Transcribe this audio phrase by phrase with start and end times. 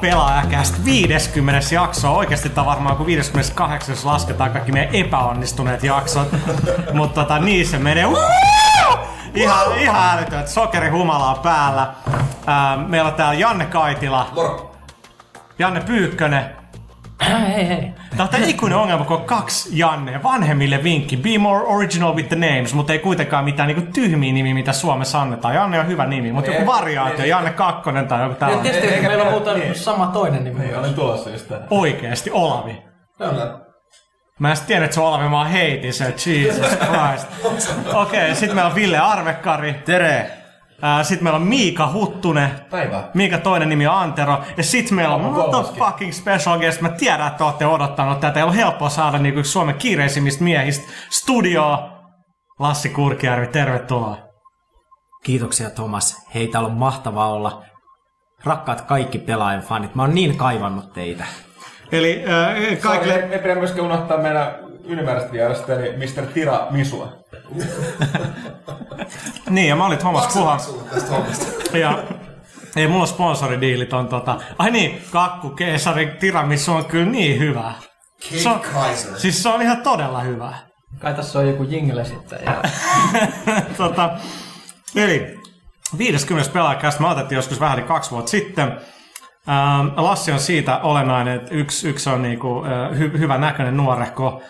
[0.00, 2.12] pelaajakäst 50 jakso.
[2.12, 6.28] Oikeasti tämä on varmaan kuin 58, jos lasketaan kaikki meidän epäonnistuneet jaksot.
[6.92, 8.06] Mutta tota, niin se menee.
[9.34, 10.48] Ihan, ihan älytön.
[10.48, 11.94] Sokerihumala on päällä.
[12.46, 14.28] Ää, meillä on täällä Janne Kaitila.
[14.34, 14.76] Moro.
[15.58, 16.56] Janne Pyykkönen.
[17.28, 17.92] Hei hei.
[18.16, 20.22] Tämä on ikuinen ongelma, kun on kaksi Janne.
[20.22, 21.16] Vanhemmille vinkki.
[21.16, 25.20] Be more original with the names, mutta ei kuitenkaan mitään niinku tyhmiä nimi, mitä Suomessa
[25.20, 25.54] annetaan.
[25.54, 27.24] Janne on hyvä nimi, mutta joku variaatio.
[27.24, 28.62] Janne Kakkonen tai joku Ja tällainen.
[28.72, 30.64] tietysti että meillä on muuten sama toinen nimi.
[30.64, 31.66] Ei, olin tulossa just tähän.
[31.70, 32.82] Oikeesti, Olavi.
[33.18, 33.58] Kyllä.
[34.38, 36.14] Mä en tiedä, että se on Olavi, mä vaan heitin sen.
[36.26, 37.26] Jesus Christ.
[37.94, 39.74] Okei, okay, sit meillä on Ville Arvekkari.
[39.84, 40.37] Tere!
[40.82, 42.50] Ää, sit meillä on Miika Huttunen.
[42.70, 43.02] Päivä.
[43.14, 44.38] Miika toinen nimi on Antero.
[44.56, 46.80] Ja sit meillä on what the fucking special guest.
[46.80, 48.40] Mä tiedän, että olette odottanut tätä.
[48.40, 51.78] Ei ollut helppoa saada niinku yksi Suomen kiireisimmistä miehistä studioon.
[52.58, 54.16] Lassi Kurkijärvi, tervetuloa.
[55.24, 56.26] Kiitoksia Thomas.
[56.34, 57.62] Hei, täällä on mahtavaa olla.
[58.44, 61.24] Rakkaat kaikki pelaajan fanit, mä oon niin kaivannut teitä.
[61.92, 62.76] Eli äh, Kaikille...
[62.76, 63.14] kaikille...
[63.14, 66.26] Ei pidä myöskään unohtaa meidän ylimääräistä vierasta, eli Mr.
[66.26, 67.12] Tira Misua.
[69.50, 70.44] Niin, ja mä olin Thomas Puha.
[70.44, 71.46] Maksaako sulle tästä hommasta?
[71.78, 72.02] Ja
[72.76, 74.40] ei mulla sponsoridiilit on tota...
[74.58, 77.72] Ai niin, kakku keisari tiramisu on kyllä niin hyvä.
[78.20, 79.18] Se on, Kaiser.
[79.18, 80.54] siis se on ihan todella hyvä.
[80.98, 82.38] Kai tässä on joku jingle sitten.
[82.44, 82.62] Ja...
[83.76, 84.10] tota,
[84.96, 85.38] eli
[85.98, 86.52] 50.
[86.52, 88.68] pelaajakästä me otettiin joskus vähän yli kaksi vuotta sitten.
[89.48, 92.64] Ähm, Lassi on siitä olennainen, että yksi, yksi on niinku,
[92.98, 94.42] hy, hyvä näköinen nuorehko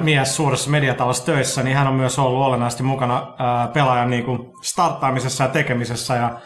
[0.00, 3.34] mies suuressa mediatalossa töissä, niin hän on myös ollut olennaisesti mukana
[3.72, 6.40] pelaajan niinku starttaamisessa ja tekemisessä ja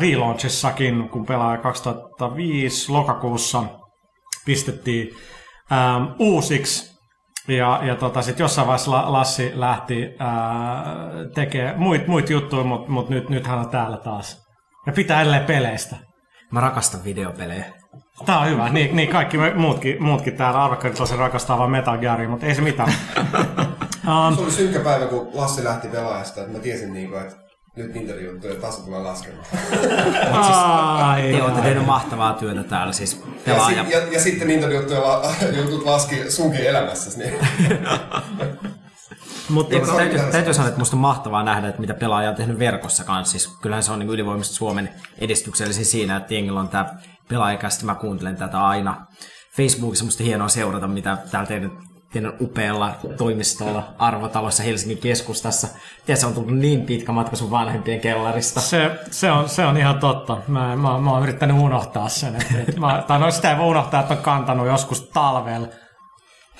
[0.00, 3.64] relaunchissakin, kun pelaaja 2005 lokakuussa
[4.46, 5.08] pistettiin
[6.18, 6.90] uusiksi.
[7.48, 10.84] Ja, ja tota, sitten jossain vaiheessa La- Lassi lähti ää,
[11.34, 14.36] tekemään muit, muit juttuja, mutta mut nyt, nyt hän on täällä taas.
[14.86, 15.96] Ja pitää edelleen peleistä.
[16.52, 17.79] Mä rakastan videopelejä.
[18.26, 18.68] Tää on hyvä.
[18.68, 22.54] Niin, niin kaikki me muutkin, muutkin täällä arvakkaat tosi rakastaa vaan Metal Gearia, mutta ei
[22.54, 22.92] se mitään.
[24.08, 27.36] um, Se oli synkkä päivä, kun Lassi lähti pelaajasta, että mä tiesin niinku, että
[27.76, 29.44] nyt Inter-juttuja taso tulee laskemaan.
[31.02, 33.82] ai, Te olette mahtavaa työtä täällä, siis Ja, pelaaja.
[33.84, 35.22] sit, ja, ja sitten Inter-juttuja la,
[35.62, 37.18] jutut laski sunkin elämässäsi.
[37.18, 37.34] Niin.
[39.48, 42.30] mutta Ja on täytyy, mitä- täytyy sanoa, että musta on mahtavaa nähdä, että mitä pelaaja
[42.30, 43.32] on tehnyt verkossa kanssa.
[43.38, 44.88] Siis kyllähän se on niin ylivoimaisesti Suomen
[45.18, 46.86] edistyksellisin siinä, että jengillä on tämä
[47.30, 47.84] pelaajakästi.
[47.84, 49.06] Mä kuuntelen tätä aina.
[49.56, 51.70] Facebookissa musta hienoa seurata, mitä täällä teidän,
[52.12, 55.66] teidän upealla toimistolla arvotalossa Helsingin keskustassa.
[55.66, 58.60] Tiedätkö, se on tullut niin pitkä matka sun vanhempien kellarista.
[58.60, 60.38] se, se, on, se on ihan totta.
[60.48, 62.36] Mä, mä, mä oon yrittänyt unohtaa sen.
[62.36, 65.68] Et, et mä, tai no sitä ei voi unohtaa, että on kantanut joskus talvella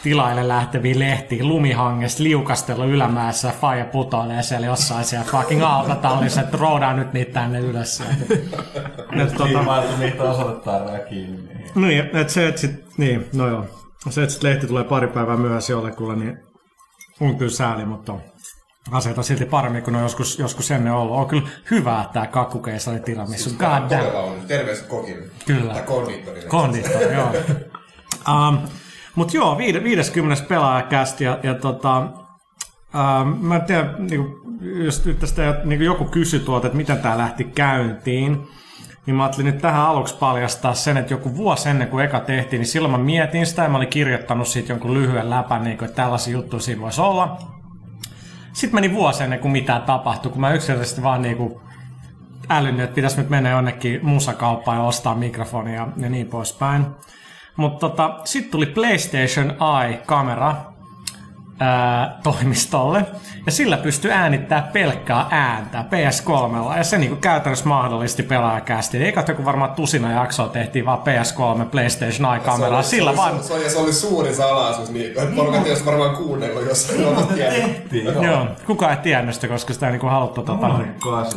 [0.02, 6.56] tilaille lähteviä lehtiä lumihangesta liukastellut ylämäessä ja faija putoilee siellä jossain siellä fucking autotallissa, että
[6.56, 8.00] roudaan nyt niitä tänne ylös.
[8.00, 11.42] Et, tota, niitä osoittaa kiinni.
[11.42, 11.70] Niin.
[11.74, 13.66] niin, että se, että sit, niin, no joo.
[14.10, 16.38] Se, että sit lehti tulee pari päivää myöhässä jollekulle, niin
[17.20, 18.14] on kyllä sääli, mutta
[18.90, 21.16] asiat on silti paremmin kuin ne on joskus, joskus ennen ollut.
[21.16, 23.50] On kyllä hyvä, että tämä kakkukeisari tiramisu.
[23.50, 23.88] God damn.
[23.88, 24.40] Todella on.
[24.48, 25.26] Terveys kokille.
[25.46, 25.72] Kyllä.
[25.72, 26.48] Tai kondiittorille.
[26.48, 27.32] Konditori, joo.
[28.48, 28.58] um,
[29.14, 30.44] Mutta joo, viide- 50.
[30.48, 34.40] pelaajakästi ja, ja tota, um, mä en tiedä, niinku,
[34.84, 38.46] jos nyt tästä niinku joku kysyi tuolta, että miten tämä lähti käyntiin,
[39.06, 42.60] niin mä ajattelin nyt tähän aluksi paljastaa sen, että joku vuosi ennen kuin eka tehtiin,
[42.60, 45.88] niin silloin mä mietin sitä ja mä olin kirjoittanut siitä jonkun lyhyen läpän, niin kuin,
[45.88, 47.38] että tällaisia juttuja siinä voisi olla.
[48.52, 51.62] Sitten meni vuosi ennen kuin mitään tapahtui, kun mä yksinkertaisesti vaan niinku
[52.50, 56.86] älynnyt, että pitäisi nyt mennä jonnekin musakauppaan ja ostaa mikrofonia ja niin poispäin.
[57.60, 60.54] Mutta tota, sitten tuli PlayStation Eye-kamera
[61.60, 63.06] ää, toimistolle,
[63.46, 68.98] ja sillä pystyi äänittämään pelkkää ääntä PS3, ja se niinku käytännössä mahdollisti pelaajakästi.
[69.04, 73.42] Eikä joku varmaan tusina jaksoa tehtiin vaan PS3 PlayStation Eye-kameraa, Se sillä oli- vaan...
[73.42, 76.92] Se, oli- se oli suuri salaisuus, niin että porukat ei olisi varmaan kuunnellut, jos
[77.34, 78.22] tiennyt.
[78.22, 80.70] Joo, kukaan ei tiennyt sitä, koska sitä ei niinku haluttu tota,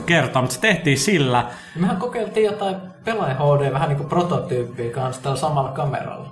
[0.06, 2.76] kertoa, mutta se tehtiin sillä, Mehän kokeiltiin jotain
[3.06, 6.30] pelaaja HD vähän niin kuin prototyyppiä kanssa tällä samalla kameralla.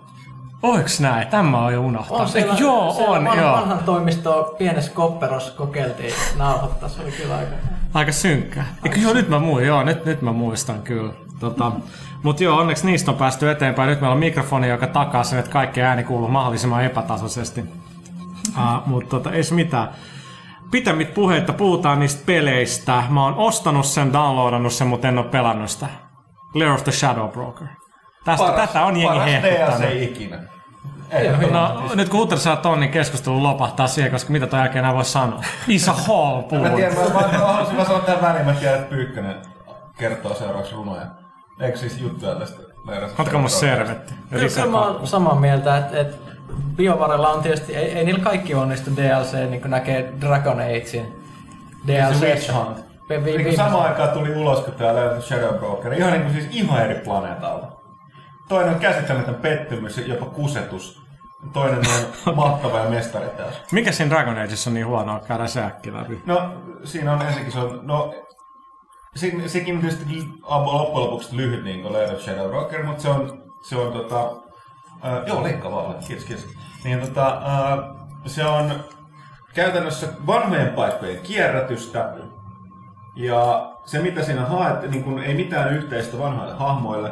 [0.63, 1.27] Oiks näin?
[1.27, 2.21] Tämä on jo unohtanut.
[2.21, 3.51] On siellä, Eikö- joo, siellä on, van, joo.
[3.51, 6.89] vanhan toimistoon pienessä kopperossa kokeiltiin nauhoittaa.
[6.89, 7.55] Se oli kyllä aika...
[7.93, 8.65] Aika synkkää.
[8.85, 11.13] Eikö joo, nyt mä muistan, joo, nyt, nyt mä muistan kyllä.
[11.39, 11.71] Tota,
[12.23, 13.89] Mutta joo, onneksi niistä on päästy eteenpäin.
[13.89, 17.61] Nyt meillä on mikrofoni, joka takaa sen, että kaikki ääni kuuluu mahdollisimman epätasaisesti.
[18.57, 19.87] Uh, Mutta tota, ei se mitään.
[20.71, 23.03] Pitemmit puheita, puhutaan niistä peleistä.
[23.09, 25.87] Mä oon ostanut sen, downloadannut sen, mutta en oo pelannut sitä.
[26.53, 27.67] Lair of the Shadow Broker.
[28.25, 29.81] Tästä, tätä on jengi paras hehkuttanut.
[29.81, 30.37] DLC ikinä.
[31.51, 35.05] No, nyt kun Hutter saa tonnin keskustelu lopahtaa siihen, koska mitä toi jälkeen enää voi
[35.05, 35.43] sanoa.
[35.67, 36.75] Isa Hall Mä puhuu.
[36.75, 39.35] tiedän, mä, mä, mä haluaisin vaan sanoa tämän väliin, mä tiedän, että Pyykkönen
[39.97, 41.05] kertoo seuraavaksi runoja.
[41.59, 42.61] Eikö siis juttuja tästä
[43.19, 44.13] Ootko mun servetti?
[44.29, 46.17] Kyllä, mä oon samaa mieltä, että, että
[46.75, 51.15] BioVarella on tietysti, ei, ei niillä kaikki onnistu DLC, niin kuin näkee Dragon Agein
[51.87, 52.21] DLC.
[52.21, 52.77] Witch Hunt.
[53.25, 55.93] Niin samaan aikaan tuli ulos, kun tää Layers of Shadow Broker.
[55.93, 57.80] Ihan niin kuin siis ihan eri planeetalla.
[58.51, 61.01] Toinen on käsittämätön pettymys, jopa kusetus.
[61.53, 61.79] Toinen
[62.27, 63.61] on mahtava ja mestari taas.
[63.71, 66.21] Mikä siinä Dragon Ageissa on niin huonoa käydä se äkki läpi?
[66.25, 66.53] No,
[66.83, 68.13] siinä on ensinnäkin se on, no,
[69.15, 70.05] se, sekin tietysti
[70.43, 74.31] loppujen lopuksi lyhyt niin kuin Lair of Shadow Rocker, mutta se on, se on tota,
[75.05, 76.47] äh, joo, leikkaa vaan, kiitos, kiitos.
[76.83, 77.79] Niin tota, äh,
[78.25, 78.83] se on
[79.53, 82.13] käytännössä vanhojen paikkojen kierrätystä,
[83.15, 87.11] ja se mitä siinä haet, niin kun ei mitään yhteistä vanhoille hahmoille,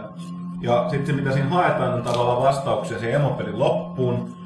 [0.61, 4.39] ja sitten mitä siinä haetaan on tavallaan vastauksia siihen emopelin loppuun,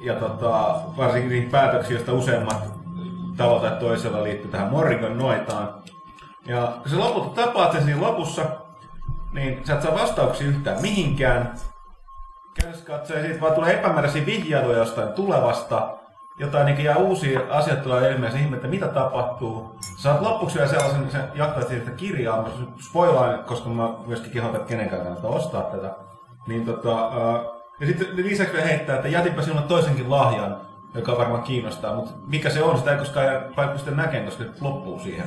[0.00, 2.78] ja tota, varsinkin niihin päätöksiin, joista useimmat
[3.36, 5.74] tavalla tai toisella liittyy tähän Morrigan noitaan.
[6.46, 8.42] Ja kun sä lopulta tapaat sen siinä lopussa,
[9.32, 11.54] niin sä et saa vastauksia yhtään mihinkään.
[12.60, 15.97] Käytössä katsoen siitä vaan tulee epämääräisiä vihjailuja jostain tulevasta.
[16.38, 19.78] Jotain niin jää uusia asioita tulee ilmeen, ihme, että mitä tapahtuu.
[19.96, 22.48] Saat lopuksi vielä sellaisen, sen jatkaa siitä kirjaa, mä
[22.88, 25.94] spoilaan, koska mä myöskin kehotan, että kenenkään kannattaa ostaa tätä.
[26.46, 27.42] Niin tota, ää,
[27.80, 30.56] ja sitten lisäksi vielä heittää, että jätinpä sinulle toisenkin lahjan,
[30.94, 34.50] joka varmaan kiinnostaa, mutta mikä se on, sitä ei koskaan paikka sitten näkemään, koska se
[34.60, 35.26] loppuu siihen.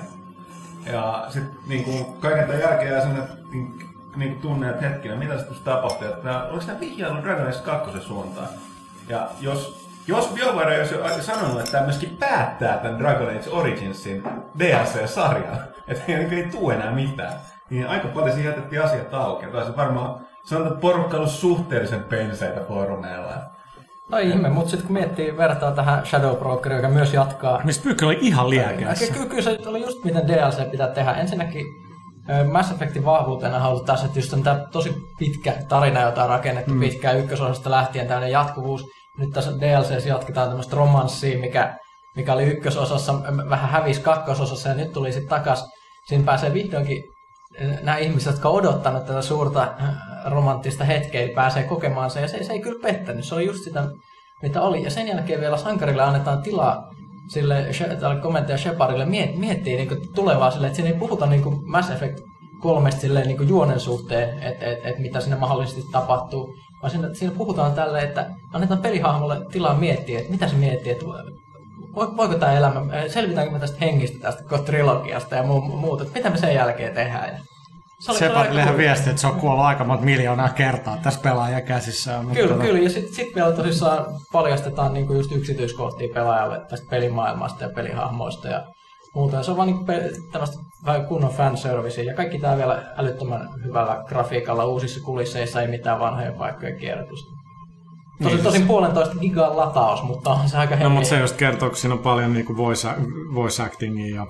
[0.86, 5.38] Ja sitten niin kuin, kaiken tämän jälkeen jää sellainen niin, niin tunne, että hetkinen, mitä
[5.38, 8.48] se tapahtui, että oliko tämä vihjailu Dragon Age 2 suuntaan?
[9.10, 14.24] Ja jos, jos BioWare olisi jo sanonut, että tämä myöskin päättää tämän Dragon Age Originsin
[14.60, 17.34] DLC-sarjan, että ei, ei tule enää mitään,
[17.70, 19.46] niin aika paljon siihen jätettiin asiat auki.
[19.46, 23.34] Ja se varmaan sanotaan, että porukka on suhteellisen penseitä foorumeilla.
[24.10, 28.06] No ihme, mutta sitten kun miettii, vertaa tähän Shadow Broker, joka myös jatkaa Mistä Pyykkä
[28.06, 29.14] oli ihan Ky- liekeässä.
[29.14, 31.12] ky- Kyllä se oli just miten DLC pitää tehdä.
[31.12, 31.66] Ensinnäkin
[32.52, 36.30] Mass Effectin vahvuutena on ollut tässä, että just on tämä tosi pitkä tarina, jota on
[36.30, 36.80] rakennettu mm.
[36.80, 38.84] pitkään ykkösosasta lähtien, tämmöinen jatkuvuus.
[39.22, 41.78] Nyt tässä DLCssä jatketaan tämmöistä romanssia, mikä,
[42.16, 43.14] mikä oli ykkösosassa,
[43.50, 45.70] vähän hävisi kakkososassa ja nyt tuli sitten takas.
[46.08, 47.04] Siinä pääsee vihdoinkin
[47.62, 49.84] ö, nämä ihmiset, jotka on odottanut tätä suurta ö,
[50.30, 52.22] romanttista hetkeä, niin pääsee kokemaan se.
[52.22, 53.84] Ja se, se ei kyllä pettänyt, se oli just sitä,
[54.42, 54.84] mitä oli.
[54.84, 56.92] Ja sen jälkeen vielä sankarille annetaan tilaa
[57.28, 57.66] sille
[58.22, 62.20] komentaja Shepardille miet, miettii niin tulevaa sille, että siinä ei puhuta niin Mass Effect
[62.62, 67.34] kolmesta silleen, niin juonen suhteen, että et, et mitä siinä mahdollisesti tapahtuu, vaan siinä, siinä
[67.38, 72.54] puhutaan tälle, että annetaan pelihahmolle tilaa miettiä, että mitä se miettii, että vo- voiko tämä
[72.54, 76.56] elämä, selvitäänkö me tästä hengistä, tästä koko trilogiasta ja muu, muuta, että mitä me sen
[76.56, 77.40] jälkeen tehdään.
[78.00, 78.78] Se oli- se oli aika Separdillehän cool.
[78.78, 82.18] viesti, että se on kuollut aika monta miljoonaa kertaa tässä pelaajan käsissä.
[82.22, 82.80] Mutta Kyllä, tota, kyllä.
[82.80, 88.64] Ja sitten sit vielä tosissaan paljastetaan niinku just yksityiskohtia pelaajalle tästä pelimaailmasta ja pelihahmoista ja
[89.16, 89.36] muuta.
[89.38, 90.58] Ja se on vaan niinku pe- tämmöistä
[91.08, 92.04] kunnon fanservicea.
[92.04, 97.32] Ja kaikki tämä vielä älyttömän hyvällä grafiikalla uusissa kulisseissa, ei mitään vanhoja paikkoja kierrätystä.
[98.24, 101.70] Tosi, Niin, tosin puolentoista gigan lataus, mutta on se aika No, mutta se just kertoo,
[101.70, 102.88] kun siinä on paljon niin voice,
[103.36, 104.28] voice actingia ja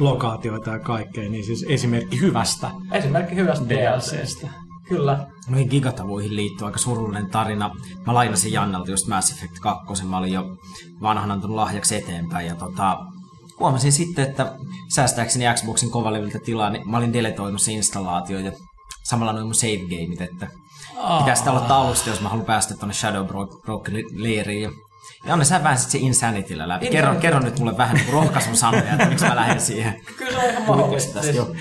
[0.00, 4.16] lokaatioita ja kaikkea, niin siis esimerkki hyvästä Esimerkki hyvästä DLCstä.
[4.16, 4.48] DLCstä.
[4.88, 5.26] Kyllä.
[5.48, 7.70] Noihin gigatavuihin liittyy aika surullinen tarina.
[8.06, 10.56] Mä lainasin Jannalta just Mass Effect 2, mä olin jo
[11.02, 12.98] vanhan antanut lahjaksi eteenpäin ja tota,
[13.60, 14.52] huomasin sitten, että
[14.94, 18.52] säästääkseni Xboxin kovalevyltä tilaa, niin mä olin deletoinut se installaatio ja
[19.04, 20.48] samalla noin mun save gameit, että
[21.18, 24.70] pitää sitä aloittaa alusta, jos mä haluan päästä tuonne Shadow Bro- Broken leiriin.
[25.26, 26.86] Ja, Anne, sä väänsit se Insanityllä läpi.
[26.86, 27.20] Kerro, Insanity.
[27.20, 30.00] kerro nyt mulle vähän niin rohkaisun sanoja, että miksi mä lähden siihen.
[30.16, 31.26] Kyllä se on ihan mahdollista.
[31.26, 31.54] Joo.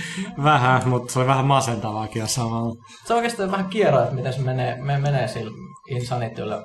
[0.44, 2.76] Vähän, mutta se oli vähän masentavaakin ja samalla.
[3.06, 5.52] Se on oikeastaan vähän kierroa, että miten se menee, me, menee sillä
[5.90, 6.64] Insanityllä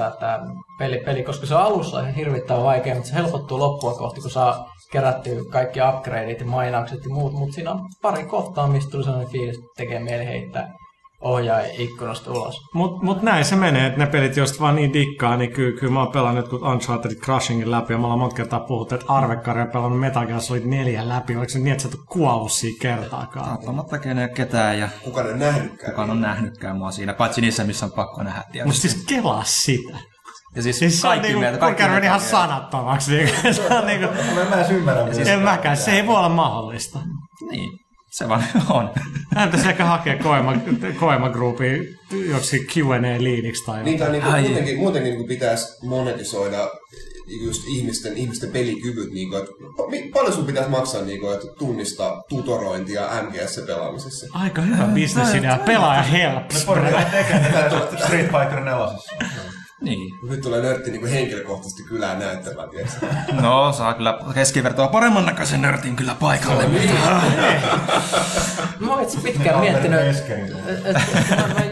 [0.00, 0.40] tää, tää
[0.78, 4.30] peli, peli, koska se on alussa ihan hirvittävän vaikea, mutta se helpottuu loppua kohti, kun
[4.30, 9.04] saa kerättyä kaikki upgradeit ja mainaukset ja muut, mutta siinä on pari kohtaa, mistä tuli
[9.04, 10.72] sellainen fiilis, että tekee mieli heittää
[11.20, 12.56] ohjaa ikkunasta ulos.
[12.74, 15.92] Mutta mut näin se menee, että ne pelit, joista vaan niin dikkaa, niin kyllä, kyllä
[15.92, 19.60] mä oon pelannut kun Uncharted Crushingin läpi, ja me ollaan monta kertaa puhuttu, että Arvekkari
[19.60, 22.52] on pelannut Metal Gear Solid 4 läpi, oliko se niin, että sä et ole kuollut
[22.52, 23.48] siinä kertaakaan?
[23.50, 25.92] Auttamatta keneen ketään ja Kukaan ei ole nähnytkään.
[25.92, 29.98] kukaan on nähnytkään mua siinä, paitsi niissä, missä on pakko nähdä Mutta siis kelaa sitä.
[30.56, 33.10] Ja siis, Siis on kaikki niinku, mieltä, kun kaikki käydään ihan sanattomaksi.
[33.16, 35.14] Niin, se on niinku, Mä, mä en ymmärrä.
[35.14, 35.84] siis en mäkään, on.
[35.84, 36.98] se ei voi olla mahdollista.
[37.50, 37.70] Niin,
[38.10, 38.90] se vaan on.
[39.36, 40.54] Hän pitäisi ehkä hakea Koema,
[41.00, 41.98] Koema Groupin
[42.30, 44.42] joksi Q&A-liiniksi tai Niin, tai niinku, Ai.
[44.42, 46.70] muutenkin, muutenkin niinku pitäisi monetisoida
[47.44, 49.12] just ihmisten, ihmisten pelikyvyt.
[49.12, 54.26] Niinku, että pa- mi- paljon sun pitäisi maksaa, niinku, että tunnistaa tutorointia MGS-pelaamisessa?
[54.32, 55.58] Aika hyvä bisnesidea.
[55.66, 56.64] Pelaaja helps.
[56.64, 57.70] Porukka tekee tätä
[58.04, 58.86] Street Fighter 4.
[59.80, 60.18] Niin.
[60.28, 63.06] Nyt tulee nörtti niin henkilökohtaisesti kylään näyttämään, tiedätkö?
[63.42, 66.64] No, saa kyllä keskivertoa paremman näköisen nörtin kyllä paikalle.
[68.80, 70.34] Mä oon itse pitkään miettinyt, että
[70.84, 70.96] et,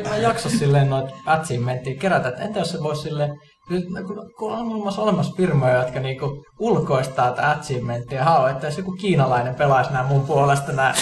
[0.05, 3.31] mä, mä, jaksa silleen noita achievementtia kerätä, että entä jos se voisi silleen,
[3.71, 8.79] nyt kun, kun on olemassa olemassa firmoja, jotka niinku ulkoistaa tätä achievementtia, haluaa, että jos
[8.79, 10.95] joku kiinalainen pelaisi nämä mun puolesta nämä,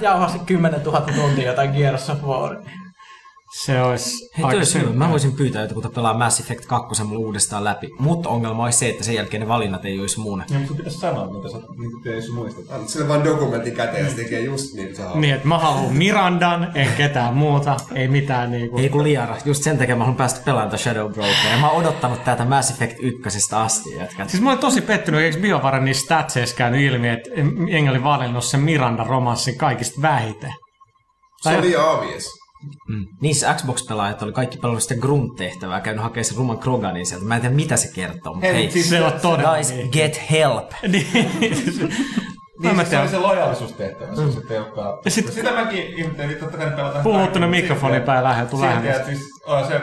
[0.00, 2.56] jauhasi 10 000 tuntia jotain Gears of War.
[3.50, 4.80] Se olisi Hei, aika syy.
[4.80, 4.98] synkkä.
[4.98, 7.88] Mä voisin pyytää jotain pelaa Mass Effect 2 mulle uudestaan läpi.
[7.98, 10.44] Mutta ongelma olisi se, että sen jälkeen ne valinnat ei olisi mun.
[10.50, 12.64] Niin, mutta pitäisi sanoa, mitä sä niin muistat.
[12.70, 15.14] Annat sille vaan dokumentin käteen ja se tekee just niin haluat.
[15.14, 18.78] Niin, että mä haluan Mirandan, en ketään muuta, ei mitään niinku...
[18.78, 19.36] Ei kun liara.
[19.44, 21.58] Just sen takia mä haluan päästä pelaamaan Shadow Brokeria.
[21.60, 24.30] Mä oon odottanut tätä Mass Effect 1 asti, jätkät.
[24.30, 27.30] Siis mä olen tosi pettynyt, eikö BioVaren niissä statseissa käynyt ilmi, että
[27.70, 30.52] jengi oli valinnut sen Miranda-romanssin kaikista vähiten.
[31.42, 32.37] Se on liian obvious.
[32.88, 33.06] Mm.
[33.20, 37.24] Niissä Xbox-pelaajat oli kaikki pelannut sitä Grunt-tehtävää, käynyt hakemaan sen ruman Kroganin sieltä.
[37.26, 39.88] Mä en tiedä mitä se kertoo, mutta Hei, siis- Se on todella guys, niin.
[39.92, 40.70] get help.
[40.88, 41.06] Niin.
[42.62, 43.02] Niin, mä siis se tiedän.
[43.02, 45.00] oli se lojaalisuustehtävä, se se tehokkaa.
[45.04, 47.02] Ja sit- Sitä mäkin ihmettelin, totta kai ne pelataan.
[47.02, 49.80] Tuonne mutta mikrofonin silti- päin lähellä, tuu silti, Siis, on se,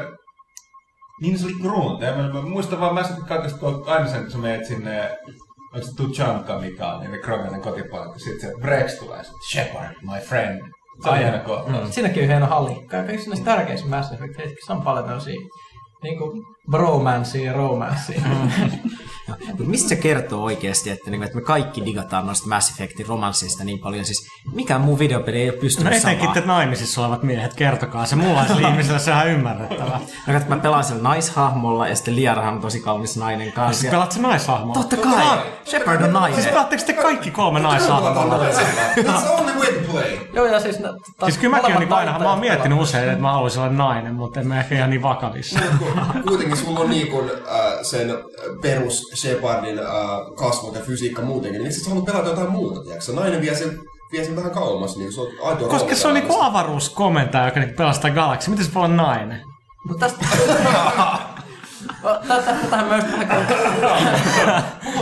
[1.22, 2.02] niin se oli Grunt.
[2.02, 5.18] Ja mä, mä muistan vaan Mass Effect 2, kun aina sen, kun sä menet sinne,
[5.74, 8.20] onko se Tuchanka, mikä on, niin Kroganen kotipaikka.
[8.20, 10.62] Sitten se Brex tulee, Shepard, my friend.
[11.04, 11.96] Se on hieno kohtaus.
[11.96, 12.88] Siinäkin on hieno halli.
[12.88, 15.36] Kaikissa näissä tärkeissä Mass Effect hetkissä on paljon tämmöisiä
[16.04, 18.22] niinku bromancea ja romancea.
[19.58, 23.64] Mut mistä se kertoo oikeasti, että, niinku, että me kaikki digataan noista Mass Effectin romanssista
[23.64, 24.06] niin paljon?
[24.06, 26.42] Siis mikään muu videopeli ei ole No pystynyt etenkin samaan.
[26.42, 30.00] te naimisissa olevat miehet, kertokaa se muunlaisille ihmisille, se on ihan ymmärrettävää.
[30.28, 33.82] No, että mä pelaan sillä naishahmolla ja sitten Liarahan on tosi kaunis nainen kanssa.
[33.82, 34.74] Siis pelaat se naishahmoa?
[34.74, 35.38] Totta kai!
[35.66, 36.36] Shepard on nainen.
[36.36, 38.38] Siis pelaatteko te kaikki kolme naishahmoa?
[38.38, 40.18] That's the only way to play.
[40.34, 40.80] Joo, ja siis...
[40.80, 43.72] No, Siis kyllä mäkin on niin aina, mä oon miettinyt usein, että mä haluaisin olla
[43.74, 45.60] nainen, mutta en mä ehkä ihan niin vakavissa.
[45.86, 48.14] Ku- Kuitenkin sulla on niin kuin, äh, sen
[48.62, 49.86] perus Shepardin äh,
[50.36, 53.12] kasvot ja fysiikka muutenkin, niin miksi sä haluat pelata jotain muuta, tiedätkö?
[53.14, 53.80] Naiinen vie sen,
[54.12, 57.76] vie sen vähän kauemmas, niin se on aito Koska se on niinku avaruuskomentaja, joka niinku
[57.78, 58.50] pelastaa galaksia.
[58.50, 59.42] Miten se voi olla nainen?
[59.88, 60.26] Mutta tästä...
[62.70, 63.48] Tähän myös vähän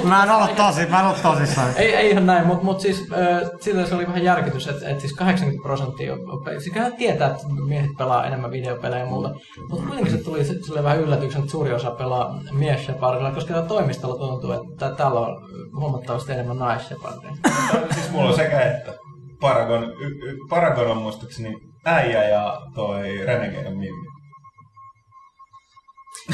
[0.03, 1.69] Mä en ollut tosi, mä en ollut tosissaan.
[1.75, 4.99] Ei, ei ihan näin, mutta mut siis äh, sillä se oli vähän järkytys, että et
[4.99, 6.15] siis 80 prosenttia
[6.59, 9.31] siis kyllähän tietää, että miehet pelaa enemmän videopelejä ja muuta,
[9.69, 13.61] mutta kuitenkin se tuli se- sille vähän yllätyksen, että suuri osa pelaa mies Shepardilla, koska
[13.61, 15.37] toimistolla tuntuu, että täällä on
[15.79, 16.87] huomattavasti enemmän nais
[17.93, 18.93] siis mulla on sekä että.
[19.41, 21.53] Paragon, y, y, Paragon on muistaakseni
[21.85, 24.12] äijä ja toi Renegade on Mimmi.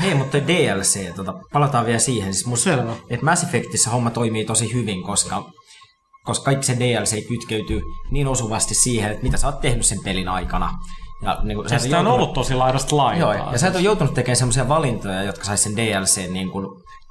[0.02, 2.34] Hei, mutta DLC, tota, palataan vielä siihen.
[2.34, 2.94] Siis musta, Selvä.
[3.10, 5.44] että Mass Effectissä homma toimii tosi hyvin, koska,
[6.26, 7.82] koska kaikki se DLC kytkeytyy
[8.12, 10.72] niin osuvasti siihen, että mitä sä oot tehnyt sen pelin aikana.
[11.24, 13.36] Ja, niin sä et Sitä on joutunut- ollut tosi laidasta laitaa.
[13.36, 16.66] Joo, ja sä et ole joutunut tekemään semmoisia valintoja, jotka sais sen DLC niin kuin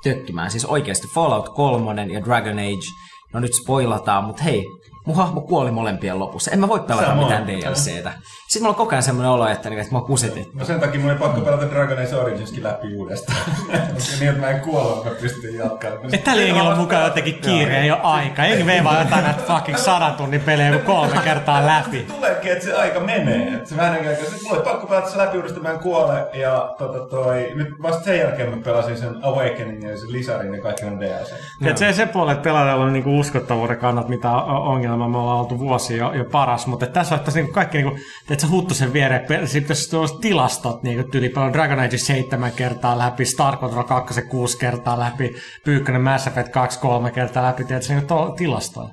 [0.04, 0.50] tökkimään.
[0.50, 2.86] Siis oikeasti Fallout 3 ja Dragon Age,
[3.34, 4.64] no nyt spoilataan, mutta hei,
[5.06, 6.50] mun hahmo kuoli molempien lopussa.
[6.50, 8.12] En mä voi pelata mitään DLCtä.
[8.48, 10.50] Sitten mulla on koko ajan semmoinen olo, että, niin, että mä kusetin.
[10.54, 13.38] No sen takia mun ei pakko pelata Dragon Age Originskin läpi uudestaan.
[14.20, 16.14] niin, että mä en kuole, vaan mä pystyn jatkamaan.
[16.14, 18.44] Et tällä jengillä on mukaan jotenkin kiire, ei ole aika.
[18.44, 21.98] Jengi vei vaan jotain näitä fucking sadan tunnin pelejä joku kolme kertaa läpi.
[22.16, 23.54] Tuleekin, että se aika menee.
[23.54, 25.78] Että se vähän niin kuin, että mulla ei pakko pelata se läpi uudestaan, mä en
[25.78, 26.26] kuole.
[26.34, 30.62] Ja tota toi, nyt vasta sen jälkeen mä pelasin sen Awakening ja sen lisärin ja
[30.62, 31.32] kaikki on DLC.
[31.66, 35.38] Et se, se puoli, että pelaajalla on niinku uskottavuuden kannat, mitä o- ongelma me ollaan
[35.38, 37.98] oltu vuosia jo, jo paras, mutta tässä on niinku kaikki, niinku,
[38.38, 42.98] että sä huttusen viereen, pe- sitten tuollaiset tilastot, niinku tyyli paljon Dragon Age 7 kertaa
[42.98, 47.92] läpi, Star Control 2 6 kertaa läpi, Pyykkönen Mass Effect 2 3 kertaa läpi, tiedätkö,
[47.92, 48.88] niinku to- tilastoja.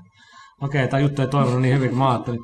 [0.62, 2.40] Okei, tämä juttu ei toiminut niin hyvin kuin mä ajattelin.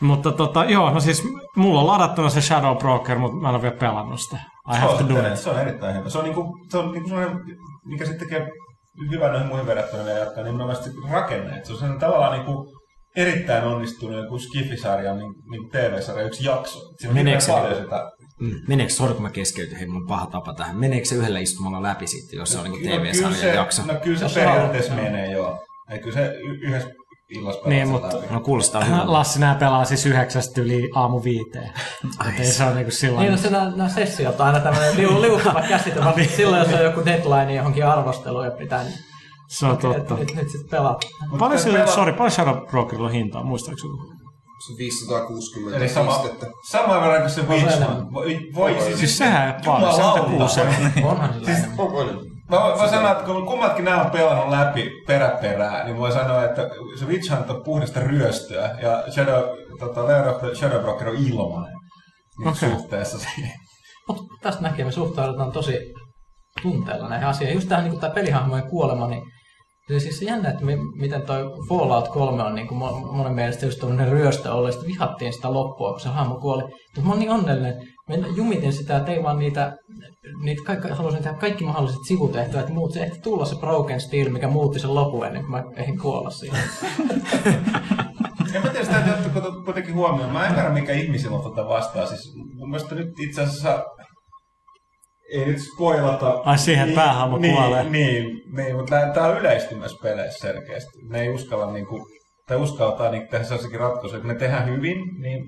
[0.00, 1.22] Mutta tota, joo, no siis
[1.56, 4.36] mulla on ladattuna se Shadow Broker, mutta mä en ole vielä pelannut sitä.
[4.74, 5.36] I have to do it.
[5.38, 6.08] Se on erittäin hyvä.
[6.08, 7.38] Se on, niinku, se on niinku sellainen,
[7.84, 8.48] mikä sitten tekee
[9.10, 11.56] hyvän noihin muihin verrattuna jatkaa, niin nimenomaan se rakenne.
[11.56, 12.77] Et se on sellainen tavallaan niinku
[13.16, 16.78] erittäin onnistunut joku Skifi-sarjan niin, niin TV-sarja yksi jakso.
[16.78, 18.10] Siinä on Meneekö se- paljon sitä.
[18.40, 18.50] Mm.
[18.68, 20.76] Meneekö, sori kun mä keskeytyin, hei, on paha tapa tähän.
[20.76, 23.82] Meneekö se yhdellä istumalla läpi sitten, jos se on niin No, kyllä TV-sarjan se, jakso?
[23.86, 25.64] no kyllä se Jos periaatteessa haluat, menee, joo.
[25.90, 26.88] Ei, kyllä se y- yhdessä
[27.28, 28.26] illassa Niin, mutta- läpi.
[28.34, 29.12] No kuulostaa hyvältä.
[29.12, 31.70] Lassi nää pelaa siis yhdeksästä yli aamu viiteen.
[32.38, 35.20] Ei se on niinku sillä Niin, no se nämä, nämä sessiot on aina tämmöinen liu,
[35.22, 38.94] liukuva käsite, vaan silloin jos on joku deadline johonkin arvosteluun ja pitää, niin
[39.48, 40.14] Se on et, totta.
[40.14, 41.00] nyt, nyt sitten pelaat.
[41.30, 43.96] Paljon tässä sillä, pelaa- sorry, paljon Shadow Brokerilla on hintaa, muistaaks joku?
[44.66, 46.46] Se on 560 Eli sama, pistettä.
[46.70, 48.12] sama verran kuin se se enemmän?
[48.12, 50.48] Voi, voi siis, Siis sehän ei paljon, jumalauta.
[50.48, 51.68] 76 Onhan sillä Siis-?
[52.50, 56.62] Mä voin, sanoa, että kun kummatkin nämä on pelannut läpi peräperää, niin voi sanoa, että
[56.98, 59.44] se Witch Hunt on puhdasta ryöstöä ja Shadow,
[59.78, 61.76] tota, Lair of the Shadow Broker on ilmainen
[62.38, 62.70] niin Okei.
[62.70, 63.52] suhteessa siihen.
[64.08, 65.78] Mutta tästä näkee, me suhtaudutaan tosi
[66.62, 67.54] tunteella näihin asioihin.
[67.54, 69.22] Just tähän niin tämä pelihahmojen kuolema, niin
[69.88, 72.78] se siis se jännä, että mi- miten toi Fallout 3 on niin kuin
[73.12, 76.62] monen mielestä just tämmöinen ryöstö ollut, sitten vihattiin sitä loppua, kun se hahmo kuoli.
[76.62, 77.74] Mutta mä oon niin onnellinen,
[78.08, 79.76] mä jumitin sitä ja tein vaan niitä,
[80.42, 82.92] niitä kaikki, halusin tehdä kaikki mahdolliset sivutehtävät muut.
[82.92, 86.30] Se ehti tulla se Broken Steel, mikä muutti sen lopun ennen kuin mä ehdin kuolla
[86.30, 86.60] siihen.
[88.54, 89.02] En mä tiedä, sitä
[89.64, 90.32] kuitenkin huomioon.
[90.32, 92.08] Mä en ymmärrä, mikä ihmisillä on tätä vastaan.
[92.08, 93.84] Siis mun mielestä nyt itse asiassa
[95.32, 96.30] ei nyt spoilata.
[96.30, 97.84] Ai siihen päähahmo niin, kuolee.
[97.84, 100.98] Niin, niin, mutta tämä on yleistymässä peleissä selkeästi.
[101.08, 102.06] Ne ei uskalla niinku,
[102.46, 105.44] tai uskaltaa niinku tehdä sellaisiakin ratkaisuja, että ne tehdään hyvin, niin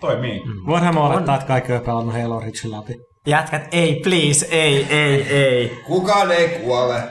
[0.00, 0.40] toimii.
[0.44, 0.66] Mm.
[0.66, 2.94] Voidaan me olettaa, että kaikki on pelannut Halo Reachin läpi.
[3.26, 5.78] Jätkät, ei, please, ei, ei, ei.
[5.86, 6.94] Kukaan ei kuole.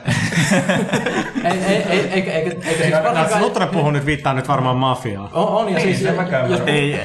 [1.44, 3.40] ei, ei, ei, eikä, eikä, eikä siis varsinkaan...
[3.40, 5.30] Nutra puhuu nyt, viittaa nyt varmaan mafiaa.
[5.32, 6.00] On, on ja Ei, siis...
[6.48, 7.00] jos, Ei.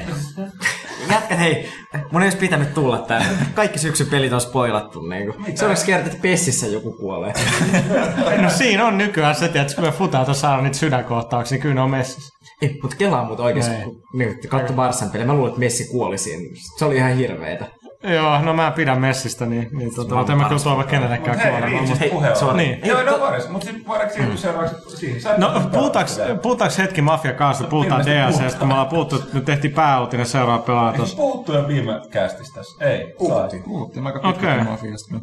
[1.11, 1.69] Jätkät, hei,
[2.11, 3.27] mun ei olisi pitänyt tulla tänne.
[3.53, 5.01] Kaikki syksyn pelit on spoilattu.
[5.01, 5.57] Niin kuin.
[5.57, 7.33] Se olisi kerta, että Pessissä joku kuolee.
[8.41, 9.91] No siinä on nykyään se, että kun me
[10.25, 12.35] tuossa saada niitä sydänkohtauksia, niin kyllä ne on messissä.
[12.61, 15.25] Ei, mutta kelaa mut oikeesti, kun niin, katso Barsan peliä.
[15.25, 16.43] Mä luulen, että Messi kuoli siinä.
[16.77, 17.65] Se oli ihan hirveetä.
[18.13, 21.51] Joo, no mä pidän messistä, niin, niin tota, mutta en mä kyllä toivo kenellekään Hei,
[21.51, 21.83] kuolemaan.
[21.89, 22.05] Mutta...
[22.11, 22.57] puhe on.
[22.57, 22.79] Niin.
[22.83, 25.21] Joo, no varis, mutta sitten voidaanko siirtyä seuraavaksi siihen?
[25.37, 25.61] No,
[26.41, 30.61] puhutaanko, hetki Mafia kanssa, puhutaan DLCstä, kun me ollaan puhuttu, että nyt tehtiin pääuutinen seuraava
[30.63, 31.17] pelaa Eikö tuossa.
[31.17, 32.85] puhuttu jo viime kästissä tässä?
[32.85, 33.15] Ei.
[33.17, 33.63] Puhuttiin.
[33.63, 34.31] Puhuttiin aika Okei.
[34.33, 35.15] pitkälti mafiasta.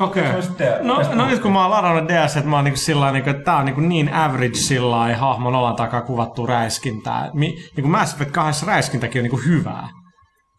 [0.00, 0.42] Okei.
[0.42, 3.30] Sitten- No, no nyt kun mä oon ladannut DS, että mä oon niinku sillä niinku,
[3.30, 7.30] että tää on niinku niin average sillä lailla hahmon olan takaa kuvattu räiskintää.
[7.34, 9.88] Mi, niinku Mass Effect 2 räiskintäkin on niinku hyvää.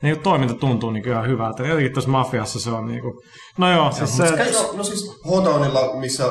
[0.01, 1.63] Niinku toiminta tuntuu niinku ihan hyvältä.
[1.63, 3.21] Jotenkin tuossa Mafiassa se on niinku...
[3.57, 4.23] No joo, siis se...
[4.23, 6.23] No, no siis Hotownilla, missä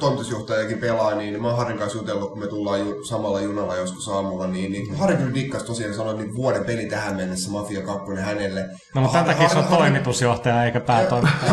[0.00, 4.08] toimitusjohtajakin pelaa, niin mä oon Harin kanssa jutellut, kun me tullaan ju- samalla junalla joskus
[4.08, 8.14] aamulla, niin, niin Harri kyllä dikkas tosiaan sanoi, niin vuoden peli tähän mennessä Mafia 2
[8.20, 8.64] hänelle.
[8.94, 11.52] No mutta tämän takia se on toimitusjohtaja eikä päätoimittaja.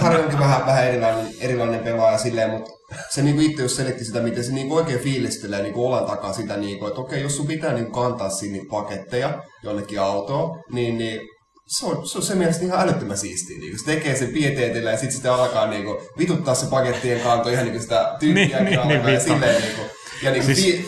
[0.00, 2.70] Harri onkin vähän, vähän erilainen, erilainen pelaaja silleen, mutta
[3.10, 6.56] se niinku itse jos selitti sitä, miten se niinku oikein fiilistelee niinku olan takaa sitä,
[6.56, 11.20] niinku, että okei, jos sun pitää niinku kantaa sinne paketteja jonnekin autoon, niin, niin
[11.66, 13.58] se on, se on se mielestäni ihan älyttömän siistiä.
[13.58, 13.78] Niinku.
[13.78, 17.80] Se tekee sen pieteetillä ja sitten sitä alkaa niinku, vituttaa se pakettien kanto ihan niinku
[17.82, 19.24] sitä tyyppiä Niin, niin, alkaa niin, ja vittu.
[19.32, 19.82] silleen niinku,
[20.22, 20.86] ja niinku Siis- siis...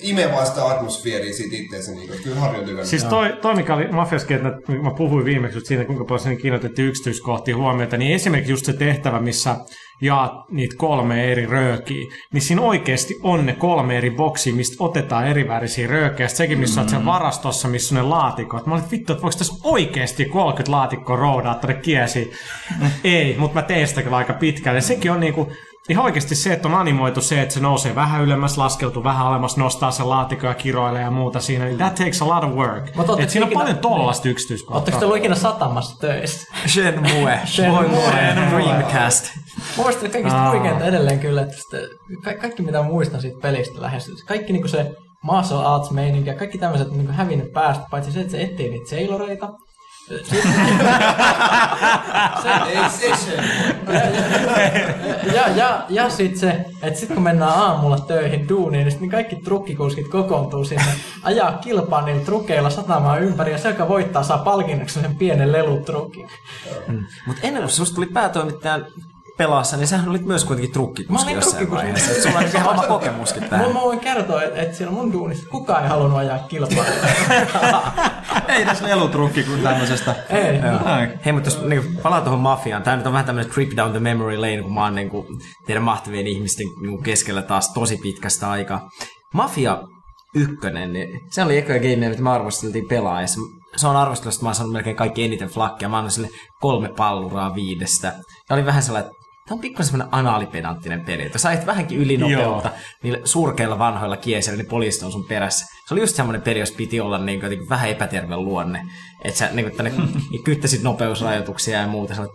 [0.00, 1.90] imee vaan sitä atmosfeeria siitä itseensä.
[1.92, 2.12] Niinku.
[2.12, 2.86] että Kyllä Harri on tykännyt.
[2.88, 6.88] Siis toi, toi mikä oli Mafiaskin, että mä puhuin viimeksi siitä, kuinka paljon siinä kiinnitettiin
[6.88, 9.56] yksityiskohtia huomiota, niin esimerkiksi just se tehtävä, missä
[10.00, 15.26] jaat niitä kolme eri röökiä, niin siinä oikeasti on ne kolme eri boksia, mistä otetaan
[15.26, 16.28] eri värisiä röökejä.
[16.28, 16.84] Sekin, missä mm.
[16.84, 18.66] oot sen varastossa, missä on ne laatikot.
[18.66, 22.30] Mä olin, että vittu, että voiko tässä oikeasti 30 laatikkoa roudaa tuonne kiesiin?
[23.04, 24.80] Ei, mutta mä tein sitä kyllä aika pitkälle.
[24.80, 25.52] Sekin on niinku,
[25.88, 29.56] ihan oikeasti se, että on animoitu se, että se nousee vähän ylemmäs, laskeutuu vähän alemmas,
[29.56, 31.64] nostaa sen laatikon ja kiroilee ja muuta siinä.
[31.64, 32.94] Niin that takes a lot of work.
[32.96, 34.76] Mutta Et siinä on ikinä- paljon tollasta yksityiskohtaa.
[34.76, 36.54] Oletteko te ollut ikinä satamassa töissä?
[36.66, 37.40] Shenmue.
[37.54, 38.12] Shenmue.
[38.50, 39.24] Dreamcast.
[39.76, 41.76] Muistan kaikista huikeinta edelleen kyllä, että sitä,
[42.24, 44.90] ka- kaikki mitä muistan siitä pelistä lähes, kaikki niinku se
[45.24, 48.90] martial arts meininki ja kaikki tämmöiset niinku hävinnyt päästä, paitsi se, että se etsii niitä
[48.90, 49.48] seiloreita.
[55.34, 59.36] Ja, ja, ja sitten se, että sitten kun mennään aamulla töihin duuniin, niin, niin kaikki
[59.36, 60.84] trukkikuskit kokoontuu sinne,
[61.22, 66.28] ajaa kilpaa niillä trukeilla satamaan ympäri, ja se, joka voittaa, saa palkinnoksi sen pienen lelutrukin.
[67.26, 68.86] Mutta ennen kuin susta tuli päätoimittajan
[69.38, 71.86] pelaassa, niin sähän olit myös kuitenkin trukkikuski jossain trukkikuski.
[71.86, 72.10] vaiheessa.
[72.12, 73.72] Et Sulla on ihan oma kokemuskin tähän.
[73.72, 76.84] mä voin kertoa, että, että siellä mun duunissa kukaan ei halunnut ajaa kilpaa.
[78.48, 80.14] Ei tässä lelutrukki kuin tämmöisestä.
[80.28, 80.80] ei, no.
[81.24, 84.00] Hei, mutta jos niin palaa tuohon mafiaan, tämä nyt on vähän tämmöinen trip down the
[84.00, 85.26] memory lane, kun mä oon niin kuin,
[85.66, 88.88] teidän mahtavien ihmisten niin keskellä taas tosi pitkästä aikaa.
[89.34, 89.78] Mafia
[90.34, 93.40] ykkönen, niin se oli ekoja gameja, mitä me arvosteltiin pelaajassa.
[93.76, 95.88] Se on arvostelusta, mä oon saanut melkein kaikki eniten flakkia.
[95.88, 96.28] Mä annan sille
[96.60, 98.06] kolme palluraa viidestä.
[98.50, 99.17] Ja oli vähän sellainen, että
[99.48, 101.22] tämä on pikkusen semmoinen anaalipedanttinen peli.
[101.22, 102.70] Että sait vähänkin ylinopeutta
[103.02, 105.66] niillä surkeilla vanhoilla kiesillä, niin poliisit on sun perässä.
[105.88, 108.82] Se oli just semmoinen peli, jos piti olla niin kuin, jotenkin vähän epäterve luonne.
[109.24, 109.92] Että sä niin kuin, tänne,
[110.44, 112.14] kyttäsit nopeusrajoituksia ja muuta.
[112.14, 112.26] Sä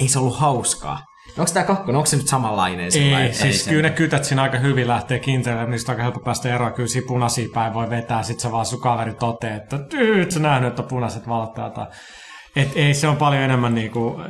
[0.00, 1.00] ei se ollut hauskaa.
[1.38, 2.90] Onko tämä kakkonen, onko se nyt samanlainen?
[2.94, 6.02] Ei, että siis se- kyllä ne kytät siinä aika hyvin lähtee kiinteille, niistä on aika
[6.02, 6.72] helppo päästä eroon.
[6.72, 10.40] Kyllä siinä punaisia päin voi vetää, sit se vaan sun kaveri toteaa, että tyyt sä
[10.40, 11.22] nähnyt, että punaiset
[11.54, 11.86] täältä.
[12.56, 14.26] Et ei, se on paljon enemmän niinku, äh,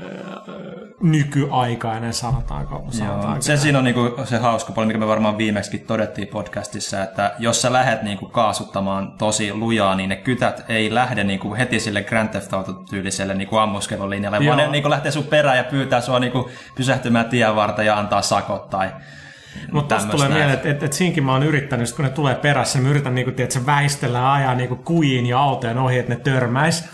[1.03, 2.75] nykyaikainen, sanotaanko.
[2.75, 3.43] Joo, sanotaanko.
[3.43, 7.63] se siinä on niinku se hauska puoli, mikä me varmaan viimeksi todettiin podcastissa, että jos
[7.63, 12.29] sä lähdet niinku kaasuttamaan tosi lujaa, niin ne kytät ei lähde niinku heti sille Grand
[12.29, 14.47] Theft Auto-tyyliselle niinku ammuskelulinjalle, Joo.
[14.47, 18.23] vaan ne niinku lähtee sun perään ja pyytää sua niinku pysähtymään tien varta ja antaa
[18.23, 18.91] sakot tai
[19.73, 20.39] Mutta tämmöistä tulee näin.
[20.39, 22.91] mieleen, että et, et siinkin mä oon yrittänyt, sit kun ne tulee perässä, niin mä
[22.91, 26.85] yritän niinku, tiedät, väistellä ja ajaa niinku kujiin ja autojen ohi, että ne törmäis.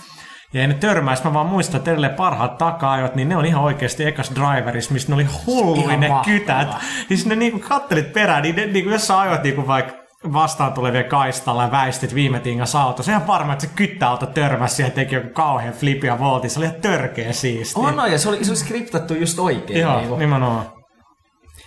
[0.53, 4.05] Ja ne törmäisi, mä vaan muistan, että edelleen parhaat taka niin ne on ihan oikeasti
[4.05, 6.69] ekas driverissa, mistä ne oli hulluin Ihan ne kytät.
[7.09, 9.93] Siis ne niinku kattelit perään, niin, ne, niinku, jos sä ajat niinku vaikka
[10.33, 13.03] vastaan tulevia kaistalla ja väistit viime tingassa auto.
[13.03, 16.49] Se on ihan varma, että se kyttäauto törmäsi ja teki joku kauhean flip ja volti.
[16.49, 17.81] Se oli ihan törkeä siisti.
[17.81, 19.81] On, on, ja se oli, se oli skriptattu just oikein.
[19.81, 20.17] Joo, niinku.
[20.17, 20.67] nimenomaan.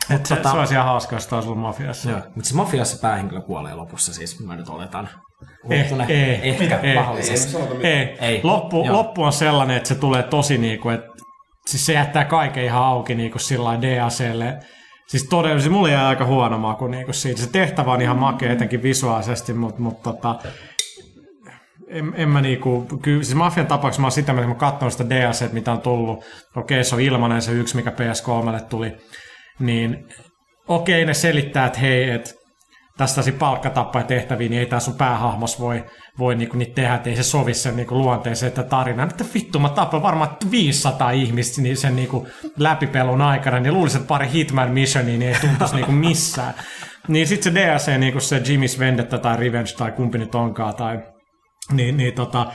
[0.09, 2.09] Et se, tota- se olisi ihan hauska, jos taas ollut mafiassa.
[2.09, 5.09] Joo, mutta se mafiassa päähenkilö kuolee lopussa, siis mä nyt oletan.
[5.69, 6.05] Eh, Huottune.
[6.09, 7.57] ei, Ehkä, ei, mahdollisesti.
[7.83, 8.39] Ei, Ei.
[8.43, 8.95] Loppu, Joo.
[8.95, 11.07] loppu on sellainen, että se tulee tosi niinku, että
[11.67, 14.59] siis se jättää kaiken ihan auki niinku sillä lailla DAClle.
[15.07, 17.41] Siis todella, siis mulla jäi aika huono maku niinku siitä.
[17.41, 20.35] Se tehtävä on ihan makea, etenkin visuaalisesti, mutta mut, tota,
[21.87, 24.93] en, en mä niinku, kyllä, siis Mafian tapauksessa mä oon sitä kun mä oon katsonut
[24.93, 26.25] sitä DLC, mitä on tullut,
[26.55, 28.93] okei se on ilmanen se yksi, mikä PS3 tuli,
[29.59, 30.07] niin
[30.67, 32.31] okei ne selittää, että hei, että
[32.97, 35.83] tästä palkkatappaja tehtäviä, niin ei tämä sun päähahmos voi,
[36.19, 39.03] voi niinku niitä tehdä, että ei se sovi sen niinku luonteeseen, että tarina.
[39.03, 42.27] Että vittu, mä tapoin varmaan 500 ihmistä niin sen niinku
[42.57, 46.53] läpipelun aikana, niin luulisin, että pari Hitman Missionia niin ei tuntuisi niinku missään.
[47.07, 50.99] Niin sitten se DLC, niinku se Jimmy's Vendetta tai Revenge tai kumpi nyt onkaan, tai
[51.71, 52.51] niin, niin tota,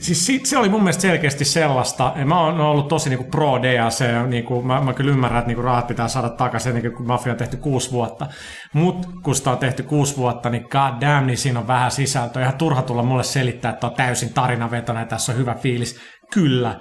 [0.00, 2.12] Siis si- se oli mun mielestä selkeästi sellaista.
[2.16, 4.04] Ja mä oon ollut tosi niinku pro DAC.
[4.28, 7.38] Niinku, mä, mä kyllä ymmärrän, että niinku rahat pitää saada takaisin, ennen kuin Mafia on
[7.38, 8.26] tehty kuusi vuotta.
[8.72, 12.42] Mutta kun sitä on tehty kuusi vuotta, niin god damn, niin siinä on vähän sisältöä.
[12.42, 16.00] Ihan turha tulla mulle selittää, että on täysin tarinavetona ja tässä on hyvä fiilis.
[16.32, 16.80] Kyllä,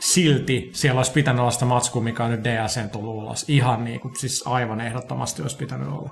[0.00, 3.44] silti siellä olisi pitänyt olla sitä matskua, mikä on nyt DAC tullut ulos.
[3.48, 6.10] Ihan niin kuin, siis aivan ehdottomasti olisi pitänyt olla.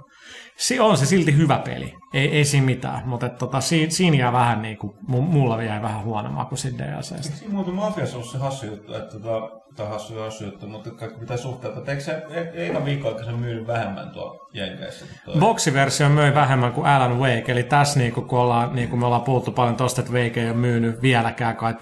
[0.57, 4.17] Se on se silti hyvä peli, ei, ei siinä mitään, mutta et, tota, siinä, siinä
[4.17, 7.23] jää vähän niin kuin, mulla jäi vähän huono maku siitä DLCstä.
[7.23, 11.21] Siinä muuten mafiassa ollut se hassu juttu, että tota, tai hassu hassu juttu, mutta kaikki
[11.21, 11.81] pitää suhteuttaa.
[11.81, 15.05] että Eikö se e- eka viikko aikaisemmin myynyt vähemmän tuo Jenkeissä?
[15.25, 15.41] kuin?
[15.41, 19.07] Boksiversio möi vähemmän kuin Alan Wake, eli tässä niin kuin, kun ollaan, niin kuin me
[19.07, 21.75] ollaan puhuttu paljon tosta, että Wake ei ole myynyt vieläkään kai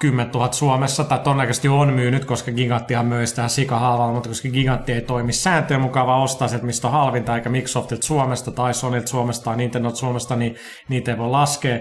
[0.00, 4.92] 10 000 Suomessa, tai todennäköisesti on myynyt, koska Giganttihan möi sitä sikahalvalla, mutta koska Gigantti
[4.92, 9.06] ei toimi sääntöjen mukaan, vaan ostaa sieltä, mistä on halvinta, eikä Microsoftilta Suomesta tai Sonylta
[9.06, 10.56] Suomesta tai Nintendo Suomesta, niin
[10.88, 11.78] niitä ei voi laskea.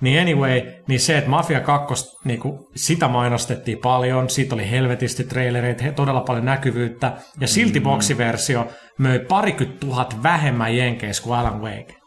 [0.00, 5.24] Niin anyway, niin se, että Mafia 2, niin kuin, sitä mainostettiin paljon, siitä oli helvetisti
[5.24, 8.66] trailereita, todella paljon näkyvyyttä, ja silti boksiversio
[8.98, 11.99] möi parikymmentä tuhat vähemmän jenkeissä kuin Alan Wake.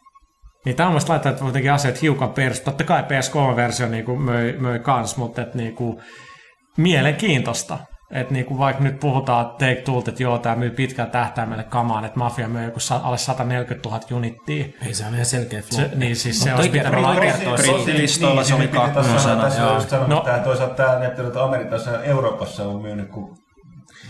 [0.65, 2.60] Niin tämä on mielestäni laittaa että jotenkin asiat hiukan pers.
[2.62, 5.97] Totta kai PS3-versio niin kuin möi, möi kans, mutta et, niin kuin,
[6.78, 7.78] mielenkiintoista.
[8.12, 12.06] Että niin kuin vaikka nyt puhutaan Take Toolt, että joo, tämä myy pitkällä tähtäimellä kamaan,
[12.06, 14.65] että Mafia möi joku sa- alle 140 000 unittia.
[14.86, 15.95] Ei se on ihan selkeä Se, floppi.
[15.97, 17.56] niin siis se Mutta olisi pitänyt olla kertoa.
[17.56, 19.41] Brittilistoilla se oli kakkosena.
[19.43, 20.43] Tässä on just sanonut, No.
[20.43, 23.38] toisaalta tämä näyttely, että Amerikassa ja Euroopassa on myynyt kuin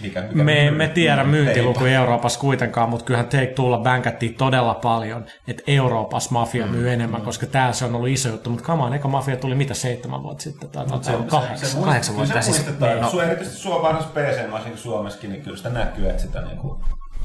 [0.02, 1.94] mikä, mikä Me emme tiedä myyntilukuja.
[2.00, 7.46] Euroopassa kuitenkaan, mutta kyllähän Take Toolla bänkättiin todella paljon, että Euroopassa Mafia myy enemmän, koska
[7.46, 8.50] täällä se on ollut iso juttu.
[8.50, 11.70] Mutta kamaan, eka Mafia tuli mitä seitsemän vuotta sitten, tai Mut se, kahdeksan.
[11.70, 12.66] muist- kahdeksan kyllä vuotta Se siis.
[12.66, 13.14] muistetaan, Niin.
[13.14, 13.22] no.
[13.22, 16.80] erityisesti Suo vanhassa PC, varsinkin kuin Suomessakin, niin kyllä sitä näkyy, että sitä niin kuin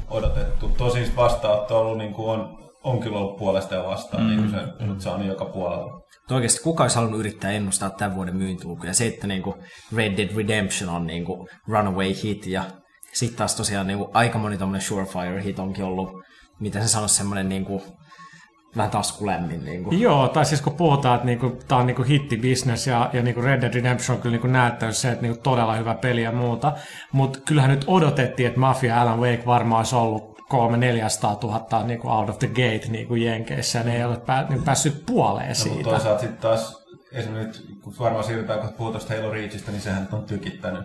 [0.09, 0.69] odotettu.
[0.77, 4.29] Tosin vastaanotto on ollut niin kuin on, on kyllä ollut puolesta ja vastaan, mm.
[4.29, 4.99] niin kuin se, mm.
[4.99, 6.01] se on joka puolella.
[6.29, 8.93] Mutta oikeasti kuka olisi halunnut yrittää ennustaa tämän vuoden myyntilukuja.
[8.93, 9.55] Se, että niinku
[9.95, 12.63] Red Dead Redemption on niinku runaway hit ja
[13.13, 16.09] sitten taas tosiaan niinku aika moni tommonen surefire hit onkin ollut,
[16.59, 17.83] mitä se sanoisi, semmoinen niinku,
[18.77, 19.65] vähän taskulämmin.
[19.65, 19.95] Niinku.
[19.95, 23.61] Joo, tai siis kun puhutaan, että niinku, tämä on niinku hittibisnes ja, ja niinku Red
[23.61, 26.73] Dead Redemption on kyllä niinku näyttänyt se, että niinku todella hyvä peli ja muuta,
[27.11, 32.09] mutta kyllähän nyt odotettiin, että Mafia Alan Wake varmaan olisi ollut kolme 400 000 niinku
[32.09, 35.53] out of the gate niinku Jenkeissä, ja ne ei ole pää, niinku päässyt puoleen No,
[35.55, 35.89] mutta siitä.
[35.89, 40.83] toisaalta sitten taas esimerkiksi kun varmaan siirrytään, kun puhutaan Halo Reachista, niin sehän on tykittänyt.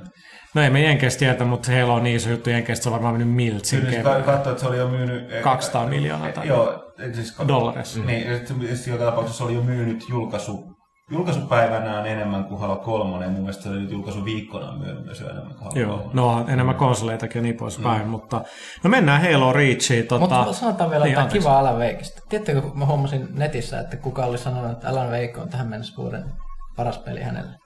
[0.55, 3.15] No ei me Jenkeistä tiedä, mutta Halo on niin iso juttu Jenkeistä, se on varmaan
[3.15, 4.23] mennyt miltsin Kyllä kevään.
[4.23, 5.43] katsoin, että se oli jo myynyt...
[5.43, 7.37] 200 miljoonaa tai- Joo, siis...
[7.49, 8.01] Dollareissa.
[8.01, 10.74] Niin, ja sitten sit joka tapauksessa se oli jo myynyt julkaisu,
[11.11, 14.73] julkaisupäivänään enemmän kuin Halo 3, ja mun mielestä se oli nyt julkaisuviikkona
[15.05, 16.11] myös enemmän kuin Halo Joo, 3.
[16.15, 18.09] no on enemmän konsoleitakin ja niin poispäin, mm.
[18.09, 18.43] mutta
[18.85, 20.07] no mennään Halo Reachiin.
[20.07, 21.39] Tota, Mutta sanotaan vielä niin, anteeksi.
[21.39, 22.23] kiva Alan Wakeista.
[22.29, 25.97] Tiedättekö, kun mä huomasin netissä, että kuka oli sanonut, että Alan Wake on tähän mennessä
[25.97, 26.25] vuoden
[26.77, 27.57] paras peli hänelle.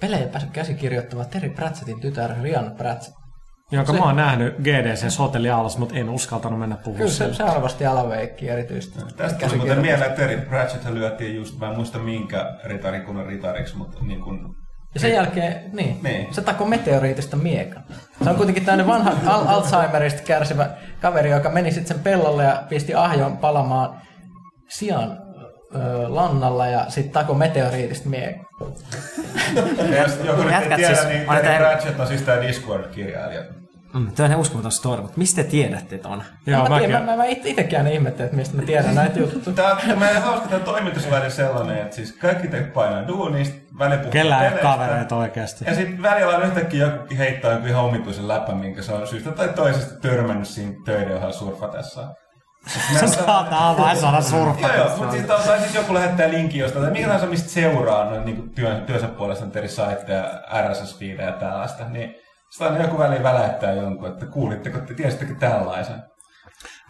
[0.00, 3.25] Pelejä pääsi käsikirjoittamaan Terry Pratchettin tytär Rian Pratchett.
[3.70, 7.42] Jonka se- mä oon nähnyt GDCs hotellialas, mutta en uskaltanut mennä puhumaan Kyllä se, se
[7.42, 8.98] arvosti Alan Wakea erityisesti.
[9.16, 13.76] Tästä tuli muuten mieleen, että Terry Pratchett lyötiin just, mä en muista minkä ritarikunnan ritariksi,
[13.76, 14.38] mutta niin kuin,
[14.94, 16.34] Ja sen jälkeen, niin, Niin.
[16.34, 17.82] se takoi meteoriitista miekan.
[18.24, 22.62] Se on kuitenkin tämmöinen vanha al- Alzheimerista kärsivä kaveri, joka meni sitten sen pellolle ja
[22.68, 24.00] pisti ahjon palamaan
[24.68, 25.18] sian
[26.08, 28.08] lannalla ja sitten tako meteoriitista.
[29.90, 33.42] Ja jos joku nyt ei tiedä, siis- niin Terry Pratchett on siis tämä Discord-kirjailija.
[33.94, 36.22] Mm, Tuo on ihan uskomaton story, mutta mistä te tiedätte ton?
[36.46, 36.86] Joo, mä, mäkin.
[36.88, 39.56] tiedän, mä, mä it- itsekään ihmettelin, että mistä mä tiedän näitä juttuja.
[39.56, 44.10] Tää on meidän hauska tämä toimitusväli sellainen, että siis kaikki te painaa duunista, väli puhuu
[44.12, 45.64] Kellään ei ole kavereita oikeasti.
[45.64, 49.32] Ja sitten välillä on yhtäkkiä joku heittää joku ihan omituisen läpän, minkä se on syystä
[49.32, 52.08] tai toisesta törmännyt siinä töiden ohella surfatessa.
[52.66, 54.96] Se saattaa avainsana Joo, joo, surfata.
[54.96, 58.50] mutta siis, tai siis joku lähettää linkin jostain, tai mikä tahansa mistä seuraa noin niin
[58.50, 60.24] työn, työnsä puolesta eri saitteja,
[60.62, 62.14] RSS-fiidejä ja tällaista, niin
[62.50, 66.02] sitä aina joku väliin väläyttää jonkun, että kuulitteko, te tiesittekö tällaisen?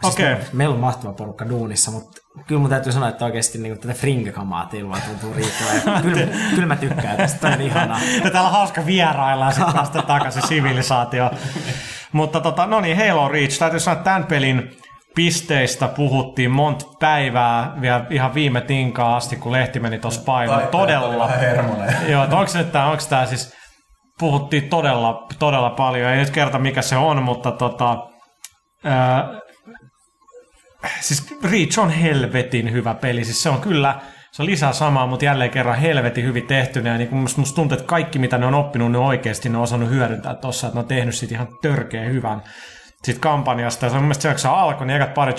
[0.03, 0.35] Okei.
[0.53, 4.65] Meillä on mahtava porukka duunissa, mutta kyllä mun täytyy sanoa, että oikeasti niin tätä fringekamaa
[4.65, 6.01] teillä tuntuu riittävän.
[6.03, 7.99] Kyllä, kyllä mä tykkään tästä, toi on ihanaa.
[8.23, 11.31] Ja täällä on hauska vierailla ja sitten päästä takaisin sivilisaatio.
[12.11, 13.59] Mutta tota, no niin, Halo Reach.
[13.59, 14.77] Täytyy sanoa, että tämän pelin
[15.17, 20.67] pisteistä puhuttiin monta päivää vielä ihan viime tinkaan asti, kun lehti meni tuossa painoon.
[20.67, 21.29] Todella.
[22.11, 23.53] Joo, että onko nyt tää, onko tää siis,
[24.19, 28.07] puhuttiin todella, todella paljon, ei nyt kerta mikä se on, mutta tota,
[28.83, 29.27] ää,
[30.99, 33.99] siis Reach on helvetin hyvä peli, siis se on kyllä,
[34.31, 37.55] se on lisää samaa, mutta jälleen kerran helvetin hyvin tehtynä, ja niin kuin musta, musta
[37.55, 40.75] tuntuu, että kaikki mitä ne on oppinut, ne oikeasti ne on osannut hyödyntää tossa, että
[40.75, 42.41] ne on tehnyt siitä ihan törkeä hyvän
[43.03, 45.33] siitä kampanjasta, ja se on mun mielestä se, kun se alkoi, niin ekat pari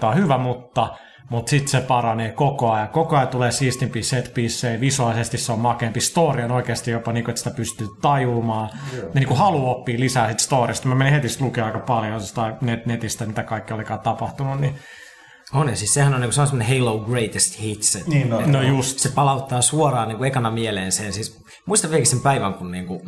[0.00, 0.88] tää on hyvä, mutta
[1.30, 2.88] mutta sitten se paranee koko ajan.
[2.88, 4.32] Koko ajan tulee siistimpiä set
[4.80, 6.00] visuaalisesti se on makeampi.
[6.00, 8.70] Story on oikeasti jopa, niin kuin, että sitä pystyy tajumaan.
[8.92, 10.88] Ne niin kuin haluaa oppia lisää siitä storista.
[10.88, 14.60] Mä menin heti sit lukea aika paljon jostain net, netistä, mitä kaikki olikaan tapahtunut.
[14.60, 14.74] Niin,
[15.54, 17.96] On, ja siis sehän on, niin se on semmoinen Halo Greatest Hits.
[17.96, 18.52] että Niin on.
[18.52, 18.98] no just.
[18.98, 21.12] Se palauttaa suoraan niin kuin ekana mieleen sen.
[21.12, 23.00] Siis, muistan vieläkin sen päivän, kun niin kuin,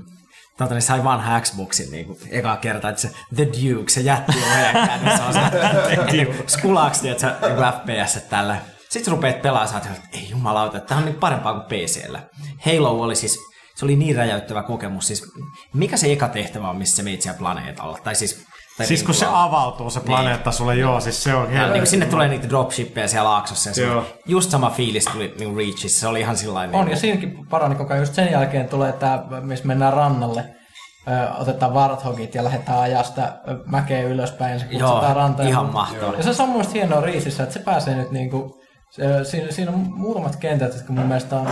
[0.59, 4.33] Tota, niin sai vanha Xboxin niin kuin, eka kerta, että se The Duke, se jätti
[4.38, 5.40] ohjaajan niin se on se
[6.12, 8.57] niin skulaksi, että se niin FPS tällä.
[8.81, 12.23] Sitten sä rupeat pelaamaan, että ei jumalauta, että tämä on niin parempaa kuin PCllä.
[12.66, 13.38] Halo oli siis,
[13.75, 15.07] se oli niin räjäyttävä kokemus.
[15.07, 15.25] Siis,
[15.75, 17.99] mikä se eka tehtävä on, missä se meitä siellä planeetalla?
[18.05, 21.35] Tai siis, tai Siis niin kun kuin se avautuu se planeetta sulle, joo, siis se
[21.35, 23.71] on ja, niin sinne tulee niitä dropshippeja siellä laaksossa.
[23.71, 24.05] Ja se Joo.
[24.27, 26.01] just sama fiilis tuli niin Reachissa.
[26.01, 26.79] Se oli ihan sillä lailla.
[26.79, 28.03] On, niin ja siinäkin parani koko ajan.
[28.03, 30.45] Just sen jälkeen tulee tämä, missä mennään rannalle.
[31.09, 35.49] Ö, otetaan Warthogit ja lähdetään ajaa sitä mäkeä ylöspäin ja se Joo, kutsutaan rantaan.
[35.49, 36.15] ihan mahtavaa.
[36.15, 38.61] Ja se on mun mielestä hienoa Riisissä, että se pääsee nyt niinku,
[38.91, 41.49] se, siinä, siinä on muutamat kentät, jotka mun mielestä on,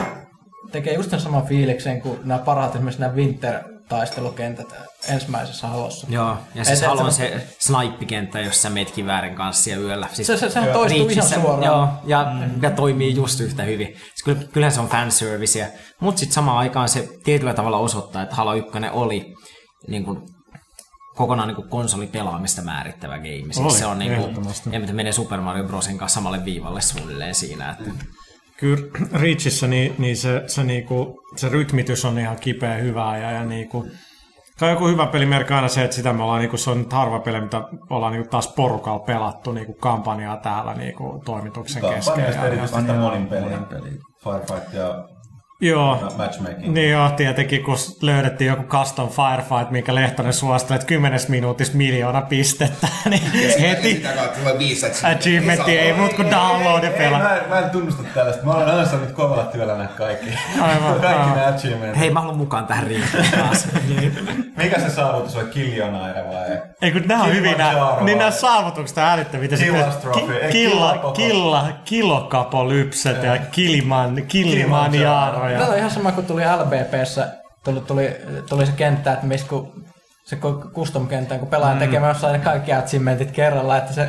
[0.72, 4.66] tekee just sen saman fiiliksen kuin nämä parhaat esimerkiksi nämä Winter-taistelukentät
[5.08, 6.06] ensimmäisessä halossa.
[6.10, 9.84] Joo, ja Et- siis et haluan se- se snaippikenttä, jossa sä meet kiväärin kanssa siellä
[9.86, 10.08] yöllä.
[10.12, 11.64] Siis Se, se, sehän toistuu ihan Reachissä- suoraan.
[11.64, 12.62] Joo, ja, mm.
[12.62, 13.86] ja toimii just yhtä hyvin.
[13.86, 15.68] Siis kyllä, kyllähän se on fanserviceä,
[16.00, 19.34] mutta sitten samaan aikaan se tietyllä tavalla osoittaa, että Halo 1 oli
[19.88, 20.20] niin kuin,
[21.16, 23.52] kokonaan niin kuin konsolipelaamista määrittävä game.
[23.52, 24.36] Siis Oli, se on niin kuin,
[24.72, 27.70] ja mitä menee Super Mario Brosin kanssa samalle viivalle suunnilleen siinä.
[27.70, 27.90] Että,
[28.56, 33.44] Kyllä Reachissä niin, niin se, se, niinku, se rytmitys on ihan kipeä hyvää ja, ja
[33.44, 33.86] niinku,
[34.58, 36.92] Tämä on joku hyvä pelimerkki aina se, että sitä me ollaan, niinku, se on nyt
[36.92, 42.04] harva peli, mitä ollaan niinku, taas porukalla pelattu niinku, kampanjaa täällä niinku, toimituksen kesken.
[42.04, 43.58] Kampanjasta Ja, ja, erityisesti sitä monin peliä.
[44.24, 45.13] Firefight ja
[45.60, 46.74] joo, matchmaking.
[46.74, 52.20] niin joo, tietenkin kun löydettiin joku custom firefight, minkä Lehtonen suosteli, että 10 minuutissa miljoona
[52.22, 53.22] pistettä, niin
[53.60, 54.02] heti
[54.38, 57.18] tulee viisi achievementti ei muut kuin download ja Ei, pelaa.
[57.22, 58.44] mä, en- mä en tunnusta tällaista.
[58.46, 60.26] Mä olen ansainnut kovalla työllä näitä kaikki.
[60.60, 61.36] Aivan, kaikki aivan.
[61.36, 61.98] ne achievementit.
[62.00, 63.66] hei, mä haluan mukaan tähän riittämään taas.
[64.62, 65.48] Mikä se saavutus on?
[65.48, 66.58] Kiljonaire vai?
[66.82, 69.48] Ei kun nämä on hyvin nämä, niin nämä saavutukset on älyttömiä.
[69.48, 75.43] Killas Trophy, ei, killa, killa, kilokapolypset ja kiliman, kilimaniaro.
[75.52, 77.28] Tämä on Ja, ihan sama kuin tuli LBPssä,
[77.64, 78.16] tuli, tuli,
[78.48, 79.84] tuli se kenttä, että missä kun
[80.24, 81.78] se ku- custom-kenttä, kun pelaaja mm.
[81.78, 84.02] tekee jossain ne kaikki achievementit kerralla, että se,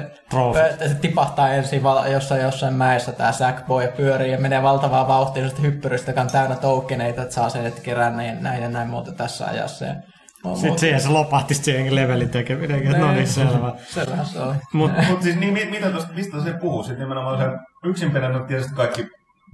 [0.69, 5.07] että se tipahtaa ensin val- jossain, jossain mäessä tää Sackboy ja pyörii ja menee valtavaa
[5.07, 8.69] vauhtia sellaista hyppyrystä, joka on täynnä tokeneita, että saa sen, että kerää näin, näin ja
[8.69, 9.85] näin muuta tässä ajassa.
[9.85, 9.95] Ja,
[10.45, 12.83] no, sitten siihen se lopahti sitten jengi levelin tekeminen.
[12.85, 13.73] että No niin, selvä.
[13.87, 14.55] Selvähän se oli.
[14.73, 16.83] Mut, Mutta siis niin, mi- mitä tosta, mistä se puhuu?
[16.83, 17.45] Sitten nimenomaan se
[17.89, 19.07] yksin pelannut, tietysti kaikki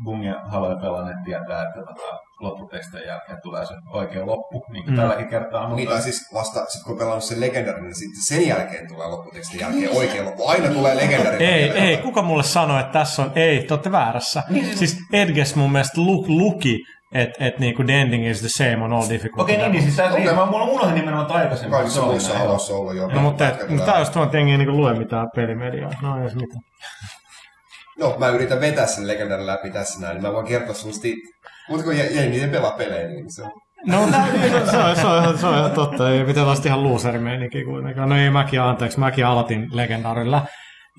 [0.03, 4.99] Bungin haloja pelanneet tietää, että tota, lopputekstien jälkeen tulee se oikea loppu, niin kuin mm.
[5.01, 5.67] tälläkin kertaa.
[5.67, 8.87] Niin, Mutta tai siis vasta sit kun on pelannut sen legendarin, niin sitten sen jälkeen
[8.87, 10.47] tulee lopputekstin jälkeen oikein loppu.
[10.47, 11.41] Aina tulee legendarin.
[11.41, 14.43] ei, ei, kuka mulle sanoi, että tässä on, ei, te olette väärässä.
[14.75, 16.77] Siis Edges mun mielestä lu, luki,
[17.13, 19.41] että et niinku the ending is the same on all difficult.
[19.41, 20.23] Okei, niin, niin siis tässä, Okei.
[20.23, 20.35] okay.
[20.35, 21.71] mä mulla unohdin nimenomaan että aikaisemmin.
[21.71, 23.07] Kaikissa se muissa halossa ollut jo.
[23.07, 23.45] No, mutta
[23.93, 25.91] on just tuon, ei niinku lue mitään pelimediaa.
[26.01, 26.61] No ei edes mitään.
[28.01, 31.07] No, mä yritän vetää sen legendarin läpi tässä näin, niin mä voin kertoa semmoista
[31.69, 33.51] Mutta kun jengi ei pelaa pelejä, niin se on...
[33.85, 34.07] No
[34.71, 38.09] se, on, se, on, se on ihan totta, ei pitää olla ihan looseri meininki kuitenkaan.
[38.09, 40.45] No ei mäkin, anteeksi, mäkin aloitin legendarilla.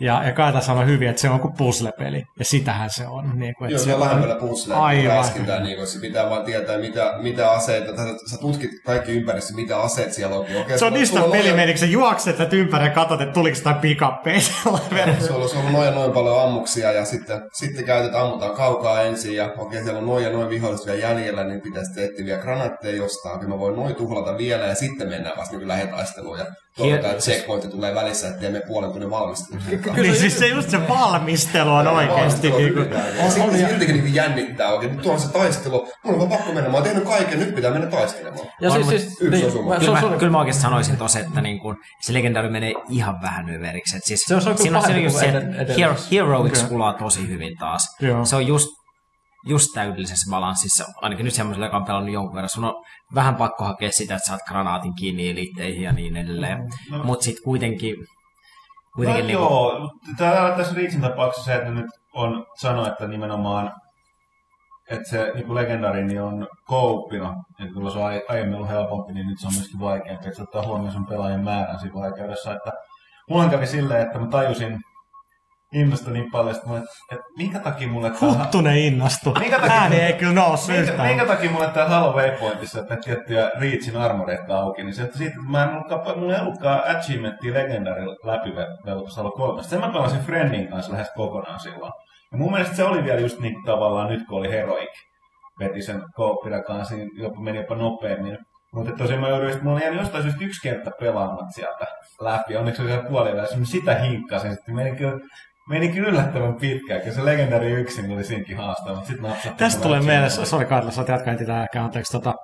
[0.02, 3.38] Ja, ja Kaita sanoi hyvin, että se on kuin puzzle-peli, ja sitähän se on.
[3.38, 5.62] Niin kuin, että Joo, se on lähempänä puzzlea kuin Aivan.
[5.62, 9.80] niin kuin se pitää vaan tietää, mitä, mitä aseita, sä, sä tutkit kaikki ympärissä, mitä
[9.80, 10.46] aseet siellä on.
[10.60, 13.72] Okei, Se on niistä noin- pelimeniksi, sä juokset tätä ympäri ja katsot, että tuliko sitä
[13.72, 14.40] pikappeja.
[14.40, 19.36] Sulla, sulla on noin ja noin paljon ammuksia ja sitten, sitten käytetään, ammutaan kaukaa ensin
[19.36, 22.42] ja okei, siellä on noin ja noin viholliset vielä jäljellä, niin pitäisi sitten etsiä vielä
[22.42, 23.36] granaatteja jostain.
[23.36, 27.24] Okei, mä voin noin tuhlata vielä ja sitten mennään vasta niin lähetaisteluun ja toivotaan, että
[27.24, 29.10] checkpointti tulee välissä, että teemme puolen tunnin
[29.96, 30.20] valmistelun.
[30.22, 32.50] Niin siis se just se valmistelu on oikeasti.
[32.50, 32.88] Niin kuin,
[33.31, 34.92] se siltikin niin jännittää oikein.
[34.92, 35.88] Nyt tuolla se taistelu.
[36.05, 36.70] Mulla on vaan pakko mennä.
[36.70, 38.46] Mä oon tehnyt kaiken, nyt pitää mennä taistelemaan.
[38.61, 39.68] Ja On, siis, siis yksi niin, osuma.
[39.68, 42.48] mä- se Kyllä on mä, kyllä mä oikeasti sanoisin tossa, että niin kun, se legendaari
[42.50, 43.96] menee ihan vähän överiksi.
[43.96, 45.94] Et siis, Se on- se on kyllä siinä on, pahempi just kuin se, että hero,
[46.12, 47.83] Heroics kulaa tosi hyvin taas.
[48.00, 48.24] Joo.
[48.24, 48.68] Se on just,
[49.48, 52.48] just täydellisessä balanssissa, ainakin nyt semmoisella, joka on pelannut jonkun verran.
[52.48, 52.74] Sun on
[53.14, 56.59] vähän pakko hakea sitä, että saat granaatin kiinni eliitteihin ja niin edelleen.
[56.90, 57.05] No.
[57.05, 57.94] Mutta sitten kuitenkin,
[58.94, 63.72] kuitenkin no, niin joo, täällä tässä Reachin tapauksessa se, että nyt on sanoa, että nimenomaan
[64.90, 69.12] että se niin legendari niin on kouppina, että kun se on ai- aiemmin ollut helpompi,
[69.12, 72.52] niin nyt se on myöskin vaikeampi, että se ottaa huomioon sen pelaajien määrän siinä vaikeudessa,
[72.52, 72.72] että
[73.31, 74.81] mulla kävi silleen, että mä tajusin
[75.72, 76.76] innosta niin paljon, että, mä,
[77.12, 79.35] että minkä takia mulle tää- Huttunen innostu.
[79.38, 81.08] Minkä takia- Ääni ei kyllä noussut Minkä, yhtään.
[81.08, 85.35] minkä takia mulle tää Halo Waypointissa, että tiettyjä Reachin armoreita auki, niin se, että siitä,
[85.38, 87.54] että mä en ollutkaan, mulla ei ollutkaan achievementtia
[88.24, 89.62] läpivelkossa Halo 3.
[89.62, 91.92] Sen mä pelasin Friendin kanssa lähes kokonaan silloin.
[92.32, 94.90] Ja mun mielestä se oli vielä just niin tavallaan nyt, kun oli Heroic,
[95.61, 98.38] veti sen kooppina kanssa, niin jopa meni jopa nopeammin.
[98.74, 101.85] Mutta tosiaan mä jouduin, mulla oli jäänyt jostain syystä yksi kenttä pelaamat sieltä
[102.20, 102.56] läpi.
[102.56, 104.54] Onneksi oli siellä puolivälissä, niin sitä hinkkasin.
[104.54, 105.18] Sitten meni kyllä,
[105.72, 108.94] meni kyllä yllättävän pitkään, kun se legendari yksin oli siinkin haastava.
[108.94, 112.35] Mutta sitten Tästä tulee mielessä, sori Karla, sä jatkaa tätä ehkä, anteeksi, tota,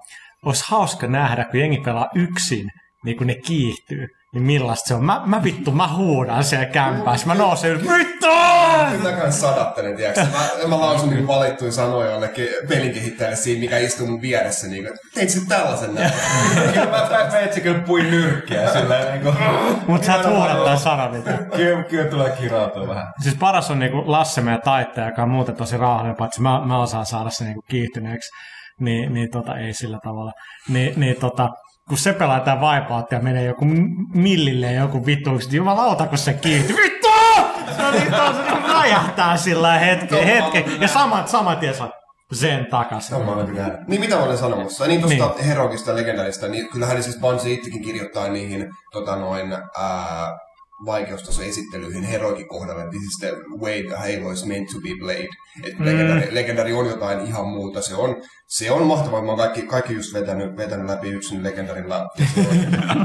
[0.44, 2.68] olisi hauska nähdä, kun jengi pelaa yksin,
[3.04, 5.04] niin kun ne kiihtyy, niin millaista se on.
[5.04, 8.26] Mä, mä vittu, mä huudan siellä kämpässä, mä nousen ylös, vittu!
[8.90, 10.18] Kyllä mä kans sadattelen, tiiäks.
[10.18, 14.66] Mä, mä lausun niin valittuin sanoja jollekin pelinkehittäjälle siinä, mikä istuu mun vieressä.
[14.66, 16.12] Niin, että teit sä tällaisen näin?
[16.54, 19.40] Kyllä mä, mä, mä etsin kyllä puin nyrkkiä silleen niinku...
[19.86, 21.50] Mut sä et huuda tai sano mitään.
[21.56, 23.06] Kyllä, kyllä tulee kirautua vähän.
[23.22, 26.82] Siis paras on niinku Lasse, meidän taittaja, joka on muuten tosi rauhallinen, paitsi mä, mä
[26.82, 28.30] osaan saada sen niinku kiihtyneeksi.
[28.80, 30.32] Niin, niin tota, ei sillä tavalla.
[30.68, 31.48] Niin, niin tota,
[31.88, 33.64] kun se pelaa tää Wipeout ja menee joku
[34.14, 36.76] millille joku vittu, niin jumalauta, kun se kiihtyy.
[36.76, 37.08] Vittu!
[37.76, 40.64] Se on niin, se niin räjähtää sillä hetken, hetken.
[40.80, 41.74] Ja saman, saman tien
[42.32, 43.16] sen takaisin.
[43.86, 44.86] Niin mitä mä olen sanomassa?
[44.86, 45.44] Niin tuosta niin.
[45.44, 50.38] Herogista ja Legendarista, niin kyllähän siis Bungie itsekin kirjoittaa niihin tota noin, ää,
[50.86, 55.28] vaikeustasoesittelyihin Heroikin kohdalla, this is the way the Halo is meant to be played.
[55.64, 55.84] Et mm.
[55.84, 57.82] legendari, legendari, on jotain ihan muuta.
[57.82, 59.22] Se on, se on mahtavaa.
[59.22, 62.08] Mä oon kaikki, kaikki just vetänyt, vetänyt läpi yksin Legendarilla.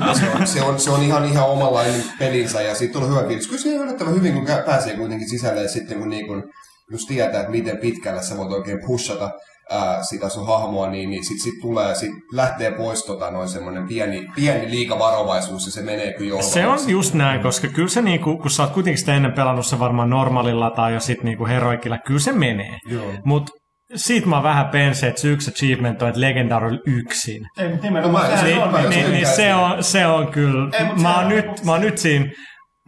[0.07, 3.27] Ja Se on, se, on, se on ihan, ihan omanlainen pelinsä ja siitä on hyvä
[3.27, 3.47] fiilis.
[3.47, 6.43] Kyllä se on yllättävän hyvin, kun pääsee kuitenkin sisälle ja sitten kun, niin kun
[6.91, 9.31] just tietää, että miten pitkälle sä voit oikein pushata
[9.71, 13.87] ää, sitä sun hahmoa, niin, niin sit, sit tulee, sit lähtee pois tota, noin semmoinen
[13.87, 18.01] pieni, pieni liikavarovaisuus ja se menee kyllä jo Se on just näin, koska kyllä se
[18.01, 21.45] niinku, kun sä oot kuitenkin sitä ennen pelannut se varmaan normaalilla tai jo sit niinku
[21.47, 22.77] heroikilla, kyllä se menee.
[22.89, 23.11] Joo.
[23.25, 23.49] Mut
[23.95, 27.41] siitä mä oon vähän penssi, että se yksi achievement on, että Legendary oli yksin.
[27.57, 28.89] Ei, mutta nimenomaan No mä- sehän Niin, on.
[28.89, 30.69] niin, niin tykkään se, on, se on kyllä.
[30.79, 32.25] Ei, mä, se oon on- nyt, mä oon nyt siinä,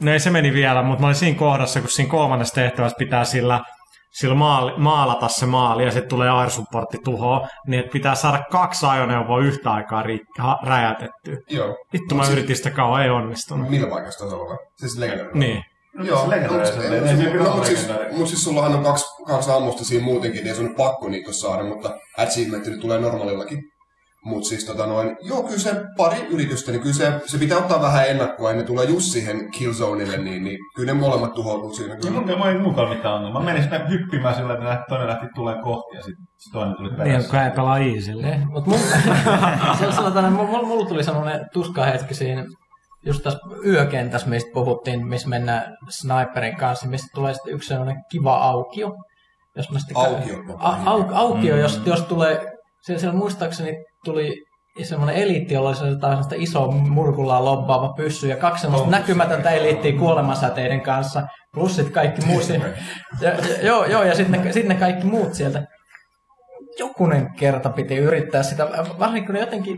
[0.01, 3.25] no ei se meni vielä, mutta mä olin siinä kohdassa, kun siinä kolmannessa tehtävässä pitää
[3.25, 3.61] sillä,
[4.19, 8.43] sillä maali, maalata se maali ja sitten tulee air supportti tuhoa, niin että pitää saada
[8.51, 11.37] kaksi ajoneuvoa yhtä aikaa ri- ha- räjätettyä.
[11.49, 11.75] Joo.
[11.93, 13.69] Vittu mä Mut yritin sitä kauan, ei onnistunut.
[13.69, 14.57] Millä vaikeustasolla?
[14.77, 15.31] Siis Legendary.
[15.33, 15.63] Niin.
[16.03, 18.17] Joo, se Legendary mut- se- ei, ei mut se siis- no, mut siis, Legendary.
[18.17, 21.63] mut siis sullahan on kaksi, kaksi ammusta siinä muutenkin, niin ei sun pakko niitä saada,
[21.63, 23.59] mutta achievement nyt tulee normaalillakin.
[24.25, 27.81] Mutta siis tota noin, joo kyllä se pari yritystä, niin kyllä se, se pitää ottaa
[27.81, 31.95] vähän ennakkoa, ja ne tulee just siihen killzoneille, niin, niin kyllä ne molemmat tuhoutuu siinä.
[31.95, 32.11] Kyllä.
[32.11, 33.41] mun, mä ei mukaan mitään ongelmaa.
[33.41, 36.89] Mä menin sinne hyppimään sillä, että toinen lähti tulee kohti ja sitten se toinen tuli
[36.89, 37.29] Niin, perässä.
[37.29, 38.27] kun ei pelaa easille.
[38.27, 38.79] Niin, mutta mun,
[39.79, 42.45] se on sellainen, mulla, mulla tuli semmoinen tuska hetki siinä,
[43.05, 48.35] just tässä yökentässä, mistä puhuttiin, missä mennään sniperin kanssa, mistä tulee sitten yksi semmoinen kiva
[48.37, 48.91] aukio.
[49.57, 50.37] Jos mä sitten Aukio.
[50.57, 52.51] A, au, aukio, jos, jos tulee,
[52.81, 53.73] siellä, siellä muistaakseni
[54.05, 54.45] tuli
[54.83, 60.81] semmoinen eliitti, jolla oli sellaista iso murkullaan lobbaava pyssy ja kaksi semmoista näkymätöntä eliittiä kuolemansäteiden
[60.81, 62.43] kanssa, plus sitten kaikki muut.
[63.21, 63.31] ja,
[63.61, 65.63] joo, joo, ja sitten ne, sit ne kaikki muut sieltä.
[66.79, 68.67] Jokunen kerta piti yrittää sitä,
[68.99, 69.77] varsinkin kun ne jotenkin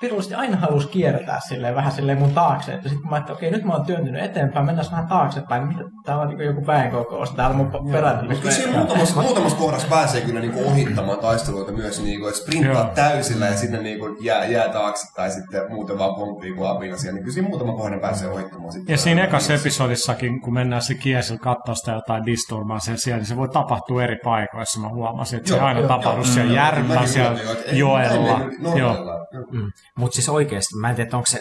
[0.00, 2.72] pirullisesti aina halusi kiertää silleen, vähän silleen mun taakse.
[2.74, 5.68] Että sitten mä ajattelin, okei, nyt mä oon työntynyt eteenpäin, mennään vähän taaksepäin.
[5.68, 8.22] Mitä, täällä on niin joku väenkokous, täällä mun perällä.
[8.22, 12.72] Mutta kyllä siinä muutamassa, muutamassa kohdassa pääsee kyllä niinku ohittamaan taisteluita myös, niinku, että sprinttaa
[12.84, 12.92] Joo.
[12.94, 17.14] täysillä ja sitten niinku jää, jää taakse tai sitten muuten vaan pomppii kuin apina siellä.
[17.14, 18.72] Niin kyllä siinä muutama kohdan pääsee ohittamaan.
[18.72, 23.18] Sitten Ja siinä ekassa episodissakin, kun mennään se kiesillä katsoa sitä jotain disturbaa sen siellä,
[23.18, 24.80] niin se voi tapahtua eri paikoissa.
[24.80, 26.24] Mä huomasin, että se Joo, aina joo, tapahdu joo.
[26.24, 26.56] siellä Mm.
[26.56, 27.38] järvellä, siellä
[27.72, 28.40] joella.
[28.78, 28.96] Joo.
[29.98, 31.40] Mutta siis oikeasti, mä en tiedä, onko se,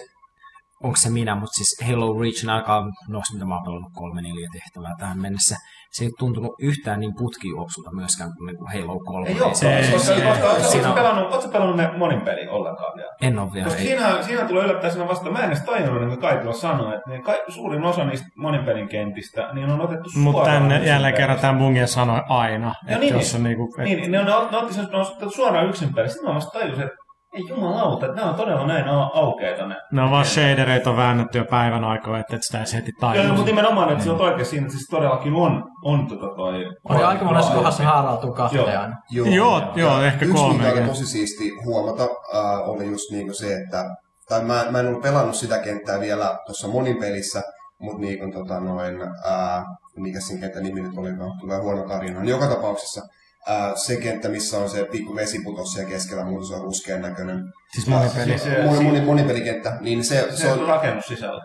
[0.83, 4.49] onko se minä, mutta siis Halo Reach alkaa, no mitä mä oon pelannut kolme neljä
[4.53, 5.55] tehtävää tähän mennessä,
[5.91, 9.29] se ei ole tuntunut yhtään niin putkijuoksulta myöskään kuin niinku Halo 3.
[9.29, 12.21] Ei oo, se, Ei, koska, ei, koska, koska, siinä on- pelannut, ootko pelannut ne monin
[12.21, 13.11] pelin ollenkaan vielä?
[13.21, 13.65] en ole vielä.
[13.65, 13.87] Koska Ei.
[13.87, 17.21] siinä, siinä tulee yllättäen vasta, mä en edes tajunnut, niin kuin Kaitila sanoi, että ne,
[17.21, 21.13] ka, suurin osa niistä monin pelin kentistä, niin on otettu Mutta suoraan tänne yksin jälleen
[21.13, 22.67] kerran tämän Bungien sanoi aina.
[22.67, 23.35] Joo, että niin, jos niin.
[23.35, 25.93] on niinku, et, Niin, ne, on, ne, ne otti sen ne on otettu suoraan yksin
[25.93, 26.13] pelistä.
[26.13, 26.95] Sitten mä vasta tajusin, että
[27.35, 29.75] ei jumalauta, että nämä on todella näin au- aukeita ne.
[29.91, 33.13] ne on vaan shadereita on väännetty jo päivän aikaa, että et sitä ei heti Joo,
[33.13, 33.45] joo, mutta tajua.
[33.45, 36.65] nimenomaan, että sä oot oikein siinä, että siis todellakin on, on tota toi...
[36.89, 37.91] Oli aika monessa kohdassa Joo.
[37.91, 38.95] haarautuu kahteen aina.
[39.11, 40.57] Joo, joo, ehkä Yksi, kolme.
[40.57, 43.85] mikä oli tosi siisti huomata, äh, oli just niinku se, että
[44.29, 47.41] tai mä, mä en ollut pelannut sitä kenttää vielä tuossa monin pelissä,
[47.79, 48.95] mutta niin kuin tota noin,
[49.29, 49.63] ää,
[49.97, 51.09] mikä siinä kentän nimi nyt oli,
[51.39, 52.19] tulee huono tarina.
[52.19, 53.01] Niin joka tapauksessa
[53.47, 57.39] ää, se kenttä, missä on se pikku vesiputos siellä keskellä, muuten se on ruskean näköinen.
[57.73, 58.39] Siis monipeli.
[58.39, 61.41] Se- Moni, moni, monipelikenttä, niin se, se Se on rakennus sisällä.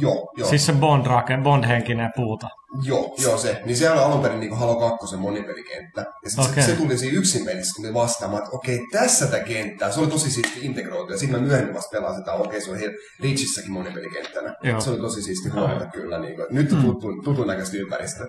[0.00, 0.48] joo, joo.
[0.48, 2.48] Siis se Bond, rake, Bond-henkinen puuta.
[2.84, 3.62] Joo, joo se.
[3.64, 6.00] Niin se oli alun perin niin Halo 2 monipelikenttä.
[6.24, 6.62] Ja sitten Okei.
[6.62, 9.90] se, se, tuli siinä yksin pelissä, tuli vastaamaan, että okei, tässä tätä kenttää.
[9.90, 11.12] Se oli tosi siisti integroitu.
[11.12, 14.54] Ja sitten mä myöhemmin vasta pelasin sitä, okei, se on he- Reachissäkin monipelikenttänä.
[14.62, 14.80] Joo.
[14.80, 16.18] Se oli tosi siisti huomata kyllä.
[16.18, 18.26] Niin kuin, nyt on tuttu, tutun näköistä ympäristö.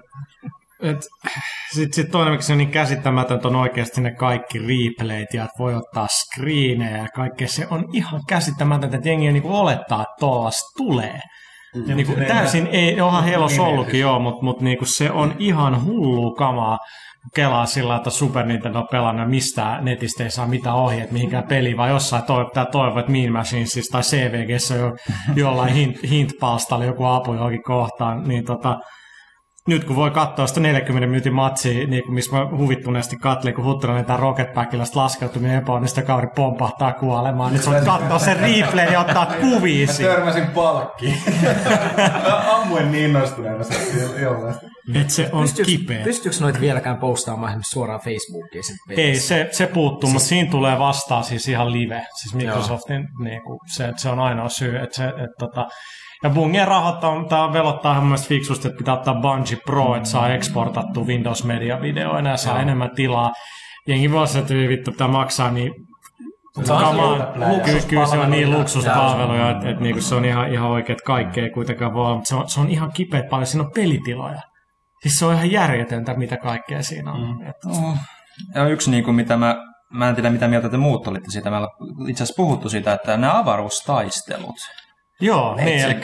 [1.74, 5.60] Sitten sit toinen, miksi se on niin käsittämätöntä, on oikeasti ne kaikki replayt ja että
[5.60, 7.48] voi ottaa screenejä ja kaikkea.
[7.48, 11.20] Se on ihan käsittämätöntä, että jengi niin olettaa, että tuollaista tulee.
[11.88, 14.88] Ja niin kuin, täysin ei, onhan Helos niin, ollutkin siis- joo, mutta mut niin kuin
[14.88, 16.78] se on ihan hullu kamaa.
[17.36, 21.90] Kelaa sillä, että Super Nintendo pelannut mistä netistä ei saa mitään ohjeet mihinkään peliin, vai
[21.90, 24.92] jossain toi, pitää toivoa, että Mean Machinesissa tai CVGssä jo,
[25.36, 28.80] jollain hint, hint-palstalla joku apu johonkin kohtaan, niin tota,
[29.68, 33.66] nyt kun voi katsoa sitä 40 minuutin matsia, niin kuin missä mä huvittuneesti katselin, kun
[33.66, 39.00] Huttunen tämä Rocketbackilla laskeutuminen epäonnista kaveri pompahtaa kuolemaan, niin se on katsoa sen replay ja
[39.00, 41.18] ottaa kuvia Mä törmäsin palkkiin.
[42.28, 44.56] Mä ammuin niin innostuneena se jollain.
[44.96, 46.04] Et se on Pystyykö, kipeä.
[46.04, 48.64] pystyykö noita vieläkään postaamaan esimerkiksi suoraan Facebookiin?
[48.64, 50.14] sen Ei, se, se puuttuu, siis...
[50.14, 52.06] mutta siinä tulee vastaan siis ihan live.
[52.22, 54.78] Siis Microsoftin niin kuin, se, se on ainoa syy.
[54.78, 55.68] Että se, et, tota,
[56.24, 60.30] ja Bungien rahoittaa, tämä velottaa ihan mielestäni fiksusti, että pitää ottaa Bungie Pro, että saa
[60.30, 63.32] eksportattua Windows Media videoina ja saa enemmän tilaa.
[63.88, 65.74] Jengi voi sanoa, että vittu, tämä maksaa niin
[66.54, 67.12] se on se Come on.
[67.12, 67.64] luksuspalvelu.
[67.66, 68.60] Kyllä, kyllä se on niin Joo.
[68.60, 72.16] luksuspalveluja, että, että niinku se on ihan, ihan oikein, että kaikkea ei kuitenkaan voi olla,
[72.16, 74.42] mutta se on, se on ihan kipeä paljon, siinä on pelitiloja.
[75.02, 77.22] Siis se on ihan järjetöntä, mitä kaikkea siinä on.
[77.22, 77.50] Mm.
[77.50, 77.70] Että,
[78.56, 79.56] Ja yksi, niin kuin, mitä mä,
[79.94, 81.58] mä en tiedä mitä mieltä te muut olitte siitä, me
[82.10, 84.56] itse asiassa puhuttu siitä, että nämä avaruustaistelut,
[85.26, 85.96] joo, niin, se- eli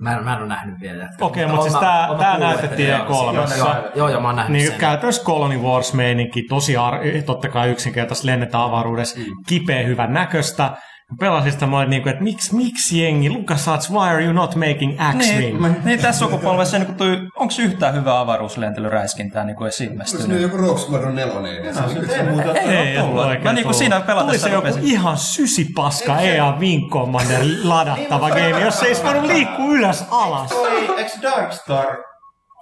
[0.00, 1.08] Mä, en- mä en ole nähnyt vielä.
[1.20, 3.56] Okei, mutta siis mä- tää, tää näytettiin että- E3.
[3.58, 4.78] Joo, joo, joo, mä oon nähnyt Niin sen.
[4.80, 9.24] käytännössä Colony Wars meininki, tosi ar- totta kai yksinkertaisesti lennetään avaruudessa, mm.
[9.46, 10.70] kipeä hyvän näköistä.
[11.18, 14.54] Pelasin sitä, mä olin niin kuin, että miksi, miksi jengi, LucasArts, why are you not
[14.54, 15.62] making X-Wing?
[15.62, 16.88] Niin, niin tässä sukupolvessa, niin
[17.36, 20.28] onko yhtään hyvää avaruuslentellyräiskintää niin kuin edes ilmestynyt?
[20.28, 21.82] nyt joku Rogue Squadron 4 edessä?
[22.06, 22.54] Se ei muuta.
[22.54, 23.24] Ei ole tullut.
[23.24, 23.76] oikein Mä niinku tullut.
[23.76, 29.24] siinä pelatessa Tuli se joku ihan sysipaska EA Wing Commander ladattava game, jos ei voinut
[29.24, 30.50] liikkua ylös alas.
[30.50, 32.09] Toi, eikö Darkstar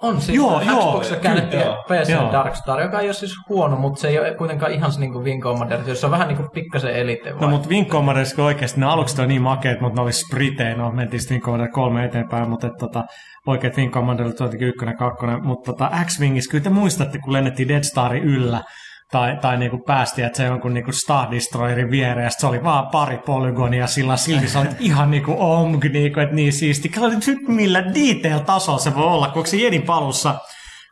[0.01, 2.31] On siis Joo, joo, käännettiin PC joo.
[2.31, 5.43] Darkstar, joka ei ole siis huono, mutta se ei ole kuitenkaan ihan se niinku Wing
[5.43, 7.49] Commander, se on vähän niinku pikkasen elite No vai?
[7.49, 10.91] mutta Wing Commanderissa kun oikeasti ne aluksi oli niin makeet, mutta ne oli spritein, no
[10.91, 13.03] mentiin sitten Wing Commander kolme eteenpäin, mutta et, tota,
[13.47, 17.67] oikeat Wing Commander oli jotenkin ykkönen, kakkonen, mutta tota, X-Wingissä kyllä te muistatte, kun lennettiin
[17.67, 18.61] Dead Starin yllä,
[19.11, 23.17] tai, tai niinku päästiin, että se jonkun niinku Star Destroyerin viereen, se oli vaan pari
[23.17, 26.89] polygonia, sillä silti sä olit ihan niinku omg, niinku, että niin siisti.
[26.89, 30.35] Kato nyt millä detail-tasolla se voi olla, kun se Jedin palussa,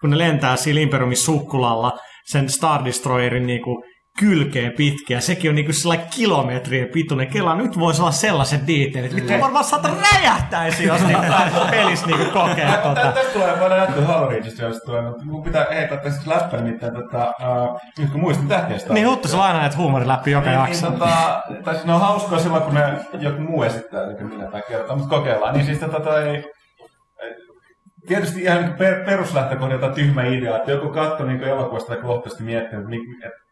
[0.02, 3.84] kun ne lentää siinä Imperiumin sukkulalla sen Star Destroyerin niinku
[4.20, 5.20] kylkeen pitkiä.
[5.20, 7.28] Sekin on niinku sellainen kilometrien pituinen.
[7.28, 9.16] Kela nyt voisi olla sellaiset detailit.
[9.16, 13.12] Vittu varmaan saata räjähtäisi, jos niinku pääsisi pelissä niinku kokea tota.
[13.12, 16.94] Tästä tulee paljon näyttöä Halo Reachista, jos tulee, mutta mun pitää heittää tässä läppä nimittäin,
[16.94, 18.94] tota, uh, nyt kun muistin tähtiästä.
[18.94, 20.90] Niin Huttu, sä aina näet huumorin läpi joka niin, jakso.
[20.90, 24.52] niin, tota, tai siis ne on hauskoa silloin, kun ne joku muu esittää, eli minä
[24.52, 25.54] tai kertoo, mutta kokeillaan.
[25.54, 26.44] Niin siis tota, toi,
[28.08, 32.80] tietysti ihan niin per, peruslähtökohdilta tyhmä idea, että joku katto niin elokuvasta tai kohtaisesti miettii,
[33.26, 33.47] että,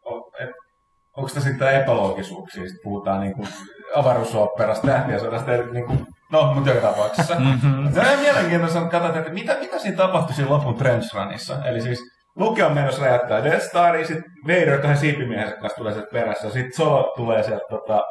[1.18, 3.48] onko tässä sitten epäloogisuuksia, sitten puhutaan niin kuin
[3.96, 7.36] avaruusoopperasta, tähtiä sodasta, eli niin kuin, no, mutta joka tapauksessa.
[7.40, 7.94] Mm-hmm.
[7.94, 11.66] Se on mielenkiintoista katsoa, että mitä, mitä siinä tapahtui siinä lopun Trench Runissa.
[11.66, 12.00] Eli siis
[12.36, 16.74] Luke on menossa räjättää Death Staria, sit Vader kahden siipimiehensä kanssa tulee sieltä perässä, sit
[16.74, 18.04] Solo tulee sieltä tota,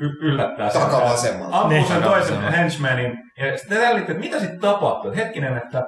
[0.00, 0.82] y- yllättää sen.
[0.82, 1.56] Takavasemmalta.
[1.56, 1.86] Ampuu Niin.
[1.86, 3.18] sen toisen henchmanin.
[3.38, 5.10] Ja sitten te että mitä sitten tapahtuu.
[5.10, 5.82] Et Hetkinen, että...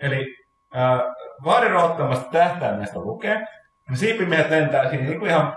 [0.00, 0.36] Eli
[0.76, 1.00] äh,
[1.44, 3.46] Vader on ottamasta tähtäimestä lukee.
[3.90, 5.56] Ne siipimiehet lentää siinä niin kuin ihan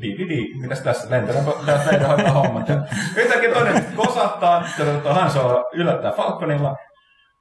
[0.00, 1.34] DVD, mitäs tässä lentää,
[1.66, 2.66] tässä meidän hoitaa hommat.
[3.16, 6.76] Yhtäkkiä toinen kosahtaa, tota, Han Solo yllättää Falconilla,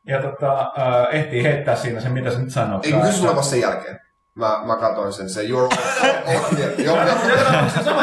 [0.07, 2.79] ja tota, äh, ehtii heittää siinä sen, mitä se nyt sanoo.
[2.83, 3.99] Eikö kysy sulla vasta sen jälkeen?
[4.35, 5.69] Mä, mä katoin sen, se Your...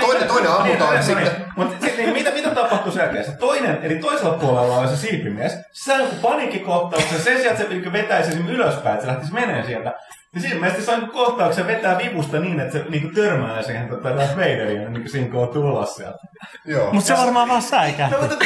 [0.00, 1.30] Toinen, toinen ammutaan ja sitten...
[1.56, 3.24] Mutta sitten niin, mitä, mitä tapahtuu sen jälkeen?
[3.24, 5.52] Se toinen, eli toisella puolella on se siipimies.
[5.52, 9.66] Se sai joku paniikkikohtauksen sen sijaan, että se vetäisi sen ylöspäin, että se lähtisi menee
[9.66, 9.94] sieltä.
[10.34, 14.16] Ja siinä ilmeisesti sai niinku kohtauksen vetää vivusta niin, että se niinku törmää siihen tota,
[14.16, 16.18] Darth Vaderiin, niin kuin siinä on tulos sieltä.
[16.64, 16.92] Joo.
[16.92, 18.08] Mutta se varmaan vaan säikä.
[18.08, 18.36] No, mutta,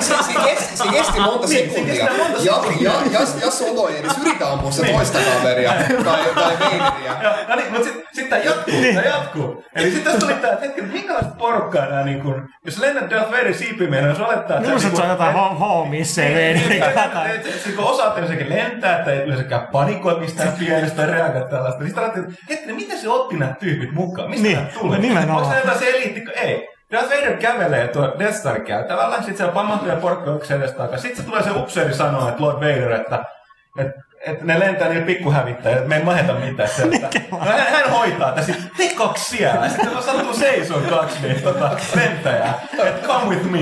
[0.00, 2.04] Se, se, kesti, se kesti monta Niin, se sekuntia.
[2.44, 6.92] Ja, ja, ja, ja Solo ei edes yritä ampua se toista kaveria tai, tai Vaderia.
[7.22, 8.94] Joo, no niin, mutta sitten sit tämä jatkuu, Niin.
[8.94, 9.64] tämä jatkuu.
[9.74, 13.30] Eli sitten tässä tuli tämä, että hetken, minkälaista porukkaa nämä, niin kun, jos lennät Darth
[13.30, 14.70] Vader siipimiehenä, jos olettaa, että...
[14.70, 18.16] Niinku- se on jotain ho- homies, se ei Niin, niin, niin, niin, se kun osaat
[18.18, 20.52] yleensäkin lentää, että ei yleensäkään panikoi mistään
[21.06, 21.80] tai reagoida tällaista.
[21.80, 24.30] Niin sitten ajattelin, että hetkinen, miten se otti nämä tyypit mukaan?
[24.30, 24.98] Mistä Niin, tulee?
[24.98, 25.38] nimenomaan.
[25.42, 26.24] Onko se jotain se eliitti?
[26.34, 26.68] Ei.
[26.92, 30.98] Darth Vader kävelee tuo Death Star käytävällä, sitten siellä pamahtuu ja porukka yksi edestä takaa.
[30.98, 33.24] Sitten se tulee se upseeri sanoa, että Lord Vader, että,
[33.78, 36.68] että, että ne lentää niillä pikkuhävittäjillä, että me ei maheta mitään.
[36.68, 39.68] Se, että, no, hän, hän, hoitaa tässä, sitten te kaksi siellä.
[39.68, 43.58] Sitten kun sattuu seisoo kaksi niin, tota, lentäjää, että come with me.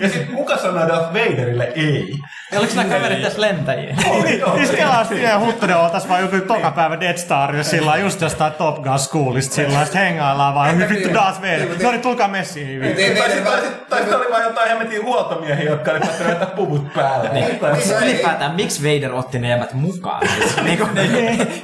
[0.00, 2.14] Ja sitten kuka sanoo Darth Vaderille ei?
[2.52, 3.96] Ja oliko nämä kaverit tässä lentäjiä?
[4.10, 4.58] Oli, oli.
[4.58, 8.82] Siis kelasti ja Huttunen oltais vaan joku toka päivä Dead Star sillä just jostain Top
[8.82, 11.82] Gun Schoolista sillä lailla, sit hengaillaan vaan vittu Darth Vader.
[11.82, 12.80] No niin, tulkaa messiin.
[12.80, 17.28] Tai sitten sitten oli vaan jotain hemmetin huoltomiehiä, jotka oli päättänyt puvut päälle.
[17.28, 17.60] Niin,
[18.02, 20.22] ylipäätään, miksi Vader otti ne jämät mukaan?
[20.64, 20.90] niin kuin,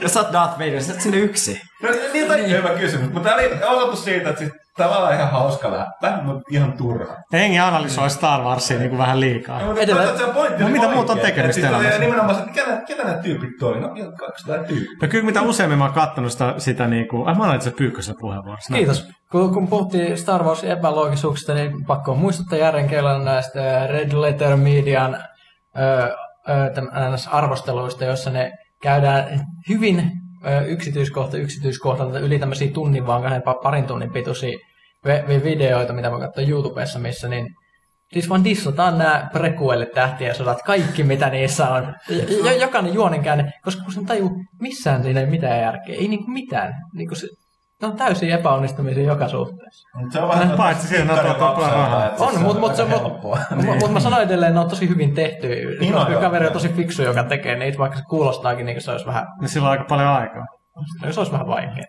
[0.00, 1.60] jos sä oot Darth Vader, sä oot sinne yksi.
[1.82, 5.72] No, niin on hyvä kysymys, mutta tämä oli osoitus siitä, että siis tavallaan ihan hauska
[5.72, 7.16] läppä, mutta ihan turha.
[7.32, 9.60] Hengi analysoi Star Warsia niin kuin vähän liikaa.
[9.60, 12.00] No, mutta Edellä- toisaalta se pointti No mitä muuta on tekemistä siis oli elämässä?
[12.00, 13.80] Nimenomaan se, että ketä, ketä nämä tyypit toi?
[13.80, 14.96] No ihan 200 tyyppiä.
[15.02, 17.28] No kyllä mitä useammin mä oon kattonut sitä, sitä niin kuin...
[17.28, 18.74] Ai mä annan itse pyykkösen puheenvuorossa.
[18.74, 19.08] Kiitos.
[19.32, 25.24] Kun, kun puhuttiin Star Wars epäloogisuuksista, niin pakko muistuttaa Jaren Kelan näistä Red Letter Median
[27.30, 30.11] arvosteluista, jossa ne käydään hyvin
[30.66, 34.59] yksityiskohta yksityiskohdalta yli tämmöisiä tunnin vaan kahden pa- parin tunnin pituisia
[35.45, 37.47] videoita, mitä mä katsoin YouTubessa, missä niin
[38.12, 41.95] Siis vaan dissataan nämä prequelit tähtien sodat, kaikki mitä niissä on.
[42.45, 44.30] Jo- jokainen juonenkäänne, koska kun sen tajuu,
[44.61, 45.95] missään siinä ei mitään järkeä.
[45.95, 46.72] Ei niinku mitään.
[46.95, 47.26] Niinku se,
[47.82, 49.88] ne on täysin epäonnistumisia joka suhteessa.
[49.98, 52.10] Mutta se on vähän Paitsi siinä on tuo- tuo- tuo rahaa.
[52.18, 53.02] On, mutta mut, se- mut,
[53.64, 55.48] mut, mut mä sanoin edelleen, ne on tosi hyvin tehty.
[55.80, 58.82] Niin on, koska kaveri on tosi fiksu, joka tekee niitä, vaikka se kuulostaakin niin kuin
[58.82, 60.44] se olisi vähän, Niin sillä on aika paljon aikaa.
[61.10, 61.84] se olisi vähän vaikea.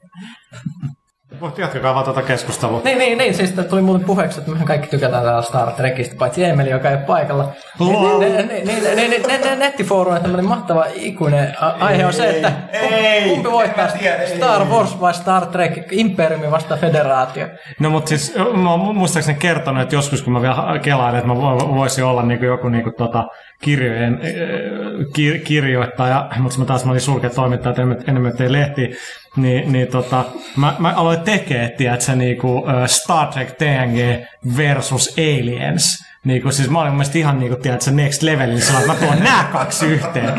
[1.39, 2.81] Mutta jatkakaa vaan tuota keskustelua.
[2.83, 6.43] Niin, niin, niin, siis tuli muuten puheeksi, että mehän kaikki tykätään täällä Star Trekistä, paitsi
[6.43, 7.51] Emeli, joka ei ole paikalla.
[7.79, 12.51] Niin, niin, niin, nettifoorumin tämmöinen mahtava ikuinen aihe on se, että
[13.29, 13.87] kumpi voittaa.
[14.35, 17.47] Star Wars vai Star Trek, Imperiumi vasta Federaatio.
[17.79, 21.33] No mutta siis mä oon muistaakseni kertonut, että joskus kun mä vielä kelaan, että mä
[21.33, 23.27] vo- voisin olla niinku joku niinku tota
[23.63, 24.29] kirjojen äh,
[25.17, 28.91] kir- kirjoittaja, mutta mä taas mä olin sulkea toimittaja, että enemmän, tein lehti,
[29.35, 34.23] niin, niin tota, mä, mä aloin tekee, tiedätkö, niinku äh, Star Trek TNG
[34.57, 36.03] versus Aliens.
[36.23, 39.19] Niinku, siis mä olin mun mielestä ihan niinku, tiedätkö, next levelillä sillä, että mä tuon
[39.19, 40.33] nää kaksi yhteen.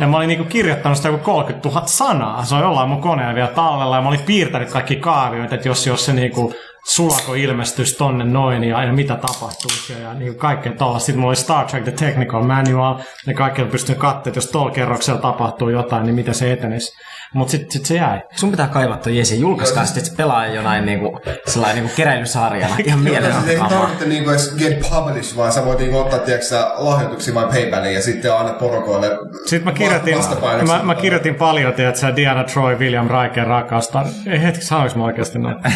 [0.00, 2.44] Ja mä olin niinku kirjoittanut sitä joku 30 000 sanaa.
[2.44, 5.86] Se on jollain mun koneella vielä tallella ja mä olin piirtänyt kaikki kaavioita, että jos,
[5.86, 6.54] jos se niinku
[6.88, 10.98] sulako ilmestyisi tonne noin ja, ja mitä tapahtuisi ja, ja niin kaikkea tuolla.
[10.98, 14.70] Sitten mulla oli Star Trek The Technical Manual ja kaikkea pystyn katsomaan, että jos tuolla
[14.70, 16.92] kerroksella tapahtuu jotain, niin miten se etenisi.
[17.34, 18.20] Mutta sitten sit se jäi.
[18.36, 22.74] Sun pitää kaivaa toi Jesi, julkaiskaa sitten, että se pelaa jonain niinku, sellainen niinku keräilysarjana.
[22.84, 23.70] Ihan Joo, mielellä siis ei kamaa.
[23.70, 28.02] tarvitse niinku edes get published, vaan sä voit niinku ottaa tiiäksä, lahjoituksia vain PayPaliin ja
[28.02, 29.10] sitten anna porukoille
[29.46, 30.18] Sitten mä kirjoitin,
[30.66, 34.06] mä, mä kirjoitin paljon, tiedätkö, Diana Troy, William Riker rakastaa.
[34.26, 35.56] Ei hetki, sanoinko mä oikeasti näin?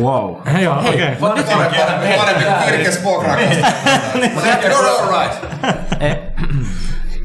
[0.00, 0.34] Wow.
[0.52, 0.94] Hei, joo, okei.
[0.94, 1.16] Okay.
[1.16, 1.52] Parempi,
[2.16, 3.72] parempi kuin Kirke Spock rakastaa.
[4.68, 5.48] No, no, all right.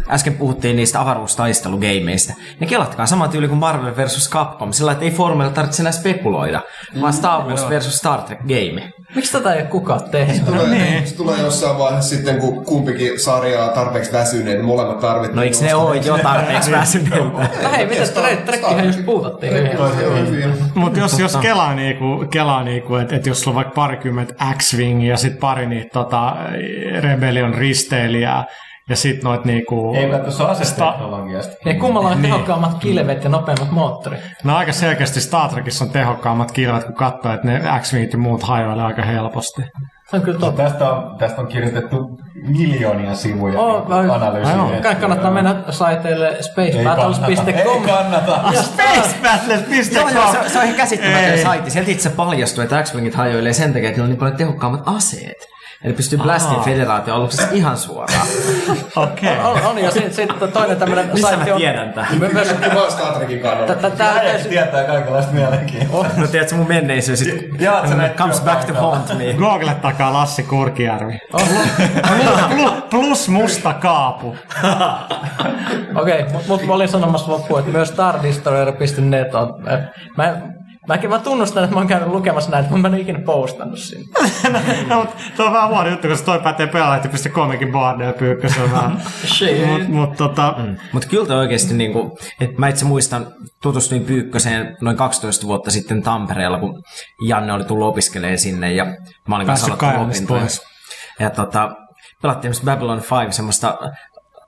[0.09, 5.11] Äsken puhuttiin niistä avaruustaistelugameista, niin kelatkaa sama tyyli kuin Marvel versus Capcom, sillä että ei
[5.11, 6.61] formella tarvitse enää spekuloida,
[7.01, 8.93] vaan Star Wars versus Star Trek game.
[9.15, 10.45] Miksi tätä ei ole kukaan tehnyt?
[10.45, 11.07] Tulee, niin.
[11.07, 15.35] Se tulee jossain vaiheessa sitten, kun kumpikin sarja on tarpeeksi väsyneen, niin molemmat tarvitsevat.
[15.35, 17.17] No eikö ne ole jo tarpeeksi väsyneitä?
[17.63, 19.53] No hei, Tre- Trekkihän just puutattiin.
[20.75, 25.07] Mutta jos, jos kelaa, niinku, kelaa niinku, että et jos sulla on vaikka parikymmentä X-Wing
[25.07, 26.35] ja sitten pari niitä tota,
[27.01, 28.45] Rebellion risteilijää
[28.89, 29.95] ja sitten noit niinku...
[29.95, 31.53] Ei kai tuossa aseteknologiasta.
[31.65, 34.19] Ja kummalla on tehokkaammat kilvet ja nopeammat moottorit?
[34.43, 38.43] No aika selkeästi Star Trekissa on tehokkaammat kilvet, kun katsoo, että ne X-Wingit ja muut
[38.43, 39.61] hajoilee aika helposti.
[40.09, 40.63] Se on kyllä totta.
[40.63, 44.81] Tästä on, tästä on kirjoitettu miljoonia sivuja Oh, niin analyysiä.
[44.81, 47.83] Kai kannattaa mennä saiteille Ei spacebattles.com.
[47.83, 48.39] kannata.
[48.53, 48.63] Ja
[49.95, 51.43] Joo, joo, se, se on ihan käsittämätön Ei.
[51.43, 51.71] saitti.
[51.71, 55.52] Sieltä itse paljastui, että X-Wingit hajoilee sen takia, että niillä on niin paljon tehokkaammat aseet.
[55.83, 58.27] Eli pystyy blastin federaation aluksessa ihan suoraan.
[58.95, 59.37] Okei.
[59.43, 61.57] on, on, ja sitten sit toinen tämmöinen Missä mä saitti on...
[61.57, 62.07] tiedän tän?
[62.19, 63.75] My- Myös, Mä Star Trekin kannalta.
[63.75, 66.21] tä- tää Äijät tietää kaikenlaista mielenkiintoista.
[66.21, 67.51] No tiedätkö, mun menneisyys sit
[67.95, 69.33] näitä comes back to haunt me.
[69.33, 71.13] Google takaa Lassi Kurkijärvi.
[72.55, 74.35] Plus, plus musta kaapu.
[75.95, 79.67] Okei, mutta mut mä olin sanomassa loppuun, että myös stardestroyer.net on...
[79.71, 79.79] äh,
[80.17, 80.41] Mä,
[80.87, 83.79] mäkin mä tunnustan, että mä oon käynyt lukemassa näitä, mutta mä en ole ikinä postannut
[83.79, 84.05] sinne.
[84.87, 89.01] no, mutta tuo on vähän huono juttu, koska toi pätee pelaajalehti.comikin boardia pyykkösen vähän.
[89.37, 89.67] Shit.
[89.67, 90.55] Mutta mut, tota,
[90.91, 93.27] Mutta kyllä toi oikeasti, niinku, että mä itse muistan,
[93.61, 96.83] tutustuin Pyykköseen noin 12 vuotta sitten Tampereella, kun
[97.27, 98.85] Janne oli tullut opiskelemaan sinne ja
[99.27, 100.39] mä olin kanssa Päässyt aloittanut opintoja.
[100.39, 100.61] pois.
[101.19, 101.71] Ja tota,
[102.21, 103.77] pelattiin Babylon 5, semmoista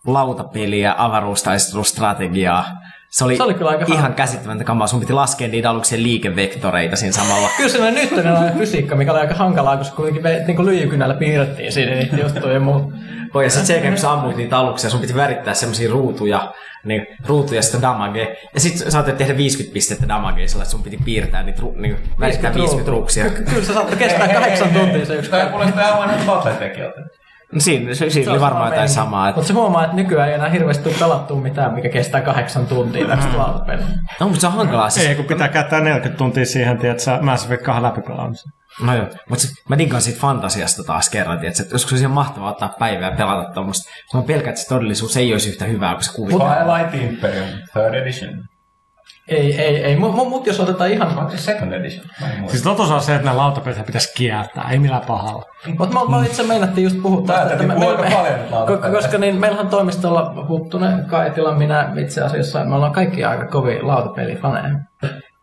[0.07, 2.65] lautapeliä, avaruustaistelustrategiaa.
[3.16, 4.16] Se oli, Se oli kyllä aika ihan hauska.
[4.16, 4.88] käsittämätöntä kamaa.
[4.88, 7.49] Sun piti laskea niitä aluksien liikevektoreita siinä samalla.
[7.57, 11.72] Kyllä se nyt on fysiikka, mikä oli aika hankalaa, koska kuitenkin me niin lyijykynällä piirrettiin
[11.72, 12.93] siinä niitä juttuja ja muut.
[13.34, 16.53] Voi, ja sitten sen jälkeen, kun sä ammuit niitä aluksia, sun piti värittää semmoisia ruutuja,
[16.84, 18.38] niin ruutuja sitä damage.
[18.53, 21.97] Ja sitten saatat tehdä 50 pistettä damagea, sillä että sun piti piirtää niitä, ru- niin,
[22.20, 23.30] värittää 50 ruuksia.
[23.30, 26.26] Ky- Kyllä se saattoi kestää kahdeksan tuntia se yksi Tämä kuulostaa aivan nyt
[27.53, 27.55] Battletekijöiltä.
[27.55, 29.29] No Siinä, se, siinä oli varmaan jotain samaa.
[29.29, 32.67] Että, Mutta se huomaa, että nykyään ei enää hirveästi tule pelattua mitään, mikä kestää kahdeksan
[32.67, 33.85] tuntia tästä lautapeliä.
[34.19, 34.89] no, mutta se on hankalaa.
[34.89, 38.53] Siis, ei, kun pitää käyttää 40 tuntia siihen, tiedät sä Mass Effect 2 läpipelaamiseen.
[38.81, 42.51] No joo, mutta mä diggaan siitä fantasiasta taas kerran, tiedätkö, että joskus olisi ihan mahtavaa
[42.51, 43.89] ottaa päivää ja pelata tuommoista.
[44.13, 46.55] Mä pelkään, että se todellisuus ei olisi yhtä hyvää kuin se kuvittaa.
[46.55, 48.43] Twilight Imperium, third edition.
[49.28, 49.95] Ei, ei, ei.
[49.95, 51.17] Mut mut- mut jos otetaan ihan...
[51.17, 52.05] Onko se second edition?
[52.47, 55.43] Siis totuus on se, että nämä lautapelit pitäisi kieltää, ei millään pahalla.
[55.80, 57.80] Mutta mä, mä itse meinattiin just puhua tästä, paljon nyt
[58.53, 58.88] lautapeleistä.
[58.88, 63.47] ko- koska niin, meillähän on toimistolla Huttunen, Kaitila, minä itse asiassa, me ollaan kaikki aika
[63.47, 64.80] kovia lautapelifaneja.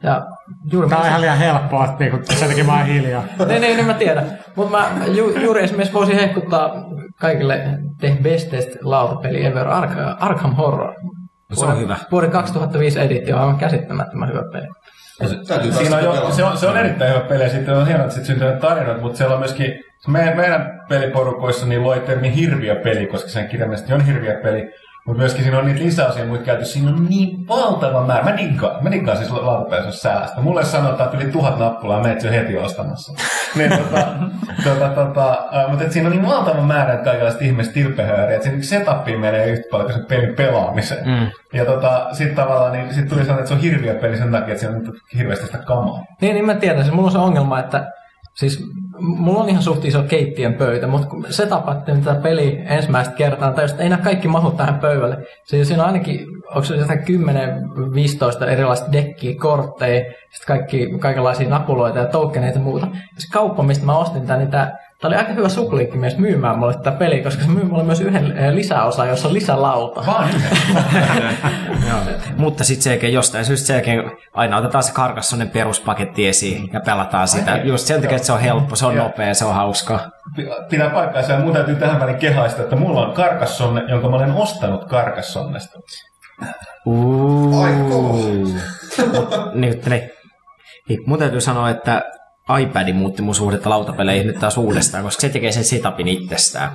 [0.03, 0.26] Ja
[0.72, 3.22] juuri Tää on ihan liian helppoa, että niinku, sen takia mä oon hiljaa.
[3.49, 4.39] niin, niin, niin mä tiedän.
[4.57, 6.70] Mutta mä ju, juuri esimerkiksi voisin hehkuttaa
[7.20, 10.95] kaikille the bestest lautapeli ever, Ark- Arkham Horror.
[11.53, 11.96] No se on hyvä.
[12.11, 14.66] Vuoden 2005 editio on aivan käsittämättömän hyvä peli.
[15.48, 18.05] Täytyy Siinä on jo, se, on, se on erittäin hyvä peli ja sitten on hienoa,
[18.05, 22.76] että sit syntyy tarinat, mutta siellä on myöskin meidän, meidän peliporukoissa niin loi termi hirviö
[22.76, 24.70] peli, koska sen kirjaimellisesti on hirviö peli.
[25.07, 26.64] Mutta myöskin siinä on niitä lisäosia muita käyty.
[26.64, 28.24] Siinä on niin valtava määrä.
[28.24, 30.40] Mä diggaan, mä diggaan siis lautapelissä säästä.
[30.40, 33.12] Mulle sanotaan, että yli tuhat nappulaa, menet jo heti ostamassa.
[33.57, 34.07] niin, tota,
[34.64, 38.62] tota, tota, äh, mutta siinä on niin valtava määrä että kaikenlaista ihmeistä tilpehööriä, että siinä
[38.62, 41.09] setappiin menee yhtä paljon kuin sen pelin pelaamiseen.
[41.09, 41.26] Mm.
[41.53, 44.55] Ja tota, sitten tavallaan niin, sit tuli sellainen, että se on hirviö peli sen takia,
[44.55, 46.05] että siinä on hirveästi sitä kamaa.
[46.20, 46.84] Niin, niin mä tiedän.
[46.84, 47.90] Se, mulla on se ongelma, että
[48.34, 48.64] siis
[49.03, 53.53] mulla on ihan suht iso keittiön pöytä, mutta kun se tapatte tätä peliä ensimmäistä kertaa,
[53.53, 55.16] tai ei nämä kaikki mahu tähän pöydälle.
[55.44, 57.00] Siinä, siinä on ainakin, onko se jotain
[58.42, 60.00] 10-15 erilaista dekkiä, kortteja,
[60.30, 62.86] sitten kaikki, kaikenlaisia napuloita ja tokeneita ja muuta.
[62.86, 64.72] Ja se kauppa, mistä mä ostin tämän, niin tämä
[65.03, 68.00] Tämä oli aika hyvä supliikki myös myymään mulle tätä peliä, koska se myy mulle myös
[68.00, 70.07] yhden eh, lisäosa, jossa on lisälauta.
[70.07, 70.28] Vaan.
[72.36, 76.80] Mutta sitten sen jälkeen jostain syystä sen jälkeen aina otetaan se karkassonen peruspaketti esiin ja
[76.80, 77.57] pelataan sitä.
[77.57, 80.11] Just sen takia, että se on helppo, se on nopea, se on hauskaa.
[80.70, 84.32] pitää paikkaansa ja mun täytyy tähän väliin kehaista, että mulla on karkassonne, jonka mä olen
[84.32, 85.78] ostanut karkassonnesta.
[87.62, 88.14] Ai kova.
[89.55, 90.11] Nyt ne.
[90.88, 92.03] Niin, mun täytyy sanoa, että
[92.61, 96.70] iPad muutti mun suhdetta lautapeleihin nyt taas uudestaan, koska se tekee sen setupin itsestään.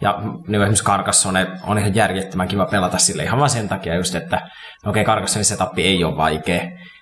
[0.00, 4.14] Ja niin esimerkiksi Carcassonne on ihan järjettömän kiva pelata sille ihan vaan sen takia just,
[4.14, 4.40] että
[4.84, 6.60] no okei, Carcassonin setupi ei ole vaikea,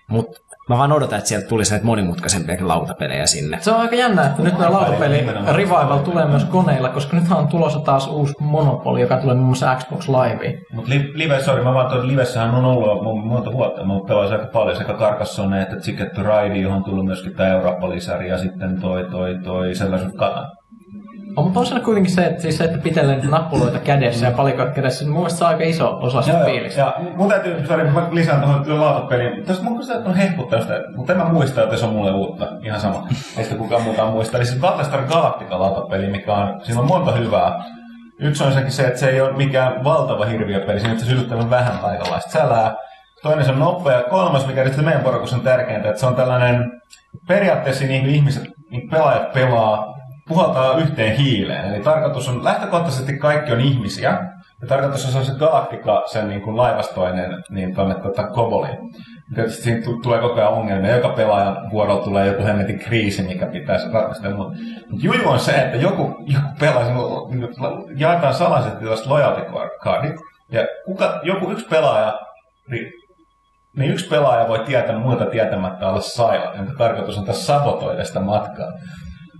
[0.09, 0.41] mutta
[0.71, 3.59] mä vaan odotan, että sieltä tulisi näitä monimutkaisempia lautapelejä sinne.
[3.61, 5.27] Se on aika jännä, että nyt nämä lautapeli.
[5.53, 9.75] Revival tulee myös koneilla, koska nythän on tulossa taas uusi Monopoly, joka tulee muun muassa
[9.75, 10.59] Xbox Liveen.
[10.73, 13.85] Mutta li, live, sorry, mä vaan tuon livessähän on ollut mun monta vuotta.
[13.85, 17.49] Mä pelasin aika paljon sekä Carcassonne että Ticket to Ride, johon on tullut myöskin tämä
[17.49, 20.60] Eurooppa-lisäri ja sitten toi, toi, toi sellaiset ka-
[21.37, 24.33] On, mutta on siellä kuitenkin se, että, siis se, että pitelee niitä nappuloita kädessä ja
[24.33, 26.81] palikoita kädessä, niin mun mielestä se on aika iso osa sitä fiilistä.
[26.81, 29.45] Ja mun täytyy, sorry, mä lisään tuohon lautapeliin.
[29.45, 32.49] Tästä mun mielestä on hehkuttaa sitä, mutta en mä muista, että se on mulle uutta.
[32.63, 33.07] Ihan sama.
[33.37, 34.37] Ei sitä kukaan muukaan muista.
[34.37, 37.65] Eli siis Battlestar Galactica lautapeli, mikä on, siinä on monta hyvää.
[38.21, 41.79] Yksi on ensinnäkin se, että se ei ole mikään valtava hirviöpeli, siinä on sytyttävän vähän
[41.79, 42.75] kaikenlaista sälää.
[43.23, 43.97] Toinen se on nopea.
[43.97, 46.81] Ja kolmas, mikä nyt meidän porukassa on tärkeintä, että se on tällainen,
[47.29, 50.00] periaatteessa niin ihmiset, niin pelaajat pelaa,
[50.31, 51.75] puhaltaa yhteen hiileen.
[51.75, 54.11] Eli tarkoitus on, lähtökohtaisesti kaikki on ihmisiä,
[54.61, 58.79] ja tarkoitus on se Galactica, sen niin kuin laivastoinen, niin tuonne tota, Koboliin.
[59.35, 60.97] Tietysti siinä tu- tulee koko ajan ongelmia.
[60.97, 64.31] Joka pelaajan vuorolla tulee joku hemmetin kriisi, mikä pitäisi ratkaista.
[64.31, 64.59] Mutta
[64.91, 66.85] mut juju on se, että joku, joku pelaa,
[67.29, 67.49] niin
[67.97, 69.41] jaetaan salaiset tällaiset loyalty
[69.85, 70.17] cardit,
[70.53, 72.19] ja kuka, joku yksi pelaaja
[72.71, 72.93] niin
[73.77, 78.21] niin yksi pelaaja voi tietää muilta tietämättä olla silent, jonka tarkoitus on tässä sabotoida sitä
[78.21, 78.73] matkaa.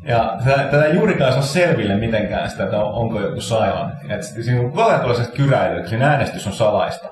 [0.05, 3.95] Ja tätä, ei juurikaan saa selville mitenkään sitä, että on, onko joku silent.
[4.09, 7.09] Et sit siinä ajan tulee se kyräily, että siinä äänestys on salaista.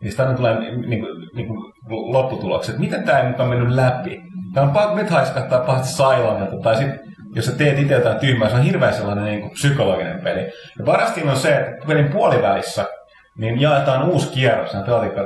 [0.00, 1.72] Niin sitä tulee niin kuin, niin kuin
[2.12, 4.22] lopputulokset, että miten tämä ei mukaan mennyt läpi.
[4.54, 7.00] Tämä on nyt haiskahtaa pahasti silentilta, tai sitten
[7.34, 10.40] jos sä teet itse jotain tyhmää, se on hirveän sellainen niin kuin psykologinen peli.
[10.78, 12.84] Ja paraskin on se, että pelin puolivälissä
[13.38, 14.74] niin jaetaan uusi kierros.
[14.74, 14.80] Ja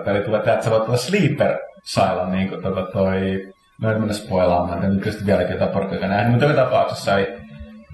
[0.06, 3.52] eli tulee tämä, että sä voit olla sleeper silent, niin kuin tota toi,
[3.82, 7.26] no en mennä spoilaamaan, en nyt tietysti vieläkin jotain porukkaa nähnyt, mutta joka tapauksessa ei,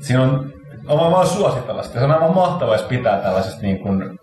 [0.00, 0.52] siinä on,
[0.88, 1.98] on vaan suositella sitä.
[1.98, 4.18] Se on aivan mahtavaa, jos pitää tällaisesta niin kuin,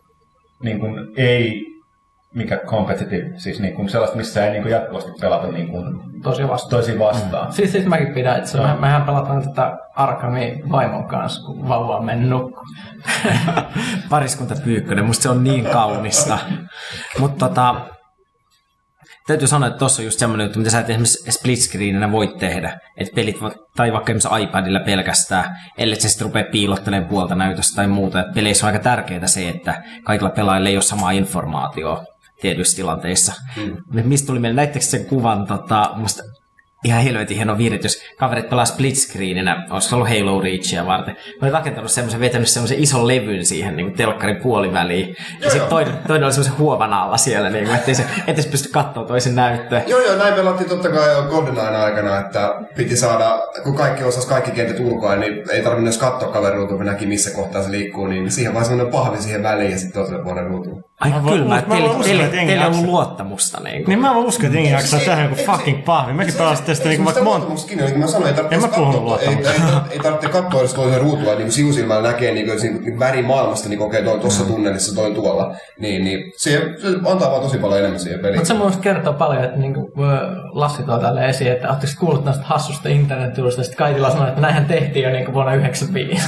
[0.64, 1.74] niin kuin ei
[2.36, 5.84] mikä competitive, siis niin kuin sellaista, missä ei niin kuin jatkuvasti pelata niin kuin
[6.24, 6.70] Tosi vasta.
[6.70, 7.54] toisiin vastaan.
[7.54, 11.98] Siis, siis mäkin pidän, että se, me, mehän pelataan tätä Arkami vaimon kanssa, kun vauva
[11.98, 12.42] on mennyt.
[14.10, 16.40] Pariskunta pyykkönen, musta se on niin kaunista.
[17.20, 17.76] Mutta tota,
[19.28, 22.38] täytyy sanoa, että tuossa on just semmoinen juttu, mitä sä et esimerkiksi split screeninä voit
[22.38, 22.80] tehdä.
[22.98, 27.76] Että pelit, vo- tai vaikka esimerkiksi iPadilla pelkästään, ellei se sitten rupea piilottelemaan puolta näytöstä
[27.76, 28.20] tai muuta.
[28.20, 32.04] Et peleissä on aika tärkeää se, että kaikilla pelaajilla ei ole samaa informaatiota
[32.42, 33.34] tietyissä tilanteissa.
[33.56, 34.04] Mm.
[34.04, 36.24] Mistä tuli meille, näittekö sen kuvan, tota, musta
[36.84, 38.02] ihan helvetin hieno viritys.
[38.18, 41.16] Kaverit pelaa split screeninä, olisiko ollut Halo Reachia varten.
[41.16, 45.16] Mä olin rakentanut semmoisen, vetänyt semmoisen ison levyn siihen niin kuin telkkarin puoliväliin.
[45.42, 48.50] Ja sitten toinen, toinen oli semmoisen huovan alla siellä, niin kuin, ettei se ettei se
[48.50, 49.82] pysty katsoa toisen näyttöä.
[49.88, 54.26] Joo, joo, näin pelattiin totta kai jo GoldenEye aikana, että piti saada, kun kaikki osas
[54.26, 58.08] kaikki kentät ulkoa, niin ei tarvinnut edes katsoa kaverilta, kun näki missä kohtaa se liikkuu,
[58.08, 60.84] niin siihen vaan semmoinen pahvi siihen väliin ja sitten toiselle puolelle ruutuun.
[61.04, 63.60] Ai Mä voin- kylmä, mä että uskoa, teillä, että jengi teillä on ollut luottamusta.
[63.64, 63.90] Niin kuin.
[63.90, 66.14] Niin mä uskon, että jengi jaksaa tehdä joku fucking pahvi.
[66.14, 67.48] Mäkin pelasin tästä niinku vaikka monta.
[67.76, 69.36] Niin mä sanoin, ei tarvitse mä katsoa, ei, ei,
[69.92, 73.70] ei, tarvitse katsoa edes toisen ruutua, niin sivusilmällä näkee niin kuin, siinä, niin värin maailmasta,
[73.70, 75.56] niin okei, toi tuossa tunnelissa, toi tuolla.
[75.80, 76.50] Niin, niin se,
[76.82, 78.36] se antaa vaan tosi paljon enemmän siihen peliin.
[78.38, 80.04] Mutta se mun mielestä kertoo paljon, että niinku, ö,
[80.52, 84.66] Lassi tuo tälle esiin, että ootteko kuullut näistä hassusta internet-tulosta, sitten Kaitila sanoi, että näinhän
[84.66, 86.28] tehtiin jo niinku vuonna 1995.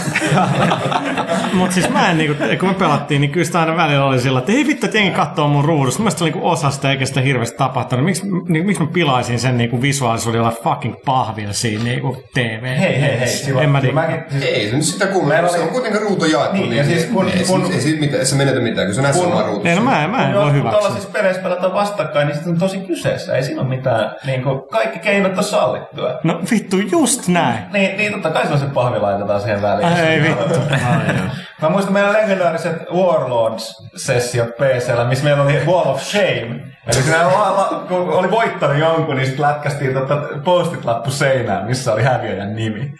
[1.53, 4.39] Mutta siis mä en, niinku, kun me pelattiin, niin kyllä sitä aina välillä oli sillä,
[4.39, 5.99] että ei vittu, että jengi katsoo mun ruudusta.
[5.99, 8.05] Mielestäni se oli niinku osa sitä, eikä sitä hirveästi tapahtunut.
[8.05, 12.63] Miksi, niin, miksi mä pilaisin sen niinku visuaalisuudella fucking pahvilla siinä niinku TV?
[12.79, 13.27] Hei, hei, hei.
[13.27, 13.93] Siva, En mä tiedä.
[13.93, 16.55] mäkin, siis, Ei se nyt sitä kummalla, Meillä se on kuitenkin ruutu jaettu.
[16.57, 18.95] Niin, ja siis kun- ei, kun- ei, ei, siitä mitään, ei se menetä mitään, kun
[18.95, 19.69] se näet Kun- samaa ruutussa.
[19.69, 20.79] Ei, no mä, en- mä en kun voi jos hyväksyä.
[20.79, 23.35] tuollaisissa peleissä pelataan vastakkain, niin sitten on tosi kyseessä.
[23.35, 26.19] Ei siinä ole mitään, niin kuin, kaikki keinot on sallittua.
[26.23, 27.59] No vittu, just näin.
[27.73, 29.87] Niin, niin totta kai se on se pahvi laitetaan siihen väliin.
[29.97, 30.59] Ei vittu.
[31.61, 36.75] Mä muistan meidän legendaariset Warlords-sessiot PCllä, missä meillä oli Wall of Shame.
[36.87, 41.65] Eli siinä la, la, kun oli voittanut jonkun, niin sitten lätkästiin tota postit lappu seinään,
[41.65, 42.93] missä oli häviäjän nimi.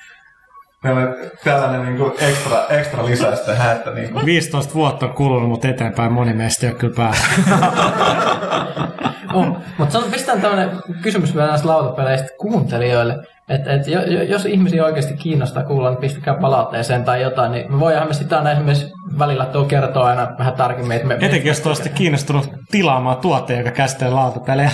[0.83, 3.91] Meillä oli tällainen niin kuin ekstra, ekstra lisää sitä hättä.
[3.91, 4.25] Niin kuin.
[4.25, 7.45] 15 vuotta on kulunut, mutta eteenpäin moni meistä ei ole kyllä päässyt.
[9.35, 9.57] on.
[9.77, 10.69] Mutta pistän tämmöinen
[11.01, 13.15] kysymys vielä näistä lautapeleistä kuuntelijoille.
[13.49, 18.07] Et, jo- jos ihmisiä oikeasti kiinnostaa kuulla, niin pistäkää palautteeseen tai jotain, niin me voidaan
[18.07, 20.95] me sitä aina esimerkiksi välillä tuo kertoa aina vähän tarkemmin.
[20.95, 24.71] Että me, Etenkin jos olisitte kiinnostunut tilaamaan tuotteen, joka käsittelee lautapelejä.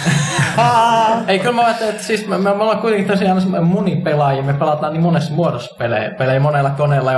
[1.28, 4.94] Ei, kyllä mä ajattelin, että siis me, me, ollaan kuitenkin tosiaan semmoinen monipelaajia, me pelataan
[4.94, 7.12] niin monessa muodossa pelejä, pelejä monella koneella,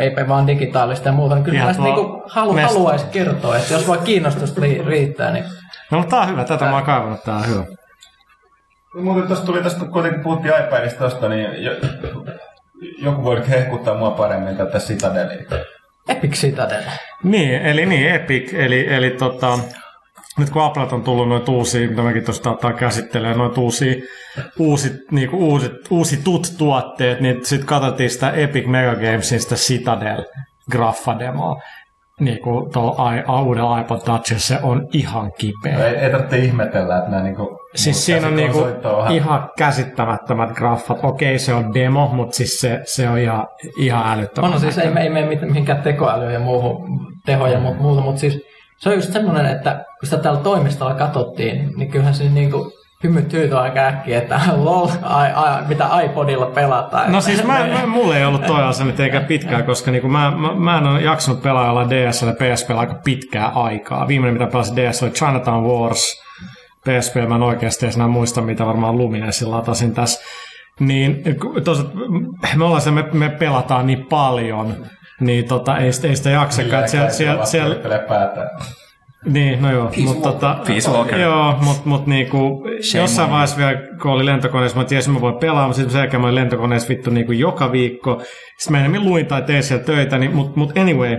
[0.00, 2.72] ei vaan digitaalista ja muuta, niin kyllä tuo niinku halu, mesta.
[2.72, 5.44] haluaisi kertoa, että jos vaan kiinnostusta ri, riittää, niin
[5.90, 7.64] No, mutta tää on hyvä, tätä mä oon kaivannut, tää on hyvä.
[9.02, 11.72] Muuten tuosta tuli tästä, kun kuitenkin puhuttiin iPadista tosta, niin jo,
[12.98, 15.44] joku voi hehkuttaa mua paremmin tätä Citadelia.
[16.08, 16.82] Epic Citadel.
[17.24, 19.58] Niin, eli niin, Epic, eli, eli tota,
[20.38, 23.94] nyt kun Apple on tullut noita uusia, mitä mäkin tuosta ottaa käsittelee, noita uusia,
[24.58, 30.24] uusit, niinku uusit, uusitut tuotteet, niin sitten katsottiin sitä Epic Mega Gamesin sitä Citadel
[30.70, 31.60] graffademoa.
[32.20, 35.86] Niin kuin tuolla i- uudella iPod Touchissa se on ihan kipeä.
[35.86, 38.66] Ei, ei tarvitse ihmetellä, että nämä niinku Siis siinä on niinku
[39.10, 40.98] ihan käsittämättömät graffat.
[41.02, 43.46] Okei, se on demo, mutta siis se, se on ihan,
[43.78, 44.48] ihan älyttömän.
[44.48, 46.86] On, no siis ei, ei mene mit- mihinkään tekoälyyn ja muuhun,
[47.26, 48.42] tehoja ja muuta, mutta siis
[48.78, 52.72] se on just semmoinen, että kun sitä täällä toimistolla katsottiin, niin kyllähän se niinku
[53.04, 57.12] hymyt hyytyi aika äkkiä, että lol, ai, ai, mitä iPodilla pelataan.
[57.12, 60.54] No siis mä, mä, mulla ei ollut toi asia eikä pitkään, koska niinku mä, mä,
[60.54, 64.08] mä en ole jaksanut pelailla DSL ja PSP aika pitkää aikaa.
[64.08, 66.25] Viimeinen mitä pelasin DS oli Chinatown Wars.
[66.86, 70.20] PSP mä en oikeasti edes enää muista, mitä varmaan Luminesin latasin tässä.
[70.80, 71.22] Niin
[71.64, 71.86] tos,
[72.56, 74.86] me, ollaan se, me, me pelataan niin paljon,
[75.20, 76.78] niin tota, ei, sitä- ei sitä jaksakaan.
[76.80, 78.48] että Siellä, siellä, siellä, Siellä päätään.
[79.24, 82.64] niin, no joo, mutta tota, Peace joo, mutta mut niinku,
[82.94, 86.20] jossain vaiheessa vielä, kun oli lentokoneessa, mä tiesin, mä voin pelaa, mutta sitten sen jälkeen
[86.20, 88.22] mä olin lentokoneessa vittu niinku joka viikko.
[88.58, 91.16] Sitten mä enemmän luin tai tein siellä töitä, niin, mutta mut anyway,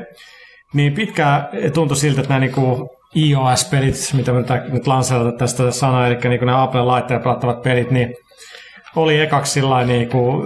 [0.73, 6.17] niin pitkään tuntui siltä, että nämä niinku iOS-pelit, mitä me nyt lanseerata tästä sanaa, eli
[6.23, 8.15] niinku nämä Apple-laitteella pelattavat pelit, niin
[8.95, 10.43] oli ekaksi sillä niinku,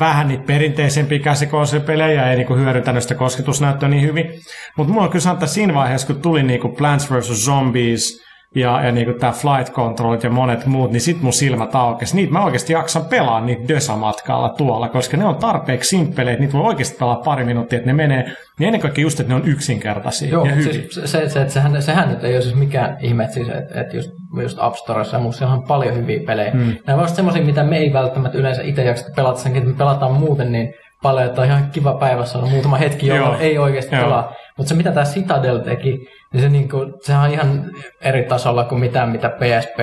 [0.00, 4.30] vähän niitä perinteisempiä käsikonsolipelejä ja ei niinku hyödyntänyt sitä kosketusnäyttöä niin hyvin.
[4.76, 7.44] Mutta mulla on kyllä sanoa, että siinä vaiheessa, kun tuli niinku Plants vs.
[7.46, 12.16] Zombies ja, ja niinku tämä Flight Controlit ja monet muut, niin sit mun silmät aukesi.
[12.16, 16.66] Niitä mä oikeasti jaksan pelaa niitä Dösa-matkalla tuolla, koska ne on tarpeeksi simppeleitä, niitä voi
[16.66, 18.32] oikeasti pelaa pari minuuttia, että ne menee.
[18.58, 20.72] Niin ennen kaikkea just, että ne on yksinkertaisia Joo, ja hyviä.
[20.72, 23.80] siis se, se, että sehän, sehän nyt ei ole siis mikään ihme, että, siis, että,
[23.80, 24.10] että just,
[24.42, 26.50] just App Storessa ja muussa on paljon hyviä pelejä.
[26.54, 26.76] Mm.
[26.86, 30.12] Nämä ovat semmoisia, mitä me ei välttämättä yleensä itse jakseta pelata senkin, että me pelataan
[30.12, 34.04] muuten niin paljon, että on ihan kiva päivässä on muutama hetki, jolloin ei oikeasti Joo.
[34.04, 34.32] pelaa.
[34.60, 37.64] Mutta se, mitä tämä Citadel teki, niin se niinku, sehän on ihan
[38.00, 39.78] eri tasolla kuin mitä, mitä PSP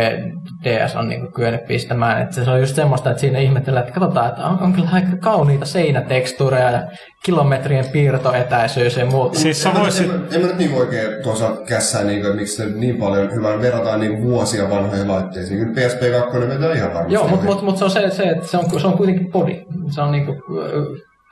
[0.63, 2.21] DS on niinku kyennyt pistämään.
[2.21, 5.07] Et se on just semmoista, että siinä ihmetellään, että katsotaan, että on, on kyllä aika
[5.21, 6.81] kauniita seinätekstuureja ja
[7.25, 9.39] kilometrien piirtoetäisyys ja muuta.
[9.39, 10.09] Siis sä En, mä- voisit...
[10.09, 12.97] en, mä- en mä nyt niin oikein toisaalta kässää, niin kuin, että miksi se niin
[12.97, 15.59] paljon hyvä verrataan niin vuosia vanhoihin laitteisiin.
[15.59, 17.13] Kyllä PSP2 vetää ihan varmasti.
[17.13, 19.55] Joo, mutta mut, mut se on se, se, että se on, se on kuitenkin body.
[19.89, 20.35] Se on, niinku,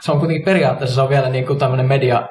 [0.02, 2.28] se on kuitenkin periaatteessa se on vielä niinku tämmöinen media,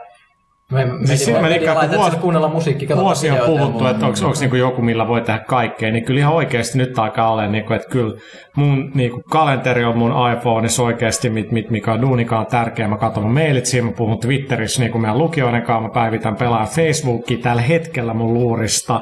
[0.73, 1.49] me, media, Siis siinä
[1.83, 5.21] että vuosi- kuunnella musiikkia, katsotaan Vuosia on puhuttu, että onko, onko niinku joku, millä voi
[5.21, 8.21] tehdä kaikkea, niin kyllä ihan oikeasti nyt alkaa olla, niinku, että kyllä
[8.57, 12.89] mun niinku, kalenteri on mun iPhoneissa oikeasti, mit, mit, mikä on duunikaan tärkeä.
[12.89, 16.37] Mä katson mun mailit siinä, mä puhun Twitterissä niin kuin meidän lukijoiden kanssa, mä päivitän
[16.37, 19.01] pelaa Facebookia tällä hetkellä mun luurista,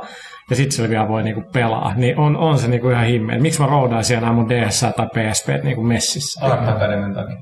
[0.51, 1.93] ja sitten sillä vielä voi niinku pelaa.
[1.97, 3.43] Niin on, on se niinku ihan himmeen.
[3.43, 6.47] Miksi mä roudaisin enää mun DS tai PSP niinku messissä?
[6.47, 7.37] Arcade takia.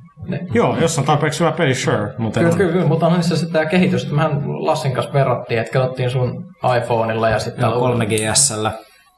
[0.54, 2.12] Joo, jos on tarpeeksi hyvä peli, sure.
[2.18, 4.02] Mutta Kyllä, kyllä, kyllä, mutta on niissä sitten tämä kehitys.
[4.02, 4.30] että Mehän
[4.66, 6.44] Lassin kanssa verrattiin, että katsottiin sun
[6.78, 8.70] iPhoneilla ja sitten Joo, täällä 3GSllä.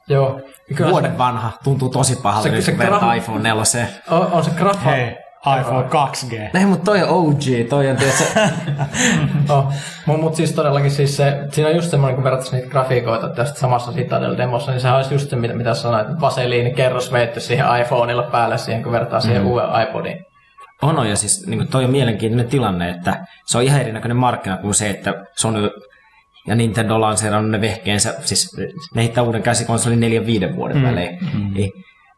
[0.07, 0.39] Joo.
[0.69, 1.51] Ja kyllä Vuoden vanha.
[1.63, 3.63] Tuntuu tosi pahalta, Se- nyt se kun vertaa graf- iPhone 4.
[3.65, 4.89] se, on, on se graffa.
[4.89, 5.15] hei,
[5.59, 6.57] iPhone 2G.
[6.59, 8.23] Ei, mutta toi on OG, toi on tietysti...
[9.49, 9.73] Oh,
[10.05, 13.59] mutta mut siis todellakin siis se, siinä on just semmoinen, kun verrattaisiin niitä grafiikoita tästä
[13.59, 17.65] samassa Citadel-demossa, niin sehän olisi just se, mitä, mitä sanoit, että vaseliini kerros veitty siihen
[17.81, 19.47] iPhoneilla päälle siihen, kun vertaa siihen mm.
[19.47, 20.25] uuden iPodiin.
[20.81, 24.57] On, on, ja siis niin toi on mielenkiintoinen tilanne, että se on ihan erinäköinen markkina
[24.57, 25.69] kuin se, että Sony
[26.47, 28.57] ja Nintendo lanseerannut ne vehkeensä, siis
[28.95, 30.83] ne heittää uuden käsikonsolin neljän viiden vuoden mm.
[30.83, 31.19] välein.
[31.53, 31.71] Niin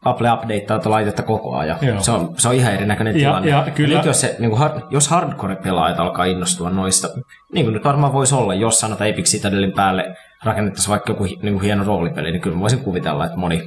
[0.08, 1.78] Apple updateaa laitetta koko ajan.
[1.82, 2.00] Joo.
[2.00, 3.48] Se on, se on ihan erinäköinen Ja- tilanne.
[3.50, 7.08] ja kyllä- Nyt jos, se, niin kuin, har, jos hardcore-pelaajat alkaa innostua noista,
[7.52, 11.40] niin kuin nyt varmaan voisi olla, jos sanotaan Epic Citadelin päälle rakennettaisiin vaikka joku niin
[11.54, 13.62] kuin hieno roolipeli, niin kyllä voisin kuvitella, että moni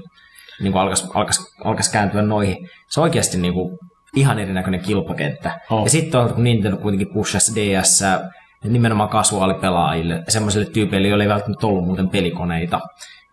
[0.62, 2.70] niin kuin alkaisi, alkaisi, alkaisi kääntyä noihin.
[2.88, 3.78] Se on oikeasti niin kuin,
[4.16, 5.60] ihan erinäköinen kilpakenttä.
[5.70, 5.84] Oh.
[5.84, 8.04] Ja sitten on, kun Nintendo kuitenkin pushasi DS
[8.64, 12.80] nimenomaan kasuaalipelaajille, semmoisille tyypeille, joilla ei välttämättä ollut muuten pelikoneita.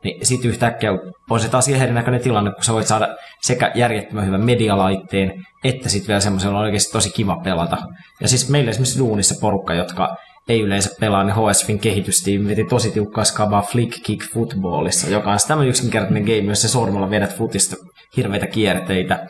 [0.04, 0.90] Niin sitten yhtäkkiä
[1.30, 5.32] on se taas erinäköinen tilanne, kun sä voit saada sekä järjettömän hyvän medialaitteen,
[5.64, 7.76] että sitten vielä semmoisella on oikeasti tosi kiva pelata.
[8.20, 10.16] Ja siis meillä esimerkiksi duunissa porukka, jotka
[10.48, 15.38] ei yleensä pelaa, niin HSFin kehitystiimi veti tosi tiukkaa skabaa Flick Kick Footballissa, joka on
[15.48, 17.76] tämmöinen yksinkertainen game, jossa sormella vedät futista
[18.16, 19.26] hirveitä kierteitä.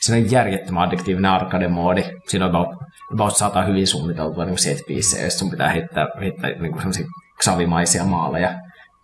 [0.00, 2.04] Siinä on järjettömän addiktiivinen arcade-moodi.
[2.28, 2.68] Siinä on about,
[3.12, 7.06] about sata hyvin suunniteltua niin set piecejä, jos sun pitää heittää, heittää niin semmoisia
[7.40, 8.54] savimaisia maaleja.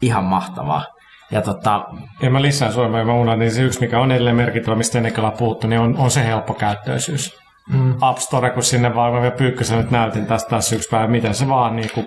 [0.02, 0.84] Ihan mahtavaa.
[1.30, 1.84] Ja tota,
[2.22, 5.20] Ja mä lisään sua, mä unohdin, niin se yksi, mikä on edelleen merkittävä, mistä ennenkin
[5.20, 7.38] ollaan puhuttu, niin on, on se helppokäyttöisyys.
[7.72, 7.94] Mm.
[8.00, 11.34] App Store, kun sinne vaan, mä vielä Pyykkösen nyt näytin tästä tässä yksi päivä, miten
[11.34, 12.06] se vaan niin kuin,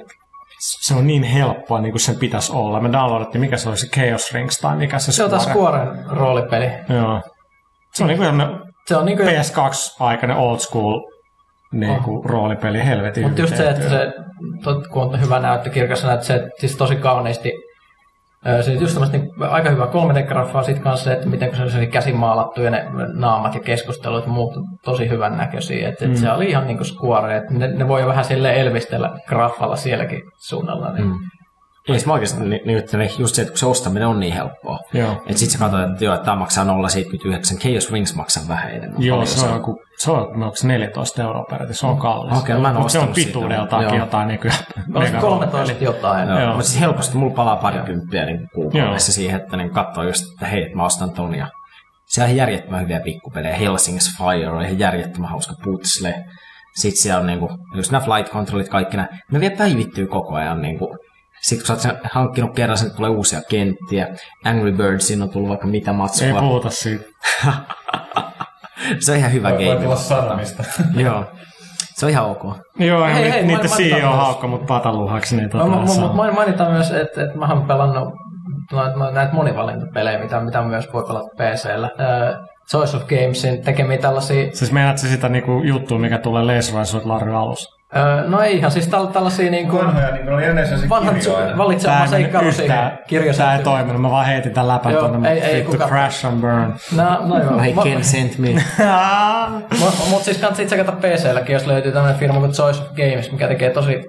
[0.60, 2.80] se on niin helppoa, niin kuin sen pitäisi olla.
[2.80, 6.06] Me downloadattiin, mikä se oli se Chaos Rings tai mikä se Se on taas Squaren
[6.10, 6.70] roolipeli.
[6.90, 7.22] Joo.
[7.94, 8.48] Se on niin kuin
[8.88, 11.00] Se on niinku, PS2-aikainen old school
[11.72, 14.14] niin kuin, roolipeli, helvetin mutta just se, että se,
[14.92, 17.52] kun on hyvä näyttö, kirkas näyttö, se siis tosi kauniisti
[18.48, 21.88] Ö, Siis just tämmöistä niin aika hyvää 3D-graffaa, sitten kanssa se, että miten se oli
[21.88, 25.90] käsimaalattu ja ne naamat ja keskustelut ja muut on tosi hyvän näköisiä.
[25.90, 26.16] Että mm.
[26.16, 29.76] se oli ihan niin kuin Square, että ne, ne voi jo vähän sille elvistellä graffalla
[29.76, 30.94] sielläkin suunnalla.
[30.94, 31.08] Niin.
[31.08, 31.16] Mm.
[31.88, 34.34] Ei se mä oikeasti ni, ni, ni, just se, että kun se ostaminen on niin
[34.34, 34.80] helppoa.
[34.94, 35.12] Joo.
[35.12, 36.70] Että sit sä katsot, että joo, että tämä maksaa 0,79,
[37.60, 39.04] Chaos Wings maksaa vähän enemmän.
[39.04, 42.38] Joo, se on, joku, se on, onko se 14 euroa peräti, se on kallis.
[42.38, 44.06] Okei, no mä en Mut se on pituudeltaankin Joo.
[44.06, 44.52] jotain niin kuin,
[44.96, 46.30] Olisi 13 jotain.
[46.30, 46.48] Joo.
[46.48, 50.64] Mutta siis helposti mulla palaa parikymppiä niin kuukaudessa siihen, että niin katsoo just, että hei,
[50.64, 51.48] että mä ostan ton ja
[52.06, 53.58] siellä on järjettömän hyviä pikkupelejä.
[53.58, 56.24] Helsing's Fire on ihan järjettömän hauska putsle.
[56.76, 59.08] Sitten siellä on niinku, just nämä flight controlit kaikki nämä.
[59.32, 60.62] Ne vielä päivittyy koko ajan.
[60.62, 60.98] Niinku.
[61.42, 64.08] Sitten kun sä oot sen hankkinut kerran, sinne tulee uusia kenttiä.
[64.46, 66.40] Angry Birdsin on tullut vaikka mitä Ei matskua.
[66.40, 67.04] puhuta siitä.
[69.00, 69.82] Se on ihan hyvä Voi game.
[69.84, 70.64] tulla sanomista.
[71.04, 71.26] Joo.
[71.78, 72.44] Se on ihan ok.
[72.80, 74.16] Joo, Hei, hei, hei, niiden CEO myös.
[74.16, 75.70] haukka mut pataluhaksi, niin No, tota,
[76.00, 78.14] mä, on- mä mainitaan myös, että, että mä oon pelannut
[79.14, 81.90] näitä monivalintapelejä, mitä, mitä myös voi pelata PCllä.
[81.94, 87.02] Uh, Choice of Gamesin tekemiä tällaisia, Siis meinaat se sitä niinku juttua, mikä tulee Laser
[87.06, 87.70] Larry alussa?
[87.96, 91.16] Uh, no ei ihan, siis täll, tällaisia niin kuin, Vanhoja, niin oli ennen sellaisia vanhat
[91.16, 91.58] kirjoja.
[91.58, 93.64] valitse Tää oma ei mennyt seikkailusi yhtään, tää ei kirjoitettu.
[93.64, 94.02] toiminut.
[94.02, 96.74] Mä vaan heitin tän läpän Joo, tonne, ei- mutta ei vittu kukaan- crash and burn.
[96.96, 97.52] No, no joo.
[97.76, 98.48] Mo- Ken sent me.
[99.80, 103.48] Mutta mut siis kannattaa tsekata PC-lläkin, jos löytyy tämmöinen firma kuin Choice of Games, mikä
[103.48, 104.02] tekee tosi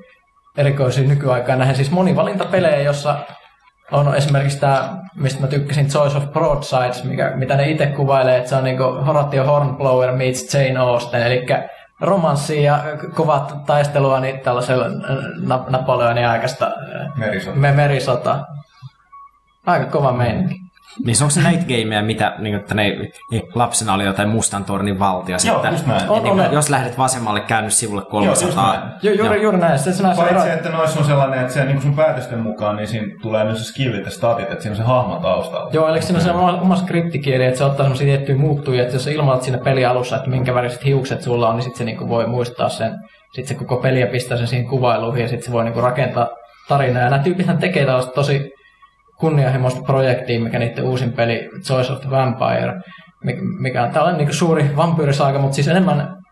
[0.57, 3.16] erikoisia nykyaikaan näihin siis monivalintapelejä, jossa
[3.93, 8.49] on esimerkiksi tämä, mistä mä tykkäsin, Choice of Broadsides, mikä, mitä ne itse kuvailee, että
[8.49, 11.47] se on niinku Horatio Hornblower meets Jane Austen, eli
[12.03, 12.82] romanssia ja
[13.14, 14.92] kovat taistelua niin tällaisella äh,
[15.42, 17.57] Na- Napoleonin aikaista äh, Merisota.
[17.57, 18.38] me- merisota.
[19.66, 20.62] Aika kova meininki.
[21.05, 22.97] Niin se onko se näitä gameja, mitä niin, että ne,
[23.30, 25.72] ne lapsena oli jotain mustan tornin valtio Joo, sitten.
[25.72, 26.11] just näin.
[26.11, 28.72] On, niin, on, jos lähdet vasemmalle, käänny sivulle Joo, just 300.
[28.72, 28.93] näin.
[29.03, 29.78] Ju, juuri, juuri näin.
[29.78, 32.76] Sitten se näissä Paitsi, ero- että noissa on sellainen, että se, niin sun päätösten mukaan,
[32.76, 35.70] niin siinä tulee myös se skillit ja statit, että siinä on se hahmon taustalla.
[35.72, 38.95] Joo, eli siinä on se oma, oma skriptikieli, että se ottaa semmoisia tiettyjä muuttujia, että
[38.95, 42.26] jos ilmoitat siinä pelialussa, että minkä väriset hiukset sulla on, niin sitten se niinku voi
[42.26, 42.93] muistaa sen,
[43.32, 46.28] sitten se koko peliä pistää sen siihen kuvailuihin ja sitten se voi niinku rakentaa
[46.68, 47.03] tarinaa.
[47.03, 48.51] Ja nämä tyypithän tekee tällaista tosi
[49.23, 52.81] kunnianhimoista projektia, mikä niiden uusin peli Choice of the Vampire,
[53.61, 56.23] mikä- on tällainen niinku suuri vampyyrisaaga, mutta siis enemmän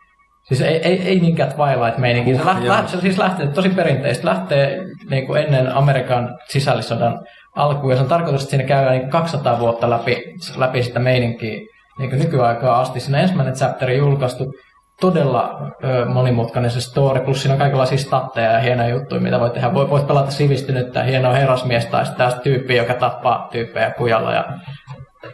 [0.43, 2.37] Siis ei, ei, ei niinkään Twilight-meininki.
[2.37, 4.29] Se, läht, läht, se siis lähtee tosi perinteistä.
[4.29, 7.21] Lähtee niin kuin ennen Amerikan sisällissodan
[7.57, 7.91] alkuun.
[7.93, 10.17] Ja se on tarkoitus, että siinä käydään niin 200 vuotta läpi,
[10.57, 11.61] läpi sitä meininkiä
[11.99, 13.01] niin kuin nykyaikaa asti.
[13.01, 14.53] Siinä ensimmäinen chapteri julkaistu
[15.01, 19.51] todella ö, monimutkainen se story, plus siinä on kaikenlaisia statteja ja hienoja juttuja, mitä voi
[19.51, 19.75] tehdä.
[19.75, 24.33] Voi, voit pelata sivistynyttä, hienoa herrasmiestä tai sitten tästä tyyppiä, joka tappaa tyyppejä kujalla.
[24.33, 24.45] Ja...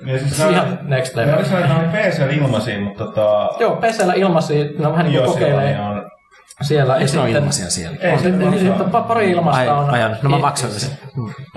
[0.06, 1.30] Ja siis Se ihan next level.
[1.30, 3.50] Ne oli sellainen ilmaisia, mutta tota...
[3.60, 5.95] Joo, PCllä ilmasi, no vähän niin kuin Joo, kokeilee on.
[6.62, 6.96] Siellä.
[6.96, 7.96] Eikö ne ole ilmaisia siellä?
[8.00, 9.02] Ei, on, se sitten, on niin, sitten maksaa.
[9.02, 9.90] pa- pari ilmasta Ai, on.
[9.90, 10.16] ai, on.
[10.22, 10.98] no mä maksan sen.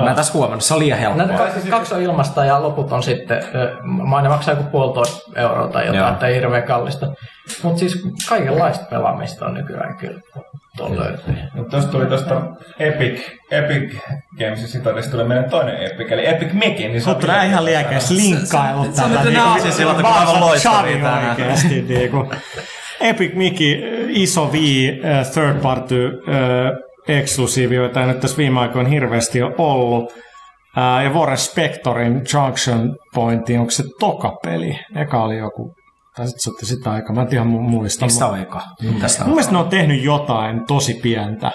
[0.02, 1.38] Mä en taas huomannut, se oli liian helppoa.
[1.38, 3.44] kaksi, kaksi on ilmasta ja loput on sitten,
[4.10, 6.10] mä ne maksaa joku puolitoista euroa tai jotain, Joo.
[6.10, 7.08] että ei hirveän kallista.
[7.64, 10.22] Mutta siis kaikenlaista pelaamista on nykyään kyllä.
[10.78, 11.36] Tuolla löytyy.
[11.54, 12.42] Mutta tuosta tuli tuosta
[12.80, 13.22] Epic,
[13.52, 13.98] Epic
[14.40, 16.88] Games Citatista tuli meidän toinen Epic, eli Epic Mickey.
[16.90, 19.94] Niin se on Mutta nää ihan liekeis linkkailut se on nyt niinku, nää asia niinku
[19.94, 21.36] kun aivan loistavia Chavi tänään.
[23.02, 23.26] Oikeesti.
[23.26, 28.90] Epic Mickey, iso V, äh, third party äh, eksklusiivi, joita ei nyt tässä viime aikoina
[28.90, 30.14] hirveästi ole ollut.
[30.78, 34.80] Äh, ja Warren Spectorin Junction Pointin, onko se toka peli?
[34.96, 35.74] Eka oli joku,
[36.16, 38.06] tai sitten se otti sitä aikaa, mä en ihan mu- muista.
[38.06, 38.62] Eikö ole eka?
[39.02, 41.52] Tästä Mun mielestä ne on tehnyt jotain tosi pientä.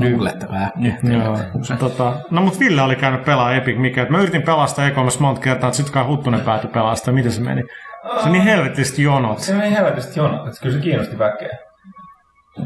[0.00, 0.70] Googlettakaa.
[1.02, 1.38] Joo.
[1.78, 4.06] Tota, no mut Ville oli käynyt pelaa Epic mikä.
[4.10, 7.14] Mä yritin pelastaa e monta kertaa, että sitten kai Huttunen päätyi pelastaa.
[7.14, 7.62] Miten se meni?
[8.02, 9.38] Se on niin helvetisti jonot.
[9.38, 11.58] Se meni helvetisti jonot, että kyllä se kiinnosti väkeä.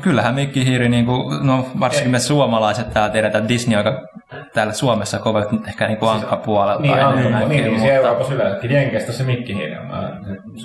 [0.02, 4.00] Kyllähän Mikki Hiiri, niin kuin, no varsinkin me suomalaiset täällä tiedetään, että Disney on aika
[4.54, 6.82] täällä Suomessa kova ehkä niin kuin ankkapuolelta.
[6.82, 8.70] Niin, enemmän niin, niin, kyllä, niin, se mutta- Euroopassa yleensäkin.
[8.72, 9.86] Jenkeistä se mikki hiiri on.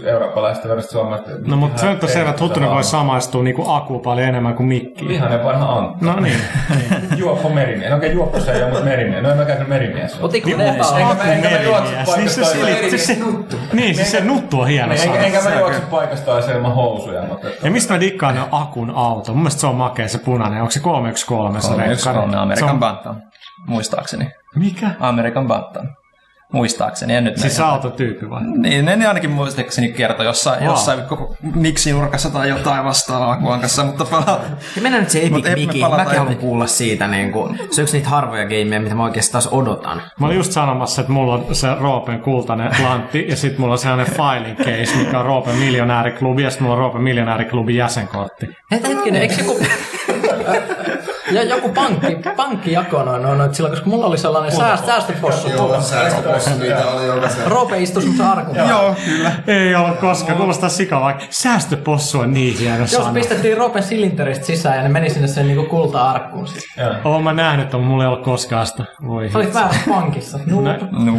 [0.06, 1.30] Eurooppalaista verrattuna suomalaista.
[1.48, 4.68] No mutta se nyt on selvä, että Huttunen voi samaistua niinku Aku paljon enemmän kuin
[4.68, 5.08] Mikki.
[5.08, 6.06] Vihainen vanha Antti.
[6.06, 6.38] No niin.
[7.18, 7.90] Juoppo merimies.
[7.90, 9.24] No okei, juoppo se ei ole, mutta merimies.
[9.24, 10.18] No en mäkään merimies.
[10.22, 11.00] Otiko Niin, ne mutta
[11.32, 12.18] Enkä mä- juokse merimies.
[12.18, 15.16] Niin se paikasta niin, siis se nuttu on hieno Niin, sana.
[15.16, 17.48] enkä, mä juokse paikasta aina ilman housuja, mutta...
[17.48, 19.32] että- Ja mistä mä dikkaan on Akun auto?
[19.32, 20.62] Mun mielestä se on makea se punainen.
[20.62, 23.16] Onko se 313 se 313 Se Amerikan on- Bantam,
[23.68, 24.32] muistaakseni.
[24.56, 24.92] Mikä?
[25.00, 25.88] Amerikan Bantam,
[26.52, 27.16] muistaakseni.
[27.16, 28.42] En nyt Siis se mene- autotyyppi vai?
[28.58, 30.70] Niin, ne, ne ainakin muistaakseni kertoi jossain, Wow.
[30.70, 34.42] jossain koko miksi-nurkassa tai jotain vastaavaa kuankassa, mutta pala...
[34.76, 37.08] Ja mennään nyt se Epic palata Mäkin haluan kuulla siitä.
[37.08, 40.02] Niin kuin, se on yksi niitä harvoja gameja, mitä mä oikeasti taas odotan.
[40.20, 43.78] Mä olin just sanomassa, että mulla on se Roopen kultainen lantti ja sitten mulla on
[43.78, 48.50] sellainen filing case, mikä on Roopen miljonääriklubi ja sitten mulla on Roopen miljonääriklubin jäsenkortti.
[48.72, 49.60] Et hetkinen, eikö joku...
[51.32, 55.50] Ja joku pankki, pankki jakoi noin, noin, noin, silloin, koska mulla oli sellainen sääst, säästöpossu.
[55.50, 57.48] Joo, säästöpossu, niitä oli jokaisen.
[57.48, 58.72] Roope istui semmoisen arkun päällä.
[58.72, 59.32] Joo, kyllä.
[59.48, 63.14] Ei ole koskaan, kuulostaa sikaa, vaikka säästöpossu on niin hieno Jos sana.
[63.14, 66.48] pistettiin Roopen silinteristä sisään ja ne meni sinne sen niinku kulta-arkkuun.
[66.48, 66.88] sitten.
[67.04, 68.84] Oon mä nähnyt, mutta mulla ei ollut koskaan sitä.
[69.08, 70.40] Voi Sä olit väärässä pankissa.
[70.46, 71.14] No, No,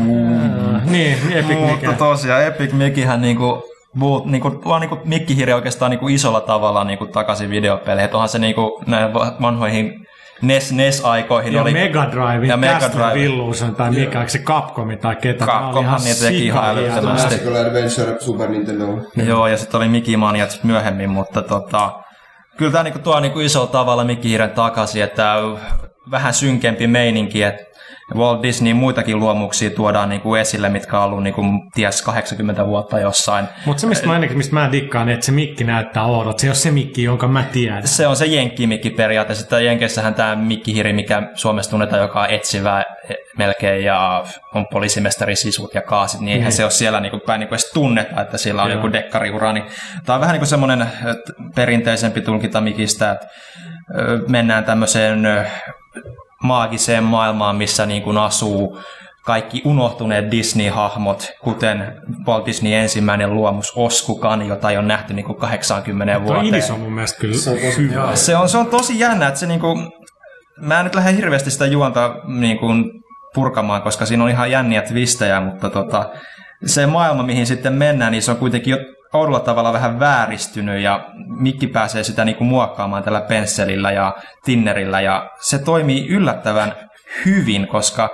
[0.85, 1.93] niin, Epic Mutta Mikä.
[1.93, 7.51] tosiaan Epic Mikihän niinku, muut, niinku, vaan niinku mikkihirja oikeastaan niinku isolla tavalla niinku takaisin
[7.51, 8.05] videopeleihin.
[8.05, 10.07] Et onhan se niinku näihin va- vanhoihin
[10.43, 11.73] NES, NES-aikoihin Ja oli...
[11.73, 13.25] Mega Drive, Ja Mega Drive.
[13.25, 15.47] Illusion tai mikä, se Capcomi tai ketä.
[15.47, 17.35] Capcomhan ihan niitä teki ihan älyttömästi.
[17.35, 18.87] Adventure Super Nintendo.
[19.27, 21.93] Joo, ja sitten oli Mickey Maniat myöhemmin, mutta tota,
[22.57, 25.35] kyllä tämä niinku tuo niinku isolla tavalla Mickey-hirren takaisin, että
[26.11, 27.72] vähän synkempi meininki, että
[28.15, 31.43] Walt Disney muitakin luomuksia tuodaan niinku esille, mitkä on ollut niinku,
[31.75, 33.49] ties 80 vuotta jossain.
[33.67, 36.41] Mutta se, mistä mä, ainakin, mistä mä dikkaan, että se mikki näyttää oudolta.
[36.41, 37.89] Se ei ole se mikki, jonka mä tiedän.
[37.89, 42.85] Se on se jenkkimikki periaatteessa, että Jenkeissähän tämä mikkihiri, mikä Suomessa tunnetaan, joka on etsivä
[43.39, 47.55] melkein ja on poliisimestari sisut ja kaasit, niin eihän se ole siellä niinku päin niinku
[47.55, 48.79] edes tunneta, että sillä on Joo.
[48.79, 49.53] joku dekkariura.
[49.53, 49.65] Niin
[50.07, 50.87] tämä on vähän niin kuin semmoinen
[51.55, 53.27] perinteisempi tulkinta mikistä, että
[54.29, 55.27] mennään tämmöiseen
[56.43, 58.79] maagiseen maailmaan, missä niin kuin asuu
[59.25, 65.39] kaikki unohtuneet Disney-hahmot, kuten Walt Disney ensimmäinen luomus Oskukan, jota ei ole nähty niin kuin
[65.39, 66.47] 80 Tuo vuoteen.
[66.47, 68.17] Idis on mun mielestä kyllä Se on hyvä.
[68.17, 69.79] Se on, se on tosi jännä, että se niinku,
[70.61, 72.67] mä en nyt lähde hirveästi sitä juonta niinku
[73.35, 76.11] purkamaan, koska siinä on ihan jänniä twistejä, mutta tota,
[76.67, 78.79] se maailma, mihin sitten mennään, niin se on kuitenkin jo
[79.13, 85.31] oudolla tavalla vähän vääristynyt ja Mikki pääsee sitä niinku muokkaamaan tällä pensselillä ja tinnerillä ja
[85.41, 86.75] se toimii yllättävän
[87.27, 88.11] hyvin, koska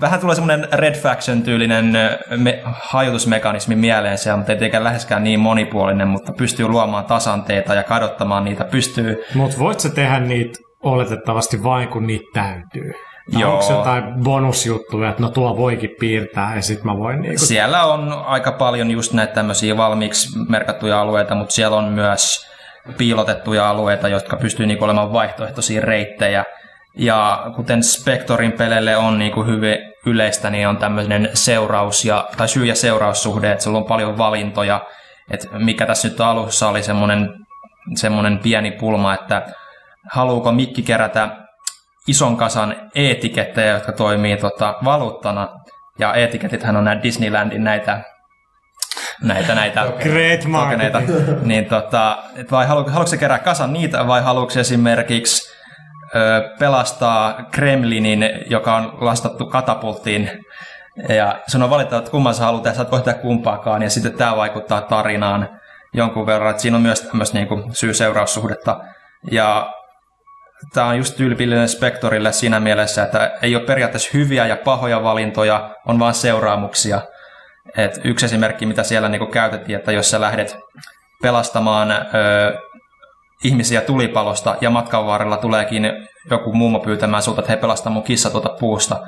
[0.00, 1.92] Vähän tulee semmoinen Red Faction-tyylinen
[2.36, 7.82] me, hajotusmekanismi mieleen siellä, mutta ei tietenkään läheskään niin monipuolinen, mutta pystyy luomaan tasanteita ja
[7.82, 12.92] kadottamaan niitä, pystyy Mutta voit sä tehdä niitä oletettavasti vain, kun niitä täytyy?
[13.32, 13.52] Tai Joo.
[13.52, 17.38] onko jotain bonusjuttuja, että no tuo voikin piirtää ja sit mä voin niinku...
[17.38, 22.48] Siellä on aika paljon just näitä tämmöisiä valmiiksi merkattuja alueita, mutta siellä on myös
[22.98, 26.44] piilotettuja alueita, jotka pystyy niinku olemaan vaihtoehtoisia reittejä.
[26.98, 32.66] Ja kuten Spectorin peleille on niinku hyvin yleistä, niin on tämmöinen seuraus- ja, tai syy-
[32.66, 34.80] ja seuraussuhde, että siellä on paljon valintoja.
[35.30, 37.28] Et mikä tässä nyt alussa oli semmoinen,
[37.94, 39.42] semmoinen pieni pulma, että
[40.12, 41.47] haluuko Mikki kerätä
[42.08, 45.48] ison kasan etikettejä, jotka toimii tota, valuuttana.
[45.98, 48.02] Ja etiketithän on näitä Disneylandin näitä
[49.22, 51.02] näitä, näitä Great tokeneita.
[51.42, 55.54] Niin tota, et vai haluatko, haluatko se kerää kasan niitä vai haluatko esimerkiksi
[56.16, 60.30] ö, pelastaa Kremlinin, joka on lastattu katapulttiin
[61.08, 63.90] ja sun on valittava, että kumman sä haluat ja sä et voi tehdä kumpaakaan ja
[63.90, 65.48] sitten tämä vaikuttaa tarinaan
[65.94, 68.80] jonkun verran, että siinä on myös tämmöistä niinku syy-seuraussuhdetta
[69.30, 69.72] ja
[70.74, 75.70] tämä on just tyypillinen Spektorille siinä mielessä, että ei ole periaatteessa hyviä ja pahoja valintoja,
[75.86, 77.00] on vain seuraamuksia.
[77.76, 80.56] Et yksi esimerkki, mitä siellä niinku käytettiin, että jos sä lähdet
[81.22, 82.04] pelastamaan ö,
[83.44, 88.30] ihmisiä tulipalosta ja matkan varrella tuleekin joku mummo pyytämään sulta, että he pelastaa mun kissa
[88.30, 89.00] tuota puusta,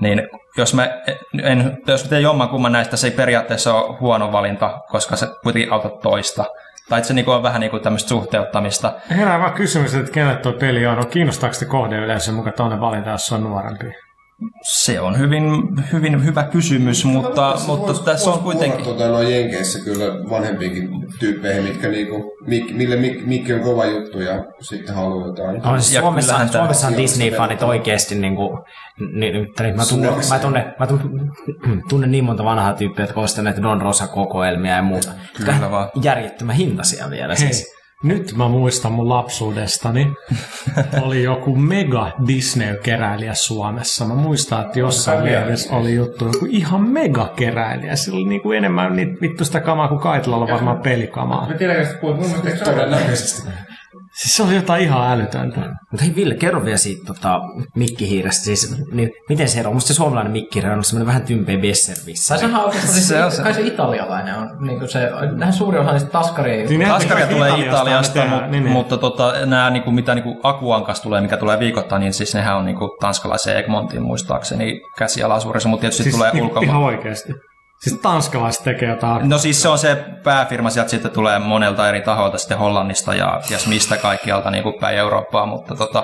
[0.00, 0.88] niin jos mä,
[1.42, 5.26] en, jos mä teen jomman kumman näistä, se ei periaatteessa ole huono valinta, koska se
[5.42, 6.44] kuitenkin autat toista.
[6.88, 8.92] Tai se niinku on vähän niinku tämmöistä suhteuttamista.
[9.10, 10.96] Herää vaan kysymys, että kenelle tuo peli on.
[10.96, 14.03] No, kiinnostaako te kohdeyleisö mukaan toinen valinta, jos se on nuorempi?
[14.62, 15.42] Se on hyvin,
[15.92, 18.84] hyvin hyvä kysymys, mutta, mutta Vois- tässä on kuitenkin...
[18.84, 20.88] Tota, noin Jenkeissä kyllä vanhempiinkin
[21.18, 25.60] tyyppeihin, mitkä niinku, mik, mille mik, mikki on kova juttu ja sitten haluaa jotain.
[25.62, 28.58] No, siis Suomessa, tää- Suomessa on Disney-fanit oikeasti niin kuin,
[28.98, 30.34] niin, niin, niin, mä, tunnen, Suomessa.
[30.34, 31.30] mä, tunnen, mä tunnen,
[31.88, 35.10] tunnen niin monta vanhaa tyyppiä, jotka on ostaneet Don Rosa-kokoelmia ja muuta.
[35.36, 35.90] Kyllä vaan.
[36.02, 37.83] Järjettömän hintaisia vielä Hei, siis.
[38.04, 40.12] Nyt mä muistan mun lapsuudestani.
[41.02, 44.04] oli joku mega Disney-keräilijä Suomessa.
[44.04, 47.96] Mä muistan, että jossain lehdessä oli juttu, joku ihan mega keräilijä.
[47.96, 51.48] Sillä oli niinku enemmän niitä vittu sitä kamaa kuin Kaitlalla varmaan pelikamaa.
[51.48, 53.48] Mä tiedän, että puhut mun mielestä Todennäköisesti.
[54.22, 55.60] Siis se oli jotain ihan älytöntä.
[55.60, 57.40] Mutta hei Ville, kerro vielä siitä tota,
[57.76, 58.44] mikkihiirestä.
[58.44, 59.74] Siis, niin, miten se eroaa?
[59.74, 62.34] Musta se suomalainen mikkihiire on semmoinen vähän tympeä besservissä.
[62.34, 63.42] Tai sehän on oikeastaan siis, Se on se.
[63.42, 64.48] kai se italialainen on.
[64.66, 66.68] Niin kuin se, nähän suuri osa niistä taskaria.
[66.68, 68.72] Niin Taskaria tulee Italiasta, Italiasta, tehdään, mutta, niin, niin.
[68.72, 72.64] mutta tota, nämä niinku, mitä niinku Akuankas tulee, mikä tulee viikoittain, niin siis nehän on
[72.64, 76.64] niinku tanskalaisen Egmontin muistaakseni käsialasuurissa, mutta tietysti Siis tulee niinku ulkomaan.
[76.64, 77.32] ihan oikeasti.
[77.80, 79.28] Siis tanskalaiset tekee jotain.
[79.28, 83.40] No siis se on se pääfirma, sieltä sitten tulee monelta eri tahoilta, sitten Hollannista ja
[83.48, 86.02] ties mistä kaikkialta niin kuin päin Eurooppaa, mutta tota,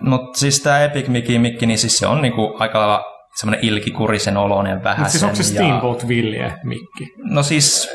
[0.00, 3.04] mut siis tämä Epic Mickey Mikki, niin siis se on niin kuin aika lailla
[3.36, 4.98] semmoinen ilkikurisen oloinen vähän.
[4.98, 7.06] Mutta siis onko se Steamboat Villiä mikki?
[7.30, 7.88] No siis,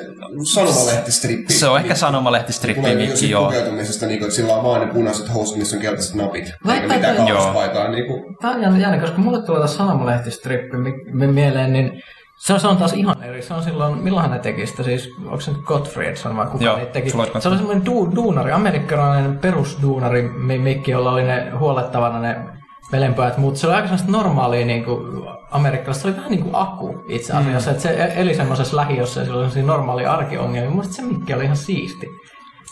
[0.54, 1.54] Sanomalehtistrippi.
[1.54, 3.46] se on ehkä sanomalehtistrippi mikki, mikki, joo.
[3.46, 6.52] pukeutumisesta, niin kuin, että sillä on vaan ne punaiset housut, missä on keltaiset napit.
[6.66, 7.88] Vai- Eikä mitään kauhuspaitaa.
[7.92, 12.02] Niin kuin, Tämä on jännä, koska mulle tulee taas sanomalehtistrippi mi- mi- mieleen, niin
[12.42, 13.42] se on, se on taas ihan eri.
[13.42, 16.78] Se on silloin, milloinhan ne teki sitä, siis onko se nyt Gottfriedson vai kuka Joo,
[16.78, 17.10] niitä teki?
[17.40, 22.36] Se oli semmoinen du, duunari, amerikkalainen perusduunari mi- mikki, jolla oli ne huolettavana ne
[22.92, 26.02] velenpojat, mutta se oli aika sellaista normaalia niin kuin amerikkalaista.
[26.02, 27.76] Se oli vähän niin kuin aku itse asiassa, mm.
[27.76, 30.70] että se eli semmoisessa lähiössä ja sillä oli semmoisia normaalia arkiongelmia.
[30.70, 32.08] Mun mielestä se mikki oli ihan siisti.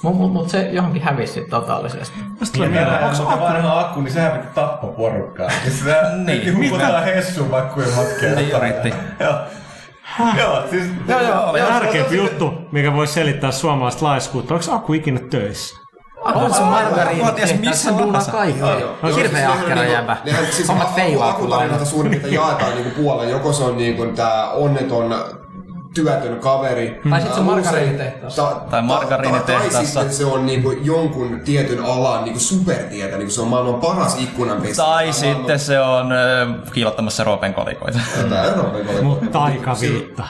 [0.04, 2.20] Mutta mut, mut se johonkin hävisi totaalisesti.
[2.58, 5.50] Niin, mieleen, onko se vanha akku, niin sehän piti tappaa porukkaa.
[5.66, 8.36] Ja sitä niin, hukutaan hessuun vaikka kuin matkia.
[8.36, 8.94] Niin yritti.
[10.38, 10.64] Joo.
[10.70, 10.84] Siis...
[11.08, 14.54] Joo, joo, joo, Tärkeämpi juttu, mikä voi selittää suomalaista laiskuutta.
[14.54, 15.76] Onko Aku ikinä töissä?
[16.36, 17.24] On se margariini.
[17.24, 18.32] Mä ties missä duunaa vahassa.
[18.32, 18.62] kaikki.
[19.16, 20.18] Hirveä ahkera jäbä.
[20.52, 21.66] Siis Hommat feilaa kyllä aina.
[21.66, 23.30] akutarinata suurin piirtein jaetaan niinku puoleen.
[23.30, 25.16] Joko se on niinku tää onneton
[25.96, 27.02] työtön kaveri.
[27.10, 28.42] Tai sit se on tai margariinitehtaassa.
[28.44, 29.78] ta- Tai ta- margariinitehtaassa.
[29.78, 34.22] Tai sitten se on niinku jonkun tietyn alan niinku supertietä, niinku se on maailman paras
[34.22, 34.84] ikkunanpestä.
[34.84, 38.00] Tai sitten se on ö, kiilottamassa Roopen kolikoita.
[39.02, 40.24] Mutta taikaviitta.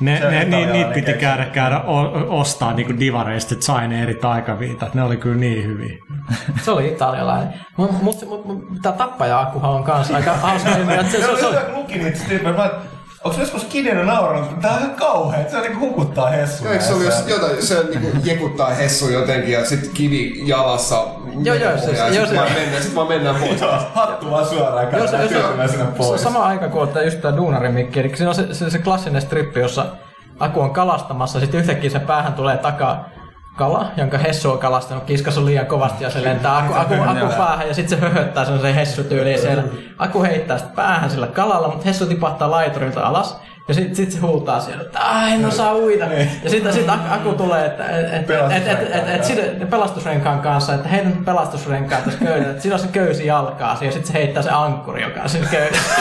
[0.00, 1.20] Ne, Se ne, ni, italialainen niitä piti keksintö.
[1.20, 2.00] käydä, käydä o,
[2.40, 4.94] ostaa niinku divareista, että sai ne eri taikaviitat.
[4.94, 5.96] Ne oli kyllä niin hyviä.
[6.64, 7.54] Se oli italialainen.
[7.76, 11.52] Mutta mut, mut, mut, tämä tappaja-akkuhan on kanssa aika hauska Se, se, se, se, joo,
[11.76, 12.56] luki niitä tyyppejä.
[12.56, 12.70] Mä
[13.26, 14.60] Onko joskus Kidenen naurannut?
[14.60, 16.72] Tää on ihan kauhea, että se niinku hukuttaa hessuja.
[16.72, 21.04] Eikö se oli jos jotain, se niinku jekuttaa hessu jotenkin ja sit kivi jalassa.
[21.42, 23.60] Joo, joo, se- ja joo, sit se- vaan mennään, sit vaan mennään pois.
[23.60, 25.22] Joo, hattu vaan suoraan Jos, käydään
[25.62, 26.22] jos, se on pois.
[26.22, 28.00] sama aika kuin tämä just tämä duunarimikki.
[28.00, 29.86] Eli siinä on se, se, se klassinen strippi, jossa
[30.38, 33.08] Aku on kalastamassa, sitten yhtäkkiä sen päähän tulee takaa
[33.56, 37.26] kala, jonka Hessu on kalastanut, kiskas on liian kovasti ja se lentää Aku, aku, aku
[37.38, 39.62] päähän ja sitten se höhöttää sen Hessu tyyliin siellä.
[39.98, 43.40] Aku heittää sitä päähän sillä kalalla, mutta Hessu tipahtaa laiturilta alas.
[43.68, 46.06] Ja sitten sit se huutaa siellä, että "Ai, en osaa uida.
[46.44, 48.30] Ja sitten sit Aku- tulee, että et, et,
[48.68, 52.88] et, et, et, sit pelastusrenkaan kanssa, että heidän pelastusrenkaan tässä köydellä, että siinä on se
[52.88, 56.00] köysi jalkaa ja sitten se heittää se ankkuri, joka on siinä köydessä.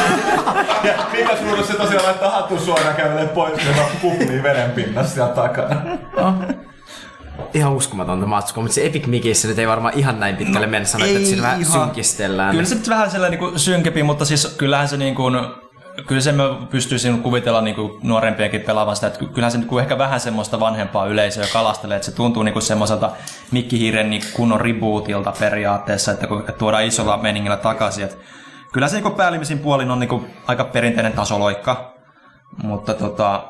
[0.83, 5.33] Ja minkä suurus se tosiaan laittaa hatun suoraan kävelee pois, ja kuplii veden pinnassa siellä
[5.33, 5.75] takana.
[7.55, 11.07] Ihan uskomatonta matskua, mutta se Epic Mikissä nyt ei varmaan ihan näin pitkälle mennä sanoa,
[11.07, 12.51] että siinä vähän synkistellään.
[12.51, 15.37] Kyllä se nyt vähän sellainen niin synkempi, mutta siis kyllähän se niin kuin,
[16.07, 19.67] kyllä se mä pystyisin kuvitella niin kuin nuorempienkin pelaavan sitä, että ky- kyllähän se niin
[19.67, 23.11] kuin ehkä vähän semmoista vanhempaa yleisöä kalastelee, että se tuntuu niin kuin semmoiselta
[23.51, 28.03] mikkihiiren niin kunnon rebootilta periaatteessa, että kun tuodaan isolla meningillä takaisin.
[28.03, 28.17] Että
[28.73, 31.93] kyllä se niin päällimmäisin puolin on niin kuin aika perinteinen tasoloikka,
[32.63, 33.43] mutta tota,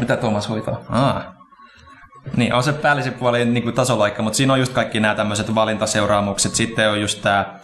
[0.00, 0.80] mitä Tuomas hoitaa?
[0.88, 1.33] Aa.
[2.36, 5.54] Niin, on se päällisin puoli niin kuin tasoloikka, mutta siinä on just kaikki nämä tämmöiset
[5.54, 6.54] valintaseuraamukset.
[6.54, 7.60] Sitten on just tämä,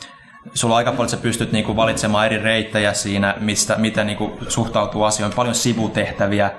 [0.54, 4.06] sulla on aika paljon, että sä pystyt niin kuin valitsemaan eri reittejä siinä, mistä, miten
[4.06, 5.36] niin kuin suhtautuu asioihin.
[5.36, 6.50] Paljon sivutehtäviä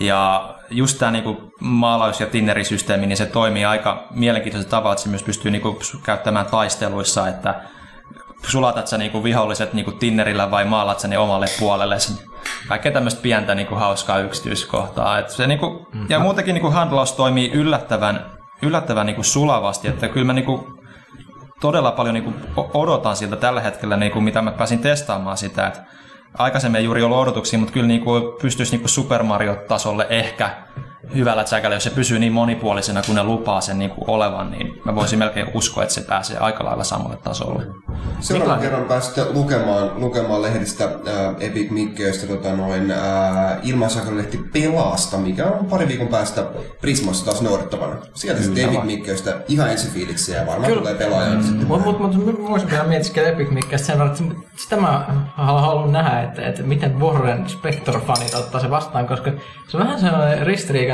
[0.00, 5.02] ja just tämä niin kuin maalaus- ja tinnerisysteemi, niin se toimii aika mielenkiintoisella tavalla, että
[5.02, 7.60] se myös pystyy niin kuin käyttämään taisteluissa, että
[8.46, 11.96] sulatat sä niinku viholliset niinku tinnerillä vai maalat sä ne omalle puolelle.
[12.68, 15.18] Kaikkea tämmöistä pientä niinku hauskaa yksityiskohtaa.
[15.18, 16.06] Et se niinku, mm-hmm.
[16.08, 18.26] Ja muutenkin niinku handlaus toimii yllättävän,
[18.62, 20.80] yllättävän niinku sulavasti, että kyllä mä niinku
[21.60, 25.66] todella paljon niinku o- odotan siltä tällä hetkellä, niinku, mitä mä pääsin testaamaan sitä.
[25.66, 25.80] Et
[26.38, 30.50] aikaisemmin ei juuri ollut odotuksia, mutta kyllä niinku pystyisi niinku Super Mario-tasolle ehkä
[31.14, 34.94] hyvällä tsäkällä, jos se pysyy niin monipuolisena kuin ne lupaa sen niinku olevan, niin mä
[34.94, 37.62] voisin melkein uskoa, että se pääsee aika lailla samalle tasolle.
[38.20, 45.46] Seuraavan kerran pääsitte lukemaan, lukemaan lehdistä ää, Epic Mikkeistä tota noin, ää, ilmaisjakelulehti Pelasta, mikä
[45.46, 46.44] on pari viikon päästä
[46.80, 47.96] Prismassa taas noudattavana.
[48.14, 50.80] Sieltä sitten Epic Mikkeistä ihan ensifiiliksiä ja varmaan Kyllä.
[50.80, 51.66] tulee pelaajan sitten.
[51.68, 54.24] Mutta mut, mut, mut, voisin vielä mietiskellä Epic Mickeistä sen verran, että
[54.56, 59.32] sitä mä haluan nähdä, että, että miten Warren Spector-fanit ottaa se vastaan, koska
[59.68, 60.46] se on vähän sellainen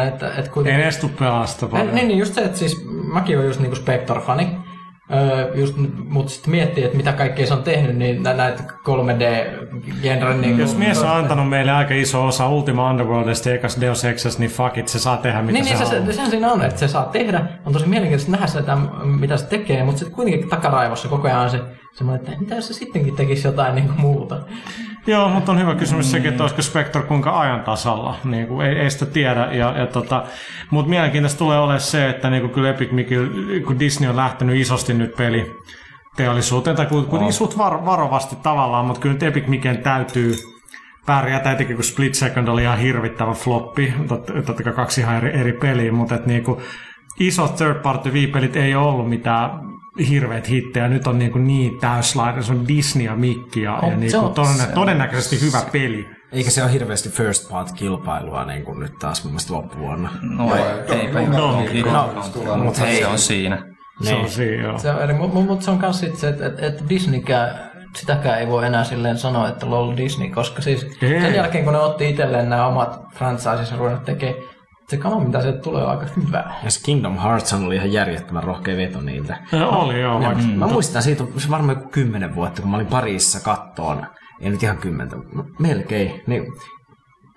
[0.04, 0.78] ristiriika, että, että kuitenkin...
[0.78, 1.94] ne edes tuu pelasta paljon.
[1.94, 4.48] Niin, niin, just se, että siis mäkin olen just niinku Spector-fani.
[5.14, 5.74] Öö, just,
[6.08, 10.40] mutta sitten miettii, että mitä kaikkea se on tehnyt, niin nä- näitä 3D-genren...
[10.40, 14.38] Niin Jos mies on antanut meille aika iso osa Ultima Underworldista ja ekas Deus Exas,
[14.38, 16.06] niin fuck it, se saa tehdä mitä Niin, se, niin se, haluaa.
[16.06, 17.46] se, sehän siinä on, että se saa tehdä.
[17.66, 21.50] On tosi mielenkiintoista nähdä sitä, mitä se tekee, mutta sitten kuitenkin takaraivossa koko ajan on
[21.96, 24.40] semmoinen, että mitä jos se sittenkin tekisi jotain niin kuin muuta.
[25.06, 28.16] Joo, mutta on hyvä kysymys sekin, että olisiko Spectre kuinka ajan tasalla.
[28.24, 29.52] Niin kuin, ei, ei sitä tiedä.
[29.52, 30.24] Ja, ja tota,
[30.70, 33.30] mutta mielenkiintoista tulee olemaan se, että niin kuin kyllä Epic Mickey,
[33.66, 35.54] kun Disney on lähtenyt isosti nyt peli
[36.16, 37.28] teollisuuteen, tai kun oh.
[37.28, 40.34] isut var, varovasti tavallaan, mutta kyllä nyt Epic Micken täytyy
[41.06, 45.52] pärjätä, etenkin kun Split Second oli ihan hirvittävä floppi, totta, kai kaksi ihan eri, eri
[45.52, 46.62] peliä, mutta et niinku,
[47.20, 49.50] isot third party viipelit ei ole ollut mitään
[50.08, 50.88] hirveät hittejä.
[50.88, 54.10] Nyt on niin, kuin niin täyslainen, se on Disney ja Mickey ja, On, ja niin
[54.10, 56.06] se kuin on- todennä, todennäköisesti hyvä peli.
[56.32, 60.10] Eikä se ole hirveästi first part kilpailua niin kuin nyt taas mun mielestä loppuvuonna.
[60.22, 60.62] No ei,
[61.00, 61.62] eipä No,
[62.46, 62.96] no, mutta hei.
[62.98, 63.56] se on siinä.
[64.02, 64.30] Se on Niin.
[64.30, 64.78] siinä, joo.
[64.78, 68.46] Se on, mutta mut se on myös sit se, että et, et Disneykään, sitäkään ei
[68.48, 71.20] voi enää silleen sanoa, että lol Disney, koska siis Ei.
[71.20, 74.36] sen jälkeen kun ne otti itselleen nämä omat franchises ja ruvennut tekemään,
[74.88, 76.60] se kama mitä sieltä tulee on aika hyvää.
[76.64, 79.36] Ja se Kingdom Hearts oli ihan järjettömän rohkea veto niiltä.
[79.52, 82.76] Ja Oli joo, vaikka Mä muistan siitä on se varmaan joku kymmenen vuotta, kun mä
[82.76, 84.06] olin Pariisissa kattoon.
[84.40, 86.22] Ei nyt ihan kymmentä, no, melkein.
[86.26, 86.42] Niin,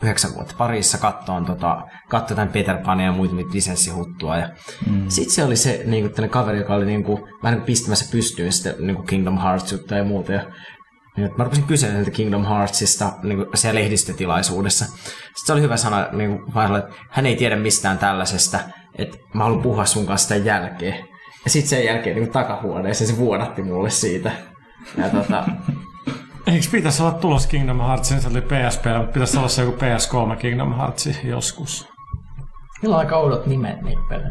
[0.03, 4.37] yhdeksän vuotta Pariisissa kattoon, tota, katsoin tämän Peter Pania ja muita lisenssihuttua.
[4.37, 4.49] Ja
[4.89, 5.05] mm.
[5.07, 8.11] Sitten se oli se niin kuin, kaveri, joka oli niin kuin, vähän niin kuin pistämässä
[8.11, 10.33] pystyyn sitten niin kuin Kingdom Hearts juttuja ja muuta.
[10.33, 10.45] Ja,
[11.19, 14.85] niin, mä rupesin niiltä Kingdom Heartsista niin siellä lehdistötilaisuudessa.
[14.85, 18.59] Sitten se oli hyvä sana niin kuin, että hän ei tiedä mistään tällaisesta,
[18.97, 21.07] että mä haluan puhua sun kanssa sitä jälkeen.
[21.45, 24.31] Ja sitten sen jälkeen niin takahuoneessa se vuodatti mulle siitä.
[24.97, 25.43] Ja tota,
[26.47, 30.35] Eikö pitäisi olla tulos Kingdom Heartsin, se oli PSP, mutta pitäisi olla se joku PS3
[30.35, 31.88] Kingdom Hearts joskus.
[32.81, 34.29] Niillä on aika oudot nimet niitä pelejä.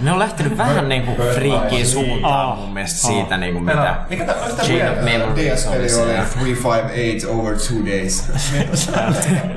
[0.00, 2.58] Ne on lähtenyt vähän niin kuin friikkiin suuntaan Ah.
[2.58, 5.88] mun mielestä siitä, niin kuin mitä Mikä onko tää Chain of Memories oli DS-peli oli
[5.88, 6.24] se.
[6.38, 8.30] 358 over two days.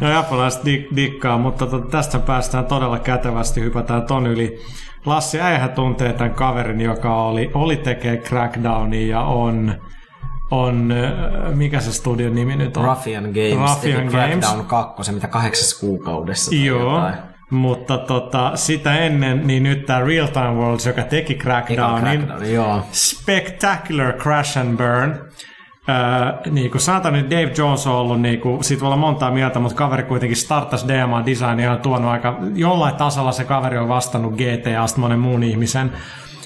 [0.00, 4.58] No japanilaiset dik- dikkaa, mutta tota, tästä päästään todella kätevästi, hypätään ton yli.
[5.06, 9.74] Lassi Äihä tuntee tämän kaverin, joka oli, oli tekee Crackdownia ja on,
[10.62, 12.84] on, äh, mikä se studion nimi nyt on?
[12.84, 14.12] Ruffian Games Ruffian Games.
[14.12, 16.54] Crackdown 2, mitä kahdeksassa kuukaudessa.
[16.54, 17.14] Joo, jotain.
[17.50, 22.82] mutta tota, sitä ennen, niin nyt tämä Real Time Worlds, joka teki Crackdownin, Crackdown, joo.
[22.92, 25.18] Spectacular Crash and Burn.
[25.88, 29.30] Öö, niin kuin sanotaan nyt Dave Jones on ollut, niin kuin, siitä voi olla montaa
[29.30, 33.78] mieltä, mutta kaveri kuitenkin startasi DMA Designia ja on tuonut aika, jollain tasolla se kaveri
[33.78, 35.92] on vastannut GTAsta monen muun ihmisen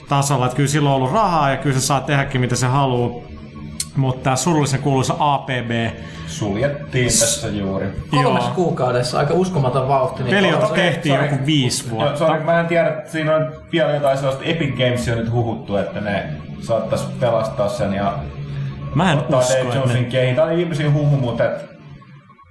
[0.09, 3.38] tasolla, että kyllä sillä on ollut rahaa ja kyllä se saa tehdäkin mitä se haluaa.
[3.99, 5.71] Mutta tämä surullisen kuuluisa APB,
[6.27, 7.87] Suljettiin tässä juuri.
[8.11, 8.55] Kolmessa Joo.
[8.55, 10.23] kuukaudessa, aika uskomaton vauhti.
[10.23, 11.31] Niin peli, jota tehtiin sorry.
[11.31, 12.19] joku viisi No, vuotta.
[12.19, 16.01] sorry, mä en tiedä, että siinä on vielä jotain sellaista Epic Gamesia nyt huhuttu, että
[16.01, 16.27] ne
[16.61, 18.19] saattaisi pelastaa sen ja
[18.95, 20.35] Mä en ottaa usko, Dave että Jonesin ne...
[20.35, 21.65] Tää oli viimeisin huhu, mutta et,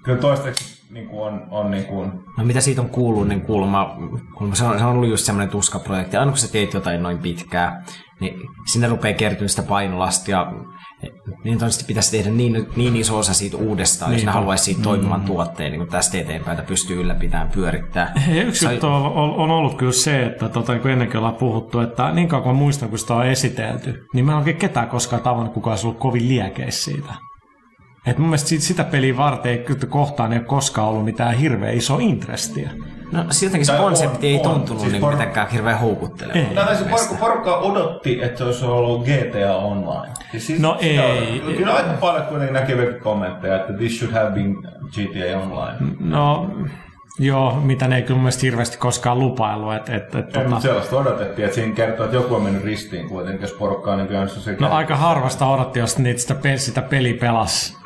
[0.04, 3.98] kyllä toistaiseksi niin kuin on, on niin kuin, No mitä siitä on kuullut, niin kuulemma,
[4.36, 6.18] kuulemma se, on, se on ollut just semmoinen tuskaprojekti.
[6.18, 7.84] Aina kun sä teet jotain noin pitkää,
[8.20, 10.52] niin sinne rupeaa kertymään sitä painolastia.
[11.02, 11.14] Niin
[11.44, 15.72] todennäköisesti pitäisi tehdä niin, niin iso osa siitä uudestaan, jos ne haluaisi siitä toimivan tuotteen,
[15.72, 18.14] niin kuin tästä eteenpäin, että pystyy ylläpitämään, pyörittää.
[18.28, 21.36] Hei, yksi Sai- juttu on, on, ollut kyllä se, että tota, niin kuin ennenkin ollaan
[21.36, 24.90] puhuttu, että niin kauan kuin muistan, kun sitä on esitelty, niin mä en oikein ketään
[24.90, 27.14] koskaan tavannut, kuka olisi ollut kovin liekeissä siitä.
[28.08, 31.74] Et mun mielestä sitä peliä varten ei kyllä kohtaan ei ole koskaan ollut mitään hirveän
[31.74, 32.70] iso intrestiä.
[33.12, 34.42] No siltäkin se Tai on- konsepti ei on.
[34.42, 36.42] tuntunut Siis niin por- mitenkään hirveän houkuttelevaa.
[36.42, 36.56] Ei.
[36.56, 40.14] Tää taisi porukka, porukka odotti, että se olisi ollut GTA Online.
[40.34, 41.44] Ja siis, No ei.
[41.58, 44.56] Kyllä aika paljon kuitenkin näkee kommentteja, että this should have been
[44.92, 45.78] GTA Online.
[46.00, 46.50] No,
[47.20, 49.74] joo, mitä ne ei kyllä mun mielestä hirveästi koskaan lupaillut.
[49.74, 52.64] Et, et, et, Ei, tota, mutta sellaista odotettiin, että siinä kertoo, että joku on mennyt
[52.64, 56.82] ristiin kuitenkin, jos porukka on nykyään se no aika harvasta odotti, jos niitä sitä, sitä
[56.82, 57.78] peli pelas.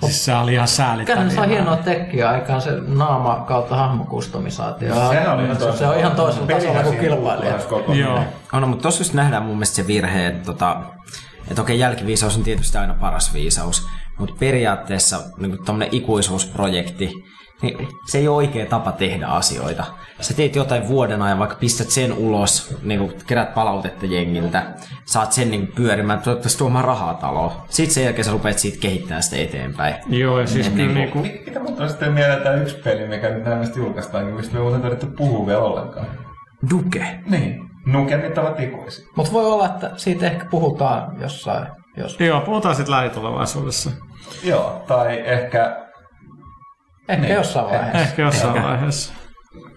[0.00, 1.16] Siis se oli ihan säälittävää.
[1.22, 4.94] Kyllä ne saa hienoa tekkiä aikaan se naama kautta hahmokustomisaatio.
[4.94, 7.58] Sehän oli ihan se, se on ihan toisella tasolla kuin kilpailija.
[8.00, 8.22] Joo.
[8.52, 10.80] On, no, mutta tuossa just nähdään mun mielestä se virhe, että, tota,
[11.50, 13.86] että okei, jälkiviisaus on tietysti aina paras viisaus,
[14.18, 17.12] mutta periaatteessa niin tuommoinen ikuisuusprojekti,
[17.64, 19.84] niin se ei ole oikea tapa tehdä asioita.
[20.20, 24.62] Sä teet jotain vuoden ajan, vaikka pistät sen ulos, niin kuin kerät palautetta jengiltä,
[25.04, 27.52] saat sen niin kuin pyörimään, toivottavasti tuomaan rahaa taloon.
[27.68, 29.94] Sitten sen jälkeen sä rupeat siitä kehittämään sitä eteenpäin.
[30.06, 33.08] Joo, ja siis Niin, kyllä niin niinku, Mitä muuta on sitten mieleen tämä yksi peli,
[33.08, 36.06] mikä nyt näistä julkaistaankin, mistä me muuten tarvitse puhua vielä ollenkaan.
[36.70, 37.20] Duke.
[37.30, 37.70] Niin.
[37.86, 39.08] Nukemit ovat ikuisia.
[39.16, 41.66] Mutta voi olla, että siitä ehkä puhutaan jossain.
[41.96, 42.20] Jos.
[42.20, 43.90] joo, puhutaan sitten lähitulevaisuudessa.
[44.44, 45.84] Joo, tai ehkä...
[47.08, 47.34] Ehkä Niin.
[47.34, 47.98] jossain vaiheessa.
[47.98, 49.12] Ehkä jossain vaiheessa.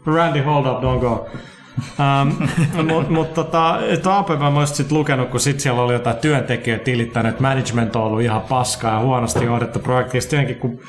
[0.06, 1.28] Randy, hold up, don't go.
[1.78, 2.48] Um,
[2.88, 3.80] Mutta mut, tota,
[4.10, 8.04] APP mä oon sit lukenut, kun sit siellä oli jotain työntekijöitä tilittänyt, että management on
[8.04, 10.22] ollut ihan paskaa ja huonosti johdettu projekti.
[10.22, 10.80] Sitten jotenkin, kun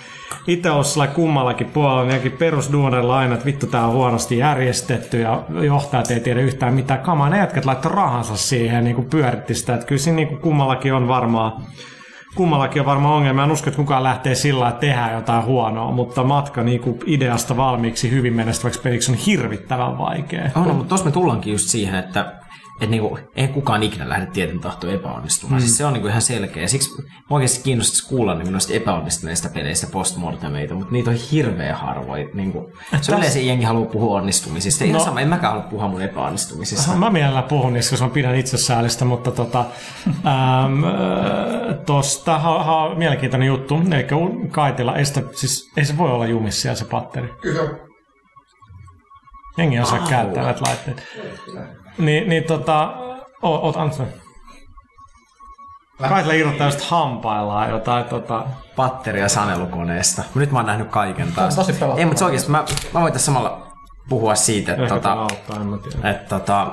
[0.47, 5.21] itse on sellainen kummallakin puolella, niin jotenkin perusduunerilla aina, että vittu tää on huonosti järjestetty
[5.21, 7.29] ja johtajat ei tiedä yhtään mitään kamaa.
[7.31, 9.75] Ne jätkät laittoi rahansa siihen ja niin pyöritti sitä.
[9.75, 11.53] Että kyllä siinä niin kummallakin on varmaan
[12.39, 13.45] kummallakin on varmaan ongelma.
[13.45, 17.57] En usko, että kukaan lähtee sillä että tehdään jotain huonoa, mutta matka niin kuin ideasta
[17.57, 20.51] valmiiksi hyvin menestyväksi peliksi on hirvittävän vaikea.
[20.55, 22.38] On, mutta tuossa me tullaankin just siihen, että
[22.81, 25.61] että niinku, ei kukaan ikinä lähde tieten tahtoon epäonnistumaan.
[25.61, 25.65] Mm.
[25.65, 26.63] Siis se on niinku ihan selkeä.
[26.63, 31.77] Ja siksi mä oikeasti kiinnostaisi kuulla niinku noista epäonnistuneista peleistä postmortemeita, mutta niitä on hirveän
[31.77, 32.31] harvoin.
[32.35, 34.85] Niinku, se on yleensä jengi haluaa puhua onnistumisista.
[34.85, 35.05] Ihan No.
[35.05, 36.93] sama, en mäkään halua puhua mun epäonnistumisista.
[36.97, 39.61] Mä mielellään puhun niistä, koska mä pidän itsesäälistä, mutta tota,
[40.65, 40.83] äm,
[41.87, 43.81] tosta ha, ha, mielenkiintoinen juttu.
[43.93, 47.29] Eli u- kaitilla estä, siis ei se voi olla jumissa siellä se patteri.
[47.43, 47.71] Kyllä.
[49.59, 51.03] Jengi osaa käyttää näitä laitteita.
[51.99, 52.93] Niin, niin tota,
[53.43, 54.03] o- oot Antse.
[56.09, 58.45] Kaitilla irrottaa just hampaillaan jotain tota,
[58.77, 60.23] Patteria sanelukoneesta.
[60.35, 61.57] Nyt mä oon nähnyt kaiken taas.
[61.57, 61.99] Tosi pelottavaa.
[61.99, 62.65] Ei, mutta se oikeasti, mä,
[62.95, 63.67] mä voin tässä samalla
[64.09, 66.11] puhua siitä, että, ehkä tota, auttaa, en mä tiedä.
[66.11, 66.71] että tota,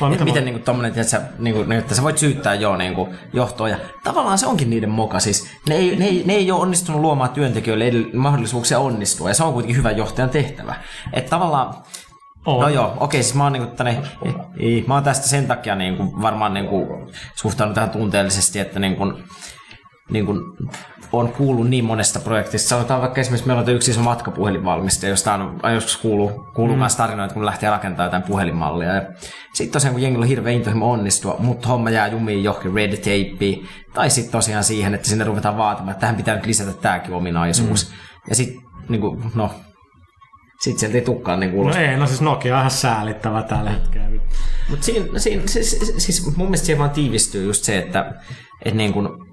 [0.00, 3.08] Vai Et mitä miten mä- niinku tommonen, tiiätsä, niinku, että sä voit syyttää jo niinku,
[3.32, 3.68] johtoa.
[3.68, 5.20] Ja tavallaan se onkin niiden moka.
[5.20, 9.28] Siis ne, ei, ne, ei, ne ei ole onnistunut luomaan työntekijöille mahdollisuuksia onnistua.
[9.28, 10.74] Ja se on kuitenkin hyvän johtajan tehtävä.
[11.12, 11.74] Että tavallaan
[12.46, 12.60] On.
[12.60, 14.02] No joo, okei, siis mä oon, niinku, tänne,
[14.60, 16.86] ei, mä oon tästä sen takia niinku, varmaan niinku,
[17.34, 19.12] suhtaudun tähän tunteellisesti, että niinku,
[20.10, 20.34] niinku,
[21.12, 22.68] on kuullut niin monesta projektista.
[22.68, 26.80] Sanotaan vaikka esimerkiksi meillä on yksi iso matkapuhelinvalmistaja, josta on on joskus kuullut, kuullut mm.
[26.80, 28.94] myös tarinoita, kun lähtee rakentamaan jotain puhelinmallia.
[28.94, 29.02] Ja
[29.54, 33.68] sitten tosiaan, kun jengillä on hirveä intohimo onnistua, mutta homma jää jumiin johonkin red tapeen,
[33.94, 37.90] tai sitten tosiaan siihen, että sinne ruvetaan vaatimaan, että tähän pitää nyt lisätä tämäkin ominaisuus.
[37.90, 37.94] Mm.
[38.28, 39.50] Ja sitten, niinku, no,
[40.64, 41.76] sitten sieltä ei tukkaan niin ulos.
[41.76, 44.08] No ei, no siis Nokia on ihan säälittävä tällä hetkellä.
[44.70, 48.14] Mutta siinä, siinä, siis, siis, siis mun mielestä siihen vaan tiivistyy just se, että
[48.64, 49.28] et niin kun,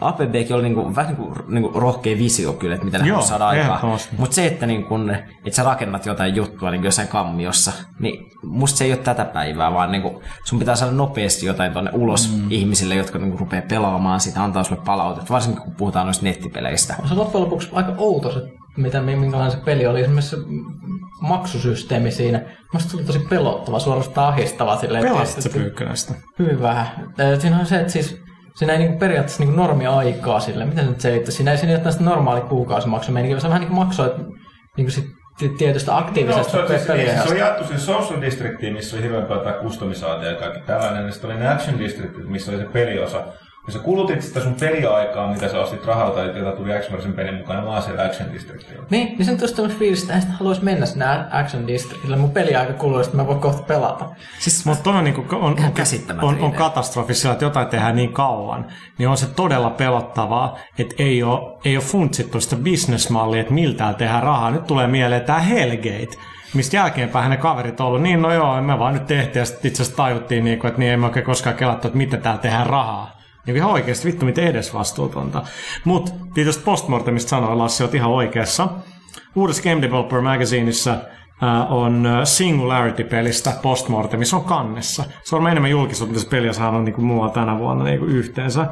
[0.00, 3.68] APBkin oli niinku, vähän niinku, niinku rohkea visio kyllä, että mitä ne Joo, saada aikaan.
[3.68, 4.14] ehdottomasti.
[4.18, 8.78] Mutta se, että, niin kun, että sä rakennat jotain juttua niin jossain kammiossa, niin musta
[8.78, 12.32] se ei ole tätä päivää, vaan niin kun, sun pitää saada nopeasti jotain tuonne ulos
[12.36, 12.46] mm.
[12.50, 16.94] ihmisille, jotka niin rupeaa pelaamaan sitä, antaa sulle palautetta, varsinkin kun puhutaan noista nettipeleistä.
[17.04, 18.40] Se on loppujen lopuksi aika outo se,
[18.76, 20.00] mitä, minkälainen se peli oli.
[20.00, 20.42] Esimerkiksi se
[21.20, 22.42] maksusysteemi siinä.
[22.72, 24.76] Musta se oli tosi pelottava, suorastaan ahistava.
[24.76, 26.14] Pelasit se että- pyykkönestä?
[26.38, 26.86] Hyvin vähän.
[27.20, 28.22] Ö, Siinä on se, että siis
[28.56, 30.64] siinä ei niinku periaatteessa niinku normi-aikaa sille.
[30.64, 31.30] Miten se nyt selittää?
[31.30, 33.12] Siinä ei siinä ole tästä normaali kuukausimaksu.
[33.38, 34.12] Se vähän niin kuin maksoit
[34.76, 35.04] niinku sit
[35.38, 37.22] ti- tietystä No, aktiivisesta se, on siis, peliä.
[37.22, 41.06] se on jaettu siis Social Districtiin, missä oli hirveän paljon jotain customisaatio ja kaikki tällainen.
[41.06, 43.24] Ja sitten oli ne Action District, missä oli se peliosa.
[43.66, 47.34] Ja sä kulutit sitä sun peliaikaa, mitä sä ostit rahalla tai jota tuli X-Marsin pelin
[47.34, 48.84] mukana, vaan siellä Action Districtilla.
[48.90, 52.16] Niin, niin sen tuosta tämmöistä fiilistä, että haluaisi mennä sinne Action Districtille.
[52.16, 54.08] Mun peliaika kuluu, että mä voin kohta pelata.
[54.38, 56.58] Siis, Mutta on, niinku, on, Ihan on, käsittämätön on, on idea.
[56.58, 58.66] katastrofi sillä, että jotain tehdään niin kauan,
[58.98, 63.94] niin on se todella pelottavaa, että ei ole, ei ole funtsittu sitä bisnesmallia, että miltä
[63.98, 64.50] tehdään rahaa.
[64.50, 66.16] Nyt tulee mieleen tämä Hellgate,
[66.54, 69.68] mistä jälkeenpäin ne kaverit on ollut, niin no joo, me vaan nyt tehtiin, ja sitten
[69.68, 72.40] itse asiassa tajuttiin, niin kuin, että niin ei me oikein koskaan kelattu, että miten täällä
[72.40, 73.23] tehdään rahaa.
[73.46, 75.42] Niin ihan oikeasti, vittu miten edesvastuutonta.
[75.84, 78.68] Mutta tietysti postmortemista sanoi Lassi, olet ihan oikeassa.
[79.34, 85.04] Uudessa Game Developer Magazineissa äh, on äh, Singularity-pelistä Postmortem, missä on kannessa.
[85.24, 87.98] Se on enemmän julkisuutta, mitä se peli on saanut niin kuin muualla tänä vuonna niin
[87.98, 88.66] kuin yhteensä.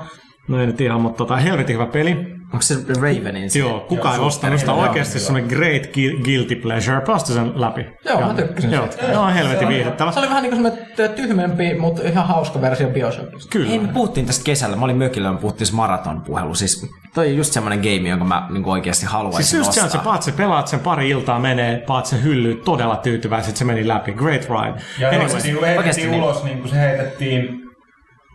[0.49, 2.42] No ei nyt ihan, mutta tota, helvetin hyvä peli.
[2.53, 3.59] Onko se Ravenin se?
[3.59, 7.01] Joo, kukaan ei ostanut sitä oikeasti semmoinen great gui- guilty pleasure.
[7.01, 7.87] Päästä sen läpi.
[8.05, 9.07] Joo, mä Ja- tykkäsin Joo, siitä.
[9.13, 10.13] joo helvetin viihdyttävä.
[10.13, 13.51] Se oli vähän niin kuin semmoinen tyhmempi, mutta ihan hauska versio Bioshockista.
[13.53, 13.71] Kyllä.
[13.71, 14.77] Ei, me puhuttiin tästä kesällä.
[14.77, 16.55] Mä olin mökillä me puhuttiin se maratonpuhelu.
[16.55, 19.85] Siis toi on just semmoinen game, jonka mä niin oikeasti haluaisin Siis just se, ostaa.
[19.85, 23.65] on, se paat se pelaat sen pari iltaa menee, paat sen hyllyyn todella tyytyväiset, se
[23.65, 24.13] meni läpi.
[24.13, 24.83] Great ride.
[24.99, 27.62] Ja Anyway, anyway, niin oikeasti heitettiin niin- ulos, niin kuin se heitettiin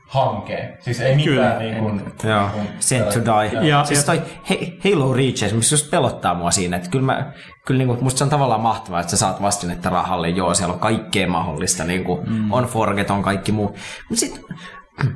[0.08, 0.78] hankeen.
[0.80, 1.60] Siis ei mitään Kyllä.
[1.60, 2.02] niin kuin...
[2.24, 3.52] Joo, niin kuin- Sent to Die.
[3.54, 7.32] Ja- Ja, siis toi He- Halo Reach esimerkiksi just pelottaa mua siinä, että kyllä, mä,
[7.66, 10.80] kyllä niinku, musta se on tavallaan mahtavaa, että sä saat vastinetta rahalle, joo, siellä on
[10.80, 12.52] kaikkea mahdollista, niinku, mm.
[12.54, 13.68] on Forget, on kaikki muu.
[14.10, 14.44] Mutta sitten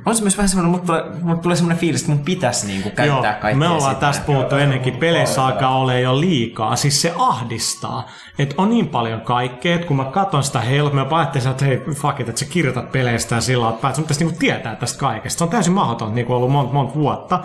[0.06, 2.90] on se myös vähän semmoinen, mutta tulee, mut tulee semmoinen fiilis, että mun pitäisi niinku
[2.90, 4.06] käyttää Joo, kaikkea me ollaan sitä.
[4.06, 6.76] tästä puhuttu ennenkin, peleissä alkaa olla jo liikaa.
[6.76, 11.06] Siis se ahdistaa, että on niin paljon kaikkea, että kun mä katson sitä Halo, mä
[11.10, 14.24] ajattelin, että hei, fuck it, että sä kirjoitat peleistä ja sillä lailla, että sun pitäisi
[14.24, 15.38] niinku tietää tästä kaikesta.
[15.38, 17.40] Se on täysin mahdoton, niin kuin ollut monta, monta vuotta.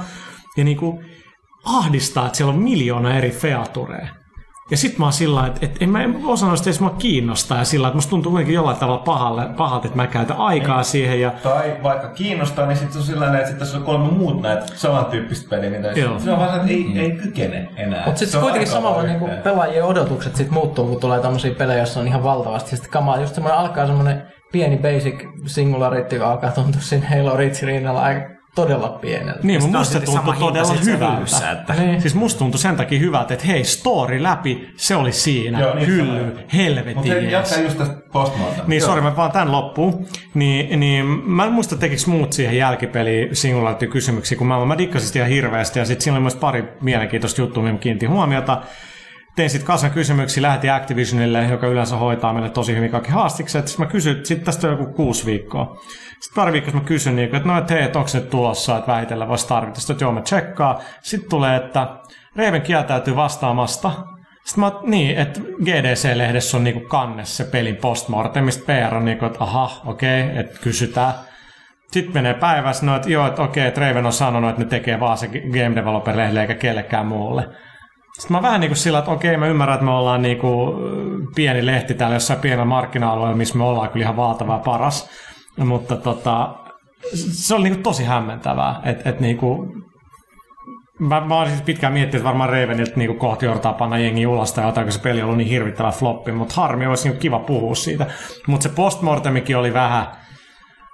[0.58, 1.04] Ja niinku
[1.66, 4.08] ahdistaa, että siellä on miljoona eri featureja.
[4.72, 7.64] Ja sit mä oon sillä että, että en mä osa noista edes mua kiinnostaa ja
[7.64, 11.22] sillä lailla, että musta tuntuu kuitenkin jollain tavalla pahalle, pahalta, että mä käytän aikaa siihen
[11.22, 14.42] ja Tai vaikka kiinnostaa, niin sitten se on sillä että sitten tässä on kolme muut
[14.42, 16.20] näitä samantyyppistä peliä, mitä Joo.
[16.20, 18.06] se on vaan, että ei, ei kykene enää.
[18.06, 22.00] Mutta Se sitten kuitenkin samalla niinku pelaajien odotukset sit muuttuu, kun tulee tämmöisiä pelejä, joissa
[22.00, 23.20] on ihan valtavasti sitten kamaa.
[23.22, 28.37] Just semmoinen alkaa semmoinen pieni basic singularity, joka alkaa tuntua siinä Halo Reach rinnalla aika
[28.62, 29.40] todella pieneltä.
[29.44, 31.52] Niin, mutta musta tuntui todella hyvältä.
[31.52, 32.02] että- Niin.
[32.02, 35.60] Siis musta tuntui sen takia hyvältä, että hei, story läpi, se oli siinä.
[35.60, 36.24] Joo, niin Hylly.
[36.26, 37.32] Mutta helvetin jees.
[37.32, 38.64] jatka just tästä postmortem.
[38.68, 40.06] Niin, sori, mä vaan tän loppuun.
[40.34, 45.08] Niin, niin mä en muista tekis muut siihen jälkipeliin singularity kysymyksiä, kun mä, mä dikkasin
[45.08, 45.80] sitä ihan hirveästi.
[45.80, 48.62] Ja sitten siinä oli myös pari mielenkiintoista juttua, mihin mä kiinnitin huomiota.
[49.38, 53.68] Tein sitten kasan kysymyksiä, lähetin Activisionille, joka yleensä hoitaa meille tosi hyvin kaikki haastikset.
[53.68, 55.82] Sitten mä kysyin, sitten tästä on joku kuusi viikkoa.
[56.20, 58.92] Sitten pari viikkoa mä kysyn, niin, että no, että hei, että onko nyt tulossa, että
[58.92, 59.80] vähitellen voisi tarvita.
[59.80, 60.82] Sitten joo, mä tsekkaa.
[61.02, 61.88] Sitten tulee, että
[62.36, 63.92] Raven kieltäytyy vastaamasta.
[64.46, 69.44] Sitten mä, niin, että GDC-lehdessä on niinku kannes se pelin postmortemista PR on niinku, että
[69.44, 71.14] aha, okei, okay, että kysytään.
[71.92, 75.00] Sitten menee päivässä, no, että joo, että okei, että Raven on sanonut, että ne tekee
[75.00, 77.48] vaan se Game Developer-lehdelle eikä kellekään muulle.
[78.18, 80.76] Sitten mä vähän niin kuin sillä, että okei, mä ymmärrän, että me ollaan niin kuin
[81.36, 85.10] pieni lehti täällä jossain pienellä markkina-alueella, missä me ollaan kyllä ihan valtava ja paras.
[85.58, 86.56] Mutta tota,
[87.14, 89.84] se oli niin kuin tosi hämmentävää, että et niin kuin,
[91.00, 94.66] Mä, mä olisin pitkään miettinyt, että varmaan Ravenilta niin kohti joudutaan panna jengi ulos tai
[94.66, 97.76] jotain, kun se peli on ollut niin hirvittävä floppi, mutta harmi olisi niin kiva puhua
[97.76, 98.06] siitä.
[98.48, 100.08] Mutta se postmortemikin oli vähän,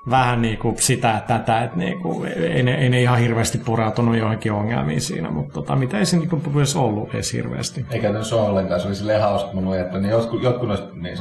[0.10, 4.18] vähän niin kuin sitä tätä, että niin kuin, ei, ne, ei ne ihan hirveästi pureutunut
[4.18, 7.86] johonkin ongelmiin siinä, mutta tota, mitä ei se niin edes ollut edes hirveästi.
[7.92, 10.90] Eikä se ole ollenkaan, se oli silleen hauska, kun mä että niin jotkut, jotkut noista
[10.96, 11.18] niin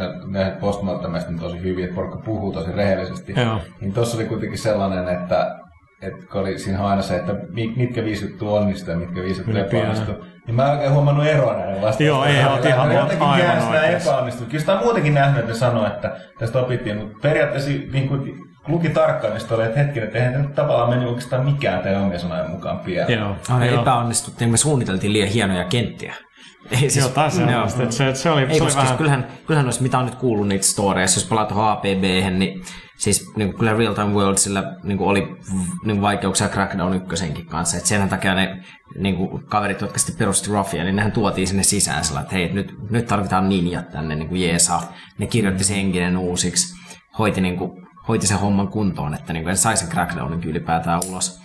[0.60, 3.34] postmortemista niin tosi hyvin, että porukka puhuu tosi rehellisesti.
[3.36, 3.60] Joo.
[3.80, 5.58] Niin tossa oli kuitenkin sellainen, että
[6.02, 7.34] että kun oli siinä aina se, että
[7.76, 10.14] mitkä viisit onnistuu ja mitkä viisit epäonnistuu.
[10.46, 12.06] Niin mä en oikein huomannut eroa näiden vastausten.
[12.06, 14.46] Joo, ei, oot ihan Ne jotenkin aivan epäonnistuu.
[14.46, 18.34] Kyllä sitä on muutenkin nähnyt, että ne sanoo, että tästä opittiin, mutta periaatteessa niin kuin
[18.68, 22.02] luki tarkkaan, niin sitten oli, että hetkinen, että eihän nyt tavallaan mennyt oikeastaan mikään teidän
[22.02, 23.20] omien sanojen mukaan pieleen.
[23.20, 23.82] Joo, Aina joo.
[23.82, 26.14] epäonnistuttiin, me suunniteltiin liian hienoja kenttiä.
[26.70, 28.84] Ei, siis, Joo, taas sellaista, että se, se oli, Ei, se oli koska vähän...
[28.84, 28.98] vähän...
[28.98, 32.62] kyllähän, kyllähän olisi, mitä on nyt kuullut niitä storeissa, jos palaat tuohon APB, niin
[32.98, 37.46] siis niin kuin kyllä Real Time Worldsilla niin kuin oli niin kuin vaikeuksia Crackdown ykkösenkin
[37.46, 37.76] kanssa.
[37.76, 38.56] Et sen takia ne
[38.98, 42.52] niin kuin kaverit, jotka sitten perusti Ruffia, niin nehän tuotiin sinne sisään sillä, että hei,
[42.52, 44.92] nyt, nyt tarvitaan ninjat tänne niin kuin jeesaa.
[45.18, 46.74] Ne kirjoitti sen uusiksi,
[47.18, 47.70] hoiti, niin kuin,
[48.08, 51.41] hoiti sen homman kuntoon, että niin kuin, sai sen Crackdownin ylipäätään ulos.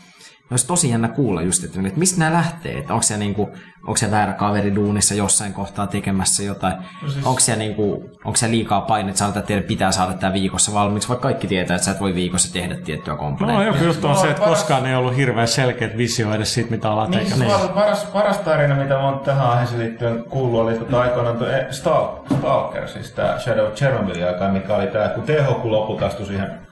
[0.51, 3.41] Olisi tosi jännä kuulla just, että, että mistä nämä lähtee, että onko se, niinku,
[3.87, 7.25] onko se väärä kaveri duunissa jossain kohtaa tekemässä jotain, no siis...
[7.25, 10.73] onko, se, niinku, onko se liikaa paine, että sanotaan, että teidän pitää saada tämä viikossa
[10.73, 13.67] valmiiksi, vaikka kaikki tietää, että sä et voi viikossa tehdä tiettyä No komponenttia.
[13.67, 16.71] joku juttu on No, se, että paras- koskaan ei ollut hirveän selkeät visio edes siitä,
[16.71, 17.67] mitä ollaan Niin, siis tekemässä.
[17.67, 21.65] paras, paras tarina, mitä mä oon tähän aiheeseen liittyen kuullut, oli tota aikoinaan tuo eh,
[21.71, 24.15] Stalk, Stalker, siis tää Shadow of Chernobyl
[24.51, 26.66] mikä oli tää, kun THQ lopulta astui siihen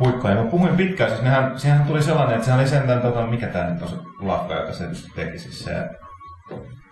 [0.00, 0.36] puikkoon.
[0.36, 3.46] Ja mä puhuin pitkään, siis nehän, siihen tuli sellainen, että sehän oli sentään, tota, mikä
[3.46, 5.72] tää nyt on se lafka, joka se teki, siis se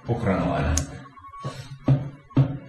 [0.08, 0.74] ukrainalainen.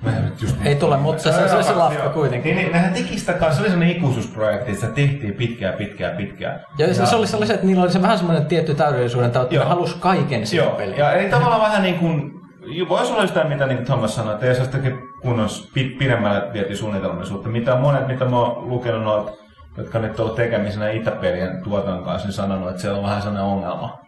[0.03, 2.55] Mä en nyt just Ei tule, mutta se- se- se- se lafka kuitenkin.
[2.55, 6.17] Niin, niin, nehän teki sitä kanssa, se oli sellainen ikuisuusprojekti, että sitä tehtiin pitkään, pitkään,
[6.17, 6.59] pitkään.
[6.77, 9.65] Ja, se, se oli sellainen, että niillä oli se vähän semmoinen tietty täydellisyyden tavoite, että
[9.65, 10.97] ne halusi kaiken siihen Joo, peliin.
[10.97, 12.31] ja eli tavallaan vähän niin kuin,
[12.89, 17.49] voisi olla sitä, mitä niin Thomas sanoi, että ei se kunnon pi- pidemmälle vieti suunnitelmallisuutta.
[17.49, 19.31] Mitä monet, mitä mä oon lukenut noilta,
[19.79, 23.43] jotka nyt on ollut tekemisenä Itäperien tuotannon kanssa, niin sanonut, että siellä on vähän sellainen
[23.43, 23.99] ongelma.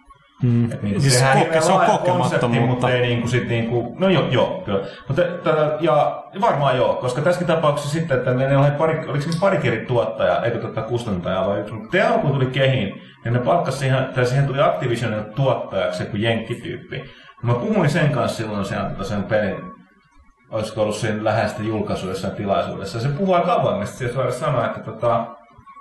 [0.43, 0.65] Mm.
[0.65, 4.27] Että niitä Siis tehdään koke- se on konsepti, mutta ei niinku sit niinku, no joo,
[4.31, 4.79] joo, kyllä.
[5.07, 9.31] Mutta tätä, ja varmaan joo, koska tässäkin tapauksessa sitten, että ne, ne oli pari, oliko
[9.31, 13.39] se pari eri tuottaja, eikö tota kustantaja vai yksi, mutta THQ tuli kehiin, ja ne
[13.39, 17.03] palkkasi siihen, tai siihen tuli Activisionin tuottajaksi joku jenkkityyppi.
[17.43, 19.55] Mä puhuin sen kanssa silloin sen, tota sen pelin,
[20.51, 22.99] olisiko ollut sen läheistä julkaisu jossain tilaisuudessa.
[22.99, 25.25] Se puhuu aika avoimesti, se suoraan sanoi, että tota,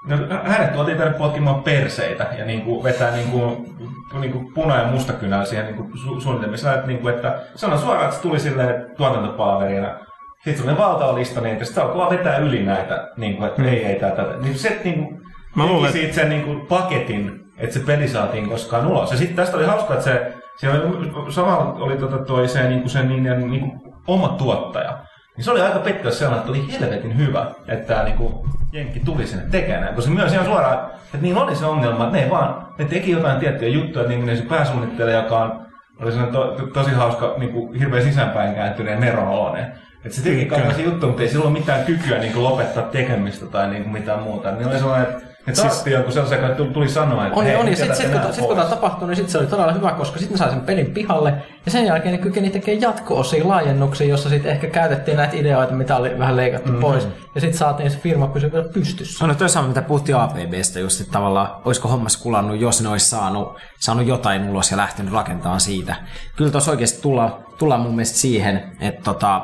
[0.06, 3.74] No, hänet tuotiin tänne potkimaan perseitä ja niin kuin vetää niin kuin,
[4.20, 6.74] niin kuin puna- ja mustakynällä siihen niin kuin su- suunnitelmissa.
[6.74, 9.98] Että, niin kuin, että sano suoraan, että se tuli silleen tuotantopalverina.
[10.44, 13.85] Sitten se valtava lista niitä, sitten alkoi vaan vetää yli näitä, niin kuin, että ei,
[13.85, 14.22] ei, tätä.
[14.43, 15.20] Niin se niin kuin,
[15.56, 19.10] Mä luulen- siitä sen niin kuin, paketin, että se peli saatiin koskaan ulos.
[19.10, 22.81] Ja sitten tästä oli hauska, että se, siellä oli, samalla oli tota, toi se, niin
[22.81, 23.72] kuin sen niin, niin kuin,
[24.06, 24.98] oma tuottaja.
[25.36, 29.27] Niin se oli aika pitkälle sellainen, että oli helvetin hyvä, että tämä niinku, Jenkki tuli
[29.27, 29.94] sinne tekemään.
[29.94, 33.11] Koska myös ihan suoraan, että niin oli se ongelma, että ne ei vaan, ne teki
[33.11, 35.66] jotain tiettyjä juttuja, että niin se pääsuunnittelija, joka on,
[36.01, 39.73] oli sellainen to, to, tosi hauska, niin kuin, hirveän sisäänpäin kääntyneen Neron oloinen.
[40.05, 43.47] Että se teki kaikenlaisia juttuja, mutta ei sillä ole mitään kykyä niin kuin, lopettaa tekemistä
[43.47, 44.51] tai niin kuin, mitään muuta.
[44.51, 47.56] Niin oli sellainen, että ne tartti jonkun sellaisen, joka tuli, tuli sanoa, että On, hei,
[47.56, 49.72] on ja sitten sit, nämä kun, sit, kun tämä tapahtui, niin sitten se oli todella
[49.72, 51.34] hyvä, koska sitten sai sen pelin pihalle.
[51.66, 55.96] Ja sen jälkeen ne kykeni tekemään jatko-osia, laajennuksia, jossa sitten ehkä käytettiin näitä ideoita, mitä
[55.96, 56.80] oli vähän leikattu mm-hmm.
[56.80, 57.08] pois.
[57.34, 59.24] Ja sitten saatiin se firma pysyä vielä pystyssä.
[59.24, 62.88] No, no toi sama, mitä puhuttiin APBstä just, että tavallaan olisiko hommas kulannut, jos ne
[62.88, 65.94] olisi saanut, saanut jotain ulos ja lähtenyt rakentamaan siitä.
[66.36, 69.42] Kyllä tuossa oikeasti tulla, tullaan mun mielestä siihen, että tota,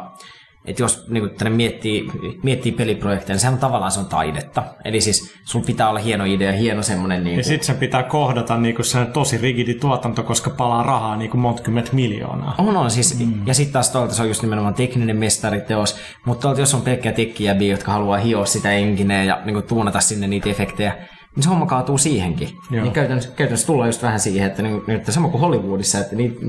[0.67, 2.11] että jos niin tänne miettii,
[2.43, 4.63] miettii peliprojekteja, niin sehän on tavallaan se on taidetta.
[4.85, 7.25] Eli siis sun pitää olla hieno idea, hieno semmoinen...
[7.25, 11.37] Niin Ja sitten sen pitää kohdata niinku se tosi rigidi tuotanto, koska palaa rahaa niinku
[11.37, 12.55] monta kymmentä miljoonaa.
[12.59, 13.47] On, on siis, mm.
[13.47, 17.13] ja sitten taas tuolta se on just nimenomaan tekninen mestariteos, mutta tuolta jos on pelkkiä
[17.13, 20.95] tekkijäbiä, jotka haluaa hioa sitä engineä ja niin tuunata sinne niitä efektejä,
[21.37, 22.49] niin se homma kaatuu siihenkin.
[22.71, 22.83] Joo.
[22.83, 26.41] Niin käytännössä, käytännössä tullaan just vähän siihen, että, niin, että sama kuin Hollywoodissa, että niitä,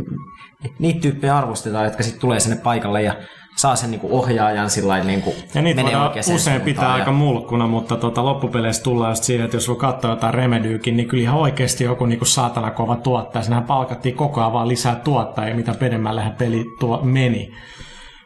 [0.79, 3.15] niitä tyyppejä arvostetaan, jotka sitten tulee sinne paikalle ja
[3.57, 6.83] saa sen niin kuin ohjaajan sillä niin kuin Ja niitä menee voidaan usein suuntaan pitää
[6.85, 10.97] ja- aika mulkkuna, mutta tota, loppupeleissä tullaan just siihen, että jos voi katsoa jotain Remedyykin,
[10.97, 13.43] niin kyllä ihan oikeasti joku niin kuin saatana kova tuottaja.
[13.43, 17.51] Sinähän palkattiin koko ajan vaan lisää tuottajia, mitä pidemmällähän peli tuo meni.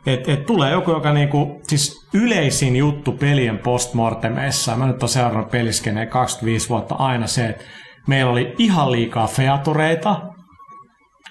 [0.05, 5.51] Et, et tulee joku, joka niinku, siis yleisin juttu pelien postmortemeissa, mä nyt oon seurannut
[5.51, 7.63] peliskeneen 25 vuotta aina se, että
[8.07, 10.21] meillä oli ihan liikaa featureita,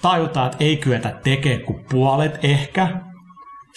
[0.02, 2.88] tajutaan, että ei kyetä tekemään kuin puolet ehkä,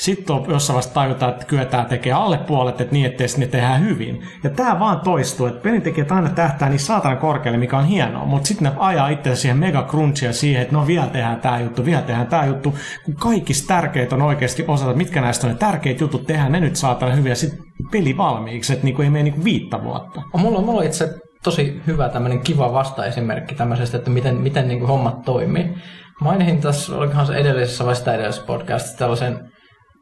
[0.04, 3.82] sitten on jossain vaiheessa tajutaan, että kyetään tekemään alle puolet, että niin, ettei ne tehdään
[3.82, 4.24] hyvin.
[4.44, 8.48] Ja tämä vaan toistuu, että pelintekijät aina tähtää niin saatana korkealle, mikä on hienoa, mutta
[8.48, 12.02] sitten ne ajaa itse siihen mega crunchia siihen, että no vielä tehdään tämä juttu, vielä
[12.02, 16.28] tehdään tämä juttu, kun kaikista tärkeitä on oikeasti osata, mitkä näistä on ne tärkeät jutut,
[16.28, 17.60] tehdään ne nyt saatana hyviä, sitten
[17.92, 20.22] peli valmiiksi, että niinku ei mene niinku viittä vuotta.
[20.38, 21.10] Mulla, mulla on itse
[21.44, 25.76] tosi hyvä tämmöinen kiva vastaesimerkki tämmöisestä, että miten, miten niin kuin hommat toimii.
[26.22, 29.53] Mainihin tässä, olikohan se edellisessä vai sitä edellisessä podcastissa, tällaisen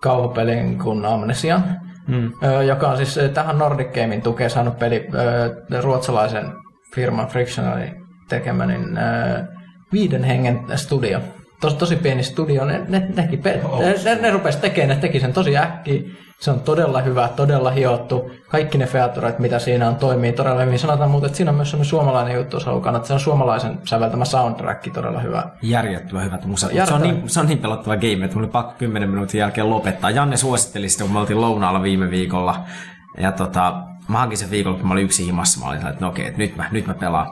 [0.02, 1.62] kauhupelin kuin Amnesia,
[2.08, 2.32] mm.
[2.68, 5.08] joka on siis tähän Nordic Gamein tukea saanut peli
[5.82, 6.46] ruotsalaisen
[6.96, 9.00] firman Frictionalin tekemä, niin
[9.94, 11.20] viiden hengen studio.
[11.62, 15.20] Tosi, tosi pieni studio, ne, ne, teki, pe- ne, ne, ne rupesi tekemään, ne teki
[15.20, 16.02] sen tosi äkkiä.
[16.40, 18.32] Se on todella hyvä, todella hiottu.
[18.48, 20.80] Kaikki ne featuret, mitä siinä on, toimii todella hyvin.
[20.80, 23.08] Sanotaan muuten, että siinä on myös sellainen suomalainen juttu, jos haluaa kannattaa.
[23.08, 25.44] Se on suomalaisen säveltämä soundtrack todella hyvä.
[25.62, 26.72] järjettömän hyvät musat.
[26.86, 29.70] Se on, niin, se on niin pelottava game, että mulla oli pakko 10 minuutin jälkeen
[29.70, 30.10] lopettaa.
[30.10, 32.64] Janne suositteli sitä, kun me oltiin lounaalla viime viikolla.
[33.18, 35.60] Ja tota, mä hankin sen viikolla, kun mä olin yksi himassa.
[35.60, 37.28] Mä olin että no okei, että nyt mä, nyt mä pelaan.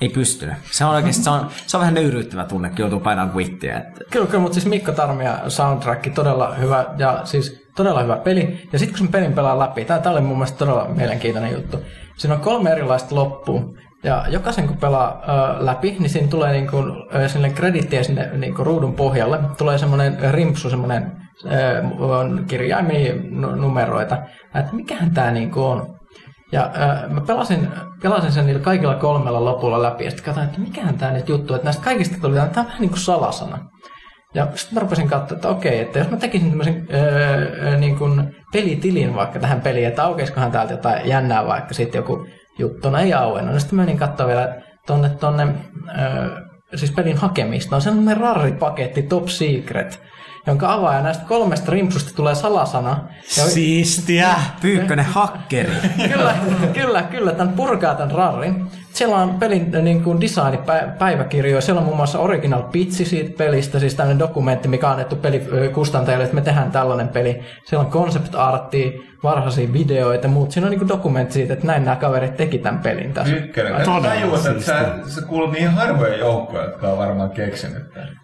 [0.00, 0.54] Ei pystynyt.
[0.70, 3.78] Se on oikeasti, se on, se on vähän nöyryyttävä tunne, kun joutuu painamaan quittiä.
[3.78, 8.68] Että Kyllä, kyllä, mutta siis Mikko Tarmia soundtrack todella hyvä ja siis todella hyvä peli.
[8.72, 11.82] Ja sitten kun sen pelin pelaa läpi, tämä oli mun mielestä todella mielenkiintoinen juttu.
[12.16, 13.62] Siinä on kolme erilaista loppua.
[14.02, 16.92] Ja jokaisen kun pelaa ö, läpi, niin siinä tulee niin kuin,
[17.26, 19.38] sinne kredittiä sinne niin kuin ruudun pohjalle.
[19.58, 21.12] Tulee semmoinen rimpsu, semmoinen
[22.48, 24.18] kirjaimia, nu- numeroita.
[24.54, 25.93] Että mikähän tämä niin on.
[26.54, 27.68] Ja äh, mä pelasin,
[28.02, 31.54] pelasin sen niillä kaikilla kolmella lopulla läpi ja sitten katsoin, että mikähän tämä nyt juttu,
[31.54, 33.58] että näistä kaikista tuli tämä on vähän niin kuin salasana.
[34.34, 37.96] Ja sitten mä rupesin katsoa, että okei, että jos mä tekisin tämmöisen öö, öö, niin
[37.96, 42.26] kuin pelitilin vaikka tähän peliin, että aukeisikohan täältä jotain jännää vaikka sitten joku
[42.58, 43.54] juttu, no ei auennut.
[43.54, 45.46] No sitten mä menin katsoa vielä tonne, tonne
[45.98, 46.40] öö,
[46.74, 47.76] siis pelin hakemista.
[47.76, 50.02] On sellainen raripaketti Top Secret,
[50.46, 52.98] jonka avaaja näistä kolmesta rimpsusta tulee salasana.
[53.36, 54.34] Ja Siistiä!
[54.60, 55.72] Pyykkönen hakkeri.
[56.12, 56.34] kyllä,
[56.72, 58.66] kyllä, kyllä, tämän purkaa tämän rarrin.
[58.92, 61.60] Siellä on pelin äh, niin kuin design-päiväkirjoja.
[61.60, 66.24] Siellä on muun muassa original pitsi siitä pelistä, siis tämmöinen dokumentti, mikä on annettu pelikustantajille,
[66.24, 67.42] että me tehdään tällainen peli.
[67.64, 68.90] Siellä on concept arttia,
[69.22, 70.52] varhaisia videoita ja muut.
[70.52, 73.36] Siinä on niin kuin dokumentti siitä, että näin nämä kaverit teki tämän pelin tässä.
[73.36, 73.84] Ykkönen.
[73.84, 78.23] Todella Tajuat, että sä, sä kuulut niihin harvojen joukkoja, jotka on varmaan keksinyt tämän.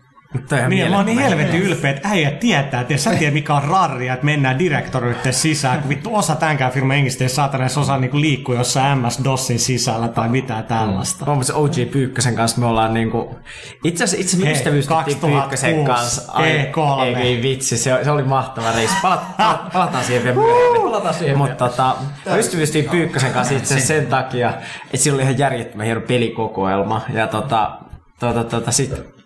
[0.68, 4.14] Niin, mä oon niin helvetin ylpeä, että äijä tietää, että sä tiedät mikä on rarria,
[4.14, 8.20] että mennään direktoryytten sisään, kun vittu osa tämänkään firman engistä ei saatana edes osaa niinku
[8.20, 11.24] liikkua jossain MS-DOSin sisällä tai mitään tällaista.
[11.24, 13.36] Muun muassa OG Pyykkösen kanssa me ollaan niinku...
[13.84, 16.32] Itse asiassa itse me Hei, ystävyystettiin 2006 Pyykkösen kanssa.
[16.32, 17.02] E3.
[17.02, 18.96] ei, ei vitsi, se, se oli mahtava reissu.
[19.02, 20.82] Palat, palat, palataan siihen vielä myöhemmin.
[20.82, 21.96] Palataan siihen Mutta tota,
[22.26, 24.48] mä ystävyystin Pyykkösen kanssa itse sen takia,
[24.84, 27.02] että sillä oli ihan järjettömän hieno pelikokoelma.
[27.14, 27.78] Ja tota,
[28.20, 29.19] tota, tota sit,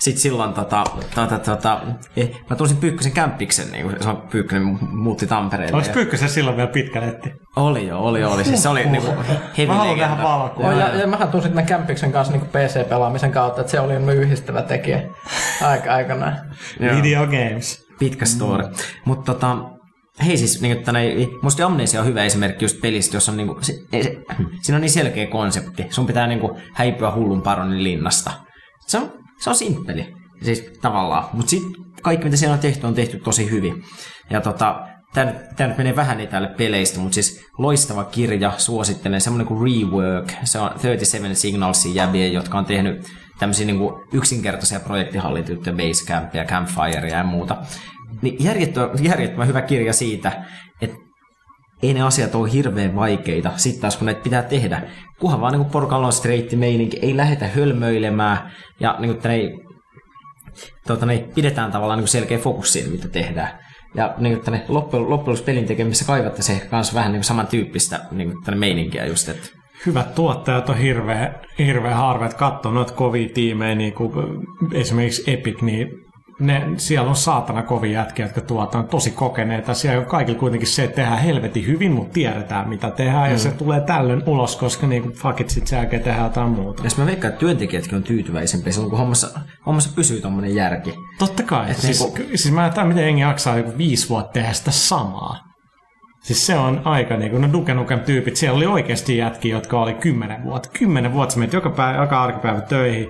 [0.00, 1.80] sit silloin tota, tota, tota,
[2.16, 5.74] eh, mä tunsin Pyykkösen kämppiksen, niin kun se on Pyykkönen muutti Tampereelle.
[5.74, 7.32] Oliko ja- Pyykkösen silloin vielä pitkä netti?
[7.56, 8.44] Oli jo, oli, oli.
[8.44, 9.14] Siis se oli niinku
[9.58, 10.64] heavy Mä haluan valkoa.
[10.72, 14.14] Joo, ja, ja mähän tunsin tämän Campiksen kanssa niin PC-pelaamisen kautta, että se oli mun
[14.14, 15.02] yhdistävä tekijä
[15.62, 16.36] aika aikanaan.
[16.80, 17.86] Video games.
[17.98, 18.62] Pitkä story.
[18.66, 18.72] Mm.
[19.04, 19.56] Mutta tota,
[20.26, 21.00] hei siis, niin, että ne,
[21.42, 24.16] musta Amnesia on hyvä esimerkki just pelistä, jossa on niinku, se, ei se,
[24.62, 25.86] siinä on niin selkeä konsepti.
[25.90, 28.30] Sun pitää niinku häipyä hullun paronin linnasta.
[28.86, 30.14] Se on, se on simppeli.
[30.42, 31.24] Siis tavallaan.
[31.32, 33.84] Mutta sitten kaikki mitä siellä on tehty on tehty tosi hyvin.
[34.30, 35.32] Ja tota, Tämä,
[35.66, 40.70] nyt menee vähän etälle peleistä, mutta siis loistava kirja, suosittelen, semmoinen kuin Rework, se on
[40.70, 43.06] 37 Signalsin jäbiä, jotka on tehnyt
[43.38, 47.56] tämmöisiä niin kuin yksinkertaisia projektihallintoja, Basecampia, Campfirea ja muuta.
[48.22, 50.44] Niin järjettömän, järjettömän hyvä kirja siitä,
[50.80, 50.96] että
[51.82, 54.82] ei ne asiat ole hirveän vaikeita, sitten taas kun näitä pitää tehdä.
[55.18, 58.50] Kunhan vaan niin porukalla on streitti meininki, ei lähdetä hölmöilemään
[58.80, 59.52] ja niin kuin, ne
[60.86, 63.58] tuota, ne pidetään tavallaan niin selkeä fokus siinä, mitä tehdään.
[63.94, 68.32] Ja niin kuin, tänne loppujen lopuksi pelin tekemisessä kaivattaisiin ehkä myös vähän niin samantyyppistä niin
[68.32, 69.48] kuin, meininkiä just, että
[69.86, 74.12] Hyvät tuottajat on hirveä, hirveä harva, että katsoo noita kovia tiimejä, niin kuin
[74.72, 75.88] esimerkiksi Epic, niin
[76.40, 79.74] ne, siellä on saatana kovin jätkiä, jotka tuotaan tosi kokeneita.
[79.74, 83.32] Siellä on kaikilla kuitenkin se, että tehdään helvetin hyvin, mutta tiedetään mitä tehdään mm.
[83.32, 86.82] ja se tulee tällöin ulos, koska niinku fuck it, sit sen jälkeen tehdään jotain muuta.
[86.84, 90.94] Jos mä veikkaan, että työntekijätkin on tyytyväisempiä silloin, kun hommassa, hommassa pysyy tommonen järki.
[91.18, 91.70] Totta kai.
[91.70, 94.70] Et Siis, niinku- siis mä en tiedä, miten jengi jaksaa joku viisi vuotta tehdä sitä
[94.70, 95.50] samaa.
[96.22, 99.80] Siis se on aika niin kuin, no Duke Nukem tyypit, siellä oli oikeasti jätkiä, jotka
[99.80, 100.68] oli kymmenen vuotta.
[100.78, 103.08] Kymmenen vuotta sä menet joka, päivä, joka arkipäivä töihin.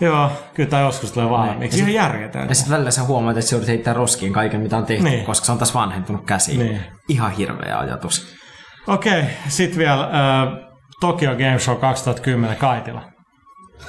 [0.00, 1.78] Joo, kyllä tämä joskus tulee valmiiksi.
[1.78, 2.50] Ihan järjetöntä.
[2.50, 5.24] Ja sitten välillä sä huomaat, että sä joudut heittää roskiin kaiken, mitä on tehty, Niin.
[5.24, 6.58] koska se on taas vanhentunut käsiin.
[6.58, 6.80] Niin.
[7.08, 8.34] Ihan hirveä ajatus.
[8.86, 10.08] Okei, sitten vielä äh,
[11.00, 13.02] Tokyo Game Show 2010 Kaitila.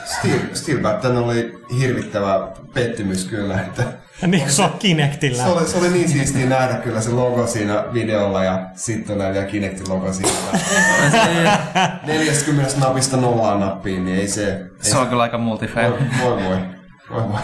[0.06, 3.84] Steel, Steelback, tänne oli hirvittävä pettymys kyllä, että
[4.28, 5.44] Niin kuin se on Kinectillä.
[5.44, 9.34] se oli, se oli niin siistiä nähdä kyllä se logo siinä videolla ja sitten oli
[9.34, 10.32] vielä Kinectin logo siinä.
[12.06, 14.52] 40 napista nollaan nappiin, niin ei se...
[14.52, 15.92] Ei Se on kyllä aika multifail.
[15.92, 16.58] voi, voi,
[17.10, 17.40] voi, voi.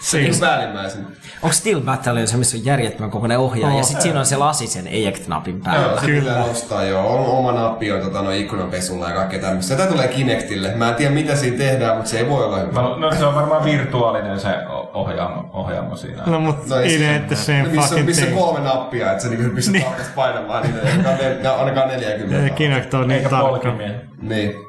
[0.00, 1.06] Siis, päällimmäisen.
[1.42, 4.66] Onko Steel Battle se, missä on järjettömän kokoinen ohjaaja, ja sitten siinä on se lasi
[4.66, 5.86] sen eject-napin päällä.
[5.86, 6.32] Joo, se Kyllä.
[6.38, 7.06] nostaa joo.
[7.14, 9.76] On oma nappi on tota, no, ikkunanpesulla ja kaikkea tämmöistä.
[9.76, 10.72] Tätä tulee Kinectille.
[10.74, 12.80] Mä en tiedä mitä siinä tehdään, mutta se ei voi olla hyvä.
[12.82, 14.48] No, no, se on varmaan virtuaalinen se
[14.94, 16.22] ohjaamo, ohjaamo siinä.
[16.26, 19.10] no mutta No ei no, se- same No, missä, on, fucking missä on kolme nappia,
[19.12, 19.84] että sä niinku pystyt Niin.
[20.14, 22.54] painamaan niitä, on ainakaan 40.
[22.54, 23.48] Kinect on niin Eikä tarkka.
[23.50, 23.90] polkimia.
[24.22, 24.65] Niin.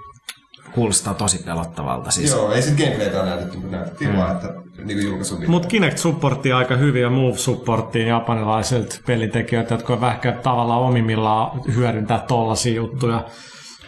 [0.72, 2.11] Kuulostaa tosi pelottavalta.
[2.11, 2.31] Siis.
[2.31, 4.18] Joo, ei sit gameplaytä näytetty, kun näytettiin mm.
[4.18, 4.53] vaan, että
[4.84, 10.19] niinku julkaisun Mutta Kinect supporttii aika hyvin ja Move supporttiin japanilaisilta pelintekijöiltä, jotka on vähän
[10.44, 13.26] tavallaan omimillaan hyödyntää tollasia juttuja.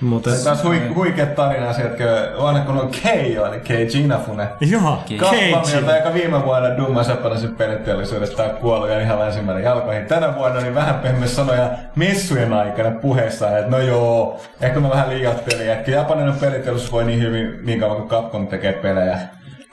[0.01, 2.03] Mutta Se taas hui, huikea tarina se, että
[2.39, 4.47] aina kun on Keijo, eli Keiji Inafune.
[4.61, 5.51] joo, Keiji.
[5.95, 10.05] joka viime vuonna Dumma Separasin peliteollisuudesta on kuollut ja ihan länsimäinen jalkoihin.
[10.05, 15.09] Tänä vuonna niin vähän pehmeä sanoja messujen aikana puheessa, että no joo, ehkä mä vähän
[15.09, 15.69] liioittelin.
[15.69, 19.19] Ehkä japanilainen peliteollisuus voi niin hyvin niin kauan kuin Capcom tekee pelejä.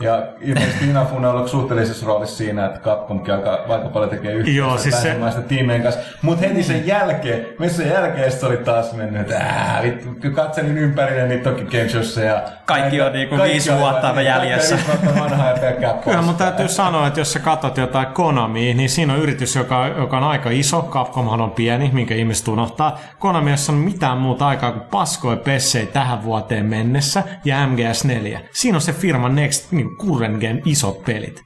[0.00, 4.68] Ja ilmeisesti Inafune on ollut suhteellisessa roolissa siinä, että Capcomkin alkaa aika paljon tekee yhteistyötä
[4.68, 6.00] Joo, siis se- tiimien kanssa.
[6.22, 10.78] Mutta heti sen jälkeen, messujen jälkeen se oli taas mennyt, että ää, vittu, kun katselin
[10.78, 12.42] ympärille niin toki Game Showssa ja...
[12.66, 14.76] Kaikki on niinku kaikki viisi oli vuotta niin, jäljessä.
[14.76, 16.46] Kaikki on viisi vuotta vanhaa ja pelkkää Kyllä mun paskaa.
[16.46, 20.24] täytyy sanoa, että jos sä katsot jotain Konamia, niin siinä on yritys, joka, joka on
[20.24, 20.82] aika iso.
[20.82, 22.98] Capcomhan on pieni, minkä ihmiset unohtaa.
[23.18, 28.38] Konami ei ole mitään muuta aikaa kuin paskoi pessei tähän vuoteen mennessä ja MGS4.
[28.52, 31.42] Siinä on se firman Next niin current gen isot pelit.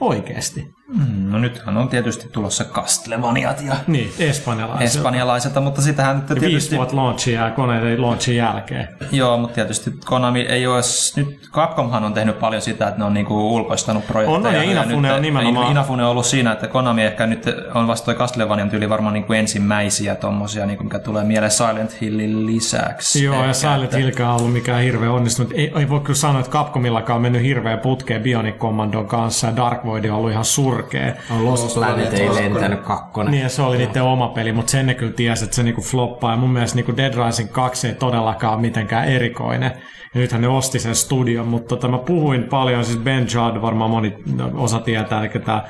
[0.00, 0.77] Oikeesti.
[1.24, 4.86] No nythän on tietysti tulossa Castlevaniat ja Niin, espanjalaiset.
[4.86, 6.76] espanjalaiset, mutta sitähän nyt Viisi tietysti...
[6.76, 8.88] vuotta launchia ja koneiden launchin jälkeen.
[9.12, 10.80] Joo, mutta tietysti Konami ei ole
[11.16, 14.36] nyt Capcomhan on tehnyt paljon sitä, että ne on niinku ulkoistanut projekteja.
[14.38, 17.44] On, on, ja Inafune nyt- on nimenomaan- Inafune on ollut siinä, että Konami ehkä nyt
[17.74, 22.46] on vasta toi Castlevanian tyyli varmaan niinku ensimmäisiä tommosia, niinku mikä tulee mieleen Silent Hillin
[22.46, 23.24] lisäksi.
[23.24, 25.52] Joo, ja Silent että- Hillkään ollut mikään hirveä onnistunut.
[25.52, 29.56] Ei, ei voi kyllä sanoa, että Capcomillakaan on mennyt hirveä putkeen Bionic Commandon kanssa ja
[29.56, 30.44] Dark Void on ollut ihan
[30.78, 31.12] surkea.
[31.30, 33.32] On Lost Planet ei lentänyt kakkonen.
[33.32, 36.30] Niin, se oli niiden oma peli, mutta sen ne kyllä tiesi, että se niinku floppaa.
[36.30, 39.72] Ja mun mielestä niinku Dead Rising 2 ei todellakaan ole mitenkään erikoinen.
[40.14, 43.90] Ja nythän ne osti sen studion, mutta tota, mä puhuin paljon, siis Ben Judd, varmaan
[43.90, 45.64] moni no, osa tietää, eli tämä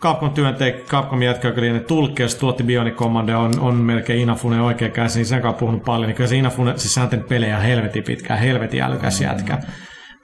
[0.00, 4.60] Capcom työntekijä, Capcom jätkä, joka ne tulkki, jos tuotti Bionic Commando, on, on melkein Inafune
[4.60, 8.04] oikea käsi, niin sen kanssa puhunut paljon, niin kyllä se Inafune, siis sehän pelejä helvetin
[8.04, 9.58] pitkään, helvetin älykäs jätkä.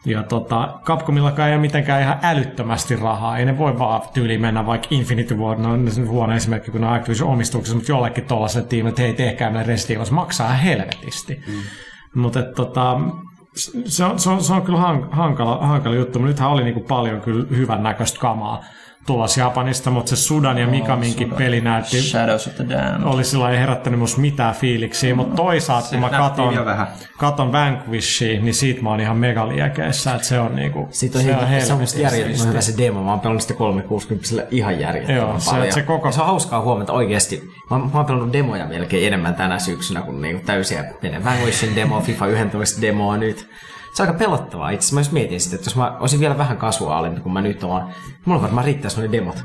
[0.05, 3.39] Ja tota, Capcomillakaan ei ole mitenkään ihan älyttömästi rahaa.
[3.39, 5.69] Ei ne voi vaan tyyliin mennä vaikka Infinity Ward, no
[6.09, 9.63] huono esimerkki, kun ne on Activision omistuksessa, mutta jollekin tuollaiselle tiimille, että hei, tehkää ne
[9.63, 11.41] Resident maksaa helvetisti.
[11.47, 11.53] Mm.
[12.15, 13.01] Mutta tota,
[13.87, 16.81] se on, se, on, se on kyllä hank- hankala, hankala juttu, mutta nythän oli niinku
[16.81, 18.65] paljon kyllä hyvän näköistä kamaa
[19.07, 23.03] tulossa Japanista, mutta se Sudan ja Mikaminkin peli näytti, Shadows of the Damned.
[23.07, 26.55] oli sillä ei herättänyt musta mitään fiiliksiä, mutta toisaalta kun mä katon,
[27.19, 31.35] katon Vanquishia, niin siitä mä oon ihan megaliekeissä, että se on niinku, Siitä on, se
[31.37, 33.05] on, se on musta järjettömän hyvä se demo.
[33.05, 35.73] Mä oon pelannut sitä 360 ihan järjettömän Joo, se- paljon.
[35.73, 37.43] se koko- Ja se on hauskaa huomata oikeasti.
[37.71, 42.01] Mä, mä oon pelannut demoja melkein enemmän tänä syksynä kuin niinku täysiä menee Vanquishin demo,
[42.01, 43.49] FIFA 11 demoa nyt.
[43.95, 44.71] Se on aika pelottavaa.
[44.71, 47.41] Itse asiassa mä just mietin sitä, että jos mä olisin vielä vähän kasuaalimpi kuin mä
[47.41, 47.83] nyt oon,
[48.25, 49.45] mulla varmaan riittäisi ne demot.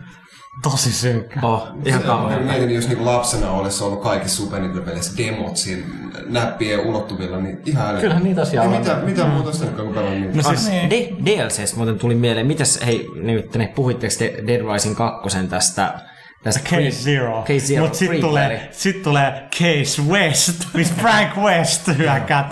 [0.63, 1.39] tosi synkkä.
[1.43, 2.43] Oh, ihan Mä kauhean.
[2.43, 5.83] mietin, jos niinku lapsena olisi ollut kaikissa Super Nintendo-peleissä demot siinä
[6.27, 8.01] näppien ulottuvilla, niin ihan älytöntä.
[8.01, 8.69] Kyllähän niitä Ei on.
[8.71, 10.37] mitään, mitään muuta sitä, kun pelannut niitä.
[10.37, 14.95] No siis, D- DLCstä muuten tuli mieleen, mitäs, hei, nyt ne puhuitteko te Dead Rising
[14.97, 15.99] 2 tästä,
[16.43, 17.43] tästä Case Zero.
[17.47, 22.47] Case Zero, Mutta sitten tulee, sit tulee Case West, missä Frank West hyökkää.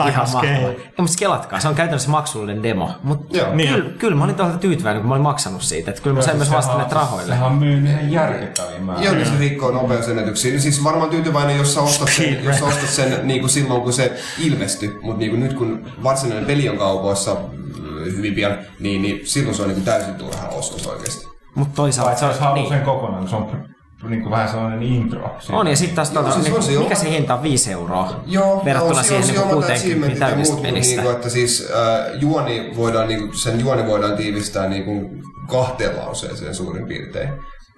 [0.98, 2.92] Ja mutta kelatkaa, se on käytännössä maksullinen demo.
[3.04, 3.38] Mutta.
[3.54, 3.74] Niin.
[3.74, 5.92] kyllä, kyllä mä olin todella tyytyväinen, kun mä olin maksanut siitä.
[5.92, 7.28] Että kyllä mä sain myös vastanneet rahoille.
[7.28, 9.06] Sehän on myynyt ihan järkyttäviä määriä.
[9.06, 10.60] Joo, niin se rikkoo nopeusennätyksiä.
[10.60, 14.20] Siis varmaan tyytyväinen, jos sä ostat sen, jos ostat sen niin kuin silloin, kun se
[14.40, 14.98] ilmestyi.
[15.02, 19.56] Mutta niin kuin nyt, kun varsinainen peli on kaupoissa mm, hyvin pian, niin, niin silloin
[19.56, 21.28] se on niin kuin täysin turha ostos oikeasti.
[21.56, 22.70] Mutta toisaalta Vaikka se jos on, haluaa niin.
[22.70, 25.36] sen kokonaan, niin se on niin kuin vähän sellainen intro.
[25.40, 25.58] siitä.
[25.58, 27.44] On, ja sitten taas Joo, tuota, siis niin, mikä se hinta on?
[27.44, 30.74] 5 euroa Joo, verrattuna joo, siihen niin joo, mä 60 achievementit ja täydestä muut, mutta
[30.74, 31.02] pelistä.
[31.02, 35.10] Niinku, että siis äh, juoni voidaan, niinku, sen juoni voidaan tiivistää niinku
[35.48, 37.30] kahteen lauseeseen suurin piirtein.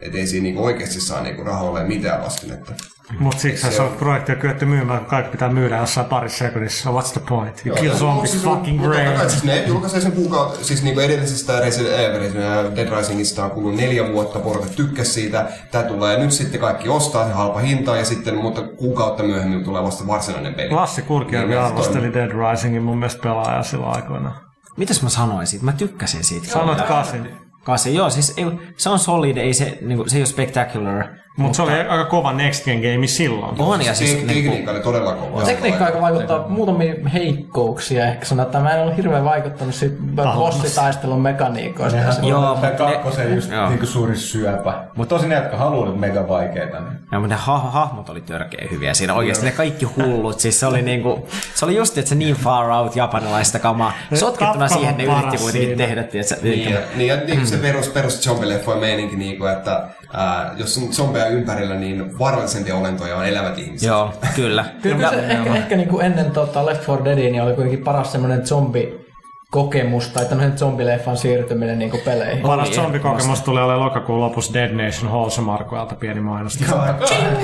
[0.02, 2.74] Et ei siinä niinku oikeasti saa niinku rahoille mitään vastinetta.
[3.20, 6.90] Mutta siksi se on projekti on kyetty myymään, kun kaikki pitää myydä jossain parissa sekunnissa.
[6.90, 7.62] What's the point?
[7.66, 9.30] You kill zombies Siis fucking mutta great.
[9.30, 13.80] Siis ne julkaisee sen kuukautta, siis niinku edellisestä Resident Evilista ja Dead Risingista on kulunut
[13.80, 15.46] neljä vuotta, porukat tykkäs siitä.
[15.72, 19.84] Tää tulee nyt sitten kaikki ostaa se halpa hinta ja sitten, mutta kuukautta myöhemmin tulee
[19.84, 20.70] vasta varsinainen peli.
[20.70, 24.36] Lassi Kurkijärvi Niin, arvosteli Dead Risingin mun mielestä pelaaja silloin aikoina.
[24.78, 25.66] Mitäs mä sanoin siitä?
[25.66, 26.48] Mä tykkäsin siitä.
[26.48, 27.49] Sanoit kasin.
[27.64, 28.46] Kasi, joo, siis ei,
[28.78, 31.06] se on solid, ei se, niinku, se ei ole spectacular.
[31.40, 33.56] Mutta se oli aika kova Next Gen game silloin.
[33.62, 35.42] On, ja siis niinku, tekniikka oli todella kova.
[35.44, 39.96] Tekniikka, joka vaikuttaa muutamiin heikkouksia, ehkä sanoa, että mä en ollut hirveän vaikuttanut siitä
[40.36, 41.98] bossitaistelun mekaniikoista.
[41.98, 43.70] Nehän on Joo, ne- kakkosen just joo.
[43.70, 44.84] niinku suurin syöpä.
[44.96, 48.22] Mutta tosi ne, jotka haluaa nyt mega vaikeita, niin Ja mutta ne ha- hahmot oli
[48.22, 49.14] törkeä hyviä siinä.
[49.14, 50.40] Oikeasti ne kaikki hullut.
[50.40, 53.94] Siis se oli niinku, se oli just, että se niin far out japanilaista kamaa.
[54.14, 56.04] Sotkettuna siihen ne on yritti kuitenkin tehdä.
[56.42, 60.78] Niin, ja, niin, ja niin se perus, perus zombileffojen meininki, niin kuin, että ää, jos
[60.78, 63.88] on zombeja ympärillä, niin vaarallisempia olentoja on elävät ihmiset.
[63.88, 64.66] Joo, kyllä.
[64.82, 67.84] Kyllä, kyllä se ehkä, ehkä niin kuin ennen tota Left 4 Deadia niin oli kuitenkin
[67.84, 69.10] paras semmoinen zombi
[69.52, 72.42] kokemus tai tämmöisen zombileffan siirtyminen niin kuin peleihin.
[72.42, 76.60] Paras zombikokemus tulee olemaan lokakuun lopussa Dead Nation Wholesome Markoilta pieni mainos.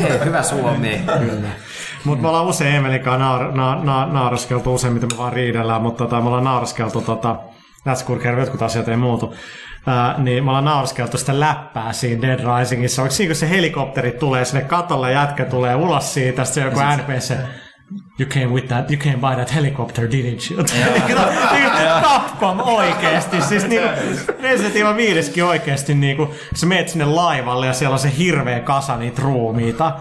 [0.02, 1.02] Hei, hyvä Suomi.
[2.06, 6.04] Mutta me ollaan usein Emelin kanssa naar, na, na, nauraskeltu, useimmiten me vaan riidellään, mutta
[6.04, 7.36] tota, me ollaan nauraskeltu, tota,
[7.86, 9.34] Lätskurkervi, jotkut asiat ei muutu,
[9.88, 13.02] Ää, niin me ollaan nauraskeltu sitä läppää siinä Dead Risingissa.
[13.02, 17.36] Onko siinä, kun se helikopteri tulee sinne katolle, jätkä tulee ulos siitä, sitten joku NPC,
[18.20, 20.64] You came with that, you came by that helicopter, didn't you?
[22.02, 23.90] Capcom oikeesti, siis niinku
[24.42, 28.98] Resident Evil 5 oikeesti niinku, sä meet sinne laivalle ja siellä on se hirveä kasa
[28.98, 30.00] niitä ruumiita.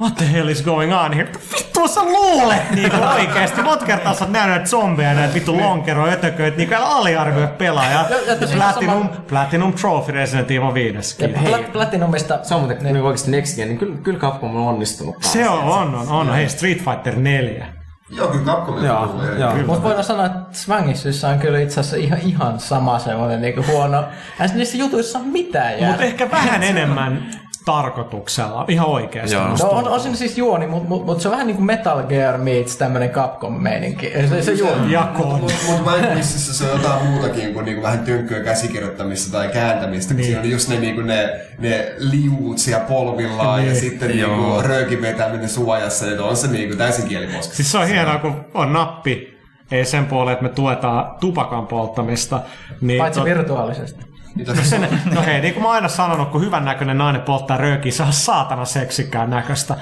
[0.00, 1.28] What the hell is going on here?
[1.56, 3.62] Vittu sä luulet niinku oikeesti.
[3.62, 8.06] Monta kertaa sä oot nähnyt näitä zombeja, näitä vittu lonkeroja, ötököitä, niinku älä aliarvioi pelaajaa.
[8.10, 11.22] Ja- ja tässä Platinum, sama- Platinum Trophy Resident Evil 5.
[11.22, 12.38] Ja Pla- Platinumista...
[12.42, 15.16] Se on muuten niin oikeasti Next Gen, niin kyllä, kyllä Capcom on onnistunut.
[15.22, 16.32] Se on, on, on, on.
[16.34, 17.66] Hei, Street Fighter 4.
[18.10, 19.38] Joo, kyllä Capcomilta Joo, tulee.
[19.38, 19.54] joo.
[19.66, 24.04] Mutta voidaan sanoa, että Swangisissa on kyllä itse asiassa ihan, ihan sama semmoinen niinku huono.
[24.38, 25.96] Ja niissä jutuissa on mitään Mutta jää.
[26.10, 27.30] ehkä vähän enemmän
[27.64, 28.64] tarkoituksella.
[28.68, 29.34] Ihan oikeasti.
[29.36, 29.48] Joo.
[29.48, 32.02] No on, on siinä siis juoni, mutta mut, mut se on vähän niin kuin Metal
[32.02, 34.12] Gear meets tämmönen Capcom-meininki.
[34.28, 34.92] Se, se juoni.
[34.92, 35.40] Jakoon.
[35.40, 40.16] Mutta mut Mindquisissä se on jotain muutakin kuin niinku vähän tönkköä käsikirjoittamista tai kääntämistä, kun
[40.16, 40.26] Niin.
[40.26, 43.80] siinä on just ne, niinku ne, ne liuut siellä polvillaan ja Niin.
[43.80, 47.54] sitten niinku röökin vetäminen suojassa, että on se niinku täysin kieliposkessa.
[47.56, 49.38] Siis se on hienoa, kun on nappi,
[49.70, 52.40] ei sen puoleen, että me tuetaan tupakan polttamista.
[52.80, 54.13] Niin Paitsi tot- virtuaalisesti.
[54.48, 54.88] On?
[55.14, 58.02] No hei, niin kuin mä oon aina sanonut, kun hyvän näköinen nainen polttaa röökiä, se
[58.02, 59.76] on saatana seksikkään näköistä.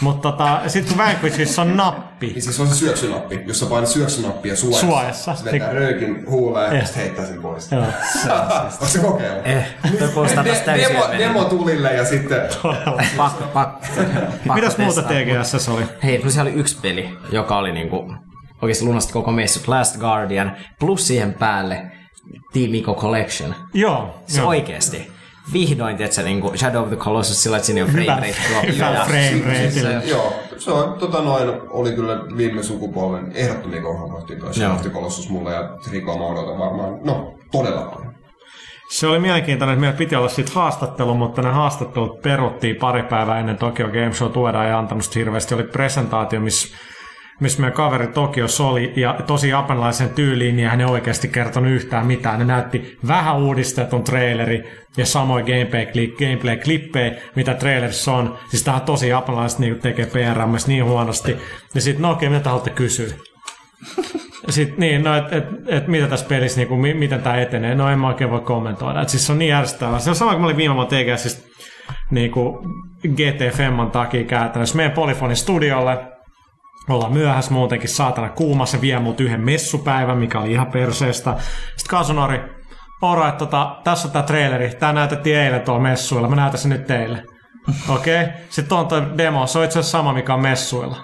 [0.00, 3.88] Mutta tota, sit kun Vanquishissa on nappi, Niin siis on se syöksynappi, jos sä painat
[3.90, 4.86] syöksynappia suojassa.
[4.86, 5.34] Suojassa.
[5.34, 6.84] Se vetää Niin- röökin huuleen ja Eh.
[6.86, 7.72] sitten heittää sen pois.
[7.72, 7.82] Joo.
[8.72, 9.40] Onko se kokeilu?
[9.44, 9.66] Eh,
[9.98, 12.40] toi kuulostaa taas De- täysin demo, demo tulille ja sitten...
[13.16, 13.80] Pakko, pakko,
[14.44, 15.02] pakko Mitäs muuta.
[15.02, 15.82] TGS oli?
[16.04, 18.14] Hei, no siellä oli yksi peli, joka oli niinku
[18.62, 19.68] oikeasti lunasti koko messut.
[19.68, 21.82] Last Guardian, plus siihen päälle
[22.52, 23.54] Team Ico Collection.
[23.74, 24.48] Joo, Se joo.
[24.48, 25.12] oikeesti.
[25.52, 28.34] Vihdoin, tiedätkö, niinku Shadow of the Colossus sillä, että siinä on frame rate
[28.72, 30.02] hyvä ja- frame rateillä.
[30.04, 34.90] Joo, se on, tota noin, oli kyllä viime sukupolven ehdottomia kohdakohtia tuo Shadow of the
[34.90, 38.14] Colossus mulle ja Ricoa mä odotan varmaan, no todella paljon.
[38.90, 43.38] Se oli mielenkiintoinen, että meillä piti olla siitä haastattelu, mutta ne haastattelut peruttiin pari päivää
[43.40, 44.32] ennen Tokyo Game Show.
[44.32, 45.54] Tuoda ei antanut hirveästi.
[45.54, 46.76] Oli presentaatio, missä
[47.40, 52.06] missä meidän kaveri Tokiossa oli, ja tosi japanilaisen tyyliin, niin hän ei oikeasti kertonut yhtään
[52.06, 52.38] mitään.
[52.38, 54.64] Ne näytti vähän uudistetun traileri
[54.96, 58.38] ja samoin gameplay- gameplay-klippejä, mitä trailerissa on.
[58.50, 61.36] Siis tähän tosi japanilaiset niin tekee PR myös niin huonosti.
[61.74, 63.06] Ja sitten, no okei, mitä te haluatte kysyä?
[64.48, 67.74] Sitten niin, no et, et, et mitä tässä pelissä, niin kuin, mi, miten tämä etenee,
[67.74, 69.02] no en mä oikein voi kommentoida.
[69.02, 69.98] Et siis se on niin järjestävää.
[69.98, 71.48] Se on sama kuin mä olin viime vuonna TGS, siis
[72.10, 72.58] niin kuin
[73.08, 74.76] GT Femman takia käytännössä.
[74.76, 75.98] Meidän Polyfonin studiolle,
[76.94, 81.34] ollaan myöhässä muutenkin saatana kuuma, se vie mut yhden messupäivän, mikä oli ihan perseestä.
[81.76, 82.40] Sitten Kasunori,
[83.02, 86.70] oro, että tota, tässä on tää traileri, tää näytettiin eilen tuolla messuilla, mä näytän sen
[86.70, 87.24] nyt teille.
[87.94, 88.34] Okei, okay.
[88.50, 90.96] sitten on toi demo, se on itse asiassa sama, mikä on messuilla.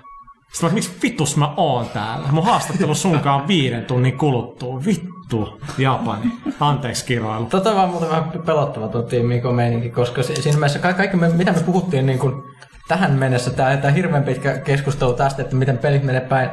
[0.52, 2.28] Sitten mä, miksi vitus mä oon täällä?
[2.32, 4.80] Mun haastattelu sunkaan on viiden tunnin kuluttua.
[4.86, 6.32] Vittu, Japani.
[6.60, 7.44] Anteeksi kiroilu.
[7.46, 11.28] Tota vaan muuten vähän pelottava tuo Team meininki, koska si- siinä mielessä ka- kaikki me,
[11.28, 12.42] mitä me puhuttiin niin kuin
[12.88, 16.50] tähän mennessä, tämä, tämä hirveän pitkä keskustelu tästä, että miten pelit menee päin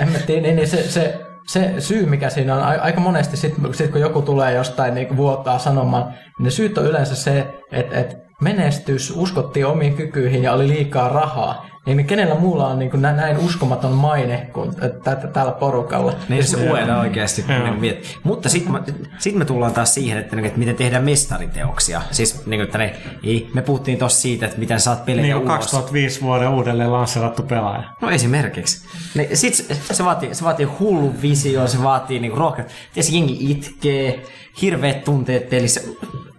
[0.00, 4.00] hemmettiin, niin, niin se, se se syy, mikä siinä on, aika monesti sit, sit kun
[4.00, 9.12] joku tulee jostain niin vuottaa sanomaan, niin ne syyt on yleensä se, että, että menestys,
[9.16, 11.66] uskottiin omiin kykyihin ja oli liikaa rahaa.
[11.94, 16.12] Niin kenellä muulla on niin näin uskomaton maine kuin tä- tä- tällä porukalla.
[16.28, 17.44] Niin se ueda oikeasti.
[17.80, 18.84] niin Mutta sitten
[19.18, 22.02] sit me tullaan taas siihen, että, niinku, että miten tehdään mestariteoksia.
[22.10, 25.36] Siis niin kuin, että ne, ei, me puhuttiin tuossa siitä, että miten saat pelejä Niin
[25.36, 25.48] ulos.
[25.48, 27.82] 2005 vuoden uudelleen lanserattu pelaaja.
[28.00, 28.86] No esimerkiksi.
[29.14, 32.72] Ne, sit se, se, vaatii, se vaatii hullu visio, se vaatii niinku rohkeutta.
[32.92, 34.22] Tiesi, jengi itkee,
[34.62, 35.80] hirveät tunteet pelissä.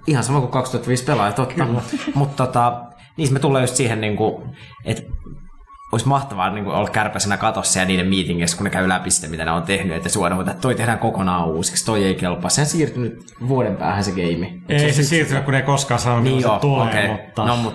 [0.08, 1.68] Ihan sama kuin 2005 pelaaja, totta.
[2.16, 2.82] Mutta tota,
[3.20, 4.44] niin me tullaan just siihen, niinku,
[4.86, 5.04] että
[5.92, 9.46] olisi mahtavaa niin olla kärpäisenä katossa ja niiden meetingeissä, kun ne käy läpi sitä, mitä
[9.46, 12.50] ne on tehnyt, että suoraan, että toi tehdään kokonaan uusiksi, toi ei kelpaa.
[12.50, 14.54] Sehän siirtyy nyt vuoden päähän se game.
[14.70, 17.08] Ei se siirtynyt, kun ne ei koskaan sanonut, Niin joo, se tulee, okei.
[17.08, 17.46] mutta...
[17.46, 17.74] No, mut,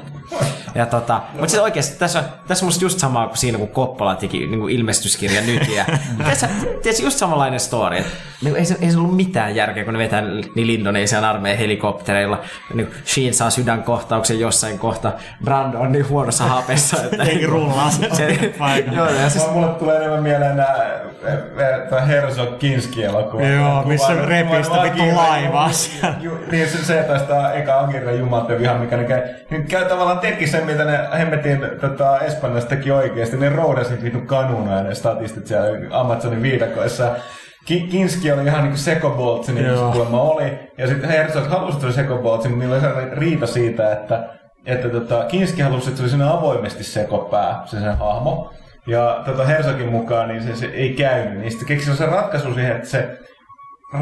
[0.74, 3.68] ja tota, mutta siis oikeasti tässä on, tässä on musta just sama kuin siinä, kun
[3.68, 5.68] Koppola teki niin kuin ilmestyskirja nyt.
[5.68, 5.84] Ja,
[6.28, 6.48] tässä,
[6.82, 7.96] tässä just samanlainen story.
[7.96, 8.10] Että,
[8.42, 10.22] niin, ei, se, ei se ollut mitään järkeä, kun ne vetää
[10.54, 12.40] niin Indonesian armeijan helikoptereilla.
[12.74, 15.12] Niin Sheen saa sydänkohtauksen jossain kohta.
[15.44, 16.96] Brando on niin huonossa hapessa.
[17.04, 18.03] Että, Ei rullaa se.
[18.92, 21.00] Joo, ja siis, Mulle tulee enemmän mieleen nää
[21.90, 23.42] tämä Herzog Kinski-elokuva.
[23.42, 26.16] Joo, Kuva- missä kuva- vittu laivaa siellä.
[26.50, 30.46] Niin se, se tästä eka Agirre jumalten viha, mikä ne käy, niin käy tavallaan teki
[30.46, 33.36] sen, mitä ne hemmetin tota, Espanjassa teki oikeasti.
[33.36, 37.10] Ne roudasi vittu kanuna ja ne statistit siellä Amazonin viidakoissa.
[37.66, 39.92] Ki- Kinski oli ihan niinku sekoboltsi, niin kuin se Joo.
[39.92, 40.58] kuulemma oli.
[40.78, 44.24] Ja sitten Herzog halusi tulla sekoboltsi, mutta niillä oli riita siitä, että,
[44.66, 48.50] että tota, Kinski halusi, että se oli sinne avoimesti sekopää, se sen hahmo.
[48.86, 52.76] Ja tota Herzogin mukaan niin se, se ei käynyt, niin sitten keksi se ratkaisu siihen,
[52.76, 53.18] että se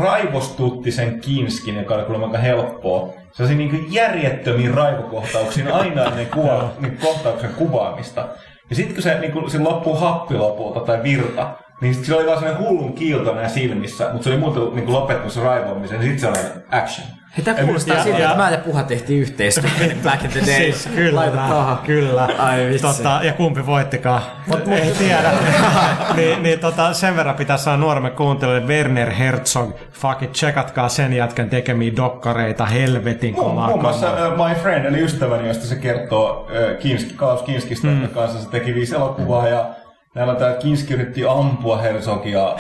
[0.01, 3.15] raivostutti sen Kinskin, joka oli kuulemma aika helppoa.
[3.33, 8.29] Se oli niin järjettömiin raivokohtauksiin aina ennen kuva, niin kohtauksen kuvaamista.
[8.71, 12.19] Ja sitten kun se, niin kun, se loppuu happi lopulta tai virta, niin sit sillä
[12.19, 16.01] oli vaan sellainen hullun kiilto näin silmissä, mutta se oli muuten niin lopettanut se raivoamisen,
[16.01, 17.07] niin sitten se oli action.
[17.37, 20.41] Hei, tämä kuulostaa Ja- siltä, ja- että mä ja Puha tehtiin yhteistyötä back in the
[20.41, 20.57] day.
[20.57, 22.29] Siis kyllä, Laita kyllä.
[22.39, 22.83] Ai vitsi.
[22.83, 24.23] Tota, ja kumpi voittikaan?
[24.47, 25.31] Mut, ei tiedä.
[26.17, 29.71] niin, niin tota, sen verran pitää saada nuoremme kuuntelijoille Werner Herzog.
[29.93, 34.85] Fuck it, checkatkaa sen jätkän tekemiä dokkareita helvetin Muun, kovaa muun muassa uh, My Friend,
[34.85, 38.09] eli ystäväni, josta se kertoo uh, Kinski, Klaus Kinskistä, mm.
[38.09, 39.67] kanssa se teki viisi elokuvaa ja
[40.15, 42.57] Näillä tämä Kinski yritti ampua Herzogia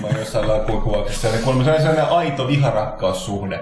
[0.00, 0.46] muassa jossain
[1.38, 3.60] kuulemma se oli sellainen aito viharakkaussuhde.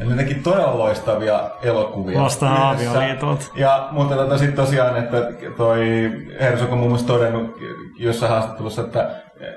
[0.00, 2.20] Ja ne teki todella loistavia elokuvia.
[2.20, 2.68] Yhdessä.
[2.70, 3.52] avioliitot.
[3.54, 5.16] Ja, mutta tota, sitten tosiaan, että
[5.56, 6.10] toi
[6.40, 7.56] Herzog on muun muassa todennut
[7.98, 9.10] jossain haastattelussa, että,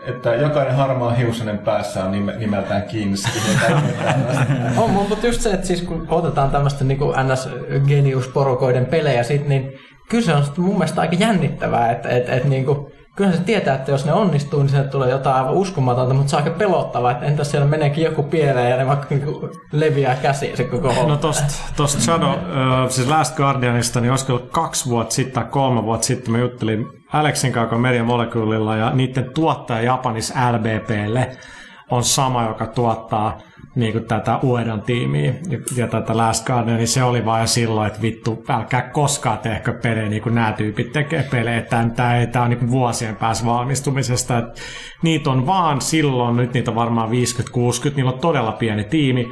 [0.07, 3.39] että jokainen harmaa hiusanen päässä on nime, nimeltään Kinski.
[4.77, 10.23] On, mutta just se, että siis kun otetaan tämmöistä niin NS-geniusporukoiden pelejä sit, niin kyllä
[10.23, 13.75] se on sit mun mielestä aika jännittävää, että et, et, niin kuin, kyllähän se tietää,
[13.75, 17.11] että jos ne onnistuu, niin sieltä tulee jotain aivan uskomatonta, mutta se on aika pelottavaa,
[17.11, 20.93] että entäs siellä meneekin joku pieleen ja ne vaikka niin kuin leviää käsiin se koko
[20.93, 21.09] homma.
[21.09, 22.33] No tosta, tosta Shadow,
[22.89, 27.51] siis Last Guardianista, niin olisiko kaksi vuotta sitten tai kolme vuotta sitten mä juttelin Alexin
[27.51, 31.37] kanssa Media Moleculeilla ja niiden tuottaja Japanis LBPlle
[31.89, 33.37] on sama, joka tuottaa
[33.75, 37.87] niin kuin tätä Uedan tiimiä ja, ja tätä Last Guardian, niin se oli vaan silloin,
[37.87, 41.61] että vittu, älkää koskaan tehkö pelejä niin kuin nämä tyypit tekee pelejä.
[41.61, 44.37] Tämä, ei, tämä on niin vuosien päässä valmistumisesta.
[44.37, 44.61] Että
[45.01, 47.13] niitä on vaan silloin, nyt niitä on varmaan 50-60,
[47.95, 49.27] niillä on todella pieni tiimi,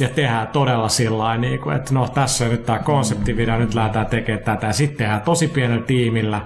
[0.00, 4.06] ja tehdään todella sillä niin kuin, että no tässä on nyt tämä konseptivideo, nyt lähdetään
[4.06, 6.40] tekemään tätä, ja sitten tehdään tosi pienellä tiimillä,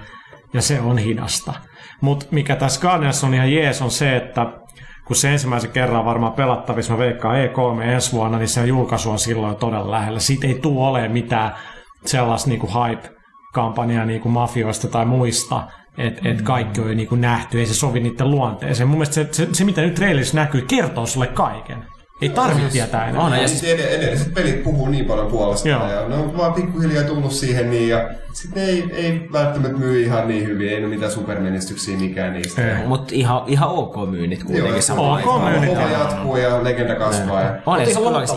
[0.52, 1.52] ja se on hidasta.
[2.00, 4.46] Mutta mikä tässä Guardians on ihan jees on se, että
[5.12, 9.18] kun se ensimmäisen kerran varmaan pelattavissa, mä veikkaan E3 ensi vuonna, niin se julkaisu on
[9.18, 10.20] silloin todella lähellä.
[10.20, 11.54] Siitä ei tule olemaan mitään
[12.06, 15.62] sellaista niinku hype-kampanjaa niinku mafioista tai muista,
[15.98, 18.88] että et kaikki on jo niinku nähty, ei se sovi niiden luonteeseen.
[18.88, 21.84] Mun mielestä se, se, se mitä nyt trailerissä näkyy, kertoo sulle kaiken.
[22.22, 23.36] Ei tarvitse tietää enää.
[23.36, 25.88] Ja Ja siis ed- edelliset pelit puhuu niin paljon puolesta Joo.
[25.88, 30.02] ja ne on vaan pikkuhiljaa tullut siihen niin ja sitten ne ei, ei välttämättä myy
[30.02, 32.78] ihan niin hyvin, ei ole mitään supermenestyksiä mikään niistä.
[32.78, 32.86] Ei.
[32.86, 35.20] Mutta ihan, ihan ok myynnit kuitenkin Joo, samalla.
[35.24, 35.70] ok myynnit.
[35.70, 37.40] Homma jatkuu ja legenda kasvaa.
[37.42, 37.54] Ja...
[37.66, 37.86] On, ja.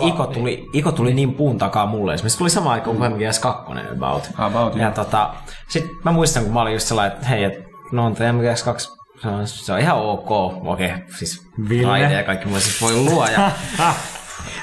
[0.08, 2.14] Iko tuli, Iko tuli niin puun takaa mulle.
[2.14, 4.30] Esimerkiksi tuli sama aika kuin MGS 2 about.
[4.38, 5.34] About, ja tota,
[5.70, 8.90] sit mä muistan, kun mä olin just sellainen, että hei, no on toi MGS 2,
[9.22, 10.32] se on, se on ihan ok.
[10.66, 11.88] Okei, siis Ville.
[11.88, 13.52] raide ja kaikki muu siis voi luoja.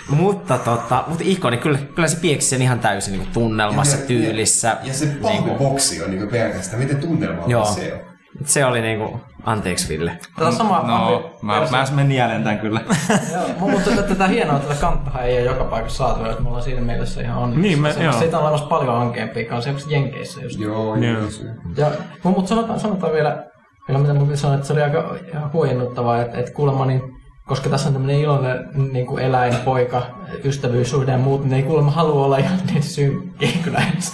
[0.09, 4.07] mutta, tota, mutta Iko, niin kyllä, kyllä se pieksi sen ihan täysin niin tunnelmassa, ja,
[4.07, 4.69] tyylissä.
[4.69, 7.65] Ja, ja se pahviboksi on niinku pelkästään, miten tunnelma Joo.
[7.65, 8.13] se on.
[8.45, 10.19] Se oli niinku, anteeksi Ville.
[10.35, 12.81] Tätä on sama No, mä, mä menen jälleen tän kyllä.
[13.33, 16.65] Joo, mutta tätä, tätä hienoa, tätä kanttahan ei ole joka paikassa saatavilla, että me ollaan
[16.65, 17.63] siinä mielessä ihan onnistunut.
[17.69, 18.13] Niin, me- Se- joo.
[18.13, 20.61] Siitä on olemassa paljon ankeampia kanssa, esimerkiksi Jenkeissä just.
[20.61, 21.19] Joo, Joo.
[21.19, 21.29] joo.
[21.77, 21.91] Ja,
[22.25, 23.45] mutta sanotaan, sanotaan vielä
[23.87, 25.19] Kyllä mitä mun sanoa, että se oli aika
[25.53, 27.03] huojennuttavaa, että, että kuulemma niin
[27.47, 30.03] koska tässä on tämmöinen iloinen niin kuin eläin, poika,
[30.45, 34.13] ystävyyssuhde ja muut, niin ei kuulemma halua olla ihan niin synkkiä kyllä edes.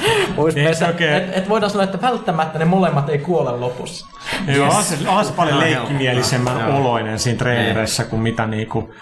[0.56, 1.06] Yes, okay.
[1.06, 4.06] et, et voidaan sanoa, että välttämättä ne molemmat ei kuole lopussa.
[4.46, 6.78] Joo, on se, on se paljon leikkimielisemmän joo.
[6.78, 8.94] oloinen siinä trailerissa kuin mitä niinku,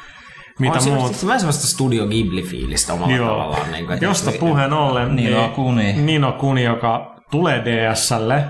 [0.58, 1.08] mitä On se muut.
[1.08, 3.28] just vähän semmoista Studio Ghibli-fiilistä omalla Joo.
[3.28, 3.72] tavallaan.
[3.72, 5.92] Niin kuin, Josta puheen ollen, Nino Kuni.
[5.92, 8.44] Nino Kuni, joka tulee DSlle,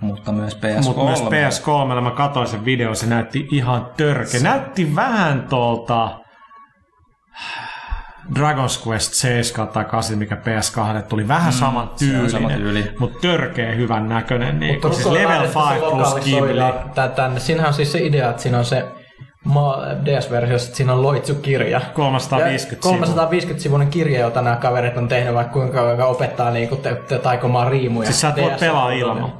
[0.00, 0.82] Mutta myös PS3.
[0.84, 4.40] mutta myös PS3, mä katsoin sen videon, se näytti ihan törkeä.
[4.42, 6.18] Näytti vähän tuolta
[8.34, 12.92] Dragon's Quest 7 tai 8, mikä PS2 tuli vähän saman se on sama tyylinen, tyyli.
[12.98, 14.60] mutta törkeä hyvän näköinen.
[14.60, 17.40] Niin, Mutta siis se level laitettu se 5 plus tänne.
[17.40, 18.84] Siinähän on siis se idea, että siinä on se
[20.64, 21.80] että siinä on loitsukirja.
[21.94, 26.76] 350 Ja 350 sivuinen kirja, jota nämä kaverit on tehnyt, vaikka kuinka joka opettaa niinku
[26.76, 28.06] te, te taikomaan riimuja.
[28.06, 29.32] Siis sä et voi pelaa ilman.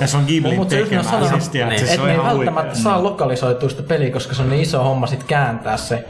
[0.00, 3.02] Ja se on Ghiblin tekemää, sanonut, siis tiedät, et siis on ne ei välttämättä saa
[3.02, 6.04] lokalisoitua sitä peliä, koska se on niin iso homma sit kääntää se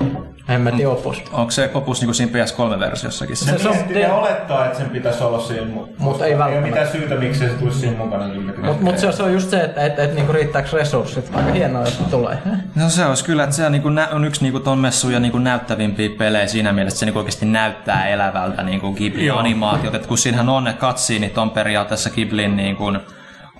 [0.48, 1.22] hemmetin opus.
[1.32, 3.36] Onko se opus niinku siinä PS3-versiossakin?
[3.36, 6.34] Se, Se, se on, ne olettaa, että sen pitäisi olla siinä, mutta Mut ei ei
[6.34, 6.68] ole välttämättä.
[6.68, 8.24] mitään syytä, miksi se tulisi siinä mukana.
[8.62, 11.30] Mutta mut se, se on just se, että et, et, niinku riittääkö resurssit.
[11.34, 12.38] Aika hienoa, jos tulee.
[12.74, 15.38] No se olisi kyllä, että se on, niinku, nä- on yksi niinku, ton messuja niinku,
[15.38, 20.06] näyttävimpiä pelejä siinä mielessä, että se niinku, oikeasti näyttää elävältä niinku, Ghibli-animaatiot.
[20.06, 22.92] Kun siinähän on ne cutsceneit on periaatteessa Ghiblin niinku,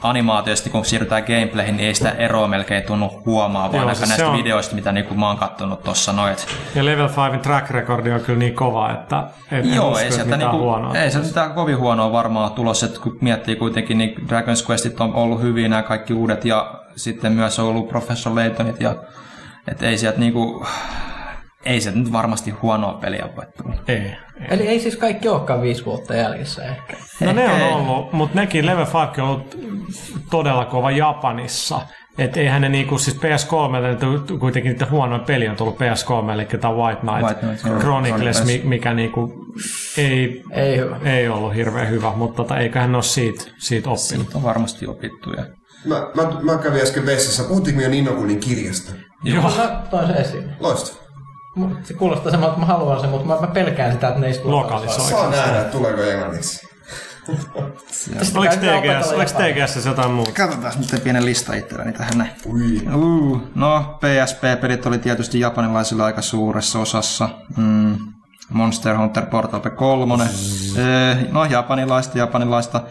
[0.03, 4.37] animaatioista, kun siirrytään gameplayhin, niin ei sitä eroa melkein tunnu huomaa, vaan siis näistä on-
[4.39, 6.33] videoista, mitä niinku, mä oon kattonut tuossa noin.
[6.33, 10.13] et- Ja Level 5 track recordi on kyllä niin kova, että et Joo, usko, ei
[10.13, 10.95] sieltä mitään niinku, huonoa.
[10.95, 15.15] ei se mitään kovin huonoa varmaan tulossa, että kun miettii kuitenkin, niin Dragon's Questit on
[15.15, 18.95] ollut hyviä nämä kaikki uudet ja sitten myös on ollut Professor Laytonit ja
[19.69, 20.67] et ei sieltä niinku,
[21.65, 23.77] ei se nyt varmasti huonoa peliä voi tulla.
[23.89, 24.13] Ei.
[24.51, 26.97] Eli ei siis kaikki olekaan viisi vuotta jäljessä ehkä.
[27.21, 27.73] No ne Ehkä on ei.
[27.73, 29.59] ollut, mutta nekin Level 5 on ollut
[30.31, 31.81] todella kova Japanissa.
[32.19, 36.45] Että eihän ne niinku, siis PS3, nyt kuitenkin niitä huonoin peli on tullut PS3, eli
[36.45, 37.63] tämä White Knight, White Knight.
[37.81, 38.65] Chronicles, Chronicles.
[38.65, 39.35] mikä niinku
[39.99, 40.97] ei, Ei hyvä.
[41.05, 43.99] ei ollut hirveän hyvä, mutta tota, eiköhän ne ole siitä, siitä oppinut.
[44.27, 45.33] Siitä on varmasti opittu.
[45.33, 45.47] Ja...
[45.85, 46.23] Mä, mä,
[46.53, 47.45] mä kävin äsken vessassa.
[47.45, 48.93] Puhuttiinko jo Ninokunin kirjasta?
[49.25, 49.43] Joo.
[49.43, 50.51] Mä toin sen esiin.
[50.61, 51.08] Loistavaa.
[51.59, 54.27] Mu- Se kuulostaa semmoilta, että mä haluan sen, mutta mä, mä pelkään sitä, että ne
[54.27, 55.11] ei sit Lokalisoi.
[55.11, 56.69] Saa nähdä, tuleeko englanniksi.
[58.37, 59.55] Oliko TGS, oliko jotain.
[59.55, 60.33] TGS jotain muuta?
[60.33, 62.31] Katsotaan nyt pienen lista itselläni tähän näin.
[62.47, 62.83] Ui.
[62.95, 67.29] Uh, no, PSP-pelit oli tietysti japanilaisilla aika suuressa osassa.
[67.57, 67.97] Mm.
[68.51, 70.25] Monster Hunter Portal 3.
[70.25, 72.83] Eh, no, japanilaista, japanilaista.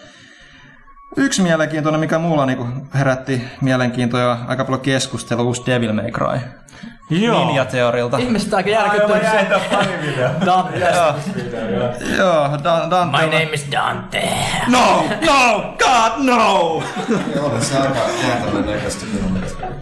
[1.18, 6.40] Yksi mielenkiintoinen, mikä mulla niinku herätti mielenkiintoa ja aika paljon keskustelua, uusi Devil May Cry.
[7.10, 7.46] Joo.
[7.46, 8.18] Ninja Teorilta.
[8.18, 9.46] Ihmiset aika Mä järkyttynyt jäin se.
[9.46, 10.30] tää pari video.
[10.46, 10.80] Dante.
[12.18, 13.18] Joo, Dan- Dante.
[13.18, 14.30] My name is Dante.
[14.68, 16.84] No, no, God, no!
[17.36, 18.00] Joo, se aika
[18.52, 18.78] kyllä.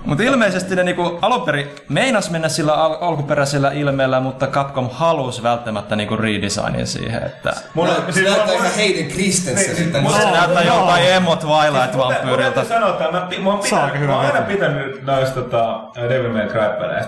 [0.06, 5.44] Mutta ilmeisesti ne niinku alun perin meinas mennä sillä al- alkuperäisellä ilmeellä, mutta Capcom halusi
[5.44, 10.02] välttämättä niinku redesignin siihen, että Mulla, Se siis näyttää mä- ihan Hayden Christenseniltä.
[10.02, 10.78] Mulla- se Joo, näyttää joo.
[10.78, 12.52] joltain Emot Twilight mun vampyyriltä.
[12.52, 13.28] täytyy sanoa, että mä, mä,
[13.62, 14.46] Se mä aina veto.
[14.48, 15.80] pitänyt noista tota,
[16.10, 16.30] Devil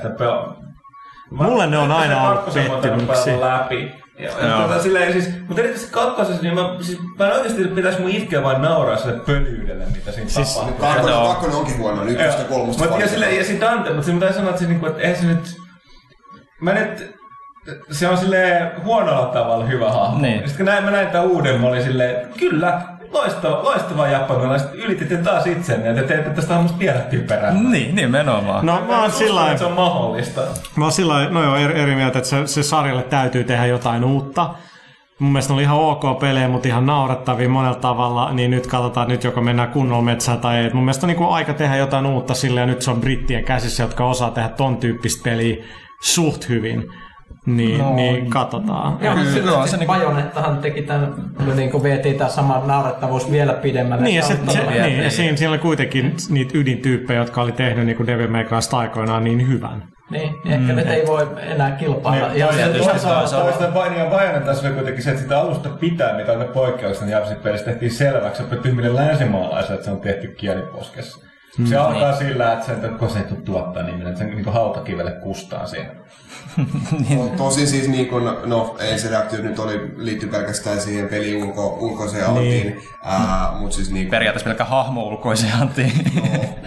[0.08, 0.58] May Cry-peleistä pelaa.
[1.32, 3.40] Mulle ne on aina ollut pettymyksiä.
[3.40, 3.92] läpi.
[4.20, 8.02] Ja, ja tota, silleen, siis, mutta erityisesti kakkosessa, niin mä, siis, mä en oikeasti pitäisi
[8.02, 10.80] mun itkeä vaan nauraa sille pölyydelle, mitä siinä Siis- tapahtuu.
[10.80, 11.28] Kakkonen, Joo.
[11.28, 14.38] kakkonen onkin huono, nyt ja kolmosta Mut, ja, sille, ja sit Dante, mutta siinä täytyy
[14.38, 15.56] sanoa, että se, niinku, että eihän se nyt...
[16.62, 17.16] Mä nyt...
[17.92, 20.22] Se on sille huonolla tavalla hyvä hahmo.
[20.22, 20.38] Niin.
[20.38, 22.82] Sitten kun näin, mä näin tämän uuden, mä olin silleen, kyllä,
[23.12, 24.74] loistava, loistava japanilaiset.
[24.74, 27.54] Ylititte taas itsenne, te teette tästä hahmosta vielä typerää.
[27.54, 28.66] Niin, nimenomaan.
[28.66, 30.42] No mä oon sillä että se on mahdollista.
[30.76, 33.66] Mä oon sillä lailla- no joo, eri, eri mieltä, että se, se sarjalle täytyy tehdä
[33.66, 34.50] jotain uutta.
[35.20, 39.08] Mun mielestä ne oli ihan ok pelejä, mutta ihan naurettavia monella tavalla, niin nyt katsotaan
[39.08, 40.70] nyt joko mennään kunnolla metsään tai ei.
[40.74, 43.84] Mun mielestä on niin aika tehdä jotain uutta sille ja nyt se on brittien käsissä,
[43.84, 45.66] jotka osaa tehdä ton tyyppistä peliä
[46.02, 46.92] suht hyvin.
[47.48, 48.98] Niin, no, niin katsotaan.
[49.02, 49.68] Joo, Kyllä, se se niinku...
[49.78, 51.14] niinku- Bajonettahan teki tämän,
[51.56, 54.04] niin kuin vietiin tämä sama naurettavuus vielä pidemmälle.
[54.04, 57.52] Niin, ja, se, se, todella- niin, ja siinä, siinä oli kuitenkin niitä ydintyyppejä, jotka oli
[57.52, 59.84] tehnyt niin kuin Devil May Crysta aikoinaan niin hyvän.
[60.10, 62.28] Niin, ehkä nyt ei voi enää kilpailla.
[62.34, 66.18] Ja se- tietysti se- toisaalta- painia Bajonen tässä oli kuitenkin se, että sitä alusta pitää,
[66.18, 70.28] mikä on ne poikkeuksena Japsin pelissä, tehtiin selväksi, että tyhmille länsimaalaisille, että se on tehty
[70.28, 71.28] kieliposkessa.
[71.66, 75.66] Se alkaa sillä, että sen kun se ei tuottaa niin, että sen niin hautakivelle kustaa
[75.66, 75.90] siinä.
[77.16, 82.28] No, tosin siis niin kun, no ensireaktio nyt oli, liittyy pelkästään siihen pelin ulko, ulkoiseen
[82.28, 82.82] antiin, niin.
[83.60, 85.92] mutta siis niin Periaatteessa pelkkä hahmo ulkoisen antiin.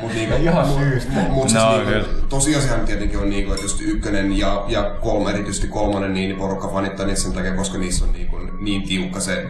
[0.00, 1.12] Mut niinku, Ihan mut- syystä.
[1.12, 2.04] Mut, mut siis No, kyllä.
[2.28, 7.06] tosiasiahan tietenkin on niinku, että just ykkönen ja, ja kolme, erityisesti kolmonen, niin porukka fanittaa
[7.06, 9.46] niitä sen takia, koska niissä on niinku, niin tiukka se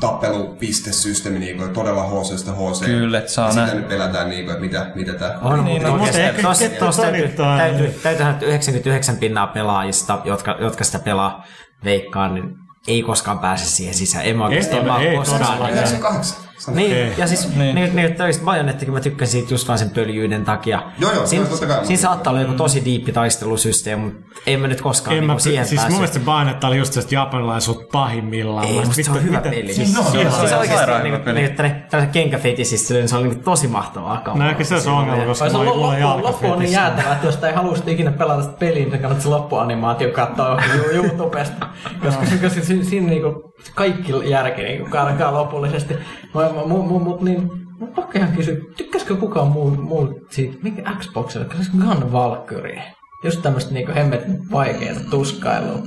[0.00, 2.84] tappelupiste-systeemi niin todella HC-stä HC.
[2.84, 5.38] Kyllä, että saa ja sitä nä- nyt pelätään, niin kuin, että mitä, mitä tämä...
[5.42, 7.28] On, Niin, niin, no, mutta ehkä tos, tos täytyy,
[7.58, 11.44] täytyy, täytyy, että 99 pinnaa pelaajista, jotka, jotka sitä pelaa
[11.84, 12.44] veikkaan, niin
[12.88, 14.24] ei koskaan pääse siihen sisään.
[14.26, 15.40] En mä oikeasti, en mä ei koskaan.
[15.40, 15.72] todellakaan.
[15.72, 16.43] 98.
[16.74, 17.12] Niin, Okei.
[17.18, 17.58] ja siis Niin.
[17.74, 17.96] niin.
[17.96, 20.82] niin, niin Bajonettikin mä tykkäsin siitä just vaan sen pöljyyden takia.
[20.98, 21.86] Joo, joo, Siin, totta kai.
[21.86, 25.38] siinä saattaa olla joku tosi diippi taistelusysteemi, mutta ei mä nyt koskaan En niin mä,
[25.38, 25.98] siihen siis mun päässyt.
[25.98, 28.66] mielestä se Bayonetta oli just se japanilaisuus pahimmillaan.
[28.66, 29.74] Ei, Mä musta se on hyvä peli.
[29.74, 31.38] Siis, No, se on Siis oikeasti sairaan niin, hyvä peli.
[31.40, 34.40] niin, että tällaisen kenkäfetisistä, niin se oli niin tosi mahtavaa kauan.
[34.40, 36.80] No ehkä se on ongelma, koska mulla on mulla on loppu, loppu on niin jalkafetissä.
[36.80, 40.62] jäätävä, että jos ei halua ikinä pelata sitä peliä, niin kannattaa se loppuanimaatio katsoa
[40.92, 41.66] YouTubesta.
[42.02, 42.26] Koska,
[42.84, 45.94] siinä niinku kaikki järki niinku karkaa lopullisesti.
[46.34, 50.82] Mutta mu, mu, mu, niin, mun pakko ihan kysyä, tykkäskö kukaan muu, muu siitä, mikä
[50.98, 52.82] Xboxilla, se Gun Valkyrie?
[53.24, 55.78] Just tämmöstä niinku hemmetin vaikeeta tuskailua.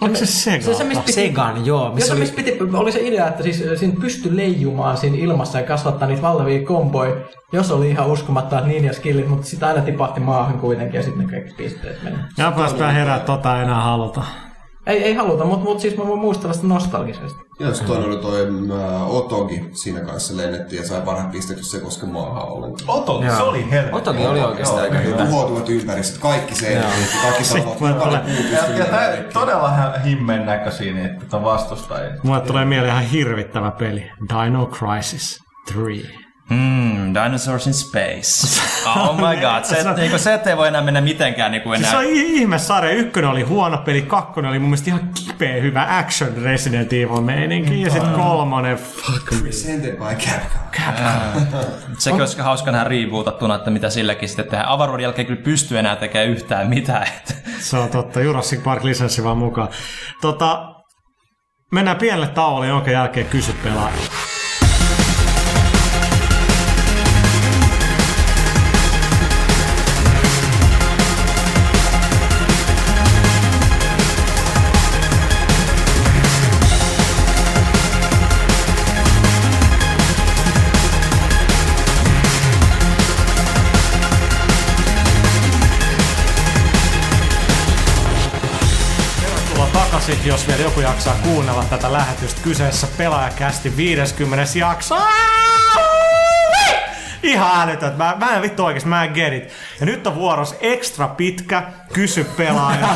[0.00, 0.64] Onko se Sega?
[0.64, 1.94] Se, se, missä piti, Segan, joo.
[1.94, 2.58] Missä Missä oli, oli...
[2.60, 6.66] piti, oli se idea, että siis siinä pystyi leijumaan siinä ilmassa ja kasvattaa niitä valtavia
[6.66, 7.16] komboja,
[7.52, 11.32] jos oli ihan uskomattomat ninja skillit, mutta sitä aina tipahti maahan kuitenkin ja sitten ne
[11.32, 12.16] kaikki pisteet meni.
[12.38, 14.22] Japanista herää tota enää haluta.
[14.88, 17.38] Ei, ei haluta, mutta mut siis mä voin muistella sitä nostalgisesti.
[17.60, 18.48] Joo, se toinen oli toi
[18.82, 22.98] ää, Otogi siinä kanssa lennettiin ja sai parhaat pisteet, jos se koske maahan ollenkaan.
[22.98, 23.96] Oto, se oli helvetti.
[23.96, 25.16] Otogi oli oikeasti aika hyvä.
[25.16, 26.82] tuhoutuvat ympäristöt, kaikki se,
[27.22, 27.44] kaikki
[27.78, 32.14] puu Ja, ja todella himmen näköisiä niitä tota vastustajia.
[32.22, 34.10] Mulle tulee mieleen ihan hirvittävä peli.
[34.28, 35.38] Dino Crisis
[35.74, 36.27] 3.
[36.50, 38.60] Mm, Dinosaurs in Space.
[38.96, 41.90] Oh my god, se, et, niinku, se ettei voi enää mennä mitenkään niinku enää.
[41.90, 42.90] Se on ihme sarja.
[42.90, 47.82] Ykkönen oli huono peli, kakkonen oli mun mielestä ihan kipeä hyvä action Resident Evil meininki.
[47.82, 49.42] Ja sitten kolmonen, fuck.
[49.42, 51.62] Presented by Capcom.
[51.98, 54.68] Sekin olisi hauska nähdä rebootattuna, että mitä silläkin sitten tehdään.
[54.68, 57.06] Avaruuden jälkeen kyllä pystyy enää tekemään yhtään mitään.
[57.16, 57.34] Että.
[57.60, 58.20] Se on totta.
[58.20, 59.68] Jurassic Park lisenssi vaan mukaan.
[60.20, 60.74] Tota,
[61.72, 63.96] mennään pienelle tauolle, jonka jälkeen kysyt pelaaja.
[90.08, 92.40] Takaisin, jos vielä joku jaksaa kuunnella tätä lähetystä.
[92.44, 94.58] Kyseessä pelaajakästi 50.
[94.58, 94.96] jakso.
[97.22, 97.92] Ihan älytön.
[97.96, 99.48] Mä, mä en vittu oikeesti, mä en get it.
[99.80, 101.62] Ja nyt on vuoros ekstra pitkä
[101.92, 102.88] kysy pelaaja.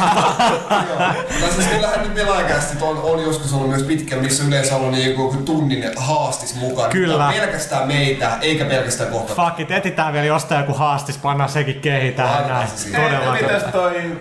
[1.40, 5.10] Tai siis kyllähän nyt pelaajakästi on, on joskus ollut myös pitkällä, missä yleensä on niin
[5.10, 6.88] joku tunnin haastis mukana.
[6.88, 7.18] Kyllä.
[7.18, 9.34] Tämä pelkästään meitä, eikä pelkästään kohta.
[9.34, 12.68] Fuck it, etitään vielä jostain joku haastis, pannaan sekin kehi tähän Aivan näin.
[12.68, 12.98] siinä.
[12.98, 13.46] Todellakin.
[13.46, 14.18] Mitäs toi...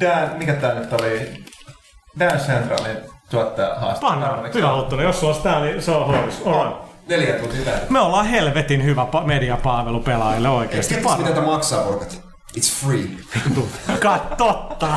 [0.00, 1.42] Dan, mikä tää nyt oli?
[2.18, 2.96] Dance Centralin
[3.30, 4.10] tuottaja haastaa.
[4.10, 5.06] Pannaan, hyvä Huttunen.
[5.06, 6.42] Jos sulla olisi tää, niin se on hoidus.
[7.08, 7.86] Neljä tuntia täytyy.
[7.90, 10.94] Me ollaan helvetin hyvä pa- mediapalvelu pelaajille oikeesti.
[10.94, 12.20] Kertois, mitä tämä maksaa, porkat?
[12.58, 13.08] It's free.
[14.02, 14.88] Kat, totta.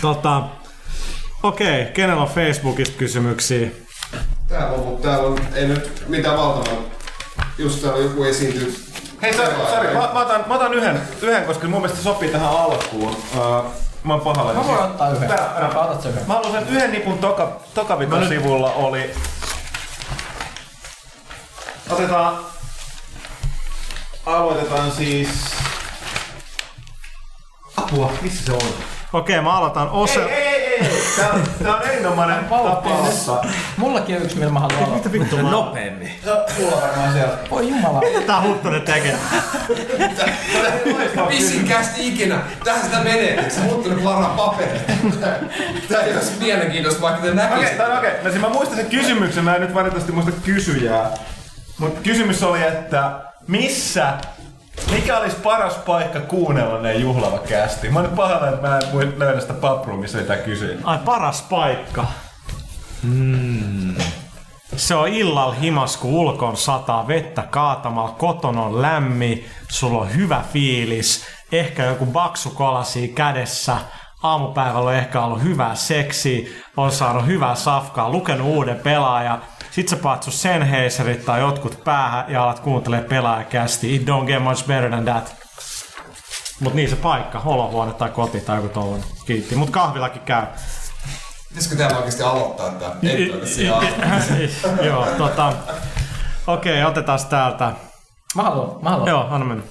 [0.00, 0.42] tota,
[1.42, 3.68] okei, okay, kenellä on Facebookista kysymyksiä?
[4.48, 6.78] Täällä on, mutta täällä on, ei nyt mitään valtavan.
[7.58, 8.74] Just täällä on joku esiintyy.
[9.22, 9.94] Hei, sorry, sorry.
[9.94, 13.16] Mä, mä, otan, mä otan yhden, yhden, koska mun mielestä se sopii tähän alkuun.
[13.36, 13.64] Uh,
[14.04, 14.54] mä oon pahalla.
[14.54, 15.28] Mä voin ottaa yhden.
[15.28, 16.26] Tää, älä- Mä otat sen yhden.
[16.28, 19.14] Mä haluan sen yhden nipun toka, tokaviton sivulla oli...
[21.90, 22.38] Otetaan...
[24.26, 25.28] Aloitetaan siis...
[27.76, 28.62] Apua, missä se on?
[29.12, 30.24] Okei, mä aloitan Ose...
[30.24, 31.02] Ei, ei, ei, ei.
[31.16, 33.44] Tää on, tää on erinomainen tapa aloittaa.
[33.76, 35.12] Mullakin on yksi, millä mä haluan aloittaa.
[35.12, 35.50] Mitä vittu mä...
[35.50, 36.12] Nopeammin.
[36.24, 37.38] Se on mulla varmaan siellä.
[37.50, 38.00] Voi jumala.
[38.26, 39.18] Tää Huttunen tekee.
[41.28, 42.38] Pissin kästi ikinä.
[42.64, 43.50] Tähän sitä menee.
[43.50, 44.80] Se muuttunut varaa paperia.
[45.88, 47.82] Tää ei olisi mielenkiintoista, vaikka te Okei, näkisitte.
[47.82, 48.10] okay, okei.
[48.10, 48.24] Okay.
[48.24, 51.10] No siis mä muistan sen kysymyksen, mä en nyt valitettavasti muista kysyjää.
[51.78, 53.12] Mutta kysymys oli, että
[53.48, 54.12] missä,
[54.90, 57.90] mikä olisi paras paikka kuunnella ne juhlava kästi?
[57.90, 60.80] Mä nyt pahalla, että mä en löydä sitä paprua, missä sitä kysyin.
[60.84, 62.06] Ai paras paikka.
[63.02, 63.94] Mm.
[64.76, 70.44] Se on illalla himas, kun ulkon sataa vettä kaatamalla, koton on lämmin, sulla on hyvä
[70.52, 73.76] fiilis, ehkä joku baksu kolasi kädessä,
[74.22, 79.38] aamupäivällä on ehkä ollut hyvää seksi, on saanut hyvää safkaa, lukenut uuden pelaaja,
[79.72, 83.94] sit sä paat sun Sennheiserit tai jotkut päähän ja alat kuuntelemaan pelaajakästi.
[83.94, 85.36] It don't get much better than that.
[86.60, 89.04] Mut niin se paikka, olohuone tai koti tai joku tollanen.
[89.26, 89.56] Kiitti.
[89.56, 90.46] Mut kahvilakin käy.
[91.48, 92.96] Pitäisikö täällä oikeasti aloittaa tää?
[93.02, 93.88] Ei siellä.
[94.88, 95.52] Joo, tota...
[96.46, 97.72] Okei, otetaan täältä.
[98.36, 99.08] Mä haluan, mä haluan.
[99.08, 99.64] Joo, anna mennä.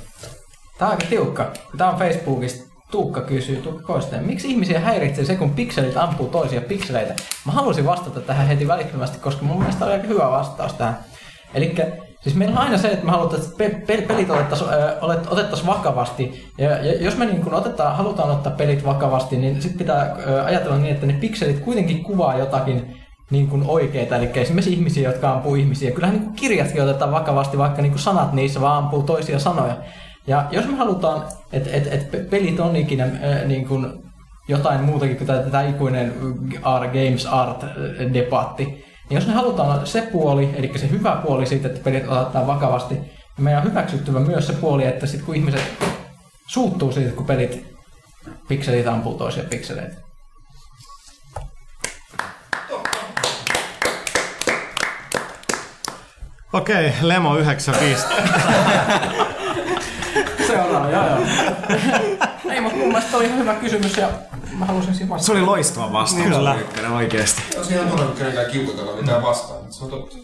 [0.78, 1.52] Tää on aika tiukka.
[1.78, 6.62] Tää on Facebookista Tuukka kysyy, Tuukka Koisteen, miksi ihmisiä häiritsee se, kun pikselit ampuu toisia
[6.62, 7.14] pikseleitä?
[7.46, 10.98] Mä halusin vastata tähän heti välittömästi, koska mun mielestä oli aika hyvä vastaus tähän.
[11.54, 11.76] Eli
[12.22, 14.70] siis meillä on aina se, että me halutaan, että pe- pe- pelit otettaisiin
[15.30, 16.52] otettais vakavasti.
[16.58, 20.16] Ja, ja jos me niin kun otetaan, halutaan ottaa pelit vakavasti, niin sitten pitää
[20.46, 22.96] ajatella niin, että ne pikselit kuitenkin kuvaa jotakin
[23.30, 25.92] niin kuin oikeita, eli esimerkiksi ihmisiä, jotka ampuu ihmisiä.
[25.92, 29.78] Kyllähän niin kirjatkin otetaan vakavasti, vaikka niin sanat niissä vaan ampuu toisia sanoja.
[30.28, 31.24] Ja jos me halutaan,
[31.54, 34.04] että et, et pelit on ikinä äh, niin kuin
[34.48, 36.14] jotain muutakin kuin tämä, ikuinen
[36.62, 41.84] art, Games Art-debatti, niin jos me halutaan se puoli, eli se hyvä puoli siitä, että
[41.84, 45.64] pelit otetaan vakavasti, niin meidän on hyväksyttävä myös se puoli, että sit kun ihmiset
[46.48, 47.66] suuttuu siitä, kun pelit
[48.48, 49.96] pikselit ampuu toisia pikseleitä.
[56.54, 58.06] Okei, Lemo 95.
[60.52, 61.18] Seuraava, joo joo.
[62.52, 64.10] Ei, mutta mun mielestä oli ihan hyvä kysymys ja
[64.58, 65.26] mä halusin siihen vastata.
[65.26, 66.28] Se oli loistava vastaus.
[66.28, 66.56] Kyllä.
[66.56, 67.42] Ykkönen, oikeesti.
[67.56, 70.18] Jos ihan turha kenenkään kiukutella mitään vastaan, se on totta.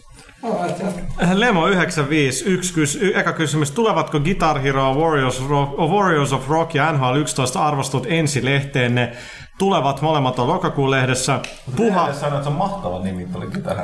[1.34, 3.70] Lemo 95, yksi kys, y- eka kysymys.
[3.70, 9.12] Tulevatko Guitar Hero, Warriors, Rock, Warriors of Rock ja NHL 11 arvostut ensi lehteenne?
[9.58, 11.40] Tulevat molemmat on lokakuun lehdessä.
[11.76, 13.76] Puha, sanoa, että se on mahtava nimi, tuli Guitar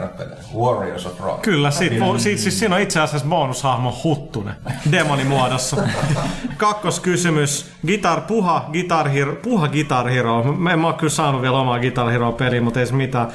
[0.56, 1.42] Warriors of Rock.
[1.42, 4.54] Kyllä, siitä, vo, siitä, siis siinä on itse asiassa bonushahmo Huttunen
[4.92, 5.76] demonimuodossa.
[6.56, 7.70] Kakkoskysymys.
[7.86, 10.42] Guitar, puha, Guitar Hero, puha Guitar Hero.
[10.42, 13.28] Mä en mä oon kyllä saanut vielä omaa Guitar Hero peliä, mutta ei se mitään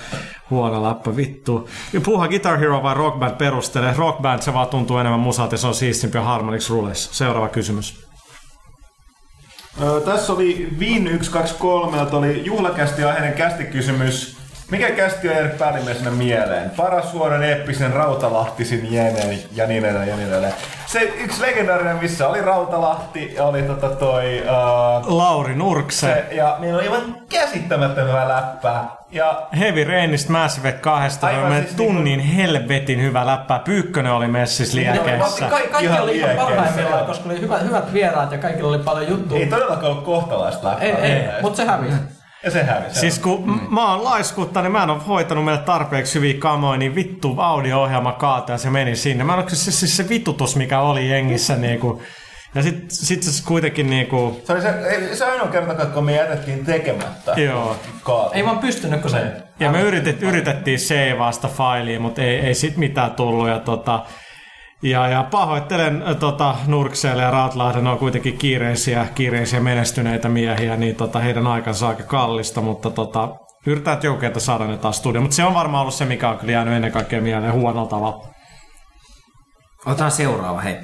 [0.49, 1.69] huono läppä, vittu.
[2.03, 3.93] Puha Guitar Hero vai Rock Band perustele.
[3.97, 7.09] Rock Band se vaan tuntuu enemmän musalta ja se on siistimpi ja Harmonix Rules.
[7.11, 8.08] Seuraava kysymys.
[10.05, 14.38] Tässä oli Vin 123, oli juhlakästi aiheinen kästikysymys.
[14.69, 16.69] Mikä kästi on jäänyt päällimmäisenä mieleen?
[16.69, 20.53] Paras huonon eeppisen rautalahtisin jene ja niin edelleen ja niin edelleen.
[20.85, 24.43] Se yksi legendaarinen, missä oli Rautalahti ja oli tota toi...
[24.43, 26.07] Uh, Lauri Nurkse.
[26.29, 28.87] se, ja niillä oli aivan käsittämättömän hyvä läppää.
[29.11, 33.59] Ja Heavy Rainista Mass Effect 2 Aivan oli siis tunnin helvetin hyvä läppä.
[33.59, 35.45] Pyykkönen oli messissä liekeissä.
[35.45, 39.09] Ka- Kaikki Ihan oli ihan parhaimmillaan, koska oli hyvät, hyvät vieraat ja kaikilla oli paljon
[39.09, 39.39] juttuja.
[39.41, 40.83] ei todellakaan ollut kohtalaista läppää.
[40.87, 41.97] ei, ei, mutta se hävisi.
[42.43, 42.99] Ja se hävisi.
[42.99, 43.59] Siis kun mm.
[43.73, 48.11] mä oon laiskutta, niin mä en ole hoitanut meille tarpeeksi hyviä kamoja, niin vittu audio-ohjelma
[48.11, 49.23] kaatui ja se meni sinne.
[49.23, 52.01] Mä en ole siis, siis se vitutus, mikä oli jengissä niinku.
[52.55, 56.15] Ja sit, sit se kuitenkin niinku, Se oli se, ei- se ainoa kerta, kun me
[56.15, 57.33] jätettiin tekemättä.
[57.37, 57.75] joo.
[58.03, 58.31] Kaatu.
[58.33, 59.31] Ei vaan pystynyt, kun se...
[59.59, 63.47] Ja me yritet, yritettiin seivaa sitä failia, mutta ei, ei sit mitään tullut.
[63.47, 64.05] Ja, tota,
[64.83, 70.95] ja, ja pahoittelen äh, tota, Nurkselle ja Rautlahden, on kuitenkin kiireisiä, kiireisiä menestyneitä miehiä, niin
[70.95, 73.29] tota, heidän aikansa aika kallista, mutta tota,
[73.67, 75.23] yritetään joku kerta saada ne taas studioon.
[75.23, 78.27] Mutta se on varmaan ollut se, mikä on kyllä jäänyt ennen kaikkea mieleen huonolla tavalla.
[79.85, 80.77] Otetaan seuraava, hei.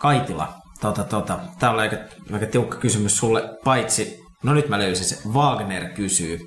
[0.00, 0.54] Kaitila.
[0.80, 1.38] Tota, tota.
[1.58, 1.96] Tää on aika,
[2.32, 4.22] aika tiukka kysymys sulle, paitsi...
[4.42, 5.28] No nyt mä löysin se.
[5.28, 6.38] Wagner kysyy.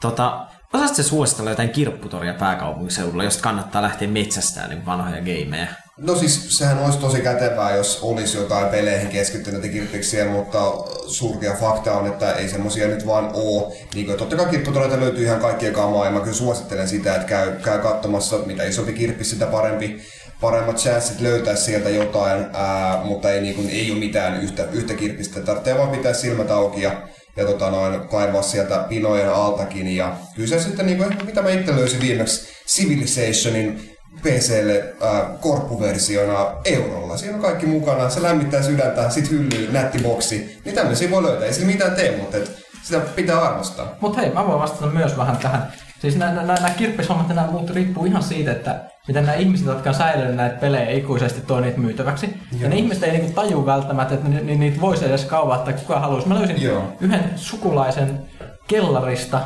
[0.00, 5.66] Tota, osaatko suositella jotain kirpputoria pääkaupunkiseudulla, josta kannattaa lähteä metsästään niin vanhoja gameja?
[5.98, 10.60] No siis sehän olisi tosi kätevää, jos olisi jotain peleihin keskittyneitä kirppiksiä, mutta
[11.06, 13.76] surkea fakta on, että ei semmosia nyt vaan oo.
[13.94, 17.28] Niin kuin, totta kai kirpputoreita löytyy ihan kaikkien kamaa ja mä kyllä suosittelen sitä, että
[17.28, 20.02] käy, käy katsomassa, mitä isompi kirppi, sitä parempi
[20.40, 24.94] paremmat chanssit löytää sieltä jotain, ää, mutta ei, niin kuin, ei ole mitään yhtä, yhtä
[24.94, 25.40] kirppistä.
[25.40, 27.02] Tarvitsee vaan pitää silmät auki ja,
[27.36, 29.96] ja tota noin, kaivaa sieltä pinojen altakin.
[29.96, 36.46] Ja kyllä se sitten, niin kuin, mitä mä itse löysin viimeksi, Civilizationin PClle äh, korppuversiona
[36.64, 37.16] eurolla.
[37.16, 40.60] Siinä on kaikki mukana, se lämmittää sydäntä, sit hyllyy, nätti boksi.
[40.64, 43.96] Niin tämmöisiä voi löytää, ei sillä mitään tee, mutta et, sitä pitää arvostaa.
[44.00, 45.72] Mutta hei, mä voin vastata myös vähän tähän.
[46.00, 49.66] Siis nämä, nämä, nämä kirppishommat ja nämä muut riippuu ihan siitä, että miten nämä ihmiset,
[49.66, 52.26] jotka on säilynyt näitä pelejä ikuisesti, tuo niitä myytäväksi.
[52.26, 52.62] Joo.
[52.62, 56.00] Ja ne ihmiset ei niinku taju välttämättä, että ni, ni, niitä voisi edes kaupata, kuka
[56.00, 56.28] haluaisi.
[56.28, 56.92] Mä löysin Joo.
[57.00, 58.22] yhden sukulaisen
[58.68, 59.40] kellarista,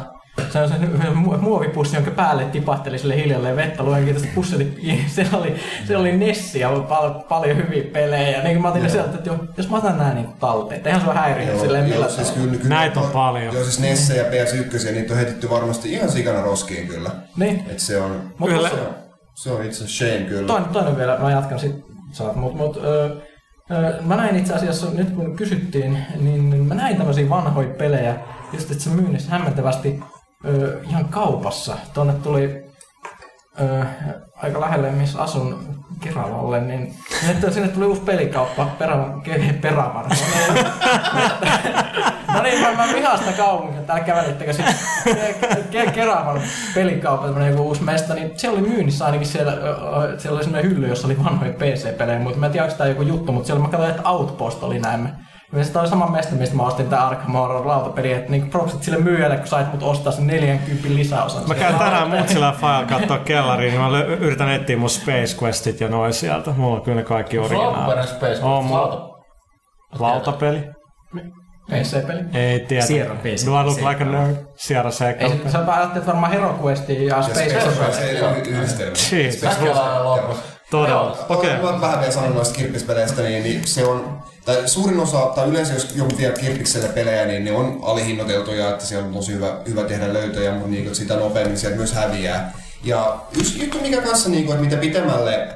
[0.53, 0.75] se on se
[1.41, 3.83] muovipussi, jonka päälle tipahteli sille hiljalleen vettä.
[3.83, 4.79] Luenkin tästä pusseli,
[5.15, 5.55] siellä oli,
[5.87, 8.29] siellä oli Nessi ja pal- paljon hyviä pelejä.
[8.39, 11.01] Ja niin mä otin ne sieltä, että jo, jos mä otan nämä niin talteen, eihän
[11.01, 13.55] se ole häiriö silleen joo, millään siis kyllä, kyllä, Näitä on paljon.
[13.55, 17.11] Joo, siis Nesse ja PS1, niitä on heitetty varmasti ihan sikana roskiin kyllä.
[17.37, 17.65] Niin.
[17.71, 18.69] Et se on, Mut Kyllä.
[18.69, 18.77] se-
[19.35, 20.47] se on itse asiassa shame kyllä.
[20.47, 21.77] Toinen, toinen vielä, mä jatkan sit,
[22.13, 23.17] saat, mut, mut ö,
[23.71, 28.17] ö, mä näin itse asiassa, nyt kun kysyttiin, niin mä näin tämmöisiä vanhoja pelejä,
[28.53, 30.01] just että se myynnissä hämmentävästi
[30.47, 31.77] ö, ihan kaupassa.
[31.95, 32.65] Tuonne tuli
[33.61, 33.85] ö,
[34.43, 38.67] aika lähelle, missä asun Keravalle, niin sinne, sinne tuli uusi pelikauppa,
[39.25, 40.05] ke- Peravan.
[40.09, 40.15] No
[40.55, 40.65] niin,
[42.35, 44.75] no niin mä, mä vihaan sitä kaupunkia, täällä kävelittekö sitten
[45.05, 45.35] ke,
[45.71, 46.43] ke, Keravan
[46.75, 49.53] pelikauppa, tämmönen joku uusi mesta, niin siellä oli myynnissä ainakin siellä,
[50.19, 53.03] siellä oli semmoinen hylly, jossa oli vanhoja PC-pelejä, mutta mä en tiedä, onko tämä joku
[53.03, 55.09] juttu, mutta siellä mä katsoin, että Outpost oli näin
[55.53, 58.83] Ja se oli sama mesta, mistä mä ostin tää Arkham Horror lautapeli, että niinku propsit
[58.83, 61.49] sille myyjälle, kun sait mut ostaa sen 40 lisäosan.
[61.49, 65.81] Mä käyn tänään mutsilla file katsoa kellariin, niin mä lö- yritän etsiä mun Space Questit
[65.81, 66.51] ja noin sieltä.
[66.51, 68.09] Mulla on kyllä ne kaikki Se on originaalit.
[68.09, 68.69] Space On Quest.
[68.69, 70.69] mulla Lauta- lautapeli.
[71.71, 72.21] PC-peli.
[72.35, 72.83] Ei tiedä.
[72.87, 73.47] Sierra PC.
[73.47, 74.37] Do I look like a nerd?
[74.57, 75.29] Sierra Ei Seikka.
[75.29, 78.23] sit, sä ajattelet varmaan Hero Questia ja Space Se Quest.
[78.23, 78.93] on yhdistelmä.
[79.13, 80.58] Jeez, Mäkelä loppus.
[80.71, 81.27] Todella.
[81.29, 81.57] Okei.
[81.61, 81.81] Okay.
[81.81, 85.89] Vähän vielä sanon noista kirppispeleistä, niin, niin se on, tai suurin osa, tai yleensä jos
[85.97, 90.13] joku vie kirppikselle pelejä, niin ne on alihinnoiteltuja, että siellä on tosi hyvä, hyvä tehdä
[90.13, 92.53] löytöjä, mutta niin, sitä nopeammin sieltä myös häviää.
[92.85, 95.49] Ja yksi juttu, mikä kanssa, niin kuin, että mitä pitemmälle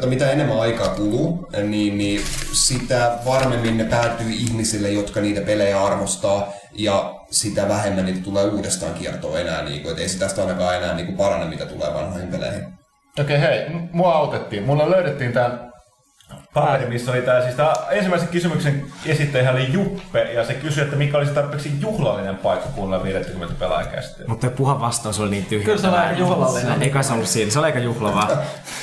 [0.00, 5.84] tai mitä enemmän aikaa kuluu, niin, niin sitä varmemmin ne päätyy ihmisille, jotka niitä pelejä
[5.84, 10.42] arvostaa, ja sitä vähemmän niitä tulee uudestaan kiertoa enää, niin kuin, että ei sitä tästä
[10.42, 12.79] ainakaan enää niin kuin parane, mitä tulee vanhoihin peleihin.
[13.20, 14.62] Okei, okay, hei, mua autettiin.
[14.62, 15.70] Mulla löydettiin tää
[16.54, 20.96] paperi, missä oli tää, siis tää ensimmäisen kysymyksen esittäjä oli Juppe, ja se kysyi, että
[20.96, 24.24] mikä olisi tarpeeksi juhlallinen paikka kuunnella 50 pelaajakästiä.
[24.28, 25.64] Mutta puha vastaus oli niin tyhjä.
[25.64, 26.82] Kyllä se oli aika juhlallinen.
[26.82, 28.30] Eikä se ollut siinä, se oli aika juhlavaa.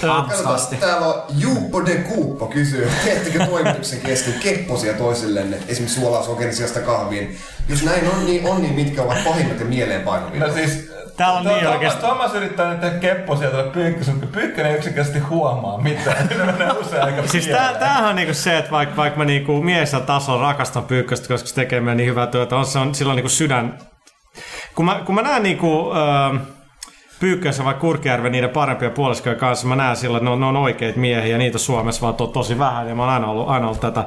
[0.09, 0.75] Aamusta asti.
[0.75, 6.79] Katsotaan, täällä on Juuppo de Kuuppo kysyy, teettekö toimituksen kesken kepposia toisillenne, esimerkiksi suolaasokerin sijasta
[6.79, 7.37] kahviin?
[7.69, 10.47] Jos näin on, niin on niin mitkä ovat pahimmat ja mieleenpainuvia.
[10.47, 14.15] No siis, Täällä on to- niin Thomas, oikeesti- Thomas yrittää nyt tehdä kepposia tuolla pyykkösen,
[14.15, 16.27] mutta pyykkönen ei yksinkertaisesti huomaa mitään.
[16.27, 19.61] Ne menee usein aika Siis tää, tämähän on niinku se, että vaikka, vaikka mä niinku
[19.63, 23.15] miesellä tasolla rakastan pyykköstä, koska se tekee meidän niin hyvää työtä, on se on silloin
[23.15, 23.77] niinku sydän...
[24.75, 26.39] Kun mä, kun mä näen niinku, öö,
[27.19, 30.57] Pyykkösen vai Kurkijärven niiden parempia puoliskoja kanssa, mä näen silloin, että ne on, ne on
[30.57, 33.65] oikeita miehiä ja niitä Suomessa vaan to, tosi vähän ja mä oon aina ollut, aina
[33.65, 34.05] ollut tätä,